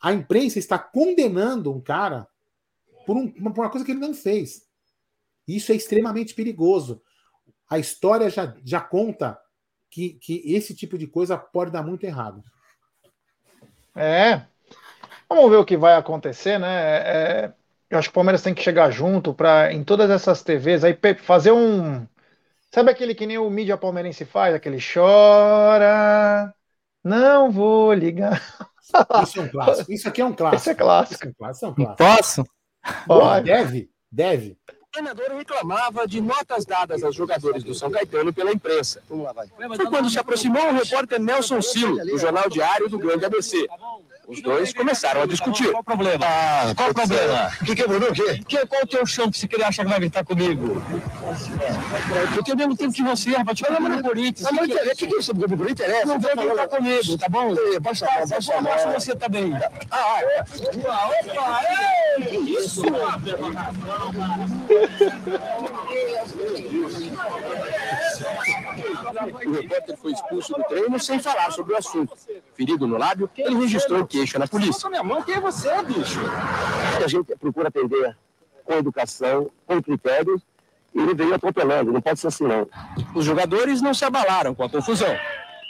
A 0.00 0.12
imprensa 0.12 0.58
está 0.58 0.78
condenando 0.78 1.72
um 1.72 1.80
cara 1.80 2.26
por, 3.04 3.16
um, 3.16 3.30
por 3.30 3.60
uma 3.60 3.70
coisa 3.70 3.84
que 3.84 3.92
ele 3.92 4.00
não 4.00 4.14
fez. 4.14 4.62
Isso 5.46 5.70
é 5.70 5.74
extremamente 5.74 6.34
perigoso. 6.34 7.02
A 7.68 7.78
história 7.78 8.30
já, 8.30 8.54
já 8.64 8.80
conta 8.80 9.38
que, 9.90 10.14
que 10.14 10.42
esse 10.54 10.74
tipo 10.74 10.96
de 10.96 11.06
coisa 11.06 11.36
pode 11.36 11.70
dar 11.70 11.82
muito 11.82 12.04
errado. 12.04 12.42
É. 13.98 14.42
Vamos 15.28 15.50
ver 15.50 15.56
o 15.56 15.64
que 15.64 15.76
vai 15.76 15.94
acontecer, 15.94 16.58
né? 16.58 16.68
É, 16.68 17.52
eu 17.90 17.98
acho 17.98 18.08
que 18.08 18.12
o 18.12 18.14
Palmeiras 18.14 18.42
tem 18.42 18.54
que 18.54 18.62
chegar 18.62 18.90
junto 18.90 19.34
para 19.34 19.72
em 19.72 19.82
todas 19.82 20.08
essas 20.10 20.42
TVs 20.42 20.84
aí 20.84 20.96
fazer 21.20 21.52
um. 21.52 22.06
Sabe 22.72 22.90
aquele 22.90 23.14
que 23.14 23.26
nem 23.26 23.38
o 23.38 23.50
mídia 23.50 23.76
palmeirense 23.76 24.24
faz? 24.24 24.54
Aquele 24.54 24.78
chora, 24.80 26.54
não 27.02 27.50
vou 27.50 27.92
ligar. 27.92 28.40
Isso 29.22 29.38
é 29.38 29.42
um 29.42 29.48
clássico. 29.48 29.92
Isso 29.92 30.08
aqui 30.08 30.20
é 30.20 30.24
um 30.24 30.32
clássico. 30.32 30.62
Isso 30.62 30.70
é 30.70 30.74
clássico. 30.74 31.14
Isso 31.14 31.24
é 31.24 31.28
um 31.28 31.34
clássico. 31.34 31.66
É 31.66 31.68
um 31.68 31.74
clássico. 31.74 31.96
Posso? 31.96 32.44
deve, 33.42 33.90
deve. 34.10 34.58
O 34.88 34.90
treinador 34.90 35.36
reclamava 35.36 36.08
de 36.08 36.18
notas 36.18 36.64
dadas 36.64 37.04
aos 37.04 37.14
jogadores 37.14 37.62
do 37.62 37.74
São 37.74 37.90
Caetano 37.90 38.32
pela 38.32 38.50
imprensa. 38.50 39.02
Foi 39.06 39.86
quando 39.86 40.08
se 40.08 40.18
aproximou 40.18 40.66
o 40.70 40.72
repórter 40.72 41.20
Nelson 41.20 41.60
Silo, 41.60 41.98
do 41.98 42.18
Jornal 42.18 42.48
Diário 42.48 42.88
do 42.88 42.98
Grande 42.98 43.26
ABC. 43.26 43.68
Os 44.28 44.42
dois 44.42 44.74
começaram 44.74 45.22
a 45.22 45.26
discutir. 45.26 45.70
Qual 45.70 45.80
o 45.80 45.84
problema? 45.84 46.26
Ah, 46.26 46.74
qual 46.76 46.90
o 46.90 46.94
problema? 46.94 47.50
O 47.62 47.64
que, 47.64 47.80
é, 47.80 47.86
Bruno? 47.86 48.08
O 48.08 48.12
quê? 48.12 48.40
Que, 48.46 48.66
qual 48.66 48.82
o 48.82 48.86
teu 48.86 49.06
chão 49.06 49.30
que 49.30 49.38
você 49.38 49.48
queria 49.48 49.68
achar 49.68 49.84
que 49.84 49.90
vai 49.90 50.00
gritar 50.00 50.22
comigo? 50.22 50.82
Eu 52.36 52.42
tenho 52.44 52.54
o 52.54 52.58
mesmo 52.58 52.76
tempo 52.76 52.92
que 52.92 53.02
você, 53.02 53.30
rapaz. 53.30 53.56
Te 53.56 53.64
no 53.70 54.02
Corinthians. 54.02 54.52
Não, 54.52 54.64
interessa. 54.66 54.92
O 54.92 54.96
que, 54.96 55.06
que 55.06 55.14
é 55.14 55.18
isso? 55.18 55.32
Não 55.34 55.70
interessa. 55.70 56.06
Não 56.06 56.20
vai 56.20 56.36
gritar 56.36 56.68
comigo, 56.68 57.16
tá 57.16 57.28
bom? 57.30 57.54
Baixa 57.80 58.06
a 58.06 58.18
mão, 58.18 58.28
baixa 58.28 58.52
a 58.52 58.60
mão. 58.60 58.70
Baixa 58.70 58.90
você 58.92 59.16
também. 59.16 59.54
Ah, 59.90 60.20
opa, 60.40 61.10
opa, 61.24 61.60
ei! 62.18 62.26
Que 62.26 62.36
isso? 62.36 62.82
O 69.46 69.52
repórter 69.52 69.96
foi 69.96 70.12
expulso 70.12 70.54
do 70.54 70.64
treino 70.64 70.98
sem 70.98 71.18
falar 71.18 71.50
sobre 71.50 71.74
o 71.74 71.76
assunto. 71.76 72.16
Ferido 72.54 72.86
no 72.86 72.98
lábio, 72.98 73.30
ele 73.36 73.56
registrou 73.56 74.06
queixa 74.06 74.38
na 74.38 74.46
polícia. 74.46 74.88
minha 74.88 75.02
mão, 75.02 75.22
quem 75.22 75.34
é 75.34 75.40
você, 75.40 75.70
bicho? 75.82 76.20
A 77.02 77.08
gente 77.08 77.34
procura 77.36 77.68
atender 77.68 78.16
com 78.64 78.74
educação, 78.74 79.50
com 79.66 79.82
critérios, 79.82 80.42
e 80.94 81.00
ele 81.00 81.14
veio 81.14 81.34
atropelando. 81.34 81.92
Não 81.92 82.00
pode 82.00 82.20
ser 82.20 82.28
assim, 82.28 82.44
não. 82.44 82.68
Os 83.14 83.24
jogadores 83.24 83.80
não 83.80 83.94
se 83.94 84.04
abalaram 84.04 84.54
com 84.54 84.62
a 84.62 84.68
confusão. 84.68 85.16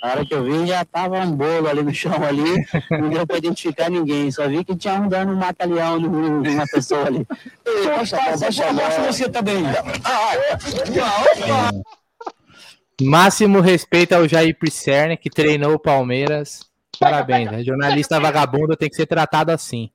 A 0.02 0.10
hora 0.10 0.24
que 0.24 0.32
eu 0.32 0.44
vi, 0.44 0.66
já 0.66 0.84
tava 0.84 1.18
um 1.18 1.32
bolo 1.32 1.68
ali 1.68 1.82
no 1.82 1.92
chão 1.92 2.24
ali, 2.24 2.64
não 2.90 3.08
deu 3.08 3.26
para 3.26 3.38
identificar 3.38 3.90
ninguém, 3.90 4.30
só 4.30 4.46
vi 4.46 4.64
que 4.64 4.76
tinha 4.76 4.94
um 4.94 5.08
dando 5.08 5.32
um 5.32 5.36
mata-leão 5.36 5.98
numa 5.98 6.66
pessoa 6.66 7.06
ali. 7.06 7.26
Poxa, 7.64 8.16
você 9.06 9.28
também. 9.28 9.64
Ah, 10.04 10.32
ah, 11.64 11.70
Máximo 13.00 13.60
respeito 13.60 14.14
ao 14.14 14.26
Jair 14.26 14.58
Pisserni, 14.58 15.16
que 15.16 15.30
treinou 15.30 15.74
o 15.74 15.78
Palmeiras. 15.78 16.68
Parabéns, 16.98 17.50
né? 17.50 17.62
Jornalista 17.62 18.18
vagabundo 18.20 18.76
tem 18.76 18.88
que 18.88 18.96
ser 18.96 19.06
tratado 19.06 19.52
assim. 19.52 19.90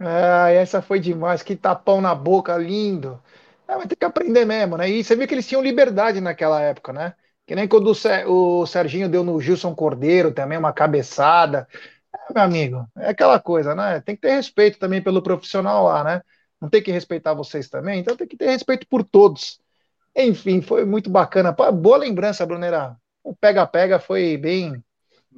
Ah, 0.00 0.50
essa 0.50 0.80
foi 0.82 0.98
demais, 0.98 1.42
que 1.42 1.54
tapão 1.54 2.00
na 2.00 2.14
boca, 2.14 2.56
lindo. 2.56 3.22
É, 3.68 3.76
vai 3.76 3.86
ter 3.86 3.94
que 3.94 4.04
aprender 4.04 4.44
mesmo, 4.44 4.76
né? 4.76 4.88
E 4.90 5.04
você 5.04 5.14
viu 5.14 5.28
que 5.28 5.34
eles 5.34 5.46
tinham 5.46 5.62
liberdade 5.62 6.20
naquela 6.20 6.60
época, 6.60 6.92
né? 6.92 7.14
Que 7.46 7.54
nem 7.54 7.68
quando 7.68 7.92
o 8.26 8.66
Serginho 8.66 9.08
deu 9.08 9.22
no 9.22 9.40
Gilson 9.40 9.74
Cordeiro 9.74 10.32
também 10.32 10.58
uma 10.58 10.72
cabeçada. 10.72 11.68
É, 12.12 12.32
meu 12.32 12.42
amigo, 12.42 12.88
é 12.96 13.10
aquela 13.10 13.38
coisa, 13.38 13.74
né? 13.74 14.00
Tem 14.00 14.16
que 14.16 14.22
ter 14.22 14.32
respeito 14.32 14.78
também 14.78 15.00
pelo 15.02 15.22
profissional 15.22 15.84
lá, 15.84 16.02
né? 16.02 16.22
Não 16.60 16.68
tem 16.68 16.82
que 16.82 16.90
respeitar 16.90 17.34
vocês 17.34 17.68
também, 17.68 18.00
então 18.00 18.16
tem 18.16 18.26
que 18.26 18.36
ter 18.36 18.50
respeito 18.50 18.86
por 18.88 19.04
todos. 19.04 19.60
Enfim, 20.16 20.60
foi 20.60 20.84
muito 20.84 21.08
bacana. 21.08 21.52
Boa 21.52 21.96
lembrança, 21.96 22.44
Brunera. 22.44 22.96
O 23.22 23.34
pega-pega 23.34 23.98
foi 23.98 24.36
bem. 24.36 24.82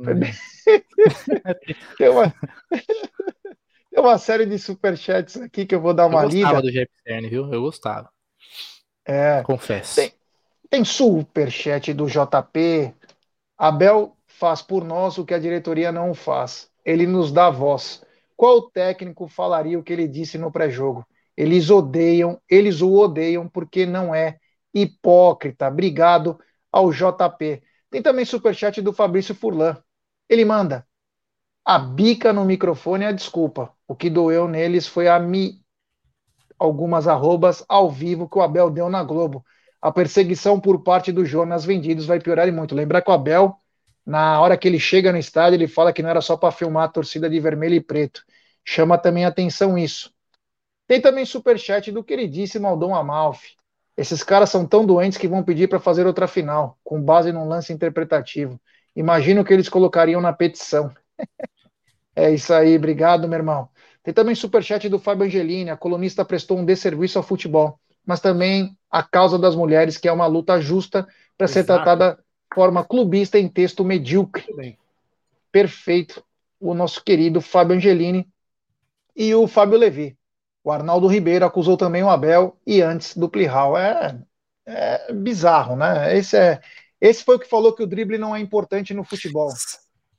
Foi 0.02 0.14
bem... 0.14 0.32
tem, 1.98 2.08
uma... 2.08 2.34
tem 3.90 4.00
uma 4.00 4.18
série 4.18 4.46
de 4.46 4.58
superchats 4.58 5.36
aqui 5.36 5.66
que 5.66 5.74
eu 5.74 5.80
vou 5.80 5.92
dar 5.92 6.06
uma 6.06 6.24
lida. 6.24 6.36
Eu 6.36 6.42
gostava 6.42 6.60
lida. 6.60 6.86
do 6.86 6.90
GPN, 7.04 7.28
viu? 7.28 7.52
Eu 7.52 7.62
gostava. 7.62 8.10
É. 9.04 9.42
Confesso. 9.42 9.96
Tem, 9.96 10.12
tem 10.70 10.84
superchat 10.84 11.92
do 11.92 12.06
JP. 12.06 12.94
Abel 13.58 14.16
faz 14.26 14.62
por 14.62 14.84
nós 14.84 15.18
o 15.18 15.24
que 15.24 15.34
a 15.34 15.38
diretoria 15.38 15.92
não 15.92 16.14
faz. 16.14 16.70
Ele 16.84 17.06
nos 17.06 17.30
dá 17.30 17.50
voz. 17.50 18.02
Qual 18.36 18.62
técnico 18.70 19.28
falaria 19.28 19.78
o 19.78 19.82
que 19.82 19.92
ele 19.92 20.08
disse 20.08 20.38
no 20.38 20.50
pré-jogo? 20.50 21.06
Eles 21.36 21.70
odeiam, 21.70 22.40
eles 22.48 22.80
o 22.80 22.92
odeiam 22.92 23.48
porque 23.48 23.86
não 23.86 24.14
é 24.14 24.38
hipócrita. 24.74 25.68
Obrigado 25.68 26.38
ao 26.70 26.92
JP. 26.92 27.62
Tem 27.90 28.02
também 28.02 28.24
superchat 28.24 28.80
do 28.80 28.92
Fabrício 28.92 29.34
Furlan. 29.34 29.76
Ele 30.28 30.44
manda: 30.44 30.86
a 31.64 31.78
bica 31.78 32.32
no 32.32 32.44
microfone 32.44 33.04
é 33.04 33.08
a 33.08 33.12
desculpa. 33.12 33.72
O 33.86 33.94
que 33.94 34.08
doeu 34.08 34.48
neles 34.48 34.86
foi 34.86 35.08
a 35.08 35.18
mi 35.18 35.60
algumas 36.58 37.08
arrobas 37.08 37.64
ao 37.68 37.90
vivo 37.90 38.28
que 38.28 38.38
o 38.38 38.42
Abel 38.42 38.70
deu 38.70 38.88
na 38.88 39.02
Globo 39.02 39.44
a 39.82 39.90
perseguição 39.90 40.60
por 40.60 40.84
parte 40.84 41.10
do 41.10 41.24
Jonas 41.24 41.64
Vendidos 41.64 42.06
vai 42.06 42.20
piorar 42.20 42.50
muito. 42.52 42.72
Lembrar 42.72 43.02
que 43.02 43.10
o 43.10 43.12
Abel, 43.12 43.56
na 44.06 44.40
hora 44.40 44.56
que 44.56 44.68
ele 44.68 44.78
chega 44.78 45.10
no 45.10 45.18
estádio, 45.18 45.56
ele 45.56 45.66
fala 45.66 45.92
que 45.92 46.00
não 46.00 46.08
era 46.08 46.20
só 46.20 46.36
para 46.36 46.52
filmar 46.52 46.84
a 46.84 46.88
torcida 46.88 47.28
de 47.28 47.40
vermelho 47.40 47.74
e 47.74 47.80
preto. 47.80 48.22
Chama 48.64 48.96
também 48.96 49.24
atenção 49.24 49.76
isso. 49.76 50.14
Tem 50.86 51.00
também 51.00 51.24
superchat 51.24 51.90
do 51.90 52.04
queridíssimo 52.04 52.68
Aldão 52.68 52.94
Amalfi. 52.94 53.56
Esses 53.96 54.22
caras 54.22 54.50
são 54.50 54.66
tão 54.66 54.86
doentes 54.86 55.18
que 55.18 55.28
vão 55.28 55.42
pedir 55.42 55.68
para 55.68 55.78
fazer 55.78 56.06
outra 56.06 56.26
final, 56.26 56.78
com 56.82 57.00
base 57.00 57.30
num 57.30 57.46
lance 57.46 57.72
interpretativo. 57.72 58.60
Imagino 58.96 59.44
que 59.44 59.52
eles 59.52 59.68
colocariam 59.68 60.20
na 60.20 60.32
petição. 60.32 60.92
é 62.16 62.30
isso 62.30 62.52
aí, 62.52 62.76
obrigado, 62.76 63.28
meu 63.28 63.38
irmão. 63.38 63.68
Tem 64.02 64.12
também 64.12 64.34
superchat 64.34 64.88
do 64.88 64.98
Fábio 64.98 65.26
Angelini. 65.26 65.70
A 65.70 65.76
colunista 65.76 66.24
prestou 66.24 66.58
um 66.58 66.64
desserviço 66.64 67.18
ao 67.18 67.24
futebol, 67.24 67.78
mas 68.04 68.20
também 68.20 68.76
a 68.90 69.02
causa 69.02 69.38
das 69.38 69.54
mulheres, 69.54 69.96
que 69.96 70.08
é 70.08 70.12
uma 70.12 70.26
luta 70.26 70.60
justa 70.60 71.06
para 71.38 71.46
ser 71.46 71.64
tratada 71.64 72.14
de 72.14 72.54
forma 72.54 72.84
clubista 72.84 73.38
em 73.38 73.48
texto 73.48 73.84
medíocre. 73.84 74.46
Perfeito. 75.50 76.24
O 76.58 76.74
nosso 76.74 77.02
querido 77.02 77.40
Fábio 77.40 77.76
Angelini 77.76 78.28
e 79.14 79.34
o 79.34 79.46
Fábio 79.46 79.78
Levi. 79.78 80.16
O 80.64 80.70
Arnaldo 80.70 81.06
Ribeiro 81.06 81.44
acusou 81.44 81.76
também 81.76 82.02
o 82.02 82.08
Abel 82.08 82.56
e 82.66 82.80
antes 82.80 83.16
do 83.16 83.28
Plihal. 83.28 83.76
É, 83.76 84.18
é 84.66 85.12
bizarro, 85.12 85.74
né? 85.76 86.16
Esse, 86.16 86.36
é, 86.36 86.60
esse 87.00 87.24
foi 87.24 87.36
o 87.36 87.38
que 87.38 87.48
falou 87.48 87.74
que 87.74 87.82
o 87.82 87.86
drible 87.86 88.18
não 88.18 88.34
é 88.34 88.40
importante 88.40 88.94
no 88.94 89.02
futebol. 89.02 89.48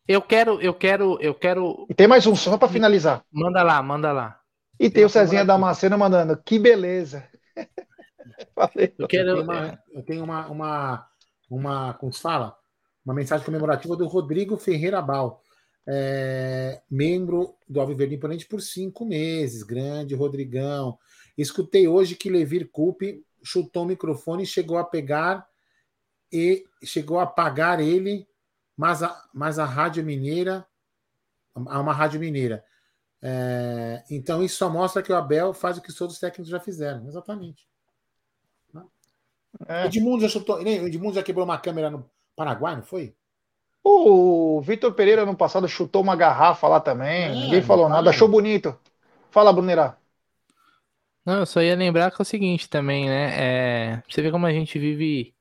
Eu 0.05 0.21
quero, 0.21 0.59
eu 0.59 0.73
quero, 0.73 1.17
eu 1.21 1.33
quero. 1.33 1.85
E 1.89 1.93
tem 1.93 2.07
mais 2.07 2.27
um, 2.27 2.35
só 2.35 2.57
para 2.57 2.67
finalizar. 2.67 3.23
Manda 3.31 3.63
lá, 3.63 3.81
manda 3.81 4.11
lá. 4.11 4.37
E 4.77 4.89
tem, 4.89 4.91
tem 4.91 5.05
o 5.05 5.09
Cezinha 5.09 5.45
Damasceno 5.45 5.97
mandando. 5.97 6.35
Que 6.35 6.59
beleza. 6.59 7.25
Valeu. 8.55 8.91
Eu, 8.97 9.07
quero, 9.07 9.29
eu 9.29 9.35
tenho, 9.35 9.43
uma, 9.43 9.79
eu 9.93 10.03
tenho 10.03 10.23
uma, 10.23 10.47
uma, 10.47 11.07
uma, 11.49 11.93
como 11.93 12.11
se 12.11 12.21
fala? 12.21 12.55
Uma 13.05 13.13
mensagem 13.13 13.45
comemorativa 13.45 13.95
do 13.95 14.07
Rodrigo 14.07 14.57
Ferreira 14.57 15.01
Bal 15.01 15.42
é, 15.87 16.81
membro 16.89 17.55
do 17.67 17.79
Alviverde 17.79 18.15
Imponente 18.15 18.45
por 18.45 18.61
cinco 18.61 19.05
meses. 19.05 19.63
Grande 19.63 20.15
Rodrigão. 20.15 20.97
Escutei 21.37 21.87
hoje 21.87 22.15
que 22.15 22.29
Levir 22.29 22.69
Coupe 22.69 23.25
chutou 23.43 23.83
o 23.83 23.87
microfone 23.87 24.43
e 24.43 24.47
chegou 24.47 24.77
a 24.77 24.83
pegar 24.83 25.47
e 26.31 26.65
chegou 26.83 27.19
a 27.19 27.27
pagar 27.27 27.79
ele, 27.79 28.27
mas 28.75 29.03
a, 29.03 29.29
mas 29.33 29.59
a 29.59 29.65
Rádio 29.65 30.03
Mineira, 30.03 30.65
a 31.53 31.79
uma 31.79 31.93
Rádio 31.93 32.19
Mineira. 32.19 32.63
É, 33.21 34.03
então 34.09 34.43
isso 34.43 34.57
só 34.57 34.69
mostra 34.69 35.01
que 35.01 35.11
o 35.11 35.15
Abel 35.15 35.53
faz 35.53 35.77
o 35.77 35.81
que 35.81 35.93
todos 35.93 36.15
os 36.15 36.19
técnicos 36.19 36.49
já 36.49 36.59
fizeram. 36.59 37.07
Exatamente. 37.07 37.67
É. 39.67 39.85
Edmundo 39.85 40.21
já 40.21 40.29
chutou. 40.29 40.61
Edmundo 40.61 41.15
já 41.15 41.23
quebrou 41.23 41.45
uma 41.45 41.59
câmera 41.59 41.89
no 41.89 42.09
Paraguai, 42.35 42.75
não 42.75 42.83
foi? 42.83 43.15
O 43.83 44.61
Vitor 44.61 44.93
Pereira 44.93 45.25
no 45.25 45.35
passado 45.35 45.67
chutou 45.67 46.01
uma 46.01 46.15
garrafa 46.15 46.67
lá 46.67 46.79
também. 46.79 47.23
É, 47.23 47.29
Ninguém 47.29 47.61
falou 47.61 47.89
nada. 47.89 48.09
Achou 48.09 48.27
bonito. 48.27 48.77
Fala, 49.29 49.51
Brunerá. 49.51 49.97
Não, 51.25 51.39
eu 51.39 51.45
só 51.45 51.61
ia 51.61 51.75
lembrar 51.75 52.11
que 52.11 52.21
é 52.21 52.23
o 52.23 52.25
seguinte 52.25 52.69
também, 52.69 53.07
né? 53.07 53.31
É, 53.35 54.03
você 54.09 54.21
vê 54.21 54.31
como 54.31 54.45
a 54.45 54.51
gente 54.51 54.77
vive 54.79 55.33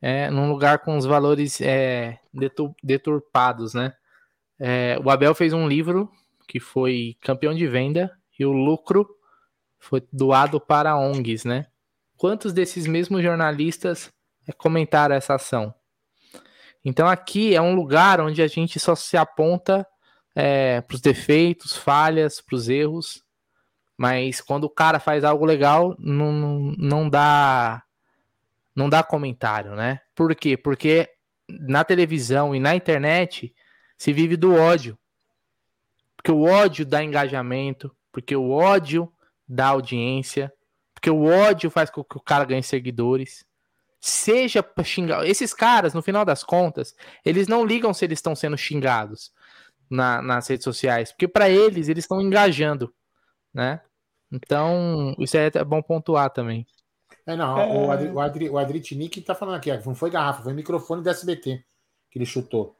é, 0.00 0.30
num 0.30 0.50
lugar 0.50 0.78
com 0.80 0.96
os 0.96 1.04
valores 1.04 1.60
é, 1.60 2.18
deturpados, 2.82 3.74
né? 3.74 3.94
É, 4.58 4.98
o 5.02 5.10
Abel 5.10 5.34
fez 5.34 5.52
um 5.52 5.68
livro 5.68 6.10
que 6.46 6.60
foi 6.60 7.16
campeão 7.20 7.54
de 7.54 7.66
venda 7.66 8.10
e 8.38 8.44
o 8.44 8.52
lucro 8.52 9.08
foi 9.78 10.02
doado 10.12 10.60
para 10.60 10.96
ONGs, 10.96 11.44
né? 11.44 11.66
Quantos 12.16 12.52
desses 12.52 12.86
mesmos 12.86 13.22
jornalistas 13.22 14.10
comentaram 14.58 15.14
essa 15.14 15.34
ação? 15.34 15.74
Então 16.84 17.06
aqui 17.06 17.54
é 17.54 17.60
um 17.60 17.74
lugar 17.74 18.20
onde 18.20 18.42
a 18.42 18.46
gente 18.46 18.80
só 18.80 18.94
se 18.94 19.16
aponta 19.16 19.86
é, 20.34 20.80
para 20.80 20.94
os 20.94 21.00
defeitos, 21.00 21.76
falhas, 21.76 22.40
para 22.40 22.56
os 22.56 22.68
erros, 22.68 23.22
mas 23.96 24.40
quando 24.40 24.64
o 24.64 24.70
cara 24.70 24.98
faz 24.98 25.24
algo 25.24 25.44
legal, 25.44 25.94
não, 25.98 26.72
não 26.78 27.08
dá 27.08 27.82
não 28.74 28.88
dá 28.88 29.02
comentário, 29.02 29.74
né? 29.74 30.00
Por 30.14 30.34
quê? 30.34 30.56
Porque 30.56 31.10
na 31.48 31.84
televisão 31.84 32.54
e 32.54 32.60
na 32.60 32.74
internet 32.74 33.54
se 33.98 34.12
vive 34.12 34.36
do 34.36 34.54
ódio. 34.54 34.98
Porque 36.16 36.30
o 36.30 36.44
ódio 36.44 36.86
dá 36.86 37.02
engajamento, 37.02 37.94
porque 38.10 38.34
o 38.34 38.50
ódio 38.50 39.12
dá 39.46 39.68
audiência, 39.68 40.52
porque 40.94 41.10
o 41.10 41.24
ódio 41.24 41.70
faz 41.70 41.90
com 41.90 42.04
que 42.04 42.16
o 42.16 42.20
cara 42.20 42.44
ganhe 42.44 42.62
seguidores 42.62 43.44
seja 44.00 44.62
para 44.62 44.82
xingar. 44.82 45.26
Esses 45.26 45.52
caras, 45.52 45.92
no 45.92 46.02
final 46.02 46.24
das 46.24 46.42
contas, 46.42 46.96
eles 47.24 47.46
não 47.46 47.64
ligam 47.64 47.92
se 47.92 48.04
eles 48.04 48.18
estão 48.18 48.34
sendo 48.34 48.56
xingados 48.56 49.30
na, 49.88 50.22
nas 50.22 50.48
redes 50.48 50.64
sociais, 50.64 51.12
porque 51.12 51.28
para 51.28 51.50
eles 51.50 51.88
eles 51.88 52.04
estão 52.04 52.20
engajando, 52.20 52.92
né? 53.52 53.80
Então, 54.32 55.14
isso 55.18 55.36
é 55.36 55.64
bom 55.64 55.82
pontuar 55.82 56.30
também. 56.30 56.66
É, 57.26 57.36
não, 57.36 57.58
é... 57.58 57.66
o, 57.66 57.90
Adri, 57.90 58.08
o, 58.08 58.20
Adri, 58.20 58.50
o 58.50 58.58
Adritnik 58.58 59.20
tá 59.20 59.34
falando 59.34 59.56
aqui, 59.56 59.70
não 59.84 59.94
foi 59.94 60.10
garrafa, 60.10 60.42
foi 60.42 60.54
microfone 60.54 61.02
do 61.02 61.10
SBT 61.10 61.62
que 62.10 62.18
ele 62.18 62.26
chutou. 62.26 62.76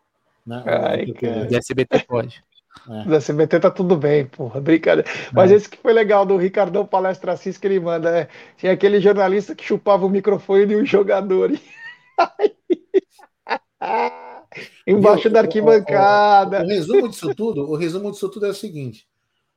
Né? 0.47 0.63
Ai, 0.67 1.05
o, 1.05 1.49
do 1.49 1.57
SBT 1.57 2.05
pode. 2.07 2.43
É. 2.89 3.05
Da 3.05 3.19
CBT 3.21 3.61
tá 3.61 3.71
tudo 3.71 3.97
bem, 3.97 4.27
porra, 4.27 4.61
brincadeira. 4.61 5.09
Mas 5.33 5.51
é. 5.51 5.55
esse 5.55 5.69
que 5.69 5.77
foi 5.79 5.93
legal 5.93 6.25
do 6.25 6.37
Ricardão 6.37 6.87
Palestra 6.87 7.33
Assis 7.33 7.59
que 7.59 7.67
ele 7.67 7.81
manda, 7.81 8.11
é, 8.11 8.29
tinha 8.57 8.73
aquele 8.73 9.01
jornalista 9.01 9.55
que 9.55 9.65
chupava 9.65 10.07
o 10.07 10.11
microfone 10.11 10.67
de 10.67 10.77
um 10.77 10.87
jogador. 10.87 11.51
Embaixo 14.87 15.29
da 15.31 15.41
arquibancada. 15.41 16.59
O, 16.59 16.63
o, 16.63 16.65
o, 16.65 16.69
resumo 16.69 17.09
disso 17.09 17.35
tudo, 17.35 17.71
o 17.71 17.77
resumo 17.77 18.11
disso 18.11 18.29
tudo 18.29 18.47
é 18.47 18.51
o 18.51 18.55
seguinte: 18.55 19.07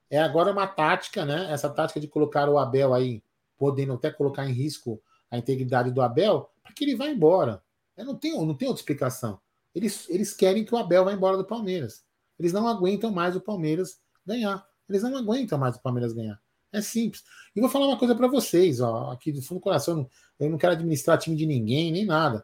é 0.10 0.20
agora 0.20 0.52
uma 0.52 0.68
tática, 0.68 1.26
né? 1.26 1.48
Essa 1.52 1.70
tática 1.70 2.00
de 2.00 2.08
colocar 2.08 2.50
o 2.50 2.58
Abel 2.58 2.94
aí, 2.94 3.24
podendo 3.58 3.94
até 3.94 4.12
colocar 4.12 4.46
em 4.46 4.54
risco 4.54 5.02
a 5.30 5.38
integridade 5.38 5.92
do 5.92 6.02
Abel, 6.02 6.50
para 6.62 6.74
que 6.74 6.84
ele 6.84 6.96
vá 6.96 7.08
embora. 7.08 7.62
Eu 7.98 8.06
não 8.06 8.16
tenho, 8.16 8.44
não 8.46 8.56
tenho 8.56 8.70
outra 8.70 8.82
explicação. 8.82 9.40
Eles, 9.74 10.08
eles 10.10 10.34
querem 10.34 10.64
que 10.64 10.74
o 10.74 10.78
Abel 10.78 11.06
vá 11.06 11.14
embora 11.14 11.38
do 11.38 11.46
Palmeiras. 11.46 12.04
Eles 12.40 12.54
não 12.54 12.68
aguentam 12.68 13.12
mais 13.12 13.36
o 13.36 13.42
Palmeiras 13.42 14.00
ganhar. 14.26 14.66
Eles 14.90 15.04
não 15.04 15.16
aguentam 15.16 15.58
mais 15.58 15.76
o 15.76 15.82
Palmeiras 15.82 16.14
ganhar. 16.14 16.40
É 16.72 16.82
simples. 16.82 17.24
E 17.56 17.62
vou 17.62 17.70
falar 17.70 17.88
uma 17.88 18.00
coisa 18.00 18.16
para 18.16 18.28
vocês, 18.28 18.82
ó, 18.82 19.12
aqui 19.12 19.32
do 19.32 19.42
fundo 19.42 19.60
do 19.60 19.64
coração. 19.64 20.10
Eu 20.40 20.50
não 20.50 20.58
quero 20.58 20.74
administrar 20.74 21.20
time 21.20 21.36
de 21.36 21.46
ninguém, 21.46 21.92
nem 21.92 22.06
nada. 22.06 22.44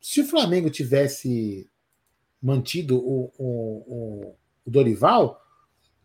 Se 0.00 0.20
o 0.22 0.26
Flamengo 0.26 0.70
tivesse 0.70 1.70
mantido 2.40 2.96
o, 2.96 3.32
o, 3.38 4.36
o, 4.64 4.70
Dorival, 4.70 5.40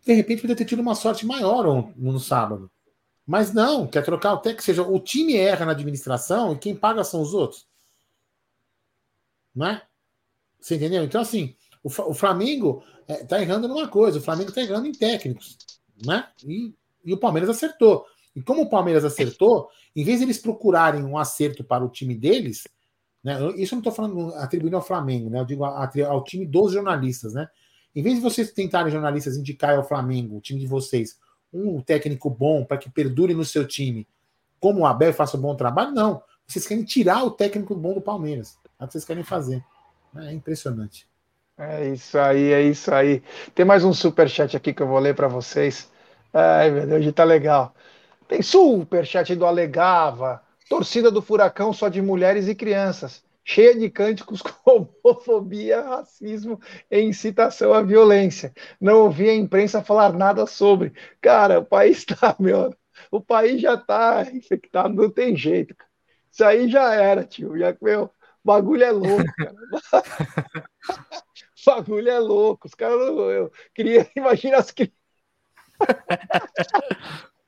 de 0.06 0.14
repente 0.14 0.42
poderia 0.42 0.56
ter 0.58 0.66
tido 0.66 0.82
uma 0.82 0.96
sorte 0.96 1.26
maior 1.26 1.94
no, 1.96 2.20
sábado. 2.20 2.70
Mas 3.26 3.54
não, 3.54 3.88
quer 3.88 4.04
trocar 4.04 4.34
o 4.34 4.38
técnico, 4.40 4.64
seja, 4.64 4.84
o 4.84 5.00
time 5.00 5.36
erra 5.36 5.66
na 5.66 5.72
administração 5.72 6.54
e 6.54 6.58
quem 6.58 6.76
paga 6.76 7.04
são 7.04 7.22
os 7.22 7.34
outros. 7.34 7.68
Não 9.56 9.68
é? 9.68 9.88
Você 10.60 10.76
entendeu? 10.76 11.04
Então, 11.04 11.22
assim, 11.22 11.56
o, 11.84 11.88
o 11.88 12.14
Flamengo 12.14 12.84
está 13.08 13.40
é, 13.40 13.42
errando 13.42 13.68
numa 13.68 13.88
coisa, 13.88 14.20
o 14.20 14.22
Flamengo 14.22 14.50
está 14.50 14.62
errando 14.62 14.88
em 14.88 14.92
técnicos, 14.92 15.58
né? 16.06 16.28
E, 16.46 16.74
e 17.04 17.14
o 17.14 17.18
Palmeiras 17.18 17.50
acertou. 17.50 18.06
E 18.36 18.42
como 18.42 18.62
o 18.62 18.70
Palmeiras 18.70 19.04
acertou, 19.04 19.70
em 19.96 20.04
vez 20.04 20.20
de 20.20 20.26
eles 20.26 20.38
procurarem 20.38 21.04
um 21.04 21.18
acerto 21.18 21.64
para 21.64 21.84
o 21.84 21.90
time 21.90 22.16
deles, 22.16 22.68
né? 23.24 23.34
Isso 23.56 23.74
eu 23.74 23.78
não 23.78 23.80
estou 23.80 23.92
falando 23.92 24.34
atribuindo 24.36 24.76
ao 24.76 24.82
Flamengo, 24.82 25.30
né? 25.30 25.40
Eu 25.40 25.46
digo 25.46 25.66
ao 25.66 26.24
time 26.24 26.46
dos 26.46 26.74
jornalistas, 26.74 27.34
né? 27.34 27.48
Em 27.96 28.02
vez 28.02 28.16
de 28.16 28.22
vocês 28.22 28.52
tentarem 28.52 28.92
jornalistas 28.92 29.36
indicar 29.36 29.76
ao 29.76 29.88
Flamengo, 29.88 30.38
o 30.38 30.42
time 30.42 30.60
de 30.60 30.68
vocês, 30.68 31.20
um 31.54 31.82
técnico 31.82 32.30
bom 32.30 32.64
para 32.64 32.78
que 32.78 32.90
perdure 32.90 33.34
no 33.34 33.44
seu 33.44 33.68
time, 33.68 34.08
como 34.60 34.82
o 34.82 34.86
Abel 34.86 35.14
faça 35.14 35.36
um 35.36 35.42
bom 35.42 35.56
trabalho, 35.56 35.92
não. 35.92 36.24
Vocês 36.48 36.68
querem 36.68 36.84
tirar 36.84 37.24
o 37.24 37.32
técnico 37.32 37.76
bom 37.76 37.94
do 37.94 38.02
Palmeiras. 38.02 38.58
É 38.80 38.84
o 38.84 38.88
que 38.88 38.94
vocês 38.94 39.06
querem 39.06 39.24
fazer. 39.24 39.64
É 40.16 40.32
impressionante. 40.32 41.08
É 41.64 41.90
isso 41.90 42.18
aí, 42.18 42.52
é 42.52 42.62
isso 42.64 42.92
aí. 42.94 43.22
Tem 43.54 43.64
mais 43.64 43.84
um 43.84 43.94
super 43.94 44.28
chat 44.28 44.58
aqui 44.58 44.74
que 44.74 44.82
eu 44.82 44.88
vou 44.88 44.98
ler 44.98 45.14
para 45.16 45.28
vocês. 45.28 45.92
Ai, 46.34 46.72
meu 46.72 46.88
Deus, 46.88 47.02
hoje 47.02 47.12
tá 47.12 47.24
legal. 47.24 47.76
Tem 48.28 48.42
super 48.42 49.06
chat 49.06 49.36
do 49.36 49.46
Alegava. 49.46 50.42
Torcida 50.70 51.12
do 51.12 51.22
Furacão 51.22 51.74
só 51.74 51.90
de 51.90 52.02
mulheres 52.02 52.48
e 52.48 52.56
crianças. 52.56 53.24
Cheia 53.44 53.78
de 53.78 53.90
cânticos 53.92 54.42
com 54.64 54.88
homofobia, 55.04 55.82
racismo 55.82 56.60
e 56.90 57.02
incitação 57.02 57.74
à 57.74 57.82
violência. 57.84 58.54
Não 58.80 59.04
ouvi 59.04 59.30
a 59.30 59.36
imprensa 59.36 59.84
falar 59.84 60.14
nada 60.14 60.48
sobre. 60.48 60.94
Cara, 61.22 61.60
o 61.60 61.66
país 61.66 62.06
tá, 62.06 62.36
meu. 62.40 62.74
O 63.12 63.22
país 63.22 63.62
já 63.62 63.78
tá 63.78 64.24
infectado, 64.34 64.96
não 64.96 65.10
tem 65.12 65.36
jeito. 65.36 65.76
Isso 66.32 66.44
aí 66.46 66.70
já 66.70 66.94
era, 66.96 67.26
tio. 67.26 67.58
Já, 67.58 67.76
meu, 67.82 68.10
bagulho 68.44 68.84
é 68.84 68.92
louco, 68.92 69.36
cara. 69.38 69.56
bagulho 71.66 72.10
é 72.10 72.20
louco. 72.20 72.68
Os 72.68 72.74
caras, 72.74 73.00
eu 73.00 73.52
queria 73.74 74.10
imaginar 74.16 74.58
as 74.58 74.72
crianças. 74.72 74.96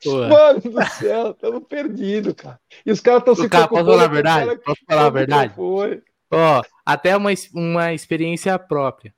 Mano 0.06 0.60
do 0.60 0.86
céu, 0.86 1.32
estamos 1.32 1.64
perdidos, 1.68 2.34
cara. 2.34 2.60
E 2.86 2.92
os 2.92 3.00
caras 3.00 3.22
estão 3.22 3.36
se 3.36 3.48
cara, 3.48 3.68
Posso 3.68 3.86
falar 3.86 4.04
a 4.04 4.08
verdade? 4.08 4.58
Posso 4.58 4.82
falar 4.86 5.06
a 5.06 5.10
verdade? 5.10 5.54
Ó, 5.58 6.62
até 6.86 7.16
uma, 7.16 7.30
uma 7.54 7.94
experiência 7.94 8.58
própria. 8.60 9.14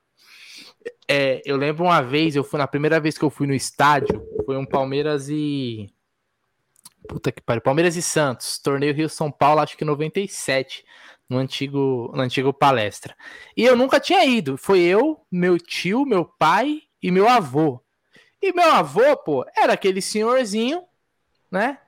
É, 1.08 1.42
eu 1.46 1.58
lembro 1.58 1.86
uma 1.86 2.02
vez, 2.02 2.36
eu 2.36 2.44
fui 2.44 2.60
na 2.60 2.68
primeira 2.68 3.00
vez 3.00 3.18
que 3.18 3.24
eu 3.24 3.30
fui 3.30 3.48
no 3.48 3.54
estádio, 3.54 4.24
foi 4.46 4.58
um 4.58 4.66
Palmeiras 4.66 5.30
e 5.30 5.90
Puta 7.08 7.32
que 7.32 7.42
pariu. 7.42 7.62
Palmeiras 7.62 7.96
e 7.96 8.02
Santos, 8.02 8.58
torneio 8.60 8.94
Rio 8.94 9.10
São 9.10 9.32
Paulo, 9.32 9.62
acho 9.62 9.78
que 9.78 9.86
97, 9.86 10.84
no 11.30 11.38
antigo, 11.38 12.12
no 12.14 12.22
antigo 12.22 12.54
palestra. 12.54 13.16
E 13.56 13.64
eu 13.64 13.76
nunca 13.76 14.00
tinha 14.00 14.24
ido. 14.26 14.58
Foi 14.58 14.80
eu, 14.80 15.26
meu 15.32 15.58
tio, 15.58 16.06
meu 16.06 16.26
pai 16.26 16.82
e 17.02 17.12
meu 17.12 17.28
avô. 17.28 17.82
E 18.42 18.54
meu 18.54 18.72
avô, 18.72 19.16
pô, 19.18 19.46
era 19.58 19.74
aquele 19.74 20.02
senhorzinho, 20.02 20.84
né? 21.52 21.80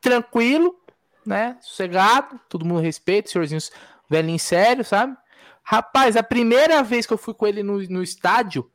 Tranquilo, 0.00 0.78
né? 1.26 1.58
Sossegado, 1.60 2.40
todo 2.48 2.64
mundo 2.64 2.80
respeita, 2.80 3.30
senhorzinho 3.30 3.60
velhinho 4.08 4.38
sério, 4.38 4.84
sabe? 4.84 5.16
Rapaz, 5.62 6.16
a 6.16 6.22
primeira 6.22 6.82
vez 6.82 7.06
que 7.06 7.12
eu 7.12 7.18
fui 7.18 7.34
com 7.34 7.46
ele 7.46 7.62
no, 7.62 7.78
no 7.88 8.02
estádio, 8.02 8.70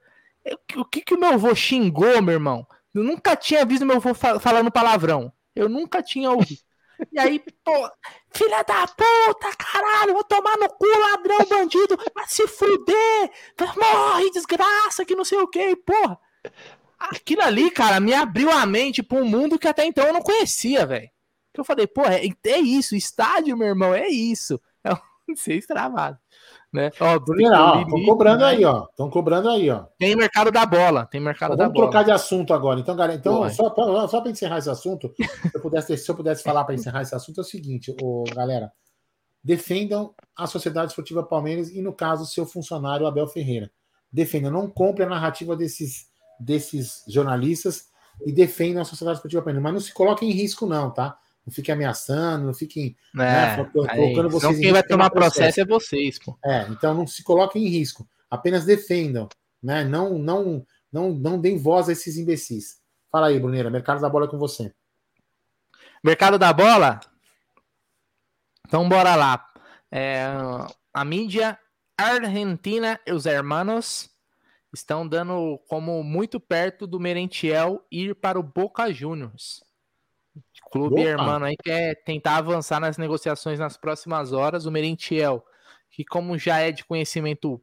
eu, 0.46 0.60
o 0.76 0.86
que 0.86 1.02
que 1.02 1.16
o 1.16 1.20
meu 1.20 1.34
avô 1.34 1.56
xingou, 1.56 2.22
meu 2.22 2.34
irmão? 2.34 2.68
Eu 2.94 3.04
nunca 3.04 3.36
tinha 3.36 3.66
visto 3.66 3.86
meu 3.86 3.96
avô 3.96 4.14
falando 4.14 4.72
palavrão. 4.72 5.34
Eu 5.56 5.68
nunca 5.68 6.04
tinha 6.04 6.30
ouvido. 6.30 6.62
E 7.12 7.20
aí, 7.20 7.40
pô, 7.40 7.90
filha 8.34 8.64
da 8.64 8.88
puta, 8.88 9.56
caralho, 9.58 10.14
vou 10.14 10.24
tomar 10.24 10.58
no 10.58 10.70
cu, 10.70 10.86
ladrão, 10.86 11.46
bandido, 11.48 11.98
vai 12.14 12.28
se 12.28 12.48
fuder, 12.48 13.32
morre, 13.78 14.32
desgraça, 14.32 15.06
que 15.06 15.16
não 15.16 15.26
sei 15.26 15.40
o 15.40 15.48
que, 15.48 15.76
porra. 15.78 16.20
Aquilo 16.98 17.42
ali, 17.42 17.70
cara, 17.70 18.00
me 18.00 18.14
abriu 18.14 18.50
a 18.52 18.66
mente 18.66 19.04
pra 19.04 19.18
um 19.18 19.26
mundo 19.26 19.60
que 19.60 19.68
até 19.68 19.86
então 19.86 20.06
eu 20.06 20.14
não 20.14 20.22
conhecia, 20.22 20.86
velho. 20.86 21.10
Eu 21.54 21.64
falei, 21.64 21.86
pô, 21.86 22.02
é, 22.04 22.26
é 22.26 22.60
isso, 22.60 22.96
estádio, 22.96 23.58
meu 23.58 23.68
irmão, 23.68 23.94
é 23.94 24.08
isso. 24.08 24.60
É 24.84 24.94
um 24.94 24.98
seis 25.36 25.66
travado 25.66 26.23
né? 26.74 26.90
Ó, 27.00 27.16
estão 27.18 28.04
cobrando 28.04 28.44
aí, 28.44 28.66
ó. 28.66 28.86
Estão 28.90 29.10
cobrando 29.10 29.50
aí, 29.50 29.70
ó. 29.70 29.86
Tem 30.00 30.16
mercado 30.16 30.52
da 30.52 30.66
bola, 30.66 31.06
tem 31.06 31.22
mercado 31.22 31.56
da 31.56 31.66
vamos 31.66 31.74
bola. 31.74 31.86
Vamos 31.86 31.92
trocar 31.92 32.04
de 32.04 32.12
assunto 32.12 32.54
agora. 32.54 32.80
Então, 32.80 32.96
galera, 32.96 33.20
então, 33.20 33.48
só 33.52 33.70
para 33.70 34.08
só 34.08 34.24
encerrar 34.26 34.58
esse 34.58 34.70
assunto, 34.70 35.14
se 35.16 35.56
eu 35.56 35.62
pudesse, 35.62 35.96
se 35.96 36.10
eu 36.10 36.16
pudesse 36.16 36.42
falar 36.42 36.64
para 36.64 36.74
encerrar 36.74 37.04
esse 37.04 37.14
assunto, 37.14 37.40
é 37.40 37.42
o 37.42 37.46
seguinte, 37.46 37.96
ô, 38.02 38.24
galera. 38.34 38.72
Defendam 39.46 40.16
a 40.38 40.48
Sociedade 40.48 40.92
Esportiva 40.92 41.22
Palmeiras 41.22 41.70
e, 41.70 41.82
no 41.82 41.94
caso, 41.94 42.26
seu 42.26 42.46
funcionário 42.46 43.06
Abel 43.06 43.28
Ferreira. 43.28 43.70
Defendam, 44.12 44.50
não 44.50 44.70
compre 44.70 45.04
a 45.04 45.10
narrativa 45.10 45.54
desses, 45.54 46.08
desses 46.40 47.04
jornalistas 47.10 47.88
e 48.26 48.32
defendam 48.32 48.82
a 48.82 48.86
Sociedade 48.86 49.18
Esportiva 49.18 49.42
Palmeiras. 49.44 49.64
Mas 49.64 49.74
não 49.74 49.82
se 49.82 49.94
coloquem 49.94 50.30
em 50.30 50.34
risco, 50.34 50.66
não, 50.66 50.92
tá? 50.92 51.18
Não 51.46 51.54
fiquem 51.54 51.74
ameaçando, 51.74 52.46
não 52.46 52.54
fiquem 52.54 52.96
é, 53.16 53.18
né, 53.18 53.72
colocando 53.74 54.30
vocês 54.30 54.60
quem 54.60 54.72
vai 54.72 54.84
tomar 54.84 55.10
processo. 55.10 55.36
processo 55.36 55.62
é 55.62 55.66
vocês, 55.66 56.20
pô. 56.20 56.38
É, 56.44 56.68
então 56.70 56.94
não 56.94 57.06
se 57.06 57.22
coloquem 57.24 57.66
em 57.66 57.70
risco, 57.70 58.08
apenas 58.30 58.66
defendam, 58.66 59.28
né? 59.62 59.84
Não, 59.84 60.18
não, 60.18 60.66
não, 60.92 61.12
não 61.12 61.40
deem 61.40 61.58
voz 61.58 61.90
a 61.90 61.92
esses 61.92 62.18
imbecis. 62.18 62.82
Fala 63.12 63.28
aí, 63.28 63.40
Bruneira, 63.40 63.70
mercado 63.70 64.02
da 64.02 64.10
bola 64.10 64.26
é 64.26 64.30
com 64.30 64.38
você. 64.38 64.74
Mercado 66.04 66.40
da 66.40 66.52
bola? 66.52 67.00
Então 68.66 68.88
bora 68.88 69.16
lá. 69.16 69.46
É, 69.92 70.26
a 70.94 71.06
mídia 71.06 71.60
argentina 71.98 73.00
e 73.06 73.12
os 73.12 73.26
hermanos 73.26 74.10
estão 74.74 75.08
dando 75.08 75.60
como 75.68 76.02
muito 76.04 76.40
perto 76.40 76.88
do 76.88 77.00
Merentiel 77.00 77.86
ir 77.92 78.16
para 78.16 78.40
o 78.40 78.44
Boca 78.44 78.92
Juniors. 78.92 79.64
Clube 80.74 81.02
Opa. 81.02 81.04
Hermano 81.08 81.46
aí 81.46 81.56
quer 81.56 82.04
tentar 82.04 82.38
avançar 82.38 82.80
nas 82.80 82.98
negociações 82.98 83.60
nas 83.60 83.78
próximas 83.78 84.34
horas. 84.34 84.66
O 84.66 84.72
Merentiel, 84.72 85.46
que 85.92 86.04
como 86.04 86.36
já 86.36 86.58
é 86.58 86.72
de 86.72 86.84
conhecimento 86.84 87.62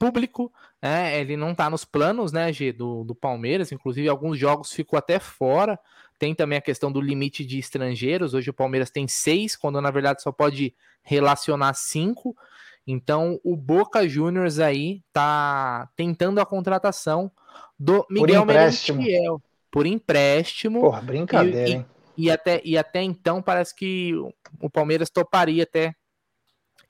público, 0.00 0.52
né, 0.82 1.20
ele 1.20 1.36
não 1.36 1.54
tá 1.54 1.70
nos 1.70 1.84
planos, 1.84 2.32
né, 2.32 2.52
G, 2.52 2.72
do, 2.72 3.04
do 3.04 3.14
Palmeiras. 3.14 3.70
Inclusive, 3.70 4.08
alguns 4.08 4.36
jogos 4.36 4.72
ficou 4.72 4.98
até 4.98 5.20
fora. 5.20 5.78
Tem 6.18 6.34
também 6.34 6.58
a 6.58 6.60
questão 6.60 6.90
do 6.90 7.00
limite 7.00 7.44
de 7.44 7.56
estrangeiros. 7.56 8.34
Hoje 8.34 8.50
o 8.50 8.54
Palmeiras 8.54 8.90
tem 8.90 9.06
seis, 9.06 9.54
quando 9.54 9.80
na 9.80 9.92
verdade 9.92 10.20
só 10.20 10.32
pode 10.32 10.74
relacionar 11.04 11.72
cinco. 11.74 12.36
Então, 12.84 13.40
o 13.44 13.56
Boca 13.56 14.08
Juniors 14.08 14.58
aí 14.58 15.02
tá 15.12 15.88
tentando 15.94 16.40
a 16.40 16.44
contratação 16.44 17.30
do 17.78 18.04
Miguel 18.10 18.44
Merentiel 18.44 19.40
por 19.70 19.86
empréstimo. 19.86 20.80
Porra, 20.80 21.00
brincadeira, 21.00 21.68
e, 21.68 21.72
hein? 21.74 21.86
E, 22.16 22.30
até, 22.30 22.60
e 22.64 22.78
até 22.78 23.02
então 23.02 23.42
parece 23.42 23.74
que 23.74 24.14
o 24.60 24.70
Palmeiras 24.70 25.10
toparia 25.10 25.64
até 25.64 25.94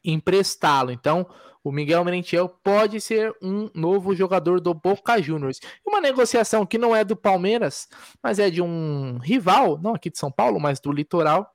emprestá-lo. 0.05 0.91
Então, 0.91 1.27
o 1.63 1.73
Miguel 1.73 2.05
Merentiel 2.05 2.47
pode 2.47 3.01
ser 3.01 3.35
um 3.41 3.71
novo 3.75 4.15
jogador 4.15 4.61
do 4.61 4.75
Boca 4.75 5.21
Juniors. 5.21 5.61
Uma 5.85 5.99
negociação 5.99 6.67
que 6.67 6.77
não 6.77 6.95
é 6.95 7.03
do 7.03 7.17
Palmeiras, 7.17 7.89
mas 8.23 8.39
é 8.39 8.51
de 8.51 8.61
um 8.61 9.17
rival, 9.19 9.79
não 9.79 9.95
aqui 9.95 10.11
de 10.11 10.19
São 10.19 10.31
Paulo, 10.31 10.61
mas 10.61 10.79
do 10.79 10.93
litoral. 10.93 11.51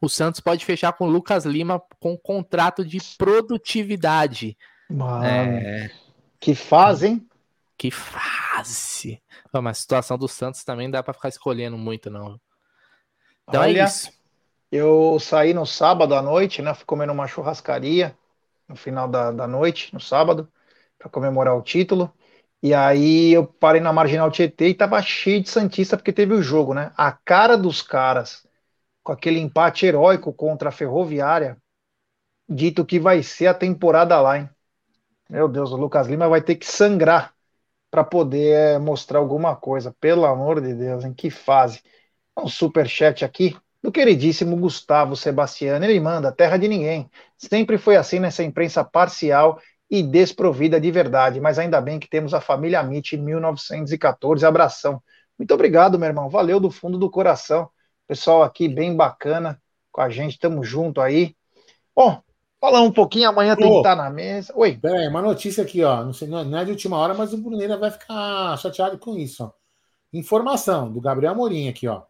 O 0.00 0.08
Santos 0.08 0.40
pode 0.40 0.64
fechar 0.64 0.94
com 0.94 1.06
o 1.06 1.10
Lucas 1.10 1.44
Lima 1.44 1.82
com 2.00 2.16
contrato 2.16 2.82
de 2.84 2.98
produtividade. 3.18 4.56
Mano, 4.88 5.24
é... 5.24 5.90
Que 6.40 6.54
fazem? 6.54 7.28
Que 7.76 7.90
fase! 7.90 9.22
Mas 9.52 9.78
a 9.78 9.80
situação 9.80 10.16
do 10.16 10.28
Santos 10.28 10.64
também 10.64 10.90
dá 10.90 11.02
para 11.02 11.12
ficar 11.12 11.28
escolhendo 11.28 11.76
muito, 11.76 12.08
não. 12.08 12.40
Então 13.48 13.62
é 13.62 13.68
Olha, 13.68 13.80
é 13.80 13.84
isso. 13.84 14.12
Eu 14.70 15.18
saí 15.20 15.54
no 15.54 15.66
sábado 15.66 16.14
à 16.14 16.22
noite, 16.22 16.62
né? 16.62 16.74
Fui 16.74 16.84
comer 16.84 17.06
numa 17.06 17.26
churrascaria 17.26 18.16
no 18.68 18.76
final 18.76 19.08
da, 19.08 19.30
da 19.32 19.46
noite, 19.46 19.92
no 19.94 20.00
sábado, 20.00 20.50
para 20.98 21.08
comemorar 21.10 21.56
o 21.56 21.62
título. 21.62 22.12
E 22.62 22.74
aí 22.74 23.32
eu 23.32 23.46
parei 23.46 23.80
na 23.80 23.92
Marginal 23.92 24.30
Tietê 24.30 24.68
e 24.68 24.74
tava 24.74 25.00
cheio 25.02 25.42
de 25.42 25.48
Santista 25.50 25.96
porque 25.96 26.12
teve 26.12 26.34
o 26.34 26.42
jogo, 26.42 26.74
né? 26.74 26.92
A 26.96 27.12
cara 27.12 27.56
dos 27.56 27.82
caras, 27.82 28.46
com 29.02 29.12
aquele 29.12 29.40
empate 29.40 29.86
heróico 29.86 30.32
contra 30.32 30.70
a 30.70 30.72
Ferroviária, 30.72 31.58
dito 32.48 32.84
que 32.84 32.98
vai 32.98 33.22
ser 33.22 33.48
a 33.48 33.54
temporada 33.54 34.20
lá, 34.20 34.38
hein? 34.38 34.50
Meu 35.28 35.48
Deus, 35.48 35.72
o 35.72 35.76
Lucas 35.76 36.06
Lima 36.08 36.28
vai 36.28 36.42
ter 36.42 36.56
que 36.56 36.66
sangrar 36.66 37.34
para 37.90 38.04
poder 38.04 38.76
é, 38.76 38.78
mostrar 38.78 39.18
alguma 39.18 39.56
coisa. 39.56 39.94
Pelo 40.00 40.24
amor 40.26 40.60
de 40.60 40.74
Deus, 40.74 41.04
em 41.04 41.14
que 41.14 41.30
fase? 41.30 41.82
Um 42.36 42.48
super 42.48 42.88
chat 42.88 43.24
aqui 43.24 43.56
do 43.82 43.92
queridíssimo 43.92 44.56
Gustavo 44.56 45.16
Sebastiano. 45.16 45.84
Ele 45.84 45.98
manda 46.00 46.32
terra 46.32 46.56
de 46.56 46.68
ninguém. 46.68 47.10
Sempre 47.36 47.78
foi 47.78 47.96
assim 47.96 48.18
nessa 48.18 48.42
imprensa 48.42 48.84
parcial 48.84 49.60
e 49.88 50.02
desprovida 50.02 50.80
de 50.80 50.90
verdade, 50.90 51.40
mas 51.40 51.58
ainda 51.58 51.80
bem 51.80 51.98
que 51.98 52.08
temos 52.08 52.34
a 52.34 52.40
família 52.40 52.80
Amit 52.80 53.16
1914. 53.16 54.44
Abração. 54.44 55.02
Muito 55.38 55.54
obrigado, 55.54 55.98
meu 55.98 56.08
irmão. 56.08 56.28
Valeu 56.28 56.58
do 56.58 56.70
fundo 56.70 56.98
do 56.98 57.10
coração. 57.10 57.68
Pessoal 58.08 58.42
aqui 58.42 58.68
bem 58.68 58.94
bacana 58.94 59.60
com 59.92 60.00
a 60.00 60.10
gente. 60.10 60.38
Tamo 60.38 60.64
junto 60.64 61.00
aí. 61.00 61.34
Bom, 61.94 62.20
Falar 62.58 62.80
um 62.80 62.90
pouquinho, 62.90 63.28
amanhã 63.28 63.54
tem 63.54 63.70
que 63.70 63.76
estar 63.76 63.94
na 63.94 64.08
mesa. 64.08 64.52
Oi. 64.56 64.78
Peraí, 64.78 65.06
uma 65.08 65.20
notícia 65.20 65.62
aqui, 65.62 65.84
ó. 65.84 66.02
Não, 66.02 66.12
sei, 66.12 66.26
não 66.26 66.58
é 66.58 66.64
de 66.64 66.70
última 66.70 66.96
hora, 66.96 67.12
mas 67.12 67.32
o 67.32 67.38
Bruneira 67.38 67.76
vai 67.76 67.90
ficar 67.90 68.56
chateado 68.56 68.98
com 68.98 69.16
isso. 69.16 69.44
Ó. 69.44 69.52
Informação 70.12 70.90
do 70.90 71.00
Gabriel 71.00 71.34
Morim 71.34 71.68
aqui, 71.68 71.86
ó. 71.86 72.02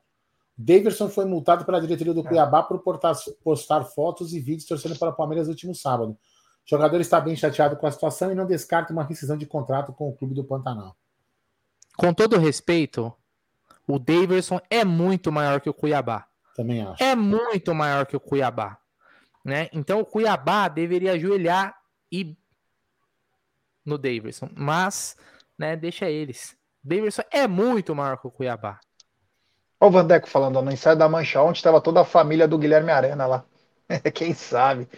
Davidson 0.56 1.08
foi 1.08 1.24
multado 1.24 1.64
pela 1.64 1.80
diretoria 1.80 2.14
do 2.14 2.20
é. 2.20 2.22
Cuiabá 2.22 2.62
por 2.62 2.78
portar, 2.80 3.14
postar 3.42 3.84
fotos 3.84 4.32
e 4.32 4.40
vídeos 4.40 4.66
torcendo 4.66 4.98
para 4.98 5.10
o 5.10 5.14
Palmeiras 5.14 5.46
no 5.46 5.52
último 5.52 5.74
sábado. 5.74 6.12
O 6.12 6.68
jogador 6.68 7.00
está 7.00 7.20
bem 7.20 7.36
chateado 7.36 7.76
com 7.76 7.86
a 7.86 7.92
situação 7.92 8.32
e 8.32 8.34
não 8.34 8.46
descarta 8.46 8.92
uma 8.92 9.04
rescisão 9.04 9.36
de 9.36 9.46
contrato 9.46 9.92
com 9.92 10.08
o 10.08 10.12
clube 10.14 10.34
do 10.34 10.44
Pantanal. 10.44 10.96
Com 11.96 12.12
todo 12.12 12.38
respeito, 12.38 13.12
o 13.86 13.98
Davidson 13.98 14.60
é 14.70 14.84
muito 14.84 15.30
maior 15.30 15.60
que 15.60 15.70
o 15.70 15.74
Cuiabá. 15.74 16.26
Também 16.54 16.82
acho. 16.82 17.02
É 17.02 17.14
muito 17.14 17.74
maior 17.74 18.06
que 18.06 18.16
o 18.16 18.20
Cuiabá 18.20 18.78
né? 19.46 19.68
Então 19.72 20.00
o 20.00 20.04
Cuiabá 20.04 20.66
deveria 20.66 21.12
ajoelhar 21.12 21.80
e 22.10 22.36
no 23.84 23.96
Davidson, 23.96 24.50
mas, 24.56 25.16
né, 25.56 25.76
deixa 25.76 26.10
eles. 26.10 26.58
Davidson 26.82 27.22
é 27.30 27.46
muito 27.46 27.94
maior 27.94 28.16
que 28.16 28.26
o 28.26 28.30
Cuiabá. 28.30 28.80
Olha 29.78 29.89
o 29.89 29.93
Vandeco 29.93 30.28
falando, 30.28 30.62
no 30.62 30.73
ensaio 30.73 30.97
da 30.97 31.09
Mancha, 31.09 31.43
onde 31.43 31.59
estava 31.59 31.81
toda 31.81 32.01
a 32.01 32.05
família 32.05 32.48
do 32.48 32.59
Guilherme 32.59 32.90
Arena 32.90 33.27
lá. 33.27 33.44
quem 34.15 34.32
sabe? 34.35 34.89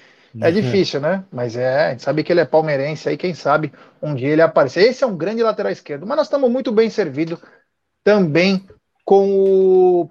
É 0.41 0.49
uhum. 0.49 0.53
difícil, 0.53 1.01
né? 1.01 1.25
Mas 1.33 1.57
é, 1.57 1.87
a 1.87 1.91
gente 1.91 2.03
sabe 2.03 2.23
que 2.23 2.33
ele 2.33 2.41
é 2.41 2.45
palmeirense 2.45 3.09
aí, 3.09 3.17
quem 3.17 3.35
sabe 3.35 3.73
um 4.01 4.15
dia 4.15 4.29
ele 4.29 4.43
aparecer. 4.43 4.85
Esse 4.85 5.03
é 5.03 5.07
um 5.07 5.17
grande 5.17 5.43
lateral 5.43 5.73
esquerdo, 5.73 6.07
mas 6.07 6.17
nós 6.17 6.27
estamos 6.27 6.51
muito 6.51 6.71
bem 6.71 6.89
servidos 6.91 7.41
também 8.05 8.65
com 9.05 9.29
o 9.31 10.11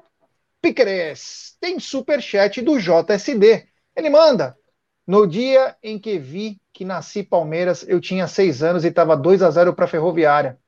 Piqueres. 0.61 1.55
Tem 1.61 1.79
superchat 1.79 2.61
do 2.61 2.77
JSD. 2.79 3.67
Ele 3.95 4.09
manda. 4.09 4.57
No 5.05 5.25
dia 5.25 5.75
em 5.81 5.97
que 5.97 6.19
vi 6.19 6.59
que 6.73 6.83
nasci 6.83 7.23
Palmeiras, 7.23 7.85
eu 7.87 8.01
tinha 8.01 8.27
seis 8.27 8.61
anos 8.61 8.83
e 8.83 8.89
estava 8.89 9.15
2 9.15 9.41
a 9.41 9.49
0 9.49 9.73
para 9.73 9.85
a 9.85 9.87
Ferroviária. 9.87 10.59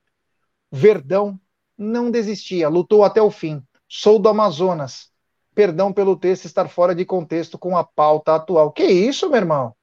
Verdão 0.72 1.40
não 1.78 2.10
desistia, 2.10 2.70
lutou 2.70 3.04
até 3.04 3.22
o 3.22 3.30
fim. 3.30 3.62
Sou 3.90 4.20
do 4.20 4.30
Amazonas. 4.30 5.12
Perdão 5.56 5.92
pelo 5.92 6.16
texto 6.16 6.46
estar 6.46 6.70
fora 6.70 6.96
de 6.96 7.04
contexto 7.06 7.58
com 7.58 7.76
a 7.76 7.84
pauta 7.84 8.36
atual. 8.36 8.72
Que 8.72 8.84
isso, 8.86 9.28
meu 9.30 9.38
irmão? 9.38 9.76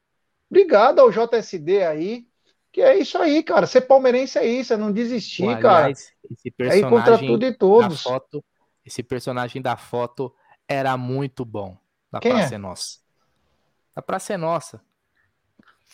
Obrigado 0.51 1.01
ao 1.01 1.11
JSD 1.11 1.83
aí. 1.85 2.27
Que 2.73 2.81
é 2.83 2.99
isso 2.99 3.19
aí, 3.19 3.43
cara. 3.43 3.67
Ser 3.67 3.83
palmeirense 3.83 4.39
é 4.39 4.47
isso, 4.47 4.73
é 4.73 4.77
não 4.77 4.93
desistir, 4.93 5.43
Pô, 5.43 5.51
aliás, 5.51 5.63
cara. 5.63 5.91
Esse 6.31 6.51
personagem 6.51 6.87
é 6.87 6.91
contra 6.91 7.19
tudo 7.19 7.45
e 7.45 7.55
todos. 7.55 8.03
foto 8.03 8.45
esse 8.85 9.03
personagem 9.03 9.61
da 9.61 9.77
foto 9.77 10.33
era 10.69 10.97
muito 10.97 11.45
bom. 11.45 11.77
Da 12.13 12.21
Quem 12.21 12.33
Praça 12.33 12.55
é? 12.55 12.57
é 12.57 12.59
Nossa. 12.59 12.99
Da 13.95 14.03
Praça 14.03 14.35
é 14.35 14.37
Nossa. 14.37 14.81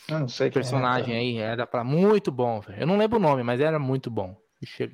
Eu 0.09 0.21
não 0.21 0.29
sei 0.29 0.47
O 0.47 0.51
é, 0.51 0.53
personagem 0.53 1.07
cara. 1.07 1.19
aí 1.19 1.37
era 1.39 1.67
para 1.67 1.85
muito 1.85 2.31
bom, 2.31 2.61
velho. 2.61 2.83
Eu 2.83 2.87
não 2.87 2.97
lembro 2.99 3.19
o 3.19 3.23
nome, 3.23 3.43
mas 3.43 3.61
era 3.61 3.79
muito 3.79 4.11
bom. 4.11 4.37
Che- 4.65 4.93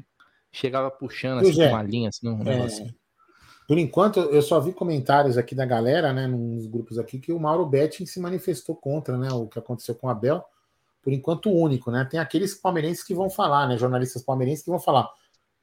Chegava 0.53 0.91
puxando 0.91 1.41
assim, 1.41 1.61
é. 1.61 1.69
com 1.69 1.75
uma 1.75 1.83
linha, 1.83 2.09
assim, 2.09 2.29
um 2.29 2.41
É, 2.43 2.45
negocinho. 2.45 2.95
Por 3.69 3.77
enquanto, 3.77 4.19
eu 4.19 4.41
só 4.41 4.59
vi 4.59 4.73
comentários 4.73 5.37
aqui 5.37 5.55
da 5.55 5.67
galera, 5.67 6.11
né, 6.11 6.27
nos 6.27 6.67
grupos 6.67 6.99
aqui, 6.99 7.19
que 7.19 7.31
o 7.31 7.39
Mauro 7.39 7.67
Betting 7.67 8.07
se 8.07 8.19
manifestou 8.19 8.75
contra, 8.75 9.19
né, 9.19 9.31
o 9.31 9.47
que 9.47 9.59
aconteceu 9.59 9.95
com 9.95 10.07
o 10.07 10.11
Abel. 10.11 10.43
Por 11.03 11.13
enquanto, 11.13 11.51
único, 11.51 11.91
né? 11.91 12.07
Tem 12.11 12.19
aqueles 12.19 12.55
palmeirenses 12.55 13.05
que 13.05 13.15
vão 13.15 13.29
falar, 13.29 13.69
né, 13.69 13.77
jornalistas 13.77 14.23
palmeirenses 14.23 14.65
que 14.65 14.71
vão 14.71 14.81
falar: 14.81 15.07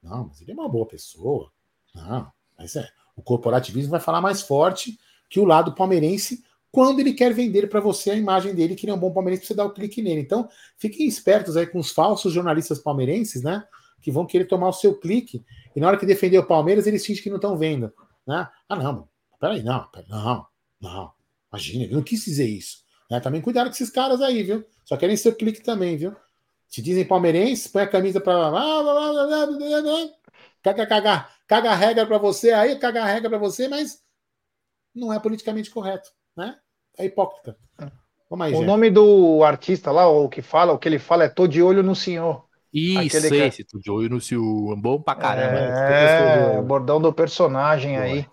não, 0.04 0.28
mas 0.28 0.40
ele 0.40 0.52
é 0.52 0.54
uma 0.54 0.70
boa 0.70 0.86
pessoa. 0.86 1.52
Não, 1.96 2.32
mas 2.56 2.76
é. 2.76 2.88
O 3.16 3.24
corporativismo 3.24 3.90
vai 3.90 4.00
falar 4.00 4.22
mais 4.22 4.44
forte 4.44 5.00
que 5.28 5.40
o 5.40 5.46
lado 5.46 5.74
palmeirense 5.74 6.44
quando 6.76 7.00
ele 7.00 7.14
quer 7.14 7.34
vender 7.34 7.70
para 7.70 7.80
você 7.80 8.12
a 8.12 8.16
imagem 8.16 8.54
dele, 8.54 8.76
que 8.76 8.86
ele 8.86 8.92
é 8.92 8.94
um 8.94 9.00
bom 9.00 9.10
palmeirense, 9.10 9.46
você 9.48 9.54
dar 9.54 9.64
o 9.64 9.72
clique 9.72 10.02
nele. 10.02 10.20
Então, 10.20 10.50
fiquem 10.78 11.08
espertos 11.08 11.56
aí 11.56 11.66
com 11.66 11.80
os 11.80 11.90
falsos 11.90 12.34
jornalistas 12.34 12.80
palmeirenses, 12.80 13.42
né? 13.42 13.64
Que 14.06 14.12
vão 14.12 14.24
querer 14.24 14.46
tomar 14.46 14.70
o 14.70 14.74
seu 14.74 14.96
clique 14.96 15.44
e 15.76 15.80
na 15.80 15.88
hora 15.88 15.98
que 15.98 16.06
defender 16.06 16.38
o 16.38 16.46
Palmeiras, 16.46 16.86
eles 16.86 17.04
fingem 17.04 17.24
que 17.24 17.30
não 17.30 17.38
estão 17.38 17.58
vendo. 17.58 17.92
Né? 18.28 18.48
Ah, 18.70 18.76
não, 18.76 19.10
peraí, 19.40 19.64
não, 19.64 19.84
peraí, 19.90 20.08
não, 20.08 20.46
não. 20.80 21.12
Imagina, 21.52 21.86
ele 21.86 21.96
não 21.96 22.04
quis 22.04 22.24
dizer 22.24 22.48
isso. 22.48 22.84
Né? 23.10 23.20
Também 23.20 23.42
cuidado 23.42 23.66
com 23.66 23.74
esses 23.74 23.90
caras 23.90 24.22
aí, 24.22 24.44
viu? 24.44 24.64
Só 24.84 24.96
querem 24.96 25.18
seu 25.18 25.34
clique 25.34 25.64
também, 25.64 25.98
viu? 25.98 26.16
Se 26.68 26.84
dizem 26.84 27.04
palmeirenses, 27.04 27.68
põe 27.68 27.82
a 27.82 27.88
camisa 27.88 28.22
pra. 28.22 28.52
Caga, 30.62 30.86
caga, 30.86 31.28
caga 31.48 31.72
a 31.72 31.76
regra 31.76 32.06
pra 32.06 32.20
você 32.20 32.52
aí, 32.52 32.78
caga 32.78 33.02
a 33.02 33.08
regra 33.08 33.28
pra 33.28 33.40
você, 33.40 33.68
mas 33.68 34.04
não 34.94 35.12
é 35.12 35.20
politicamente 35.20 35.72
correto, 35.72 36.12
né? 36.38 36.56
É 36.96 37.06
hipócrita. 37.06 37.58
Vamos 38.30 38.46
aí, 38.46 38.54
O 38.54 38.60
Gé. 38.60 38.66
nome 38.66 38.92
do 38.92 39.44
artista 39.44 39.92
lá, 39.92 40.08
o 40.08 40.30
que 40.30 40.44
fala, 40.44 40.74
o 40.74 40.78
que 40.78 40.88
ele 40.88 41.00
fala 41.00 41.24
é 41.24 41.30
Tô 41.30 41.48
de 41.48 41.64
olho 41.64 41.82
no 41.82 41.96
senhor. 41.96 42.45
Isso, 42.78 43.18
Aquele 43.18 43.30
que- 43.30 43.44
esse, 43.48 43.64
tu 43.64 43.80
de 43.80 43.90
olho 43.90 44.10
no 44.10 44.20
seu. 44.20 44.42
Bom 44.78 45.02
pra 45.02 45.16
caramba. 45.16 45.60
É, 45.60 46.60
o 46.60 46.64
bordão 46.64 47.00
do 47.02 47.14
personagem 47.14 47.98
aí. 47.98 48.26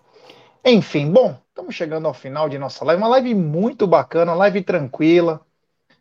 Enfim, 0.65 1.09
bom, 1.11 1.37
estamos 1.49 1.73
chegando 1.75 2.07
ao 2.07 2.13
final 2.13 2.49
de 2.49 2.57
nossa 2.57 2.83
live. 2.83 3.01
Uma 3.01 3.07
live 3.09 3.33
muito 3.35 3.87
bacana, 3.87 4.33
live 4.33 4.61
tranquila. 4.61 5.41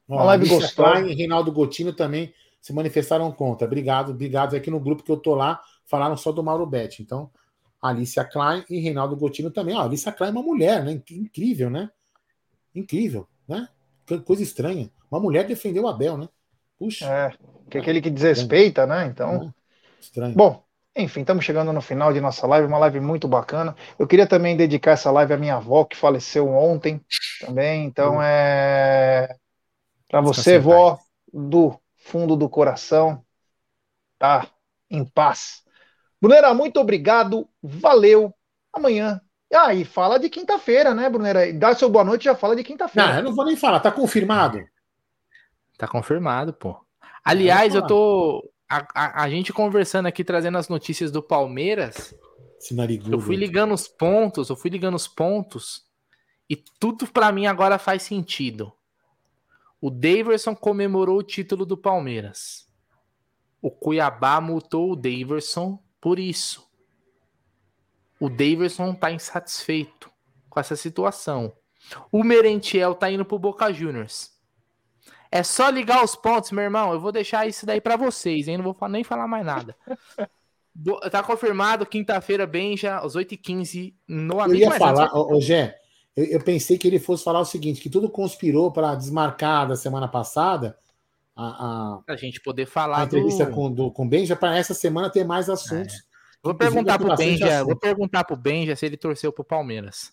Uma 0.09 0.24
live 0.24 0.48
gostosa. 0.48 0.90
Klein 0.93 1.10
e 1.10 1.14
Reinaldo 1.14 1.52
Gotino 1.52 1.93
também 1.93 2.35
se 2.60 2.73
manifestaram 2.73 3.31
contra. 3.32 3.66
Obrigado, 3.66 4.10
obrigado. 4.10 4.56
Aqui 4.56 4.70
no 4.70 4.81
grupo 4.81 5.02
que 5.02 5.10
eu 5.12 5.16
tô 5.16 5.35
lá, 5.35 5.60
falaram 5.86 6.16
só 6.16 6.32
do 6.32 6.43
Mauro 6.43 6.66
Betti. 6.66 7.02
Então, 7.02 7.31
Alicia 7.81 8.24
Klein 8.24 8.64
e 8.69 8.78
Reinaldo 8.81 9.16
Gotino 9.16 9.51
também. 9.51 9.74
Ó, 9.77 9.81
a 9.81 9.85
Alicia 9.85 10.12
Klein 10.12 10.31
é 10.31 10.32
uma 10.32 10.43
mulher, 10.43 10.85
né? 10.85 10.93
Inc- 10.93 11.10
Incrível, 11.12 11.70
né? 11.70 11.90
Incrível, 12.74 13.27
né? 13.48 13.69
Que 14.06 14.19
Coisa 14.20 14.43
estranha. 14.43 14.90
Uma 15.10 15.20
mulher 15.20 15.44
defendeu 15.47 15.85
o 15.85 15.89
Abel, 15.89 16.16
né? 16.16 16.28
Puxa. 16.78 17.06
É, 17.06 17.32
que 17.73 17.78
é 17.78 17.81
aquele 17.81 18.03
que 18.03 18.11
desrespeita, 18.11 18.86
né? 18.86 19.07
Então. 19.07 19.53
Estranho. 19.99 20.35
Bom, 20.35 20.62
enfim, 20.94 21.20
estamos 21.20 21.43
chegando 21.43 21.73
no 21.73 21.81
final 21.81 22.12
de 22.12 22.20
nossa 22.20 22.47
live, 22.47 22.66
uma 22.66 22.77
live 22.77 23.01
muito 23.01 23.27
bacana. 23.27 23.74
Eu 23.99 24.07
queria 24.07 24.27
também 24.27 24.55
dedicar 24.55 24.90
essa 24.90 25.11
live 25.11 25.32
à 25.32 25.39
minha 25.39 25.55
avó, 25.55 25.85
que 25.85 25.97
faleceu 25.97 26.49
ontem 26.51 27.01
também. 27.40 27.86
Então, 27.86 28.23
é. 28.23 29.35
Para 30.07 30.20
você, 30.20 30.57
em 30.57 30.61
vó, 30.61 30.99
do 31.32 31.81
fundo 31.97 32.36
do 32.36 32.47
coração, 32.47 33.24
tá 34.19 34.47
em 34.90 35.03
paz. 35.03 35.62
Brunera, 36.20 36.53
muito 36.53 36.78
obrigado, 36.78 37.49
valeu. 37.62 38.35
Amanhã. 38.70 39.19
Ah, 39.55 39.73
e 39.73 39.82
fala 39.85 40.19
de 40.19 40.28
quinta-feira, 40.28 40.94
né, 40.94 41.09
Brunera? 41.09 41.51
Dá 41.55 41.74
seu 41.74 41.89
boa 41.89 42.05
noite 42.05 42.23
e 42.23 42.24
já 42.24 42.35
fala 42.35 42.55
de 42.55 42.62
quinta-feira. 42.62 43.09
Não, 43.09 43.16
eu 43.16 43.23
não 43.24 43.35
vou 43.35 43.47
nem 43.47 43.57
falar, 43.57 43.81
tá 43.81 43.90
confirmado. 43.90 44.62
Tá 45.78 45.89
confirmado, 45.89 46.53
pô. 46.53 46.78
Aliás, 47.24 47.74
eu 47.74 47.86
tô. 47.86 48.53
A, 48.69 48.86
a- 48.94 49.23
a 49.24 49.31
gente 49.31 49.53
conversando 49.53 50.07
aqui, 50.07 50.24
trazendo 50.24 50.59
as 50.59 50.69
notícias 50.69 51.11
do 51.11 51.23
Palmeiras. 51.23 52.15
Narigudo. 52.73 53.15
Eu 53.16 53.20
fui 53.20 53.36
ligando 53.36 53.74
os 53.74 53.89
pontos, 53.89 54.49
eu 54.49 54.57
fui 54.57 54.70
ligando 54.70 54.94
os 54.94 55.09
pontos. 55.09 55.85
E 56.49 56.57
tudo 56.57 57.07
pra 57.07 57.32
mim 57.32 57.47
agora 57.47 57.78
faz 57.78 58.03
sentido. 58.03 58.73
O 59.81 59.90
Daverson 59.90 60.55
comemorou 60.55 61.19
o 61.19 61.23
título 61.23 61.66
do 61.66 61.77
Palmeiras. 61.77 62.69
O 63.61 63.70
Cuiabá 63.70 64.40
multou 64.40 64.93
o 64.93 64.97
Daverson 64.97 65.82
por 66.01 66.19
isso. 66.19 66.69
O 68.20 68.28
Daverson 68.28 68.94
tá 68.94 69.11
insatisfeito 69.11 70.11
com 70.49 70.61
essa 70.61 70.77
situação. 70.77 71.53
O 72.12 72.23
Merentiel 72.23 72.94
tá 72.94 73.11
indo 73.11 73.24
pro 73.24 73.39
Boca 73.39 73.73
Juniors. 73.73 74.31
É 75.35 75.43
só 75.43 75.71
ligar 75.71 76.05
os 76.05 76.15
pontos, 76.15 76.53
meu 76.53 76.63
irmão. 76.63 76.93
Eu 76.93 77.01
vou 77.01 77.11
deixar 77.11 77.49
isso 77.49 77.65
daí 77.65 77.81
pra 77.81 77.97
vocês, 77.97 78.49
hein? 78.49 78.59
Não 78.59 78.65
vou 78.65 78.89
nem 78.89 79.03
falar 79.03 79.27
mais 79.27 79.45
nada. 79.45 79.75
Tá 81.11 81.23
confirmado, 81.23 81.85
quinta-feira, 81.85 82.47
Benja, 82.47 82.97
às 82.97 83.15
8h15, 83.15 83.93
no 84.09 84.37
Eu 84.37 84.41
Amigo 84.41 84.61
ia 84.61 84.69
Mais 84.71 84.79
falar, 84.79 85.15
ô, 85.15 85.39
Gé, 85.39 85.77
eu, 86.17 86.25
eu 86.25 86.41
pensei 86.43 86.79
que 86.79 86.89
ele 86.89 86.99
fosse 86.99 87.23
falar 87.23 87.41
o 87.41 87.45
seguinte: 87.45 87.79
que 87.79 87.91
tudo 87.91 88.09
conspirou 88.09 88.73
para 88.73 88.95
desmarcar 88.95 89.69
da 89.69 89.77
semana 89.77 90.09
passada 90.09 90.75
a, 91.37 91.97
a, 91.97 91.99
Pra 92.07 92.17
gente 92.17 92.41
poder 92.41 92.63
a 92.63 92.67
falar 92.67 93.05
entrevista 93.05 93.45
do... 93.45 93.53
com, 93.53 93.71
do, 93.71 93.91
com 93.91 94.07
o 94.07 94.09
Benja 94.09 94.35
para 94.35 94.57
essa 94.57 94.73
semana 94.73 95.11
ter 95.11 95.25
mais 95.25 95.51
assuntos. 95.51 96.05
Vou 96.43 96.55
Inclusive, 96.55 96.75
perguntar 96.75 96.99
pro 96.99 97.17
Benja, 97.17 97.47
assunto. 97.57 97.67
vou 97.67 97.77
perguntar 97.77 98.25
pro 98.25 98.37
Benja 98.37 98.75
se 98.75 98.87
ele 98.87 98.97
torceu 98.97 99.31
pro 99.31 99.45
Palmeiras. 99.45 100.11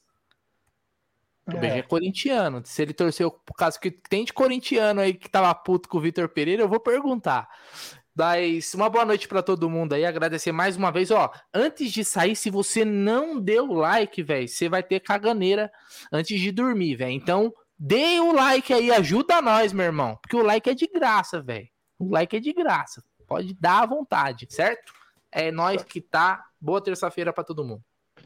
O 1.56 1.58
É. 1.58 1.62
Benja 1.62 1.78
é 1.78 1.82
corintiano. 1.82 2.62
Se 2.66 2.82
ele 2.82 2.94
torceu, 2.94 3.32
por 3.32 3.56
causa 3.56 3.80
que 3.80 3.92
tem 3.92 4.26
de 4.26 4.34
corintiano 4.34 5.02
aí 5.02 5.14
que 5.14 5.30
tava 5.30 5.54
puto 5.56 5.88
com 5.90 5.98
o 5.98 6.02
Vitor 6.02 6.30
Pereira, 6.30 6.64
eu 6.64 6.70
vou 6.70 6.80
perguntar. 6.80 7.48
Mas 8.16 8.74
uma 8.74 8.90
boa 8.90 9.06
noite 9.06 9.28
pra 9.28 9.42
todo 9.42 9.70
mundo 9.70 9.94
aí. 9.94 10.06
Agradecer 10.06 10.52
mais 10.52 10.76
uma 10.76 10.92
vez. 10.92 11.10
Ó, 11.10 11.32
antes 11.54 11.92
de 11.92 12.04
sair, 12.04 12.36
se 12.36 12.50
você 12.50 12.84
não 12.84 13.40
deu 13.40 13.72
like, 13.72 14.22
velho, 14.22 14.48
você 14.48 14.68
vai 14.68 14.84
ter 14.84 15.00
caganeira 15.00 15.72
antes 16.12 16.38
de 16.40 16.52
dormir, 16.52 16.96
velho. 16.96 17.12
Então, 17.12 17.54
dê 17.78 18.20
o 18.20 18.34
like 18.34 18.74
aí, 18.74 18.92
ajuda 18.92 19.42
nós, 19.42 19.72
meu 19.72 19.86
irmão. 19.86 20.18
Porque 20.22 20.36
o 20.36 20.44
like 20.44 20.70
é 20.70 20.74
de 20.74 20.86
graça, 20.88 21.42
velho. 21.42 21.70
O 21.98 22.10
like 22.12 22.36
é 22.36 22.40
de 22.42 22.52
graça. 22.52 23.02
Pode 23.26 23.54
dar 23.54 23.84
à 23.84 23.86
vontade, 23.86 24.48
certo? 24.50 24.92
É 25.32 25.50
nós 25.50 25.82
que 25.84 26.02
tá. 26.02 26.44
Boa 26.60 26.82
terça-feira 26.82 27.32
pra 27.32 27.44
todo 27.44 27.64
mundo. 27.64 27.82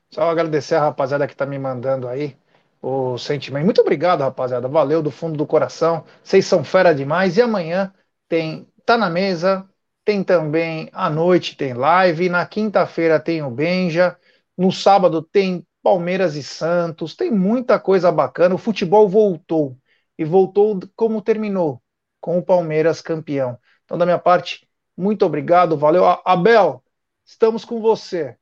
Só 0.09 0.23
agradecer 0.23 0.73
a 0.73 0.81
rapaziada 0.81 1.27
que 1.27 1.35
tá 1.35 1.45
me 1.45 1.59
mandando 1.59 2.07
aí 2.07 2.35
o 2.84 3.18
sentimento. 3.18 3.64
Muito 3.64 3.81
obrigado, 3.81 4.22
rapaziada. 4.22 4.68
Valeu 4.68 5.01
do 5.01 5.10
fundo 5.10 5.38
do 5.38 5.47
coração. 5.47 6.03
Vocês 6.22 6.45
são 6.45 6.64
fera 6.65 6.93
demais. 6.93 7.38
E 7.38 7.41
amanhã 7.41 7.93
tem 8.27 8.68
Tá 8.85 8.97
na 8.97 9.10
Mesa, 9.10 9.69
tem 10.03 10.22
também 10.23 10.89
à 10.91 11.10
noite, 11.10 11.55
tem 11.55 11.73
live. 11.73 12.27
Na 12.27 12.45
quinta-feira 12.45 13.19
tem 13.19 13.41
o 13.41 13.49
Benja. 13.49 14.18
No 14.57 14.72
sábado 14.72 15.22
tem 15.22 15.65
Palmeiras 15.81 16.35
e 16.35 16.43
Santos. 16.43 17.15
Tem 17.15 17.31
muita 17.31 17.80
coisa 17.80 18.11
bacana. 18.11 18.55
O 18.55 18.57
futebol 18.57 19.07
voltou. 19.07 19.77
E 20.18 20.26
voltou 20.26 20.80
como 20.95 21.22
terminou, 21.22 21.81
com 22.19 22.38
o 22.38 22.43
Palmeiras 22.43 23.01
campeão. 23.01 23.57
Então, 23.85 23.97
da 23.97 24.05
minha 24.05 24.19
parte, 24.19 24.68
muito 24.97 25.26
obrigado. 25.26 25.77
Valeu. 25.77 26.03
Abel, 26.26 26.84
estamos 27.26 27.64
com 27.65 27.80
você. 27.81 28.38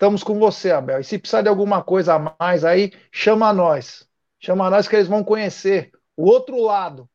Estamos 0.00 0.24
com 0.24 0.38
você, 0.38 0.70
Abel. 0.70 0.98
E 0.98 1.04
se 1.04 1.18
precisar 1.18 1.42
de 1.42 1.50
alguma 1.50 1.82
coisa 1.82 2.14
a 2.14 2.34
mais 2.40 2.64
aí, 2.64 2.90
chama 3.12 3.52
nós. 3.52 4.08
Chama 4.38 4.70
nós 4.70 4.88
que 4.88 4.96
eles 4.96 5.06
vão 5.06 5.22
conhecer 5.22 5.90
o 6.16 6.24
outro 6.24 6.58
lado. 6.58 7.06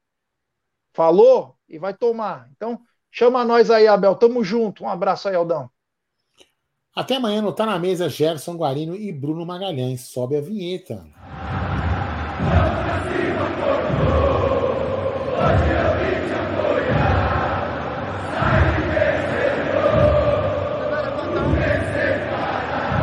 Falou 0.94 1.56
e 1.68 1.80
vai 1.80 1.96
tomar. 1.96 2.48
Então, 2.56 2.80
chama 3.10 3.44
nós 3.44 3.72
aí, 3.72 3.88
Abel. 3.88 4.14
Tamo 4.14 4.44
junto. 4.44 4.84
Um 4.84 4.88
abraço 4.88 5.28
aí, 5.28 5.34
Aldão. 5.34 5.68
Até 6.96 7.16
amanhã 7.16 7.42
não 7.42 7.52
tá 7.52 7.66
na 7.66 7.80
mesa 7.80 8.08
Gerson 8.08 8.56
Guarino 8.56 8.96
e 8.96 9.12
Bruno 9.12 9.44
Magalhães. 9.48 10.02
Sobe 10.02 10.38
a 10.38 10.42
vinheta. 10.42 11.04